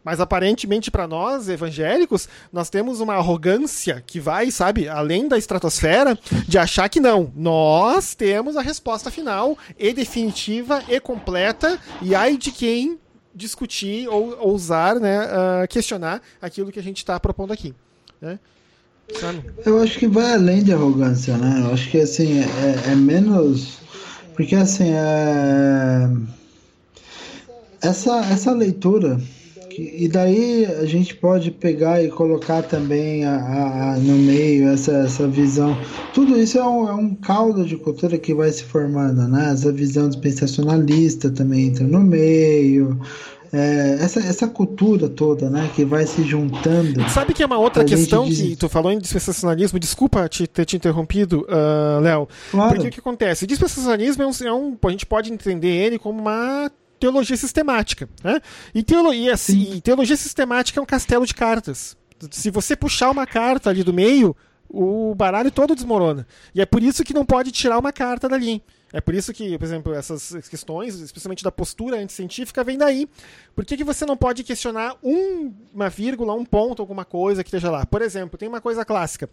Mas 0.07 0.21
aparentemente 0.21 0.89
para 0.89 1.09
nós 1.09 1.49
evangélicos, 1.49 2.29
nós 2.53 2.71
temos 2.71 3.01
uma 3.01 3.17
arrogância 3.17 4.01
que 4.07 4.21
vai, 4.21 4.53
sabe, 4.53 4.89
além 4.89 5.27
da 5.27 5.37
estratosfera, 5.37 6.17
de 6.47 6.57
achar 6.57 6.89
que 6.89 7.01
não. 7.01 7.33
Nós 7.35 8.15
temos 8.15 8.57
a 8.57 8.63
resposta 8.63 9.11
final 9.11 9.59
e 9.77 9.93
definitiva 9.93 10.81
e 10.89 11.01
completa, 11.01 11.77
e 12.01 12.15
ai 12.15 12.37
de 12.37 12.53
quem 12.53 13.01
discutir 13.35 14.07
ou 14.07 14.39
ousar, 14.39 15.01
né, 15.01 15.25
uh, 15.25 15.69
questionar 15.69 16.23
aquilo 16.41 16.71
que 16.71 16.79
a 16.79 16.85
gente 16.85 16.99
está 16.99 17.19
propondo 17.19 17.53
aqui. 17.53 17.75
Né? 18.21 18.39
Eu 19.65 19.83
acho 19.83 19.99
que 19.99 20.07
vai 20.07 20.35
além 20.35 20.63
de 20.63 20.73
arrogância, 20.73 21.37
né? 21.37 21.63
Eu 21.65 21.73
acho 21.73 21.91
que 21.91 21.99
assim 21.99 22.43
é, 22.43 22.93
é 22.93 22.95
menos 22.95 23.79
porque 24.37 24.55
assim 24.55 24.93
é... 24.93 26.09
essa 27.81 28.21
essa 28.27 28.53
leitura 28.53 29.21
E 29.79 30.09
daí 30.09 30.65
a 30.65 30.85
gente 30.87 31.15
pode 31.15 31.51
pegar 31.51 32.03
e 32.03 32.09
colocar 32.09 32.63
também 32.63 33.25
a, 33.25 33.93
a, 33.93 33.97
no 33.99 34.17
meio 34.17 34.69
essa, 34.69 34.93
essa 34.93 35.29
visão. 35.29 35.77
Tudo 36.15 36.39
isso 36.39 36.59
é 36.59 36.65
um, 36.65 36.89
é 36.89 36.95
um 36.95 37.15
caldo 37.15 37.65
de 37.65 37.77
cultura 37.77 38.17
que 38.19 38.35
vai 38.35 38.51
se 38.51 38.65
formando, 38.65 39.29
né? 39.29 39.51
Essa 39.53 39.73
visão 39.73 40.09
dispensacionalista 40.09 41.31
também 41.31 41.67
entra 41.67 41.87
no 41.87 42.01
meio. 42.01 42.99
É, 43.53 43.99
essa, 44.01 44.21
essa 44.21 44.49
cultura 44.49 45.09
toda, 45.09 45.49
né, 45.49 45.71
que 45.75 45.85
vai 45.85 46.05
se 46.05 46.23
juntando. 46.23 47.09
Sabe 47.09 47.33
que 47.33 47.43
é 47.43 47.47
uma 47.47 47.59
outra 47.59 47.85
questão 47.85 48.29
que 48.29 48.57
tu 48.57 48.69
falou 48.69 48.91
em 48.91 48.99
dispensacionalismo? 48.99 49.79
Desculpa 49.79 50.29
te, 50.29 50.47
ter 50.47 50.65
te 50.65 50.77
interrompido, 50.77 51.47
uh, 51.49 52.01
Léo. 52.01 52.29
Claro. 52.51 52.75
Porque 52.75 52.89
o 52.89 52.91
que 52.91 53.01
acontece? 53.01 53.47
Dispensacionalismo 53.47 54.23
é 54.23 54.27
um, 54.27 54.31
é 54.45 54.53
um. 54.53 54.77
A 54.85 54.91
gente 54.91 55.07
pode 55.07 55.33
entender 55.33 55.69
ele 55.69 55.99
como 55.99 56.21
uma 56.21 56.71
teologia 56.99 57.37
sistemática. 57.37 58.09
Né? 58.23 58.41
E, 58.75 58.83
teolo 58.83 59.13
e, 59.13 59.31
assim, 59.31 59.81
teologia 59.81 60.17
sistemática 60.17 60.81
é 60.81 60.83
um 60.83 60.87
castelo 60.87 61.27
de 61.27 61.35
cartas. 61.35 61.97
Se 62.31 62.51
você 62.51 62.75
puxar 62.75 63.11
uma 63.11 63.27
carta 63.27 63.71
ali 63.71 63.83
do 63.83 63.93
meio, 63.93 64.35
o 64.69 65.15
baralho 65.15 65.51
todo 65.51 65.75
desmorona. 65.75 66.27
E 66.55 66.61
é 66.61 66.67
por 66.67 66.83
isso 66.83 67.05
que 67.05 67.15
não 67.15 67.25
pode 67.25 67.51
tirar 67.53 67.79
uma 67.79 67.93
carta 67.93 68.29
dali. 68.29 68.63
É 68.93 69.01
por 69.01 69.15
isso 69.15 69.33
que, 69.33 69.59
por 69.59 69.65
exemplo, 69.65 69.93
essas 69.93 70.49
questões, 70.49 70.95
especialmente 71.01 71.43
da 71.43 71.51
postura 71.51 71.99
anticientífica, 71.99 72.63
vem 72.63 72.79
daí. 72.79 73.09
Por 73.55 73.65
que, 73.65 73.77
que 73.77 73.85
você 73.85 74.07
não 74.07 74.17
pode 74.17 74.45
questionar 74.45 74.97
um, 75.03 75.53
uma 75.75 75.91
vírgula, 75.91 76.33
um 76.35 76.45
ponto, 76.45 76.81
alguma 76.81 77.05
coisa 77.05 77.43
que 77.43 77.49
esteja 77.49 77.71
lá? 77.71 77.85
Por 77.85 78.01
exemplo, 78.01 78.39
tem 78.39 78.49
uma 78.49 78.61
coisa 78.61 78.85
clássica. 78.85 79.29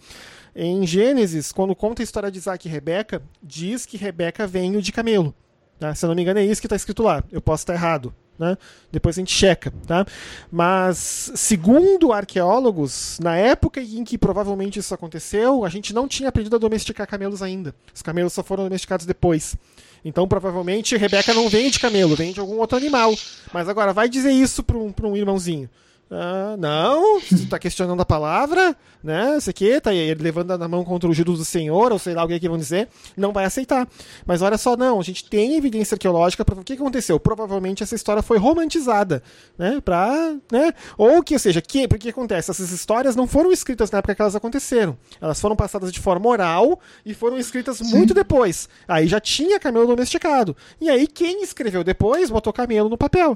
Em 0.56 0.86
Gênesis, 0.86 1.52
quando 1.52 1.76
conta 1.76 2.02
a 2.02 2.04
história 2.04 2.32
de 2.32 2.40
Isaac 2.40 2.68
e 2.68 2.72
Rebeca, 2.72 3.22
diz 3.42 3.86
que 3.86 3.96
Rebeca 3.96 4.46
veio 4.48 4.82
de 4.82 4.92
camelo. 4.92 5.34
Tá? 5.80 5.94
Se 5.94 6.06
eu 6.06 6.08
não 6.08 6.16
me 6.16 6.22
engano, 6.22 6.40
é 6.40 6.46
isso 6.46 6.62
que 6.62 6.68
está 6.68 6.76
escrito 6.76 7.04
lá. 7.04 7.24
Eu 7.32 7.42
posso 7.42 7.64
estar 7.64 7.74
errado. 7.74 8.14
Né? 8.38 8.58
Depois 8.92 9.16
a 9.16 9.22
gente 9.22 9.32
checa, 9.32 9.72
tá? 9.86 10.06
Mas 10.52 11.32
segundo 11.36 12.12
arqueólogos, 12.12 13.20
na 13.22 13.36
época 13.38 13.80
em 13.80 14.04
que 14.04 14.18
provavelmente 14.18 14.80
isso 14.80 14.94
aconteceu, 14.94 15.64
a 15.64 15.70
gente 15.70 15.94
não 15.94 16.08
tinha 16.08 16.30
aprendido 16.30 16.56
a 16.56 16.60
domesticar 16.60 17.08
camelos 17.08 17.44
ainda. 17.44 17.76
Os 17.94 18.02
camelos 18.02 18.34
só 18.34 18.42
foram 18.42 18.64
domesticados 18.64 19.06
depois. 19.06 19.56
Então 20.04 20.28
provavelmente 20.28 20.98
Rebeca 20.98 21.32
não 21.34 21.48
vem 21.48 21.70
de 21.70 21.80
camelo, 21.80 22.16
vem 22.16 22.34
de 22.34 22.40
algum 22.40 22.58
outro 22.58 22.76
animal. 22.76 23.14
Mas 23.54 23.70
agora 23.70 23.94
vai 23.94 24.10
dizer 24.10 24.32
isso 24.32 24.64
para 24.64 24.78
um, 24.78 24.92
um 25.04 25.16
irmãozinho. 25.16 25.70
Ah, 26.16 26.56
não, 26.60 27.20
você 27.20 27.44
está 27.44 27.58
questionando 27.58 28.00
a 28.00 28.06
palavra, 28.06 28.78
né? 29.04 29.36
Isso 29.38 29.50
aqui, 29.50 29.82
tá 29.82 29.92
ele 29.92 30.22
levando 30.22 30.52
a 30.52 30.68
mão 30.68 30.84
contra 30.84 31.10
o 31.10 31.14
judo 31.14 31.34
do 31.34 31.44
Senhor, 31.44 31.92
ou 31.92 31.98
sei 31.98 32.14
lá, 32.14 32.22
alguém 32.22 32.40
que 32.40 32.48
vão 32.48 32.58
dizer, 32.58 32.88
não 33.18 33.34
vai 33.34 33.46
aceitar. 33.46 33.88
Mas 34.24 34.44
olha 34.44 34.56
só, 34.58 34.78
não, 34.78 35.00
a 35.00 35.04
gente 35.04 35.28
tem 35.28 35.56
evidência 35.56 35.96
arqueológica 35.96 36.46
para 36.46 36.60
o 36.60 36.64
que 36.64 36.74
aconteceu. 36.74 37.20
Provavelmente 37.20 37.82
essa 37.82 37.96
história 37.96 38.22
foi 38.22 38.38
romantizada, 38.38 39.24
né? 39.58 39.82
Pra, 39.84 40.36
né? 40.52 40.74
Ou 41.00 41.24
que, 41.24 41.34
ou 41.34 41.40
seja, 41.40 41.62
que, 41.62 41.88
porque 41.88 42.10
acontece, 42.10 42.52
essas 42.52 42.70
histórias 42.70 43.16
não 43.16 43.26
foram 43.26 43.52
escritas 43.52 43.90
na 43.90 43.98
época 43.98 44.14
que 44.14 44.22
elas 44.22 44.36
aconteceram. 44.36 44.96
Elas 45.20 45.42
foram 45.42 45.56
passadas 45.56 45.92
de 45.92 46.00
forma 46.00 46.30
oral 46.30 46.80
e 47.04 47.16
foram 47.16 47.40
escritas 47.40 47.78
Sim. 47.78 47.86
muito 47.86 48.14
depois. 48.14 48.70
Aí 48.88 49.08
já 49.08 49.20
tinha 49.20 49.60
camelo 49.60 49.88
domesticado. 49.88 50.56
E 50.80 50.92
aí 50.92 51.08
quem 51.08 51.42
escreveu 51.42 51.84
depois 51.84 52.30
botou 52.30 52.54
camelo 52.54 52.88
no 52.88 52.98
papel. 53.00 53.36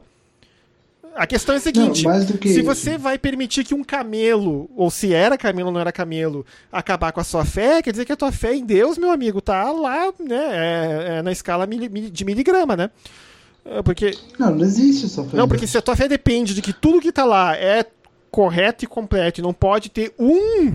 A 1.16 1.26
questão 1.26 1.56
é 1.56 1.58
a 1.58 1.62
seguinte: 1.62 2.04
não, 2.04 2.22
se 2.22 2.48
isso. 2.50 2.64
você 2.64 2.98
vai 2.98 3.18
permitir 3.18 3.64
que 3.64 3.74
um 3.74 3.84
camelo, 3.84 4.70
ou 4.76 4.90
se 4.92 5.14
era 5.14 5.38
camelo 5.38 5.68
ou 5.68 5.74
não 5.74 5.82
era 5.82 5.92
camelo, 5.92 6.46
acabar 6.72 7.12
com 7.12 7.20
a 7.20 7.24
sua 7.24 7.44
fé, 7.46 7.82
quer 7.82 7.92
dizer 7.92 8.06
que 8.06 8.12
a 8.12 8.18
tua 8.18 8.32
fé 8.32 8.56
em 8.56 8.66
Deus, 8.66 8.98
meu 8.98 9.12
amigo, 9.12 9.42
tá 9.42 9.72
lá, 9.72 10.14
né? 10.20 10.48
É, 10.52 11.18
é 11.18 11.22
na 11.22 11.32
escala 11.32 11.68
de 11.68 12.26
miligrama, 12.26 12.76
né? 12.76 12.90
É, 13.66 13.82
porque. 13.82 14.18
Não, 14.40 14.56
não 14.56 14.64
existe 14.64 15.06
essa 15.06 15.24
fé. 15.24 15.36
Não, 15.36 15.48
porque 15.48 15.68
se 15.68 15.78
a 15.78 15.82
tua 15.82 15.96
fé 15.96 16.08
depende 16.08 16.54
de 16.54 16.62
que 16.62 16.74
tudo 16.74 17.02
que 17.02 17.12
tá 17.12 17.26
lá 17.26 17.56
é 17.56 17.86
correto 18.32 18.86
e 18.86 18.88
completo 18.88 19.42
e 19.42 19.44
não 19.44 19.54
pode 19.54 19.90
ter 19.90 20.14
um 20.20 20.74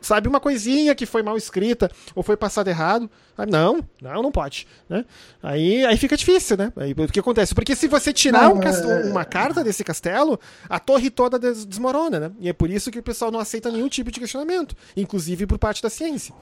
sabe, 0.00 0.28
uma 0.28 0.40
coisinha 0.40 0.94
que 0.94 1.06
foi 1.06 1.22
mal 1.22 1.36
escrita 1.36 1.90
ou 2.14 2.22
foi 2.22 2.36
passado 2.36 2.68
errado. 2.68 3.10
Não, 3.48 3.80
não, 4.00 4.22
não 4.22 4.32
pode. 4.32 4.66
Né? 4.88 5.04
Aí, 5.42 5.84
aí 5.84 5.96
fica 5.96 6.16
difícil, 6.16 6.56
né? 6.56 6.72
Aí, 6.76 6.92
o 6.92 7.08
que 7.08 7.20
acontece? 7.20 7.54
Porque 7.54 7.74
se 7.74 7.88
você 7.88 8.12
tirar 8.12 8.48
não, 8.48 8.56
um 8.56 8.62
é... 8.62 9.04
uma 9.10 9.24
carta 9.24 9.64
desse 9.64 9.82
castelo, 9.82 10.38
a 10.68 10.78
torre 10.78 11.10
toda 11.10 11.38
desmorona, 11.38 12.20
né? 12.20 12.30
E 12.38 12.48
é 12.48 12.52
por 12.52 12.70
isso 12.70 12.90
que 12.90 12.98
o 12.98 13.02
pessoal 13.02 13.30
não 13.30 13.40
aceita 13.40 13.70
nenhum 13.70 13.88
tipo 13.88 14.10
de 14.10 14.20
questionamento, 14.20 14.76
inclusive 14.96 15.46
por 15.46 15.58
parte 15.58 15.82
da 15.82 15.88
ciência. 15.88 16.34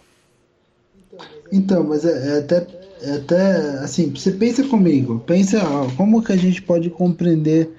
Então, 1.50 1.84
mas 1.84 2.04
é, 2.04 2.36
é 2.36 2.38
até, 2.40 2.66
é 3.02 3.12
até 3.12 3.56
assim, 3.78 4.10
você 4.10 4.32
pensa 4.32 4.62
comigo, 4.64 5.18
pensa 5.20 5.62
ó, 5.64 5.88
como 5.96 6.22
que 6.22 6.32
a 6.32 6.36
gente 6.36 6.60
pode 6.60 6.90
compreender, 6.90 7.70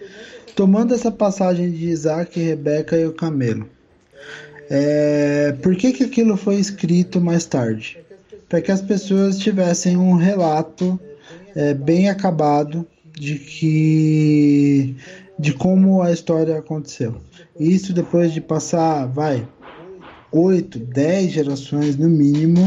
tomando 0.56 0.94
essa 0.94 1.12
passagem 1.12 1.70
de 1.72 1.90
Isaac, 1.90 2.40
Rebeca 2.40 2.98
e 2.98 3.06
o 3.06 3.14
camelo. 3.14 3.70
É, 4.70 5.54
por 5.62 5.76
que, 5.76 5.92
que 5.92 6.04
aquilo 6.04 6.38
foi 6.38 6.56
escrito 6.56 7.20
mais 7.20 7.46
tarde? 7.46 7.98
Para 8.48 8.62
que 8.62 8.72
as 8.72 8.82
pessoas 8.82 9.38
tivessem 9.40 9.98
um 9.98 10.16
relato 10.16 11.00
é, 11.56 11.74
bem 11.74 12.10
acabado 12.10 12.86
de 13.18 13.36
que 13.36 14.96
de 15.38 15.54
como 15.54 16.02
a 16.02 16.12
história 16.12 16.58
aconteceu. 16.58 17.16
Isso 17.58 17.94
depois 17.94 18.34
de 18.34 18.42
passar, 18.42 19.08
vai, 19.08 19.48
oito, 20.32 20.78
dez 20.78 21.32
gerações 21.32 21.96
no 21.96 22.10
mínimo 22.10 22.62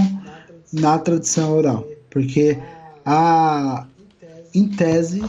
na 0.73 0.99
tradição 0.99 1.53
oral, 1.53 1.87
porque 2.11 2.59
a 3.05 3.87
em 4.55 4.69
tese, 4.69 5.23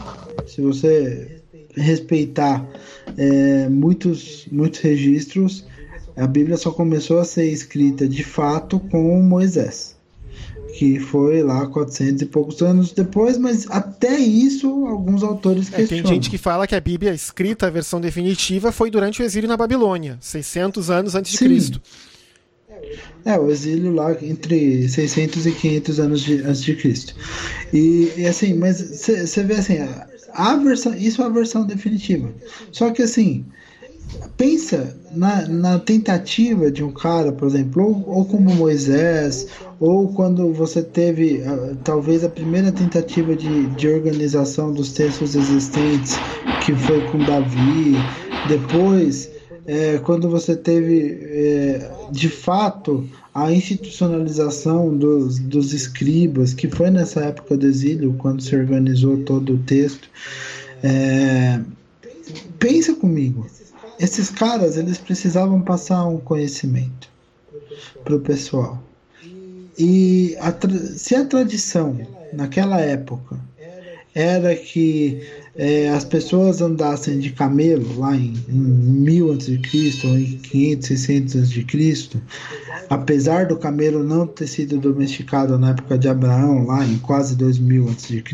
se 0.46 0.60
você 0.60 1.40
respeitar 1.74 2.66
é, 3.16 3.68
muitos 3.68 4.46
muitos 4.50 4.80
registros, 4.80 5.64
a 6.16 6.26
Bíblia 6.26 6.56
só 6.56 6.70
começou 6.70 7.18
a 7.18 7.24
ser 7.24 7.50
escrita 7.50 8.08
de 8.08 8.22
fato 8.22 8.78
com 8.78 9.20
Moisés, 9.20 9.96
que 10.78 10.98
foi 11.00 11.42
lá 11.42 11.66
400 11.66 12.22
e 12.22 12.26
poucos 12.26 12.62
anos 12.62 12.92
depois, 12.92 13.36
mas 13.36 13.68
até 13.70 14.16
isso 14.16 14.86
alguns 14.86 15.22
autores 15.22 15.72
é, 15.72 15.76
questionam. 15.76 16.04
Tem 16.04 16.14
gente 16.14 16.30
que 16.30 16.38
fala 16.38 16.66
que 16.66 16.74
a 16.74 16.80
Bíblia 16.80 17.12
escrita, 17.12 17.66
a 17.66 17.70
versão 17.70 18.00
definitiva, 18.00 18.70
foi 18.70 18.90
durante 18.90 19.22
o 19.22 19.24
exílio 19.24 19.48
na 19.48 19.56
Babilônia, 19.56 20.16
600 20.20 20.90
anos 20.90 21.14
antes 21.14 21.32
de 21.32 21.38
Sim. 21.38 21.46
Cristo. 21.46 21.82
É, 23.24 23.38
o 23.38 23.50
exílio 23.50 23.92
lá 23.92 24.12
entre 24.22 24.88
600 24.88 25.46
e 25.46 25.52
500 25.52 26.00
anos 26.00 26.20
de, 26.20 26.42
antes 26.42 26.62
de 26.62 26.76
Cristo. 26.76 27.14
E, 27.72 28.12
e 28.16 28.26
assim, 28.26 28.52
mas 28.54 28.80
você 28.80 29.42
vê 29.42 29.54
assim, 29.54 29.78
a 30.34 30.56
versão, 30.56 30.94
isso 30.94 31.22
é 31.22 31.24
a 31.24 31.28
versão 31.28 31.64
definitiva. 31.64 32.32
Só 32.70 32.90
que 32.90 33.02
assim, 33.02 33.44
pensa 34.36 34.96
na, 35.12 35.46
na 35.48 35.78
tentativa 35.78 36.70
de 36.70 36.82
um 36.82 36.90
cara, 36.90 37.32
por 37.32 37.48
exemplo, 37.48 37.82
ou, 37.82 38.18
ou 38.18 38.24
como 38.24 38.54
Moisés, 38.54 39.46
ou 39.78 40.08
quando 40.08 40.52
você 40.52 40.82
teve 40.82 41.42
uh, 41.42 41.76
talvez 41.84 42.24
a 42.24 42.28
primeira 42.28 42.72
tentativa 42.72 43.34
de, 43.34 43.66
de 43.66 43.88
organização 43.88 44.72
dos 44.72 44.92
textos 44.92 45.34
existentes, 45.34 46.18
que 46.64 46.74
foi 46.74 47.00
com 47.02 47.18
Davi, 47.18 47.94
depois, 48.48 49.30
é, 49.66 49.98
quando 49.98 50.28
você 50.28 50.54
teve 50.54 51.18
é, 51.22 51.90
de 52.10 52.28
fato 52.28 53.08
a 53.34 53.50
institucionalização 53.50 54.96
dos, 54.96 55.38
dos 55.38 55.72
escribas, 55.72 56.54
que 56.54 56.68
foi 56.68 56.90
nessa 56.90 57.20
época 57.24 57.56
do 57.56 57.66
exílio, 57.66 58.14
quando 58.18 58.42
se 58.42 58.54
organizou 58.54 59.16
todo 59.18 59.54
o 59.54 59.58
texto. 59.58 60.08
É, 60.82 61.60
pensa 62.58 62.94
comigo, 62.94 63.46
esses 63.98 64.30
caras 64.30 64.76
eles 64.76 64.98
precisavam 64.98 65.60
passar 65.60 66.06
um 66.06 66.18
conhecimento 66.18 67.08
para 68.04 68.16
o 68.16 68.20
pessoal. 68.20 68.82
E 69.78 70.36
a 70.40 70.52
se 70.96 71.14
a 71.16 71.24
tradição 71.24 71.98
naquela 72.32 72.80
época 72.80 73.38
era 74.14 74.54
que 74.54 75.26
é, 75.56 75.88
as 75.90 76.04
pessoas 76.04 76.60
andassem 76.60 77.20
de 77.20 77.30
camelo 77.30 77.98
lá 77.98 78.16
em, 78.16 78.34
em 78.48 78.54
1000 78.54 79.32
a.C. 79.32 79.60
ou 80.04 80.18
em 80.18 80.38
500, 80.38 80.86
600 80.86 81.34
a.C., 81.36 82.20
apesar 82.90 83.46
do 83.46 83.56
camelo 83.56 84.02
não 84.02 84.26
ter 84.26 84.48
sido 84.48 84.78
domesticado 84.78 85.56
na 85.56 85.70
época 85.70 85.96
de 85.96 86.08
Abraão, 86.08 86.66
lá 86.66 86.84
em 86.84 86.98
quase 86.98 87.36
2000 87.36 87.88
a.C., 87.88 88.24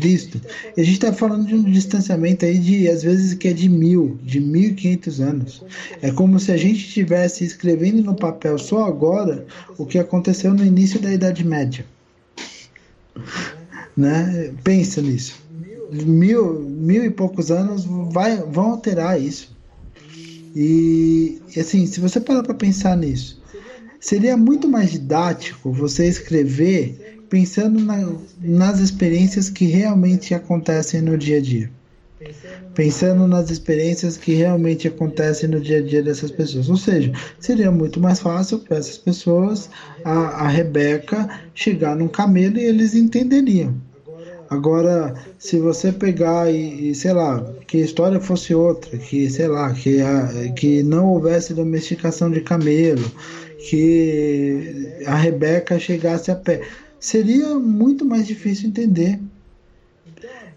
a 0.75 0.83
gente 0.83 0.93
está 0.93 1.13
falando 1.13 1.45
de 1.45 1.53
um 1.53 1.63
distanciamento 1.63 2.43
aí 2.43 2.57
de, 2.57 2.89
às 2.89 3.03
vezes, 3.03 3.35
que 3.35 3.49
é 3.49 3.53
de 3.53 3.69
mil, 3.69 4.19
de 4.23 4.39
1500 4.39 5.21
anos. 5.21 5.63
É 6.01 6.11
como 6.11 6.39
se 6.39 6.51
a 6.51 6.57
gente 6.57 6.79
estivesse 6.79 7.45
escrevendo 7.45 8.01
no 8.01 8.15
papel 8.15 8.57
só 8.57 8.85
agora 8.85 9.45
o 9.77 9.85
que 9.85 9.99
aconteceu 9.99 10.53
no 10.53 10.65
início 10.65 10.99
da 10.99 11.13
Idade 11.13 11.45
Média. 11.45 11.85
Né? 13.95 14.51
Pensa 14.63 15.01
nisso 15.01 15.40
mil, 15.91 16.59
mil 16.59 17.03
e 17.03 17.09
poucos 17.09 17.51
anos 17.51 17.85
vai, 18.11 18.37
vão 18.37 18.71
alterar 18.71 19.21
isso. 19.21 19.55
E 20.55 21.41
assim, 21.57 21.85
se 21.85 21.99
você 21.99 22.19
parar 22.19 22.43
para 22.43 22.53
pensar 22.53 22.97
nisso, 22.97 23.41
seria 23.99 24.35
muito 24.35 24.67
mais 24.67 24.91
didático 24.91 25.71
você 25.71 26.07
escrever 26.07 27.19
pensando 27.29 27.79
na, 27.79 28.13
nas 28.41 28.79
experiências 28.79 29.49
que 29.49 29.65
realmente 29.65 30.33
acontecem 30.33 31.01
no 31.01 31.17
dia 31.17 31.37
a 31.37 31.41
dia. 31.41 31.71
pensando 32.75 33.27
nas 33.27 33.49
experiências 33.49 34.15
que 34.17 34.33
realmente 34.33 34.87
acontecem 34.87 35.49
no 35.49 35.59
dia 35.59 35.79
a 35.79 35.81
dia 35.81 36.03
dessas 36.03 36.29
pessoas. 36.31 36.69
Ou 36.69 36.77
seja, 36.77 37.11
seria 37.39 37.71
muito 37.71 37.99
mais 37.99 38.19
fácil 38.19 38.59
para 38.59 38.77
essas 38.77 38.97
pessoas, 38.97 39.69
a, 40.03 40.45
a 40.45 40.47
Rebeca, 40.47 41.27
chegar 41.53 41.95
num 41.95 42.07
camelo 42.07 42.57
e 42.57 42.65
eles 42.65 42.93
entenderiam. 42.93 43.73
Agora, 44.51 45.15
se 45.39 45.57
você 45.59 45.93
pegar 45.93 46.51
e, 46.51 46.89
e, 46.89 46.93
sei 46.93 47.13
lá, 47.13 47.41
que 47.65 47.77
a 47.77 47.85
história 47.85 48.19
fosse 48.19 48.53
outra, 48.53 48.97
que 48.97 49.29
sei 49.29 49.47
lá, 49.47 49.73
que, 49.73 50.01
a, 50.01 50.51
que 50.53 50.83
não 50.83 51.07
houvesse 51.07 51.53
domesticação 51.53 52.29
de 52.29 52.41
camelo, 52.41 53.09
que 53.69 54.99
a 55.05 55.15
Rebeca 55.15 55.79
chegasse 55.79 56.29
a 56.31 56.35
pé, 56.35 56.63
seria 56.99 57.57
muito 57.57 58.03
mais 58.03 58.27
difícil 58.27 58.67
entender. 58.67 59.21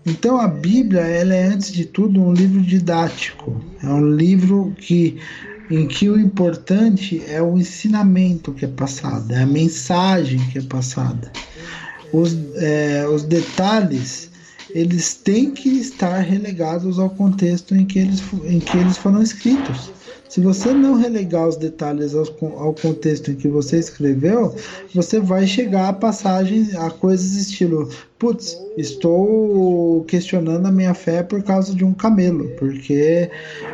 Então 0.04 0.40
a 0.40 0.48
Bíblia, 0.48 1.02
ela 1.02 1.32
é 1.32 1.44
antes 1.44 1.72
de 1.72 1.84
tudo 1.84 2.20
um 2.20 2.32
livro 2.32 2.60
didático. 2.60 3.64
É 3.80 3.86
um 3.86 4.10
livro 4.10 4.74
que 4.76 5.20
em 5.70 5.86
que 5.86 6.08
o 6.08 6.18
importante 6.18 7.22
é 7.28 7.40
o 7.40 7.56
ensinamento 7.56 8.52
que 8.52 8.64
é 8.64 8.68
passado, 8.68 9.32
é 9.32 9.42
a 9.42 9.46
mensagem 9.46 10.40
que 10.50 10.58
é 10.58 10.62
passada. 10.62 11.30
Os, 12.14 12.36
é, 12.56 13.06
os 13.08 13.24
detalhes 13.24 14.30
eles 14.70 15.14
têm 15.14 15.52
que 15.52 15.68
estar 15.68 16.18
relegados 16.18 16.98
ao 16.98 17.10
contexto 17.10 17.74
em 17.74 17.84
que 17.84 17.98
eles, 17.98 18.22
em 18.44 18.58
que 18.58 18.76
eles 18.76 18.96
foram 18.96 19.22
escritos. 19.22 19.92
Se 20.28 20.40
você 20.40 20.72
não 20.72 20.94
relegar 20.94 21.46
os 21.46 21.56
detalhes 21.56 22.12
ao, 22.12 22.24
ao, 22.58 22.74
contexto 22.74 23.30
em 23.30 23.36
que 23.36 23.46
você 23.46 23.78
escreveu, 23.78 24.52
você 24.92 25.20
vai 25.20 25.46
chegar 25.46 25.90
a 25.90 25.92
passagens, 25.92 26.74
a 26.74 26.90
coisas 26.90 27.36
estilo: 27.36 27.88
putz, 28.18 28.58
estou 28.76 30.02
questionando 30.08 30.66
a 30.66 30.72
minha 30.72 30.92
fé 30.92 31.22
por 31.22 31.40
causa 31.44 31.72
de 31.72 31.84
um 31.84 31.94
camelo, 31.94 32.48
porque 32.58 33.30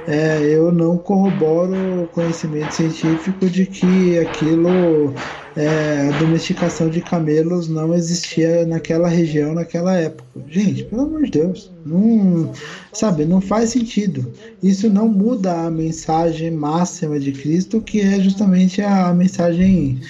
é, 0.06 0.42
eu 0.42 0.70
não 0.70 0.98
corroboro 0.98 2.02
o 2.02 2.08
conhecimento 2.08 2.74
científico 2.74 3.46
de 3.48 3.64
que 3.64 4.18
aquilo 4.18 5.14
é, 5.56 6.08
a 6.08 6.18
domesticação 6.18 6.88
de 6.88 7.00
camelos 7.00 7.68
não 7.68 7.94
existia 7.94 8.64
naquela 8.66 9.08
região, 9.08 9.54
naquela 9.54 9.96
época. 9.96 10.24
Gente, 10.48 10.84
pelo 10.84 11.02
amor 11.02 11.24
de 11.24 11.30
Deus, 11.32 11.70
não, 11.84 12.52
sabe, 12.92 13.24
não 13.24 13.40
faz 13.40 13.70
sentido. 13.70 14.32
Isso 14.62 14.88
não 14.88 15.08
muda 15.08 15.66
a 15.66 15.70
mensagem 15.70 16.50
máxima 16.50 17.18
de 17.18 17.32
Cristo, 17.32 17.80
que 17.80 18.00
é 18.00 18.20
justamente 18.20 18.80
a 18.80 19.12
mensagem 19.12 20.00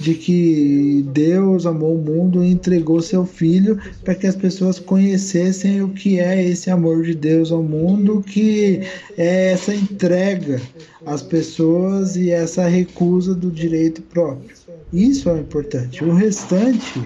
de 0.00 0.14
que 0.14 1.04
Deus 1.12 1.66
amou 1.66 1.94
o 1.94 2.02
mundo 2.02 2.42
e 2.42 2.50
entregou 2.50 3.02
seu 3.02 3.26
filho 3.26 3.78
para 4.02 4.14
que 4.14 4.26
as 4.26 4.34
pessoas 4.34 4.78
conhecessem 4.78 5.82
o 5.82 5.90
que 5.90 6.18
é 6.18 6.42
esse 6.42 6.70
amor 6.70 7.02
de 7.02 7.14
Deus 7.14 7.52
ao 7.52 7.62
mundo, 7.62 8.24
que 8.26 8.80
é 9.16 9.52
essa 9.52 9.74
entrega 9.74 10.60
às 11.04 11.22
pessoas 11.22 12.16
e 12.16 12.30
essa 12.30 12.66
recusa 12.66 13.34
do 13.34 13.50
direito 13.50 14.00
próprio. 14.00 14.59
Isso 14.92 15.28
é 15.30 15.38
importante. 15.38 16.04
O 16.04 16.12
restante 16.12 17.02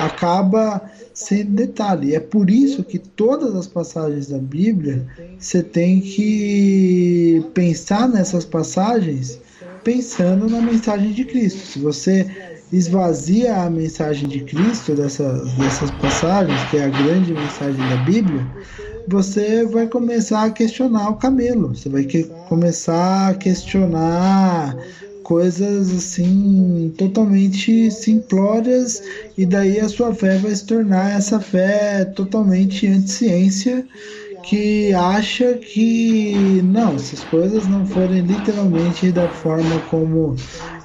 acaba 0.00 0.82
sendo 1.14 1.52
detalhe. 1.52 2.14
É 2.14 2.20
por 2.20 2.50
isso 2.50 2.84
que 2.84 2.98
todas 2.98 3.54
as 3.54 3.66
passagens 3.66 4.28
da 4.28 4.38
Bíblia 4.38 5.06
você 5.38 5.62
tem 5.62 6.00
que 6.00 7.42
pensar 7.54 8.08
nessas 8.08 8.44
passagens 8.44 9.40
pensando 9.82 10.48
na 10.48 10.60
mensagem 10.60 11.12
de 11.12 11.24
Cristo. 11.24 11.64
Se 11.66 11.78
você 11.78 12.26
esvazia 12.72 13.62
a 13.62 13.70
mensagem 13.70 14.28
de 14.28 14.40
Cristo 14.40 14.94
dessas, 14.94 15.52
dessas 15.52 15.90
passagens, 15.92 16.60
que 16.70 16.76
é 16.76 16.84
a 16.84 16.88
grande 16.88 17.32
mensagem 17.32 17.88
da 17.88 17.96
Bíblia, 17.98 18.44
você 19.06 19.64
vai 19.64 19.86
começar 19.86 20.44
a 20.44 20.50
questionar 20.50 21.10
o 21.10 21.16
camelo. 21.16 21.68
Você 21.68 21.88
vai 21.88 22.04
que, 22.04 22.24
começar 22.48 23.28
a 23.30 23.34
questionar 23.34 24.76
coisas 25.26 25.90
assim 25.90 26.94
totalmente 26.96 27.90
simplórias 27.90 29.02
e 29.36 29.44
daí 29.44 29.80
a 29.80 29.88
sua 29.88 30.14
fé 30.14 30.38
vai 30.38 30.54
se 30.54 30.64
tornar 30.64 31.16
essa 31.18 31.40
fé 31.40 32.04
totalmente 32.04 32.86
anti-ciência 32.86 33.84
que 34.46 34.94
acha 34.94 35.54
que 35.54 36.62
não, 36.62 36.94
essas 36.94 37.22
coisas 37.24 37.66
não 37.66 37.84
forem 37.84 38.20
literalmente 38.20 39.10
da 39.10 39.28
forma 39.28 39.80
como 39.90 40.36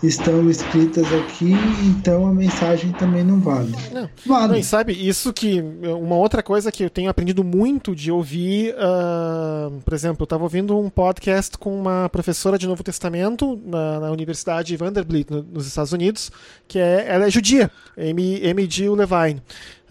estão 0.01 0.49
escritas 0.49 1.05
aqui, 1.13 1.53
então 1.85 2.25
a 2.25 2.33
mensagem 2.33 2.91
também 2.93 3.23
não 3.23 3.39
vale. 3.39 3.71
Não, 3.91 4.09
vale. 4.25 4.53
Não, 4.55 4.63
sabe, 4.63 4.93
isso 4.93 5.31
que. 5.31 5.61
Uma 5.61 6.15
outra 6.15 6.41
coisa 6.41 6.71
que 6.71 6.83
eu 6.83 6.89
tenho 6.89 7.09
aprendido 7.09 7.43
muito 7.43 7.95
de 7.95 8.11
ouvir, 8.11 8.73
uh, 8.73 9.79
por 9.81 9.93
exemplo, 9.93 10.21
eu 10.21 10.25
estava 10.25 10.43
ouvindo 10.43 10.77
um 10.77 10.89
podcast 10.89 11.57
com 11.57 11.79
uma 11.79 12.09
professora 12.09 12.57
de 12.57 12.67
Novo 12.67 12.83
Testamento 12.83 13.61
na, 13.63 13.99
na 13.99 14.11
Universidade 14.11 14.75
Vanderbilt, 14.75 15.29
no, 15.29 15.43
nos 15.43 15.67
Estados 15.67 15.93
Unidos, 15.93 16.31
que 16.67 16.79
é, 16.79 17.05
ela 17.07 17.27
é 17.27 17.29
judia, 17.29 17.69
M. 17.95 18.39
M. 18.41 18.67
Jill 18.69 18.95
Levine. 18.95 19.41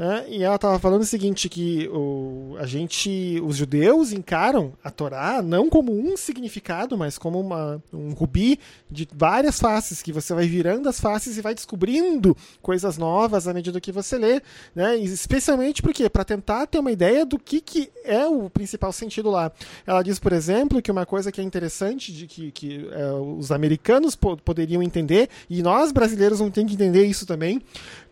Né? 0.01 0.25
E 0.31 0.43
ela 0.43 0.55
estava 0.55 0.79
falando 0.79 1.03
o 1.03 1.05
seguinte, 1.05 1.47
que 1.47 1.87
o, 1.93 2.57
a 2.59 2.65
gente, 2.65 3.39
os 3.45 3.55
judeus 3.55 4.13
encaram 4.13 4.73
a 4.83 4.91
Torá 4.91 5.43
não 5.43 5.69
como 5.69 5.93
um 5.93 6.17
significado, 6.17 6.97
mas 6.97 7.19
como 7.19 7.39
uma, 7.39 7.83
um 7.93 8.15
rubi 8.15 8.59
de 8.91 9.07
várias 9.15 9.61
faces, 9.61 10.01
que 10.01 10.11
você 10.11 10.33
vai 10.33 10.47
virando 10.47 10.89
as 10.89 10.99
faces 10.99 11.37
e 11.37 11.43
vai 11.43 11.55
descobrindo 11.55 12.35
coisas 12.63 12.97
novas 12.97 13.47
à 13.47 13.53
medida 13.53 13.79
que 13.79 13.93
você 13.93 14.17
lê, 14.17 14.41
né? 14.75 14.97
Especialmente 14.97 15.83
porque 15.83 16.09
para 16.09 16.25
tentar 16.25 16.67
ter 16.67 16.79
uma 16.79 16.91
ideia 16.91 17.27
do 17.27 17.39
que, 17.39 17.61
que 17.61 17.91
é 18.03 18.27
o 18.27 18.49
principal 18.49 18.95
sentido 18.95 19.29
lá. 19.29 19.53
Ela 19.87 20.03
diz, 20.03 20.19
por 20.19 20.33
exemplo, 20.33 20.81
que 20.81 20.91
uma 20.91 21.05
coisa 21.05 21.31
que 21.31 21.43
é 21.43 21.45
interessante 21.45 22.11
de 22.11 22.27
que, 22.27 22.51
que 22.53 22.89
é, 22.91 23.13
os 23.13 23.53
americanos 23.53 24.17
po 24.17 24.35
poderiam 24.39 24.83
entender 24.83 25.29
e 25.51 25.63
nós 25.63 25.93
brasileiros 25.93 26.39
vamos 26.39 26.55
ter 26.55 26.65
que 26.65 26.73
entender 26.73 27.05
isso 27.05 27.27
também, 27.27 27.61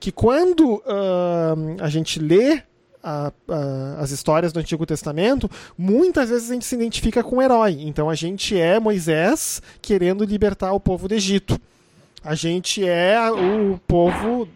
que 0.00 0.12
quando 0.12 0.76
uh, 0.76 1.76
a 1.80 1.88
gente 1.88 2.18
lê 2.18 2.62
a, 3.02 3.32
a, 3.48 3.96
as 4.00 4.10
histórias 4.10 4.52
do 4.52 4.60
Antigo 4.60 4.84
Testamento, 4.84 5.50
muitas 5.76 6.30
vezes 6.30 6.50
a 6.50 6.54
gente 6.54 6.66
se 6.66 6.74
identifica 6.74 7.22
com 7.22 7.36
o 7.36 7.42
herói. 7.42 7.78
Então 7.80 8.10
a 8.10 8.14
gente 8.14 8.58
é 8.58 8.78
Moisés 8.78 9.62
querendo 9.80 10.24
libertar 10.24 10.72
o 10.72 10.80
povo 10.80 11.08
do 11.08 11.14
Egito. 11.14 11.58
A 12.22 12.34
gente 12.34 12.86
é 12.86 13.18
o 13.30 13.78
povo 13.86 14.48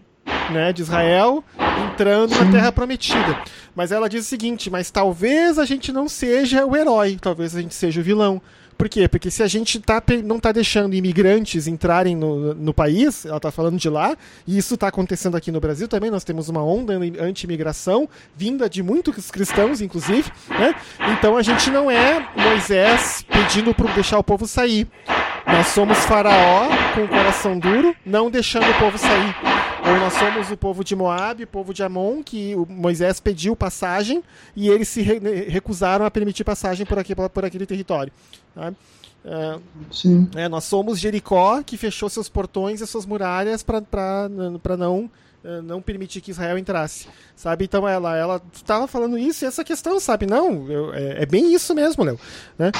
né, 0.50 0.72
de 0.72 0.82
Israel 0.82 1.44
entrando 1.90 2.34
na 2.34 2.50
Terra 2.50 2.72
Prometida. 2.72 3.42
Mas 3.74 3.92
ela 3.92 4.08
diz 4.08 4.26
o 4.26 4.28
seguinte: 4.28 4.70
mas 4.70 4.90
talvez 4.90 5.58
a 5.58 5.64
gente 5.64 5.92
não 5.92 6.08
seja 6.08 6.66
o 6.66 6.76
herói, 6.76 7.18
talvez 7.20 7.56
a 7.56 7.60
gente 7.60 7.74
seja 7.74 8.00
o 8.00 8.04
vilão. 8.04 8.40
Por 8.82 8.88
quê? 8.88 9.06
Porque 9.06 9.30
se 9.30 9.44
a 9.44 9.46
gente 9.46 9.78
tá, 9.78 10.02
não 10.24 10.38
está 10.38 10.50
deixando 10.50 10.92
imigrantes 10.92 11.68
entrarem 11.68 12.16
no, 12.16 12.52
no 12.52 12.74
país, 12.74 13.24
ela 13.24 13.36
está 13.36 13.48
falando 13.48 13.78
de 13.78 13.88
lá, 13.88 14.16
e 14.44 14.58
isso 14.58 14.74
está 14.74 14.88
acontecendo 14.88 15.36
aqui 15.36 15.52
no 15.52 15.60
Brasil 15.60 15.86
também, 15.86 16.10
nós 16.10 16.24
temos 16.24 16.48
uma 16.48 16.64
onda 16.64 16.94
anti-imigração, 17.20 18.08
vinda 18.36 18.68
de 18.68 18.82
muitos 18.82 19.30
cristãos, 19.30 19.80
inclusive, 19.80 20.28
né? 20.48 20.74
Então 21.12 21.36
a 21.36 21.42
gente 21.42 21.70
não 21.70 21.88
é 21.88 22.28
Moisés 22.36 23.24
pedindo 23.30 23.72
para 23.72 23.92
deixar 23.92 24.18
o 24.18 24.24
povo 24.24 24.48
sair. 24.48 24.88
Nós 25.46 25.66
somos 25.68 25.98
faraó 25.98 26.68
com 26.94 27.04
o 27.04 27.08
coração 27.08 27.58
duro, 27.58 27.94
não 28.04 28.30
deixando 28.30 28.70
o 28.70 28.78
povo 28.78 28.96
sair. 28.96 29.34
Ou 29.84 29.98
nós 29.98 30.12
somos 30.14 30.50
o 30.50 30.56
povo 30.56 30.84
de 30.84 30.94
Moab, 30.94 31.42
o 31.42 31.46
povo 31.46 31.74
de 31.74 31.82
Amon, 31.82 32.22
que 32.22 32.54
Moisés 32.68 33.18
pediu 33.18 33.56
passagem 33.56 34.22
e 34.54 34.68
eles 34.68 34.88
se 34.88 35.02
recusaram 35.02 36.04
a 36.04 36.10
permitir 36.10 36.44
passagem 36.44 36.86
por, 36.86 36.98
aqui, 36.98 37.14
por 37.14 37.44
aquele 37.44 37.66
território. 37.66 38.12
Tá? 38.54 38.72
É, 39.24 39.58
Sim. 39.90 40.28
É, 40.34 40.48
nós 40.48 40.64
somos 40.64 40.98
Jericó, 40.98 41.62
que 41.62 41.76
fechou 41.76 42.08
seus 42.08 42.28
portões 42.28 42.80
e 42.80 42.86
suas 42.86 43.06
muralhas 43.06 43.62
para 43.62 44.28
não 44.78 45.10
é, 45.44 45.60
não 45.60 45.82
permitir 45.82 46.20
que 46.20 46.30
Israel 46.30 46.56
entrasse, 46.56 47.08
sabe? 47.34 47.64
Então 47.64 47.86
ela 47.86 48.16
ela 48.16 48.42
estava 48.52 48.86
falando 48.86 49.18
isso 49.18 49.44
e 49.44 49.48
essa 49.48 49.64
questão, 49.64 49.98
sabe? 49.98 50.24
Não, 50.24 50.70
eu, 50.70 50.94
é, 50.94 51.22
é, 51.22 51.26
bem 51.26 51.52
isso 51.52 51.74
mesmo, 51.74 52.04
Léo, 52.04 52.18
né? 52.56 52.70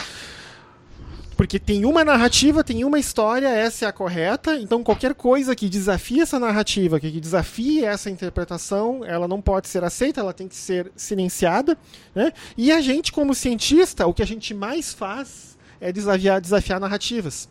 Porque 1.43 1.59
tem 1.59 1.85
uma 1.85 2.05
narrativa, 2.05 2.63
tem 2.63 2.85
uma 2.85 3.01
história, 3.01 3.49
essa 3.49 3.85
é 3.85 3.89
a 3.89 3.93
correta. 3.93 4.55
Então 4.55 4.81
qualquer 4.81 5.13
coisa 5.13 5.57
que 5.57 5.69
desafie 5.69 6.21
essa 6.21 6.39
narrativa, 6.39 7.01
que 7.01 7.21
desafie 7.21 7.85
essa 7.85 8.09
interpretação, 8.09 9.05
ela 9.05 9.27
não 9.27 9.43
pode 9.43 9.67
ser 9.67 9.83
aceita, 9.83 10.21
ela 10.21 10.33
tem 10.33 10.47
que 10.47 10.55
ser 10.55 10.93
silenciada. 10.95 11.77
Né? 12.15 12.33
E 12.57 12.71
a 12.71 12.81
gente, 12.81 13.11
como 13.11 13.35
cientista, 13.35 14.07
o 14.07 14.15
que 14.15 14.23
a 14.23 14.25
gente 14.25 14.55
mais 14.55 14.95
faz 14.95 15.59
é 15.81 15.91
desafiar, 15.91 16.41
desafiar 16.41 16.79
narrativas. 16.79 17.49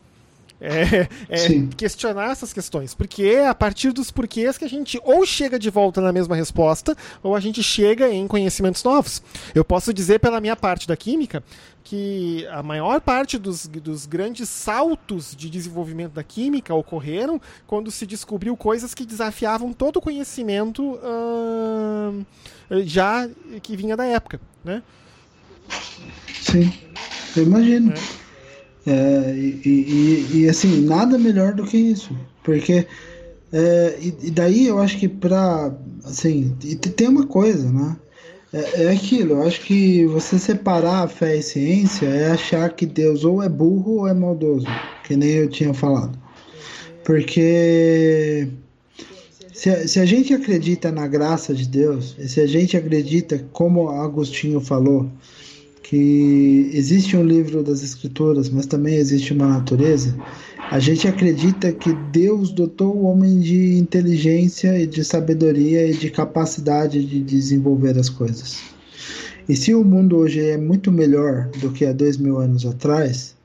É, 0.61 1.07
é 1.27 1.67
questionar 1.75 2.31
essas 2.31 2.53
questões. 2.53 2.93
Porque 2.93 3.23
é 3.23 3.47
a 3.47 3.55
partir 3.55 3.91
dos 3.91 4.11
porquês 4.11 4.59
que 4.59 4.65
a 4.65 4.69
gente 4.69 4.99
ou 5.03 5.25
chega 5.25 5.57
de 5.57 5.71
volta 5.71 5.99
na 5.99 6.13
mesma 6.13 6.35
resposta, 6.35 6.95
ou 7.23 7.35
a 7.35 7.39
gente 7.39 7.63
chega 7.63 8.09
em 8.09 8.27
conhecimentos 8.27 8.83
novos. 8.83 9.23
Eu 9.55 9.65
posso 9.65 9.91
dizer, 9.91 10.19
pela 10.19 10.39
minha 10.39 10.55
parte 10.55 10.87
da 10.87 10.95
química, 10.95 11.43
que 11.83 12.45
a 12.51 12.61
maior 12.61 13.01
parte 13.01 13.39
dos, 13.39 13.65
dos 13.65 14.05
grandes 14.05 14.47
saltos 14.47 15.35
de 15.35 15.49
desenvolvimento 15.49 16.11
da 16.11 16.23
química 16.23 16.75
ocorreram 16.75 17.41
quando 17.65 17.89
se 17.89 18.05
descobriu 18.05 18.55
coisas 18.55 18.93
que 18.93 19.03
desafiavam 19.03 19.73
todo 19.73 19.97
o 19.97 20.01
conhecimento 20.01 20.99
já 22.85 23.27
que 23.63 23.75
vinha 23.75 23.97
da 23.97 24.05
época. 24.05 24.39
Né? 24.63 24.83
Sim, 26.39 26.71
eu 27.35 27.43
imagino. 27.43 27.93
É. 27.93 28.30
É, 28.85 29.35
e, 29.35 29.61
e, 29.65 30.37
e, 30.37 30.49
assim, 30.49 30.81
nada 30.81 31.17
melhor 31.17 31.53
do 31.53 31.65
que 31.65 31.77
isso. 31.77 32.15
Porque. 32.43 32.87
É, 33.53 33.97
e, 33.99 34.27
e, 34.27 34.31
daí 34.31 34.67
eu 34.67 34.79
acho 34.79 34.97
que 34.97 35.07
pra. 35.07 35.75
Assim, 36.03 36.55
tem 36.95 37.07
uma 37.07 37.27
coisa, 37.27 37.69
né? 37.71 37.97
É, 38.53 38.83
é 38.83 38.91
aquilo, 38.91 39.35
eu 39.35 39.43
acho 39.43 39.61
que 39.61 40.05
você 40.07 40.37
separar 40.37 41.03
a 41.03 41.07
fé 41.07 41.37
e 41.37 41.43
ciência 41.43 42.05
é 42.05 42.31
achar 42.31 42.69
que 42.73 42.85
Deus 42.85 43.23
ou 43.23 43.41
é 43.41 43.47
burro 43.47 43.99
ou 43.99 44.07
é 44.07 44.13
maldoso, 44.13 44.67
que 45.05 45.15
nem 45.15 45.31
eu 45.31 45.49
tinha 45.49 45.73
falado. 45.73 46.19
Porque 47.05 48.47
se, 49.53 49.87
se 49.87 49.99
a 49.99 50.05
gente 50.05 50.33
acredita 50.33 50.91
na 50.91 51.07
graça 51.07 51.53
de 51.53 51.67
Deus, 51.67 52.15
e 52.19 52.27
se 52.27 52.41
a 52.41 52.47
gente 52.47 52.75
acredita, 52.75 53.45
como 53.53 53.89
Agostinho 53.89 54.59
falou, 54.59 55.09
que 55.91 56.71
existe 56.73 57.17
um 57.17 57.23
livro 57.25 57.61
das 57.61 57.83
Escrituras, 57.83 58.49
mas 58.49 58.65
também 58.65 58.95
existe 58.95 59.33
uma 59.33 59.45
natureza, 59.45 60.15
a 60.71 60.79
gente 60.79 61.05
acredita 61.05 61.73
que 61.73 61.91
Deus 62.13 62.49
dotou 62.49 62.95
o 62.95 63.03
homem 63.03 63.41
de 63.41 63.77
inteligência 63.77 64.81
e 64.81 64.87
de 64.87 65.03
sabedoria 65.03 65.85
e 65.85 65.93
de 65.93 66.09
capacidade 66.09 67.03
de 67.03 67.19
desenvolver 67.19 67.99
as 67.99 68.07
coisas. 68.07 68.61
E 69.49 69.53
se 69.53 69.75
o 69.75 69.83
mundo 69.83 70.15
hoje 70.15 70.39
é 70.39 70.55
muito 70.55 70.93
melhor 70.93 71.49
do 71.59 71.69
que 71.73 71.85
há 71.85 71.91
dois 71.91 72.15
mil 72.15 72.37
anos 72.37 72.65
atrás, 72.65 73.35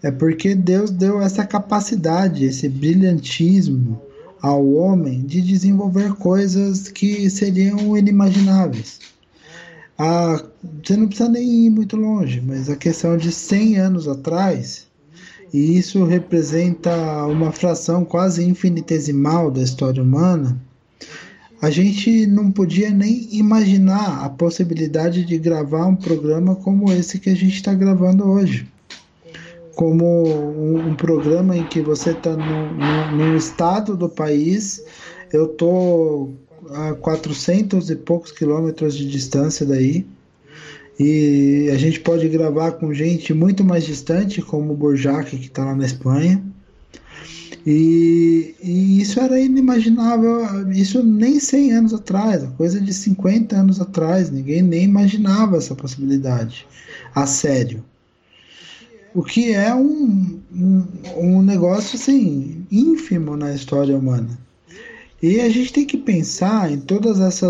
é 0.00 0.12
porque 0.12 0.54
Deus 0.54 0.92
deu 0.92 1.20
essa 1.20 1.44
capacidade, 1.44 2.44
esse 2.44 2.68
brilhantismo 2.68 4.00
ao 4.40 4.64
homem 4.74 5.22
de 5.22 5.40
desenvolver 5.40 6.12
coisas 6.14 6.88
que 6.88 7.28
seriam 7.28 7.96
inimagináveis. 7.96 9.09
Ah, 10.02 10.42
você 10.82 10.96
não 10.96 11.08
precisa 11.08 11.28
nem 11.28 11.66
ir 11.66 11.68
muito 11.68 11.94
longe, 11.94 12.40
mas 12.40 12.70
a 12.70 12.74
questão 12.74 13.18
de 13.18 13.30
100 13.30 13.76
anos 13.76 14.08
atrás, 14.08 14.86
e 15.52 15.76
isso 15.76 16.06
representa 16.06 17.26
uma 17.26 17.52
fração 17.52 18.02
quase 18.02 18.42
infinitesimal 18.42 19.50
da 19.50 19.60
história 19.60 20.02
humana, 20.02 20.58
a 21.60 21.68
gente 21.68 22.26
não 22.26 22.50
podia 22.50 22.88
nem 22.88 23.28
imaginar 23.30 24.24
a 24.24 24.30
possibilidade 24.30 25.22
de 25.22 25.36
gravar 25.36 25.84
um 25.84 25.96
programa 25.96 26.56
como 26.56 26.90
esse 26.90 27.18
que 27.18 27.28
a 27.28 27.36
gente 27.36 27.56
está 27.56 27.74
gravando 27.74 28.26
hoje. 28.26 28.66
Como 29.74 30.26
um, 30.26 30.88
um, 30.88 30.94
programa 30.94 31.54
em 31.54 31.66
que 31.66 31.82
você 31.82 32.12
está 32.12 32.34
no, 32.34 33.36
estado 33.36 33.94
do 33.98 34.08
país, 34.08 34.82
eu 35.30 35.44
estou 35.44 36.32
a 36.72 36.94
400 36.94 37.90
e 37.90 37.96
poucos 37.96 38.32
quilômetros 38.32 38.96
de 38.96 39.08
distância 39.08 39.66
daí, 39.66 40.06
e 40.98 41.70
a 41.72 41.78
gente 41.78 41.98
pode 42.00 42.28
gravar 42.28 42.72
com 42.72 42.92
gente 42.92 43.32
muito 43.32 43.64
mais 43.64 43.84
distante, 43.86 44.42
como 44.42 44.74
o 44.74 44.76
Borjac, 44.76 45.30
que 45.30 45.46
está 45.46 45.64
lá 45.64 45.74
na 45.74 45.86
Espanha. 45.86 46.44
E, 47.66 48.54
e, 48.62 49.00
isso 49.00 49.18
era 49.18 49.40
inimaginável, 49.40 50.70
isso 50.70 51.02
nem 51.02 51.40
100 51.40 51.72
anos 51.72 51.94
atrás, 51.94 52.46
coisa 52.56 52.80
de 52.80 52.92
50 52.92 53.56
anos 53.56 53.80
atrás, 53.80 54.30
ninguém 54.30 54.62
nem 54.62 54.84
imaginava 54.84 55.56
essa 55.56 55.74
possibilidade, 55.74 56.66
a 57.14 57.26
sério. 57.26 57.82
O 59.14 59.22
que 59.22 59.52
é 59.52 59.74
um, 59.74 60.38
um, 60.54 60.86
um 61.16 61.42
negócio 61.42 61.98
assim, 61.98 62.66
ínfimo 62.70 63.36
na 63.36 63.54
história 63.54 63.96
humana. 63.96 64.38
E 65.22 65.38
a 65.38 65.50
gente 65.50 65.70
tem 65.70 65.84
que 65.84 65.98
pensar 65.98 66.72
em 66.72 66.78
todas 66.78 67.20
essa, 67.20 67.46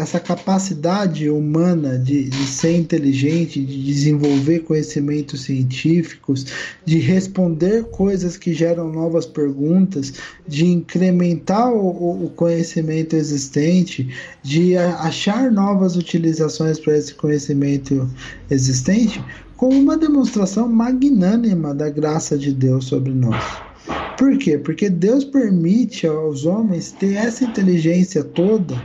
essa 0.00 0.20
capacidade 0.20 1.28
humana 1.28 1.98
de, 1.98 2.30
de 2.30 2.46
ser 2.46 2.76
inteligente, 2.76 3.64
de 3.64 3.84
desenvolver 3.84 4.60
conhecimentos 4.60 5.40
científicos, 5.42 6.46
de 6.84 7.00
responder 7.00 7.82
coisas 7.86 8.36
que 8.36 8.54
geram 8.54 8.92
novas 8.92 9.26
perguntas, 9.26 10.12
de 10.46 10.66
incrementar 10.66 11.72
o, 11.72 12.26
o 12.26 12.30
conhecimento 12.30 13.16
existente, 13.16 14.08
de 14.40 14.76
achar 14.76 15.50
novas 15.50 15.96
utilizações 15.96 16.78
para 16.78 16.96
esse 16.96 17.12
conhecimento 17.14 18.08
existente, 18.48 19.20
como 19.56 19.76
uma 19.76 19.96
demonstração 19.96 20.68
magnânima 20.68 21.74
da 21.74 21.90
graça 21.90 22.38
de 22.38 22.52
Deus 22.52 22.84
sobre 22.84 23.12
nós. 23.12 23.73
Por 24.16 24.38
quê? 24.38 24.58
Porque 24.58 24.88
Deus 24.88 25.24
permite 25.24 26.06
aos 26.06 26.46
homens 26.46 26.92
ter 26.92 27.14
essa 27.14 27.44
inteligência 27.44 28.22
toda 28.22 28.80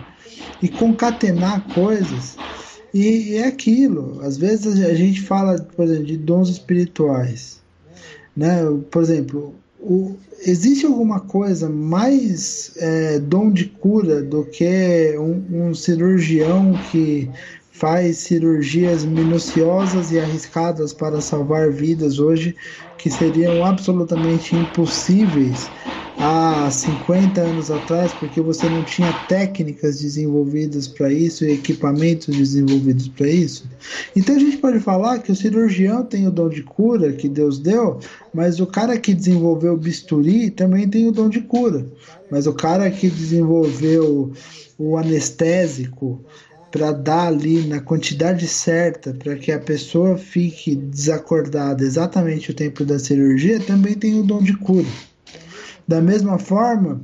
e 0.62 0.68
concatenar 0.68 1.66
coisas. 1.74 2.36
E, 2.94 3.36
é 3.36 3.48
aquilo. 3.48 4.20
Às 4.22 4.38
vezes 4.38 4.84
a 4.84 4.94
gente 4.94 5.22
fala, 5.22 5.60
por 5.76 5.86
exemplo, 5.86 6.06
de 6.06 6.18
dons 6.18 6.50
espirituais. 6.50 7.60
Né? 8.36 8.62
Por 8.90 9.02
exemplo, 9.02 9.56
o, 9.80 10.16
existe 10.46 10.86
alguma 10.86 11.20
coisa 11.20 11.70
mais 11.70 12.72
é, 12.78 13.20
dom 13.20 13.52
de 13.52 13.66
cura 13.66 14.22
do 14.22 14.44
que 14.46 15.16
um, 15.18 15.70
um 15.70 15.76
cirurgião 15.76 16.74
que 16.92 17.30
faz 17.80 18.18
cirurgias 18.18 19.06
minuciosas 19.06 20.12
e 20.12 20.20
arriscadas 20.20 20.92
para 20.92 21.22
salvar 21.22 21.72
vidas 21.72 22.20
hoje 22.20 22.54
que 22.98 23.10
seriam 23.10 23.64
absolutamente 23.64 24.54
impossíveis 24.58 25.72
há 26.20 26.70
50 26.70 27.40
anos 27.40 27.72
atrás, 27.72 28.12
porque 28.12 28.42
você 28.42 28.68
não 28.68 28.84
tinha 28.84 29.14
técnicas 29.14 30.02
desenvolvidas 30.02 30.86
para 30.86 31.10
isso 31.10 31.46
e 31.46 31.54
equipamentos 31.54 32.36
desenvolvidos 32.36 33.08
para 33.08 33.30
isso. 33.30 33.64
Então 34.14 34.36
a 34.36 34.40
gente 34.40 34.58
pode 34.58 34.82
falar 34.82 35.20
que 35.20 35.32
o 35.32 35.36
cirurgião 35.36 36.04
tem 36.04 36.28
o 36.28 36.32
dom 36.32 36.50
de 36.50 36.62
cura 36.62 37.14
que 37.14 37.30
Deus 37.30 37.58
deu, 37.58 38.00
mas 38.34 38.60
o 38.60 38.68
cara 38.68 38.98
que 39.00 39.14
desenvolveu 39.14 39.78
bisturi 39.78 40.50
também 40.50 40.90
tem 40.90 41.08
o 41.08 41.14
dom 41.14 41.30
de 41.30 41.40
cura. 41.40 41.88
Mas 42.30 42.46
o 42.46 42.54
cara 42.54 42.92
que 42.92 43.10
desenvolveu 43.10 44.34
o 44.78 44.98
anestésico, 44.98 46.22
para 46.72 46.92
dar 46.92 47.28
ali 47.28 47.66
na 47.66 47.80
quantidade 47.80 48.48
certa 48.48 49.14
para 49.14 49.36
que 49.36 49.52
a 49.52 49.60
pessoa 49.60 50.18
fique 50.18 50.76
desacordada 50.76 51.84
exatamente 51.84 52.52
o 52.52 52.54
tempo 52.54 52.86
da 52.86 53.00
cirurgia, 53.00 53.60
também 53.60 53.96
tem 53.96 54.20
o 54.20 54.24
dom 54.24 54.42
de 54.42 54.56
cura. 54.56 54.88
Da 55.88 56.02
mesma 56.02 56.38
forma, 56.38 57.02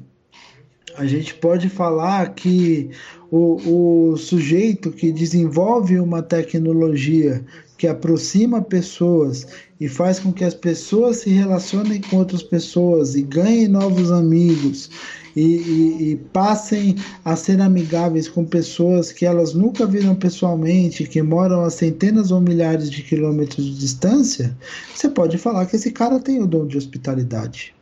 a 0.96 1.06
gente 1.06 1.34
pode 1.34 1.70
falar 1.70 2.34
que 2.36 2.92
o, 3.32 4.12
o 4.12 4.18
sujeito 4.18 4.92
que 4.92 5.12
desenvolve 5.12 6.00
uma 6.00 6.22
tecnologia 6.22 7.44
que 7.78 7.88
aproxima 7.88 8.62
pessoas 8.62 9.48
e 9.80 9.88
faz 9.90 10.20
com 10.20 10.32
que 10.32 10.44
as 10.44 10.54
pessoas 10.54 11.18
se 11.18 11.30
relacionem 11.30 12.02
com 12.02 12.18
outras 12.18 12.42
pessoas 12.42 13.16
e 13.16 13.22
ganhem 13.22 13.68
novos 13.68 14.12
amigos 14.12 14.90
e, 15.36 15.42
e, 15.42 16.12
e, 16.12 16.16
passem 16.32 16.96
a 17.26 17.36
ser 17.36 17.60
amigáveis 17.60 18.30
com 18.30 18.46
pessoas 18.46 19.12
que 19.12 19.26
elas 19.26 19.54
nunca 19.54 19.86
viram 19.86 20.16
pessoalmente, 20.16 21.04
que 21.04 21.22
moram 21.22 21.62
a 21.62 21.70
centenas 21.70 22.32
ou 22.32 22.40
milhares 22.40 22.90
de 22.90 23.04
quilômetros 23.04 23.66
de 23.66 23.78
distância, 23.78 24.56
você 24.96 25.10
pode 25.10 25.38
falar 25.38 25.66
que 25.66 25.76
esse 25.76 25.92
cara 25.92 26.20
tem 26.20 26.42
o 26.42 26.48
dom 26.48 26.66
de 26.66 26.78
hospitalidade. 26.78 27.76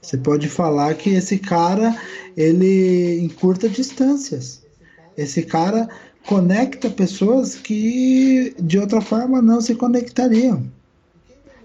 Você 0.00 0.16
pode 0.16 0.48
falar 0.48 0.94
que 0.94 1.10
esse 1.10 1.38
cara 1.38 1.94
ele 2.36 3.20
encurta 3.20 3.68
distâncias. 3.68 4.62
Esse 5.16 5.42
cara 5.42 5.88
conecta 6.26 6.88
pessoas 6.90 7.56
que 7.56 8.54
de 8.58 8.78
outra 8.78 9.00
forma 9.00 9.42
não 9.42 9.60
se 9.60 9.74
conectariam. 9.74 10.64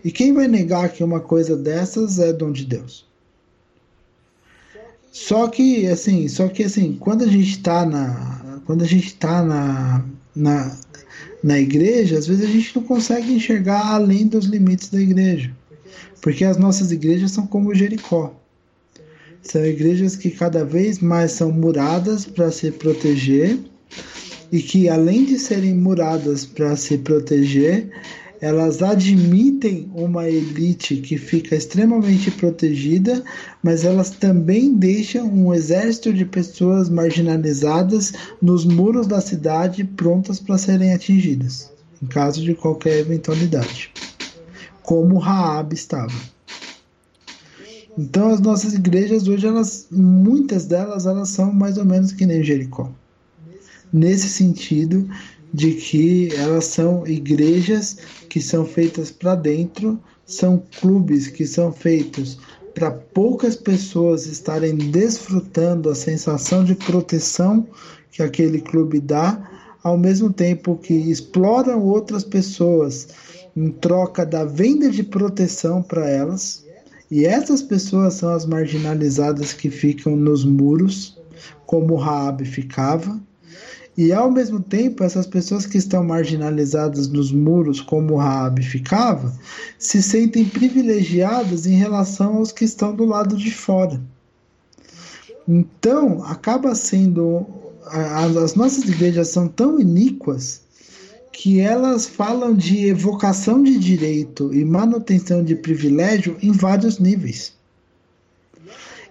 E 0.04 0.12
quem 0.12 0.34
vai 0.34 0.48
negar 0.48 0.90
que 0.90 1.04
uma 1.04 1.20
coisa 1.20 1.56
dessas 1.56 2.20
é 2.20 2.32
dom 2.32 2.52
de 2.52 2.66
Deus? 2.66 3.06
Só 5.12 5.48
que 5.48 5.88
assim, 5.88 6.28
só 6.28 6.48
que 6.48 6.64
assim, 6.64 6.96
quando 7.00 7.24
a 7.24 7.28
gente 7.28 7.50
está 7.50 7.86
na 7.86 8.60
quando 8.66 8.84
a 8.84 8.88
gente 8.88 9.16
tá 9.16 9.44
na, 9.44 10.04
na 10.36 10.78
na 11.44 11.60
igreja, 11.60 12.18
às 12.18 12.28
vezes 12.28 12.44
a 12.44 12.52
gente 12.52 12.76
não 12.76 12.84
consegue 12.84 13.32
enxergar 13.32 13.88
além 13.88 14.28
dos 14.28 14.46
limites 14.46 14.90
da 14.90 15.00
igreja. 15.00 15.52
Porque 16.22 16.44
as 16.44 16.58
nossas 16.58 16.92
igrejas 16.92 17.32
são 17.32 17.48
como 17.48 17.74
Jericó. 17.74 18.34
São 19.42 19.66
igrejas 19.66 20.16
que 20.16 20.30
cada 20.32 20.66
vez 20.66 21.00
mais 21.00 21.32
são 21.32 21.52
muradas 21.52 22.26
para 22.26 22.52
se 22.52 22.72
proteger 22.72 23.60
e 24.52 24.62
que 24.62 24.90
além 24.90 25.26
de 25.26 25.38
serem 25.38 25.76
muradas 25.76 26.46
para 26.46 26.76
se 26.76 26.98
proteger, 26.98 27.90
elas 28.40 28.84
admitem 28.84 29.90
uma 29.96 30.30
elite 30.30 30.98
que 30.98 31.18
fica 31.18 31.56
extremamente 31.56 32.30
protegida, 32.30 33.24
mas 33.64 33.84
elas 33.84 34.12
também 34.12 34.76
deixam 34.76 35.28
um 35.28 35.54
exército 35.54 36.14
de 36.14 36.24
pessoas 36.24 36.90
marginalizadas 36.90 38.14
nos 38.42 38.64
muros 38.64 39.08
da 39.08 39.20
cidade 39.20 39.84
prontas 39.84 40.40
para 40.40 40.58
serem 40.58 40.94
atingidas, 40.94 41.72
em 42.02 42.06
caso 42.06 42.44
de 42.44 42.54
qualquer 42.54 43.00
eventualidade, 43.00 43.92
como 44.84 45.18
Raab 45.18 45.74
estava. 45.74 46.14
Então 47.98 48.30
as 48.30 48.40
nossas 48.40 48.76
igrejas 48.76 49.28
hoje, 49.28 49.48
elas, 49.48 49.88
muitas 49.90 50.66
delas, 50.66 51.08
elas 51.08 51.30
são 51.30 51.52
mais 51.52 51.80
ou 51.80 51.86
menos 51.86 52.12
que 52.12 52.28
nem 52.28 52.44
Jericó. 52.44 52.92
Nesse 53.92 54.30
sentido 54.30 55.08
de 55.54 55.74
que 55.74 56.30
elas 56.36 56.66
são 56.66 57.08
igrejas 57.08 57.98
que 58.30 58.42
são 58.42 58.66
feitas 58.66 59.12
para 59.12 59.36
dentro, 59.36 60.00
são 60.26 60.62
clubes 60.80 61.28
que 61.28 61.48
são 61.48 61.72
feitos 61.72 62.38
para 62.74 62.92
poucas 62.92 63.56
pessoas 63.56 64.28
estarem 64.28 64.76
desfrutando 64.76 65.90
a 65.90 65.96
sensação 65.96 66.64
de 66.64 66.76
proteção 66.76 67.66
que 68.12 68.22
aquele 68.22 68.62
clube 68.62 69.00
dá, 69.00 69.50
ao 69.82 69.98
mesmo 69.98 70.32
tempo 70.32 70.76
que 70.76 70.94
exploram 70.94 71.82
outras 71.82 72.24
pessoas 72.24 73.08
em 73.56 73.72
troca 73.72 74.24
da 74.26 74.46
venda 74.46 74.92
de 74.92 75.02
proteção 75.02 75.82
para 75.82 76.08
elas. 76.08 76.64
E 77.10 77.26
essas 77.26 77.64
pessoas 77.64 78.16
são 78.16 78.30
as 78.30 78.46
marginalizadas 78.46 79.54
que 79.54 79.72
ficam 79.72 80.16
nos 80.16 80.44
muros, 80.44 81.18
como 81.66 81.96
Raab 81.96 82.46
ficava. 82.46 83.20
E 83.98 84.14
ao 84.14 84.30
mesmo 84.30 84.60
tempo, 84.60 85.04
essas 85.04 85.26
pessoas 85.26 85.66
que 85.66 85.80
estão 85.80 86.04
marginalizadas 86.04 87.08
nos 87.08 87.32
muros, 87.32 87.82
como 87.82 88.18
Raab 88.18 88.62
ficava, 88.62 89.34
se 89.80 90.04
sentem 90.04 90.46
privilegiadas 90.46 91.66
em 91.66 91.74
relação 91.74 92.36
aos 92.36 92.52
que 92.52 92.64
estão 92.64 92.96
do 92.96 93.06
lado 93.06 93.36
de 93.36 93.52
fora. 93.52 94.00
Então, 95.48 96.24
acaba 96.24 96.76
sendo. 96.76 97.44
As 97.86 98.54
nossas 98.54 98.84
igrejas 98.84 99.30
são 99.30 99.48
tão 99.48 99.80
iníquas 99.80 100.62
que 101.32 101.60
elas 101.60 102.06
falam 102.06 102.54
de 102.54 102.88
evocação 102.88 103.64
de 103.64 103.80
direito 103.80 104.54
e 104.54 104.66
manutenção 104.66 105.44
de 105.44 105.56
privilégio 105.56 106.36
em 106.42 106.52
vários 106.52 107.00
níveis. 107.00 107.57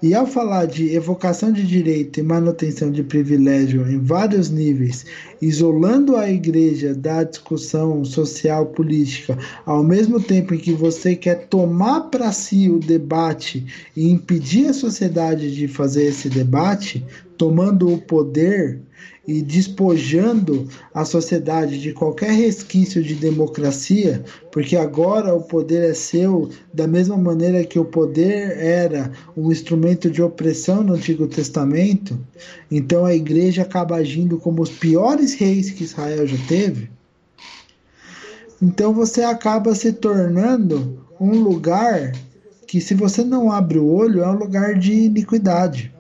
E 0.03 0.15
ao 0.15 0.27
falar 0.27 0.67
de 0.67 0.95
evocação 0.95 1.51
de 1.51 1.67
direito 1.67 2.21
e 2.21 2.23
manutenção 2.23 2.91
de 2.91 3.03
privilégio 3.03 3.89
em 3.91 3.99
vários 3.99 4.51
níveis, 4.51 5.07
isolando 5.41 6.17
a 6.17 6.31
igreja 6.31 6.95
da 6.95 7.25
discussão 7.25 8.05
social 8.05 8.67
política, 8.67 9.39
ao 9.65 9.83
mesmo 9.83 10.21
tempo 10.21 10.55
em 10.55 10.59
que 10.59 10.73
você 10.73 11.17
quer 11.17 11.47
tomar 11.47 12.03
para 12.11 12.31
si 12.31 12.69
o 12.69 12.79
debate 12.79 13.65
e 13.97 14.11
impedir 14.11 14.67
a 14.67 14.75
sociedade 14.75 15.55
de 15.55 15.67
fazer 15.67 16.09
esse 16.09 16.29
debate, 16.29 17.03
tomando 17.39 17.93
o 17.93 17.99
poder 17.99 18.81
e 19.27 19.43
despojando 19.43 20.69
a 20.95 21.05
sociedade 21.05 21.81
de 21.81 21.93
qualquer 21.93 22.31
resquício 22.31 23.03
de 23.03 23.15
democracia, 23.15 24.25
porque 24.53 24.77
agora 24.77 25.35
o 25.35 25.43
poder 25.43 25.91
é 25.91 25.95
seu, 25.95 26.49
da 26.73 26.87
mesma 26.87 27.17
maneira 27.17 27.65
que 27.65 27.79
o 27.79 27.85
poder 27.85 28.57
era 28.59 29.11
um 29.37 29.51
instrumento 29.51 30.09
de 30.09 30.23
opressão 30.23 30.83
no 30.83 30.95
Antigo 30.95 31.27
Testamento, 31.27 32.19
então 32.71 33.05
a 33.05 33.15
igreja 33.15 33.63
acaba 33.63 33.97
agindo 33.97 34.39
como 34.39 34.63
os 34.63 34.71
piores 34.71 35.35
reis 35.35 35.71
que 35.71 35.85
Israel 35.85 36.27
já 36.27 36.39
teve. 36.47 36.89
Então 38.63 38.95
você 38.95 39.23
acaba 39.23 39.75
se 39.75 39.93
tornando 39.93 41.05
um 41.21 41.41
lugar 41.41 42.13
que, 42.67 42.81
se 42.81 42.95
você 42.95 43.23
não 43.23 43.53
abre 43.53 43.79
o 43.79 43.87
olho, 43.87 44.23
é 44.23 44.29
um 44.29 44.39
lugar 44.39 44.79
de 44.79 44.93
iniquidade. 44.93 45.96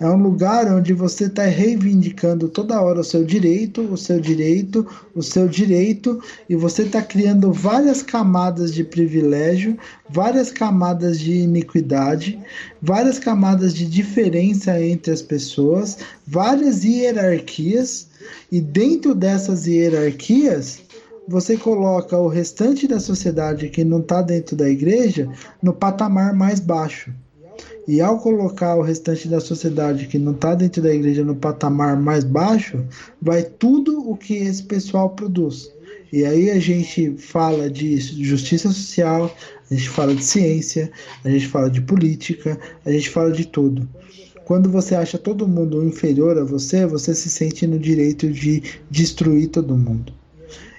É 0.00 0.08
um 0.08 0.16
lugar 0.16 0.66
onde 0.72 0.94
você 0.94 1.24
está 1.24 1.44
reivindicando 1.44 2.48
toda 2.48 2.80
hora 2.80 3.00
o 3.00 3.04
seu 3.04 3.22
direito, 3.22 3.82
o 3.82 3.98
seu 3.98 4.18
direito, 4.18 4.86
o 5.14 5.22
seu 5.22 5.46
direito, 5.46 6.22
e 6.48 6.56
você 6.56 6.84
está 6.84 7.02
criando 7.02 7.52
várias 7.52 8.02
camadas 8.02 8.72
de 8.72 8.82
privilégio, 8.82 9.76
várias 10.08 10.50
camadas 10.50 11.20
de 11.20 11.32
iniquidade, 11.32 12.38
várias 12.80 13.18
camadas 13.18 13.74
de 13.74 13.84
diferença 13.84 14.82
entre 14.82 15.12
as 15.12 15.20
pessoas, 15.20 15.98
várias 16.26 16.82
hierarquias, 16.82 18.08
e 18.50 18.58
dentro 18.58 19.14
dessas 19.14 19.66
hierarquias 19.66 20.78
você 21.28 21.58
coloca 21.58 22.16
o 22.16 22.26
restante 22.26 22.88
da 22.88 22.98
sociedade 22.98 23.68
que 23.68 23.84
não 23.84 24.00
está 24.00 24.22
dentro 24.22 24.56
da 24.56 24.66
igreja 24.66 25.28
no 25.62 25.74
patamar 25.74 26.34
mais 26.34 26.58
baixo. 26.58 27.12
E 27.88 28.00
ao 28.00 28.18
colocar 28.18 28.76
o 28.76 28.82
restante 28.82 29.26
da 29.28 29.40
sociedade 29.40 30.06
que 30.06 30.18
não 30.18 30.32
está 30.32 30.54
dentro 30.54 30.82
da 30.82 30.94
igreja 30.94 31.24
no 31.24 31.34
patamar 31.34 31.96
mais 31.96 32.24
baixo, 32.24 32.84
vai 33.20 33.42
tudo 33.42 34.08
o 34.08 34.16
que 34.16 34.34
esse 34.34 34.62
pessoal 34.62 35.10
produz. 35.10 35.72
E 36.12 36.24
aí 36.24 36.50
a 36.50 36.58
gente 36.58 37.16
fala 37.16 37.70
de 37.70 37.96
justiça 37.98 38.68
social, 38.68 39.34
a 39.70 39.74
gente 39.74 39.88
fala 39.88 40.14
de 40.14 40.24
ciência, 40.24 40.90
a 41.24 41.30
gente 41.30 41.46
fala 41.46 41.70
de 41.70 41.80
política, 41.80 42.58
a 42.84 42.90
gente 42.90 43.08
fala 43.08 43.30
de 43.30 43.46
tudo. 43.46 43.88
Quando 44.44 44.68
você 44.68 44.96
acha 44.96 45.16
todo 45.16 45.46
mundo 45.46 45.84
inferior 45.84 46.36
a 46.36 46.44
você, 46.44 46.84
você 46.84 47.14
se 47.14 47.30
sente 47.30 47.66
no 47.66 47.78
direito 47.78 48.28
de 48.28 48.62
destruir 48.90 49.48
todo 49.48 49.78
mundo. 49.78 50.12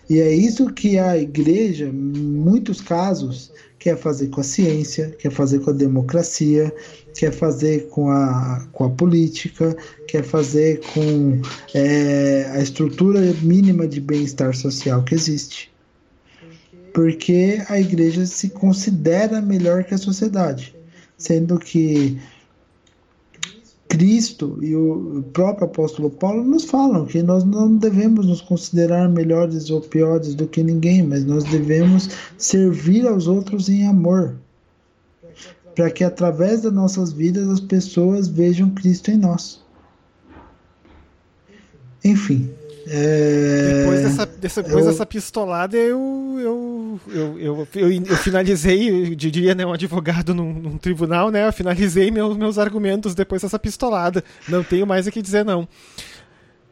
E 0.09 0.19
é 0.19 0.33
isso 0.33 0.73
que 0.73 0.99
a 0.99 1.17
igreja, 1.17 1.85
em 1.85 1.91
muitos 1.93 2.81
casos, 2.81 3.53
quer 3.81 3.97
fazer 3.97 4.27
com 4.27 4.41
a 4.41 4.43
ciência, 4.43 5.09
quer 5.17 5.31
fazer 5.31 5.59
com 5.59 5.71
a 5.71 5.73
democracia, 5.73 6.71
quer 7.17 7.31
fazer 7.31 7.87
com 7.87 8.11
a, 8.11 8.67
com 8.71 8.83
a 8.83 8.89
política, 8.91 9.75
quer 10.07 10.23
fazer 10.23 10.79
com 10.93 11.41
é, 11.73 12.45
a 12.51 12.61
estrutura 12.61 13.19
mínima 13.41 13.87
de 13.87 13.99
bem-estar 13.99 14.55
social 14.55 15.03
que 15.03 15.15
existe. 15.15 15.71
Porque 16.93 17.59
a 17.67 17.79
igreja 17.79 18.23
se 18.27 18.51
considera 18.51 19.41
melhor 19.41 19.83
que 19.83 19.95
a 19.95 19.97
sociedade, 19.97 20.75
sendo 21.17 21.57
que 21.57 22.19
Cristo 23.91 24.57
e 24.61 24.73
o 24.73 25.21
próprio 25.33 25.65
apóstolo 25.65 26.09
Paulo 26.09 26.45
nos 26.45 26.63
falam 26.63 27.05
que 27.05 27.21
nós 27.21 27.43
não 27.43 27.75
devemos 27.75 28.25
nos 28.25 28.39
considerar 28.39 29.09
melhores 29.09 29.69
ou 29.69 29.81
piores 29.81 30.33
do 30.33 30.47
que 30.47 30.63
ninguém, 30.63 31.03
mas 31.03 31.25
nós 31.25 31.43
devemos 31.43 32.09
servir 32.37 33.05
aos 33.05 33.27
outros 33.27 33.67
em 33.67 33.85
amor, 33.85 34.37
para 35.75 35.91
que 35.91 36.05
através 36.05 36.61
das 36.61 36.71
nossas 36.71 37.11
vidas 37.11 37.49
as 37.49 37.59
pessoas 37.59 38.29
vejam 38.29 38.69
Cristo 38.69 39.11
em 39.11 39.17
nós. 39.17 39.61
Enfim, 42.01 42.49
é... 42.87 43.81
Depois, 43.81 44.03
dessa, 44.03 44.30
depois 44.41 44.85
dessa 44.85 45.05
pistolada, 45.05 45.77
eu, 45.77 46.37
eu, 46.39 46.99
eu, 47.07 47.65
eu, 47.75 48.17
finalizei, 48.17 49.11
eu 49.11 49.15
diria, 49.15 49.53
né, 49.53 49.65
um 49.65 49.73
advogado 49.73 50.33
num, 50.33 50.77
tribunal, 50.77 51.29
né? 51.29 51.47
Eu 51.47 51.53
finalizei 51.53 52.09
meus, 52.09 52.35
meus 52.35 52.57
argumentos 52.57 53.13
depois 53.13 53.43
dessa 53.43 53.59
pistolada. 53.59 54.23
Não 54.47 54.63
tenho 54.63 54.87
mais 54.87 55.05
o 55.05 55.11
que 55.11 55.21
dizer, 55.21 55.45
não. 55.45 55.67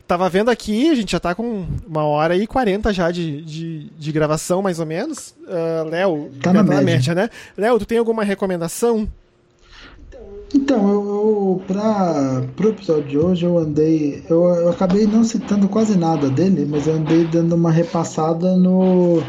Tava 0.07 0.27
vendo 0.27 0.49
aqui, 0.49 0.89
a 0.89 0.95
gente 0.95 1.11
já 1.11 1.19
tá 1.19 1.35
com 1.35 1.67
uma 1.87 2.03
hora 2.03 2.35
e 2.35 2.47
quarenta 2.47 2.91
já 2.91 3.11
de, 3.11 3.43
de, 3.43 3.89
de, 3.91 4.11
gravação, 4.11 4.59
mais 4.59 4.79
ou 4.79 4.85
menos. 4.85 5.35
Uh, 5.43 5.87
Léo, 5.87 6.31
tá 6.41 6.51
na 6.51 6.63
média, 6.63 7.13
né? 7.13 7.29
Léo, 7.55 7.77
tu 7.77 7.85
tem 7.85 7.99
alguma 7.99 8.23
recomendação 8.23 9.07
então, 10.53 10.89
eu, 10.89 11.03
eu 11.07 11.63
para 11.67 12.65
o 12.65 12.69
episódio 12.69 13.07
de 13.07 13.17
hoje 13.17 13.45
eu 13.45 13.57
andei. 13.57 14.23
Eu, 14.29 14.43
eu 14.45 14.69
acabei 14.69 15.05
não 15.05 15.23
citando 15.23 15.67
quase 15.67 15.97
nada 15.97 16.29
dele, 16.29 16.65
mas 16.65 16.87
eu 16.87 16.95
andei 16.95 17.23
dando 17.23 17.53
uma 17.53 17.71
repassada 17.71 18.55
no, 18.55 19.21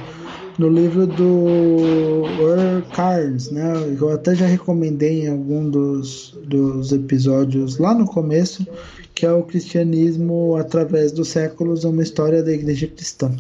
no 0.59 0.68
livro 0.68 1.06
do 1.06 1.24
Ur 1.24 2.82
Carnes, 2.92 3.51
né? 3.51 3.97
Eu 3.98 4.10
até 4.10 4.34
já 4.34 4.47
recomendei 4.47 5.24
em 5.24 5.28
algum 5.28 5.68
dos, 5.68 6.38
dos 6.44 6.92
episódios 6.92 7.78
lá 7.78 7.94
no 7.94 8.06
começo, 8.06 8.66
que 9.14 9.26
é 9.26 9.32
o 9.32 9.42
Cristianismo 9.42 10.56
através 10.56 11.12
dos 11.12 11.28
séculos, 11.28 11.84
uma 11.84 12.02
história 12.02 12.42
da 12.42 12.52
igreja 12.52 12.86
cristã. 12.86 13.30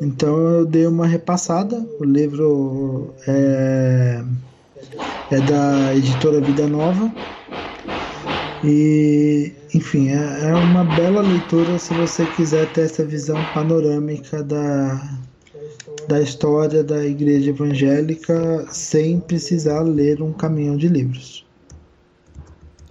Então 0.00 0.38
eu 0.38 0.64
dei 0.64 0.86
uma 0.86 1.06
repassada, 1.06 1.84
o 1.98 2.04
livro 2.04 3.12
é 3.26 4.24
é 5.30 5.40
da 5.40 5.94
editora 5.94 6.40
Vida 6.40 6.66
Nova. 6.66 7.12
E, 8.62 9.52
enfim, 9.74 10.10
é, 10.10 10.50
é 10.50 10.54
uma 10.54 10.84
bela 10.84 11.22
leitura 11.22 11.78
se 11.78 11.94
você 11.94 12.26
quiser 12.36 12.70
ter 12.72 12.82
essa 12.82 13.04
visão 13.04 13.42
panorâmica 13.54 14.42
da, 14.42 15.18
da 16.06 16.20
história 16.20 16.84
da 16.84 17.04
igreja 17.04 17.50
evangélica 17.50 18.66
sem 18.70 19.18
precisar 19.18 19.80
ler 19.80 20.20
um 20.20 20.32
caminhão 20.32 20.76
de 20.76 20.88
livros. 20.88 21.46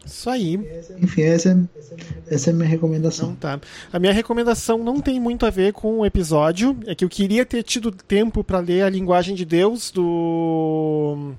Isso 0.05 0.27
aí. 0.27 0.59
Enfim, 0.99 1.21
essa 1.21 1.49
é, 1.51 2.33
essa 2.33 2.49
é 2.49 2.53
a 2.53 2.55
minha 2.55 2.67
recomendação. 2.67 3.35
tá. 3.35 3.59
A 3.93 3.99
minha 3.99 4.11
recomendação 4.11 4.83
não 4.83 4.99
tem 4.99 5.19
muito 5.19 5.45
a 5.45 5.51
ver 5.51 5.71
com 5.71 5.99
o 5.99 6.05
episódio. 6.05 6.75
É 6.87 6.95
que 6.95 7.05
eu 7.05 7.09
queria 7.09 7.45
ter 7.45 7.61
tido 7.61 7.91
tempo 7.91 8.43
para 8.43 8.59
ler 8.59 8.81
a 8.81 8.89
linguagem 8.89 9.35
de 9.35 9.45
Deus 9.45 9.91
do 9.91 11.35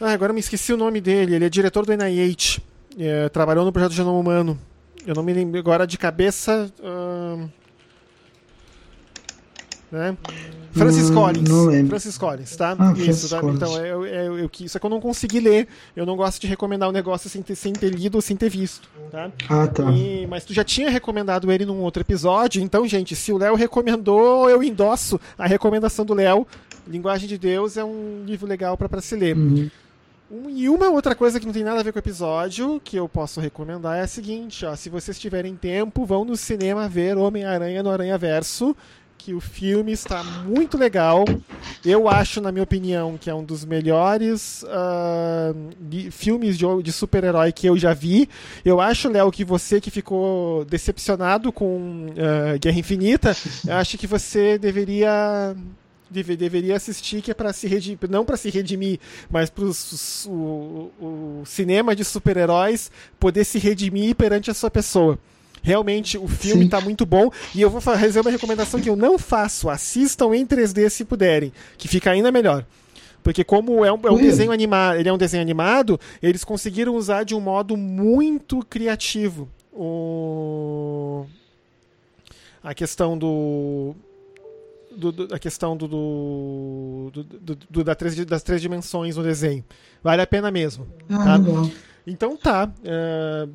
ah, 0.00 0.12
agora 0.12 0.32
me 0.32 0.40
esqueci 0.40 0.72
o 0.72 0.76
nome 0.76 1.00
dele. 1.00 1.34
Ele 1.34 1.44
é 1.44 1.48
diretor 1.48 1.84
do 1.86 1.92
NIH. 1.96 2.60
É, 2.98 3.28
trabalhou 3.28 3.64
no 3.64 3.72
projeto 3.72 3.92
Genoma 3.92 4.18
Humano. 4.18 4.58
Eu 5.06 5.14
não 5.14 5.22
me 5.22 5.32
lembro 5.32 5.58
agora 5.58 5.86
de 5.86 5.96
cabeça. 5.96 6.70
Uh... 6.80 7.48
né? 9.90 10.16
Francis 10.72 11.10
Hum, 11.10 11.14
Collins. 11.14 11.88
Francis 11.88 12.18
Collins, 12.18 12.56
tá? 12.56 12.76
Ah, 12.78 12.92
isso, 12.92 13.04
Francis 13.04 13.30
tá? 13.30 13.40
Collins. 13.40 13.56
Então, 13.56 13.84
eu, 13.84 14.06
eu, 14.06 14.38
eu, 14.38 14.50
isso 14.60 14.76
é 14.76 14.80
que 14.80 14.86
eu 14.86 14.90
não 14.90 15.00
consegui 15.00 15.40
ler. 15.40 15.66
Eu 15.96 16.06
não 16.06 16.16
gosto 16.16 16.40
de 16.40 16.46
recomendar 16.46 16.88
o 16.88 16.92
negócio 16.92 17.28
sem 17.28 17.42
ter, 17.42 17.56
sem 17.56 17.72
ter 17.72 17.90
lido 17.90 18.14
ou 18.16 18.20
sem 18.22 18.36
ter 18.36 18.48
visto, 18.48 18.88
tá? 19.10 19.30
Ah, 19.48 19.66
tá. 19.66 19.90
E- 19.90 20.26
mas 20.28 20.44
tu 20.44 20.54
já 20.54 20.62
tinha 20.62 20.88
recomendado 20.90 21.50
ele 21.50 21.64
num 21.64 21.80
outro 21.80 22.02
episódio, 22.02 22.62
então, 22.62 22.86
gente, 22.86 23.16
se 23.16 23.32
o 23.32 23.38
Léo 23.38 23.56
recomendou, 23.56 24.48
eu 24.48 24.62
endosso 24.62 25.20
a 25.36 25.46
recomendação 25.46 26.04
do 26.04 26.14
Léo. 26.14 26.46
Linguagem 26.86 27.28
de 27.28 27.36
Deus 27.36 27.76
é 27.76 27.84
um 27.84 28.22
livro 28.24 28.46
legal 28.46 28.76
pra 28.76 29.00
se 29.00 29.16
ler. 29.16 29.36
Uhum. 29.36 29.68
E 30.54 30.68
uma 30.68 30.90
outra 30.90 31.14
coisa 31.14 31.40
que 31.40 31.46
não 31.46 31.52
tem 31.52 31.64
nada 31.64 31.80
a 31.80 31.82
ver 31.82 31.92
com 31.92 31.98
o 31.98 32.00
episódio, 32.00 32.80
que 32.84 32.96
eu 32.96 33.08
posso 33.08 33.40
recomendar, 33.40 33.98
é 33.98 34.02
a 34.02 34.06
seguinte, 34.06 34.64
ó, 34.64 34.76
se 34.76 34.88
vocês 34.88 35.18
tiverem 35.18 35.56
tempo, 35.56 36.04
vão 36.06 36.24
no 36.24 36.36
cinema 36.36 36.88
ver 36.88 37.16
Homem-Aranha 37.18 37.82
no 37.82 37.90
Aranha 37.90 38.16
Verso, 38.16 38.76
que 39.18 39.34
o 39.34 39.40
filme 39.40 39.90
está 39.92 40.22
muito 40.22 40.78
legal. 40.78 41.24
Eu 41.84 42.08
acho, 42.08 42.40
na 42.40 42.52
minha 42.52 42.62
opinião, 42.62 43.18
que 43.18 43.28
é 43.28 43.34
um 43.34 43.44
dos 43.44 43.64
melhores 43.64 44.64
de- 45.80 46.10
filmes 46.10 46.56
de, 46.56 46.64
de 46.82 46.92
super-herói 46.92 47.52
que 47.52 47.66
eu 47.66 47.76
já 47.76 47.92
vi. 47.92 48.28
Eu 48.64 48.80
acho, 48.80 49.08
Léo, 49.10 49.30
que 49.32 49.44
você 49.44 49.80
que 49.80 49.90
ficou 49.90 50.64
decepcionado 50.64 51.52
com 51.52 52.06
ah, 52.16 52.56
Guerra 52.56 52.78
Infinita, 52.78 53.36
acho 53.68 53.98
que 53.98 54.06
você 54.06 54.56
deveria 54.56 55.54
deve- 56.10 56.36
deveria 56.36 56.76
assistir 56.76 57.22
que 57.22 57.30
é 57.30 57.34
para 57.34 57.52
se 57.52 57.66
redimir, 57.66 57.98
não 58.10 58.24
para 58.24 58.36
se 58.36 58.50
redimir, 58.50 58.98
mas 59.30 59.48
para 59.48 59.64
o, 59.64 60.90
o 61.00 61.42
cinema 61.46 61.94
de 61.94 62.04
super-heróis 62.04 62.90
poder 63.18 63.44
se 63.44 63.58
redimir 63.58 64.14
perante 64.14 64.50
a 64.50 64.54
sua 64.54 64.70
pessoa. 64.70 65.18
Realmente 65.62 66.16
o 66.16 66.26
filme 66.26 66.64
está 66.64 66.80
muito 66.80 67.04
bom 67.04 67.30
e 67.54 67.60
eu 67.60 67.68
vou 67.68 67.80
fazer 67.82 68.20
uma 68.20 68.30
recomendação 68.30 68.80
que 68.80 68.88
eu 68.88 68.96
não 68.96 69.18
faço. 69.18 69.68
Assistam 69.68 70.34
em 70.34 70.46
3D 70.46 70.88
se 70.88 71.04
puderem, 71.04 71.52
que 71.76 71.86
fica 71.86 72.10
ainda 72.10 72.32
melhor. 72.32 72.64
Porque 73.22 73.44
como 73.44 73.84
é 73.84 73.92
um, 73.92 74.00
é 74.04 74.10
um 74.10 74.16
desenho 74.16 74.50
animado, 74.52 74.96
ele 74.98 75.08
é 75.10 75.12
um 75.12 75.18
desenho 75.18 75.42
animado, 75.42 76.00
eles 76.22 76.42
conseguiram 76.44 76.94
usar 76.96 77.22
de 77.24 77.34
um 77.34 77.40
modo 77.40 77.76
muito 77.76 78.64
criativo 78.64 79.46
o 79.72 81.26
a 82.62 82.74
questão 82.74 83.16
do 83.16 83.94
do- 85.00 85.10
do- 85.12 85.34
a 85.34 85.38
questão 85.38 85.76
do, 85.76 85.88
do- 85.88 87.82
da 87.84 87.94
três, 87.94 88.14
das 88.24 88.42
três 88.42 88.60
dimensões 88.62 89.16
no 89.16 89.22
desenho. 89.22 89.64
Vale 90.02 90.22
a 90.22 90.26
pena 90.26 90.50
mesmo. 90.50 90.86
Ah, 91.08 91.38
Tá. 91.38 91.70
Então 92.06 92.36
tá. 92.36 92.70
eh, 92.84 93.48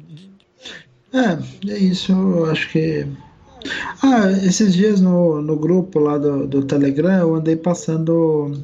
É, 1.13 1.72
é 1.72 1.77
isso, 1.77 2.11
eu 2.11 2.45
acho 2.51 2.69
que. 2.72 3.05
Ah, 4.03 4.30
esses 4.43 4.73
dias 4.73 4.99
no, 5.01 5.41
no 5.41 5.55
grupo 5.55 5.97
lá 5.99 6.17
do, 6.17 6.45
do 6.45 6.63
Telegram 6.65 7.17
eu 7.19 7.35
andei 7.35 7.55
passando 7.55 8.61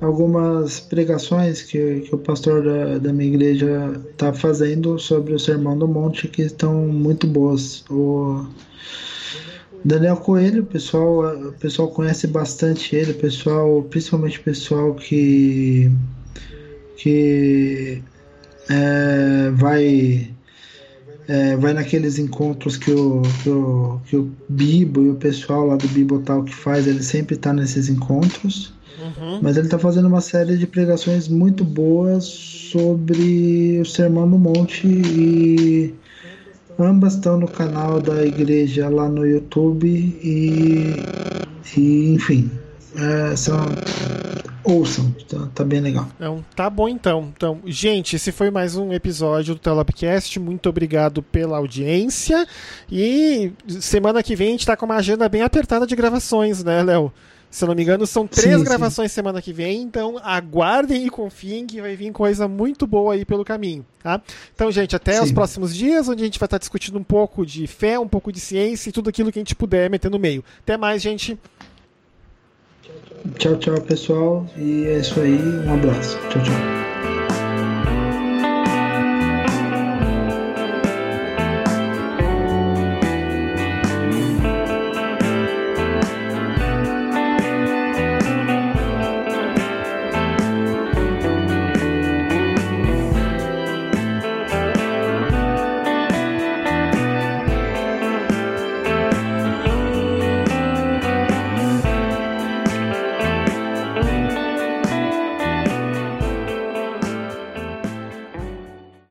algumas 0.00 0.80
pregações 0.80 1.62
que, 1.62 2.00
que 2.00 2.14
o 2.14 2.18
pastor 2.18 2.64
da, 2.64 2.98
da 2.98 3.12
minha 3.12 3.28
igreja 3.28 4.00
tá 4.16 4.32
fazendo 4.32 4.98
sobre 4.98 5.32
o 5.34 5.38
Sermão 5.38 5.78
do 5.78 5.86
Monte 5.86 6.28
que 6.28 6.42
estão 6.42 6.74
muito 6.88 7.26
boas. 7.26 7.84
O 7.90 8.46
Daniel 9.84 10.16
Coelho, 10.16 10.62
o 10.62 10.66
pessoal, 10.66 11.36
o 11.48 11.52
pessoal 11.52 11.88
conhece 11.88 12.26
bastante 12.26 12.96
ele, 12.96 13.12
pessoal, 13.12 13.82
principalmente 13.82 14.38
o 14.38 14.42
pessoal 14.42 14.94
que 14.94 15.90
que 16.96 18.02
é, 18.70 19.50
vai 19.50 20.30
é, 21.28 21.56
vai 21.56 21.74
naqueles 21.74 22.18
encontros 22.18 22.76
que 22.76 22.90
o, 22.90 23.22
que 23.42 23.50
o, 23.50 24.00
que 24.06 24.16
o 24.16 24.30
Bibo 24.48 25.02
e 25.02 25.10
o 25.10 25.14
pessoal 25.14 25.66
lá 25.66 25.76
do 25.76 25.88
Bibotal 25.88 26.44
que 26.44 26.54
faz, 26.54 26.86
ele 26.86 27.02
sempre 27.02 27.36
tá 27.36 27.52
nesses 27.52 27.88
encontros. 27.88 28.72
uhum. 28.98 29.40
Mas 29.42 29.56
ele 29.56 29.68
tá 29.68 29.78
fazendo 29.78 30.08
uma 30.08 30.20
série 30.20 30.56
de 30.56 30.66
pregações 30.66 31.28
muito 31.28 31.64
boas 31.64 32.24
sobre 32.24 33.80
o 33.80 33.84
Sermão 33.84 34.26
no 34.26 34.38
Monte 34.38 34.86
e 34.86 35.94
ambas 36.78 37.14
estão 37.14 37.38
no 37.38 37.48
canal 37.48 38.00
da 38.00 38.24
igreja 38.24 38.88
lá 38.88 39.08
no 39.08 39.26
YouTube 39.26 39.86
e, 39.88 40.94
e 41.76 42.14
enfim, 42.14 42.50
é, 42.96 43.36
são, 43.36 43.56
ouçam, 44.62 45.14
tá, 45.28 45.48
tá 45.54 45.64
bem 45.64 45.80
legal. 45.80 46.08
Então, 46.16 46.44
tá 46.54 46.70
bom 46.70 46.88
então. 46.88 47.32
Então, 47.36 47.60
gente, 47.66 48.16
esse 48.16 48.32
foi 48.32 48.50
mais 48.50 48.76
um 48.76 48.92
episódio 48.92 49.54
do 49.54 49.60
Telabcast. 49.60 50.38
Muito 50.38 50.68
obrigado 50.68 51.22
pela 51.22 51.58
audiência. 51.58 52.46
E 52.90 53.52
semana 53.80 54.22
que 54.22 54.36
vem 54.36 54.48
a 54.48 54.50
gente 54.52 54.66
tá 54.66 54.76
com 54.76 54.86
uma 54.86 54.96
agenda 54.96 55.28
bem 55.28 55.42
apertada 55.42 55.86
de 55.86 55.96
gravações, 55.96 56.62
né, 56.62 56.82
Léo? 56.82 57.12
Se 57.54 57.62
eu 57.62 57.68
não 57.68 57.74
me 57.76 57.82
engano, 57.84 58.04
são 58.04 58.26
três 58.26 58.50
Sim, 58.50 58.58
sim. 58.58 58.64
gravações 58.64 59.12
semana 59.12 59.40
que 59.40 59.52
vem, 59.52 59.80
então 59.80 60.18
aguardem 60.24 61.06
e 61.06 61.08
confiem 61.08 61.64
que 61.64 61.80
vai 61.80 61.94
vir 61.94 62.10
coisa 62.10 62.48
muito 62.48 62.84
boa 62.84 63.14
aí 63.14 63.24
pelo 63.24 63.44
caminho, 63.44 63.86
tá? 64.02 64.20
Então, 64.52 64.72
gente, 64.72 64.96
até 64.96 65.22
os 65.22 65.28
Sim. 65.28 65.34
próximos 65.34 65.72
dias, 65.72 66.08
onde 66.08 66.24
a 66.24 66.26
gente 66.26 66.36
vai 66.36 66.48
estar 66.48 66.58
discutindo 66.58 66.98
um 66.98 67.04
pouco 67.04 67.46
de 67.46 67.68
fé, 67.68 67.96
um 67.96 68.08
pouco 68.08 68.32
de 68.32 68.40
ciência 68.40 68.88
e 68.88 68.92
tudo 68.92 69.08
aquilo 69.08 69.30
que 69.30 69.38
a 69.38 69.42
gente 69.42 69.54
puder 69.54 69.88
meter 69.88 70.10
no 70.10 70.18
meio. 70.18 70.42
Até 70.62 70.76
mais, 70.76 71.00
gente. 71.00 71.38
Tchau, 73.38 73.56
tchau, 73.58 73.80
pessoal, 73.82 74.44
e 74.56 74.86
é 74.86 74.98
isso 74.98 75.20
aí, 75.20 75.38
um 75.64 75.74
abraço. 75.74 76.18
Tchau, 76.30 76.42
tchau. 76.42 76.93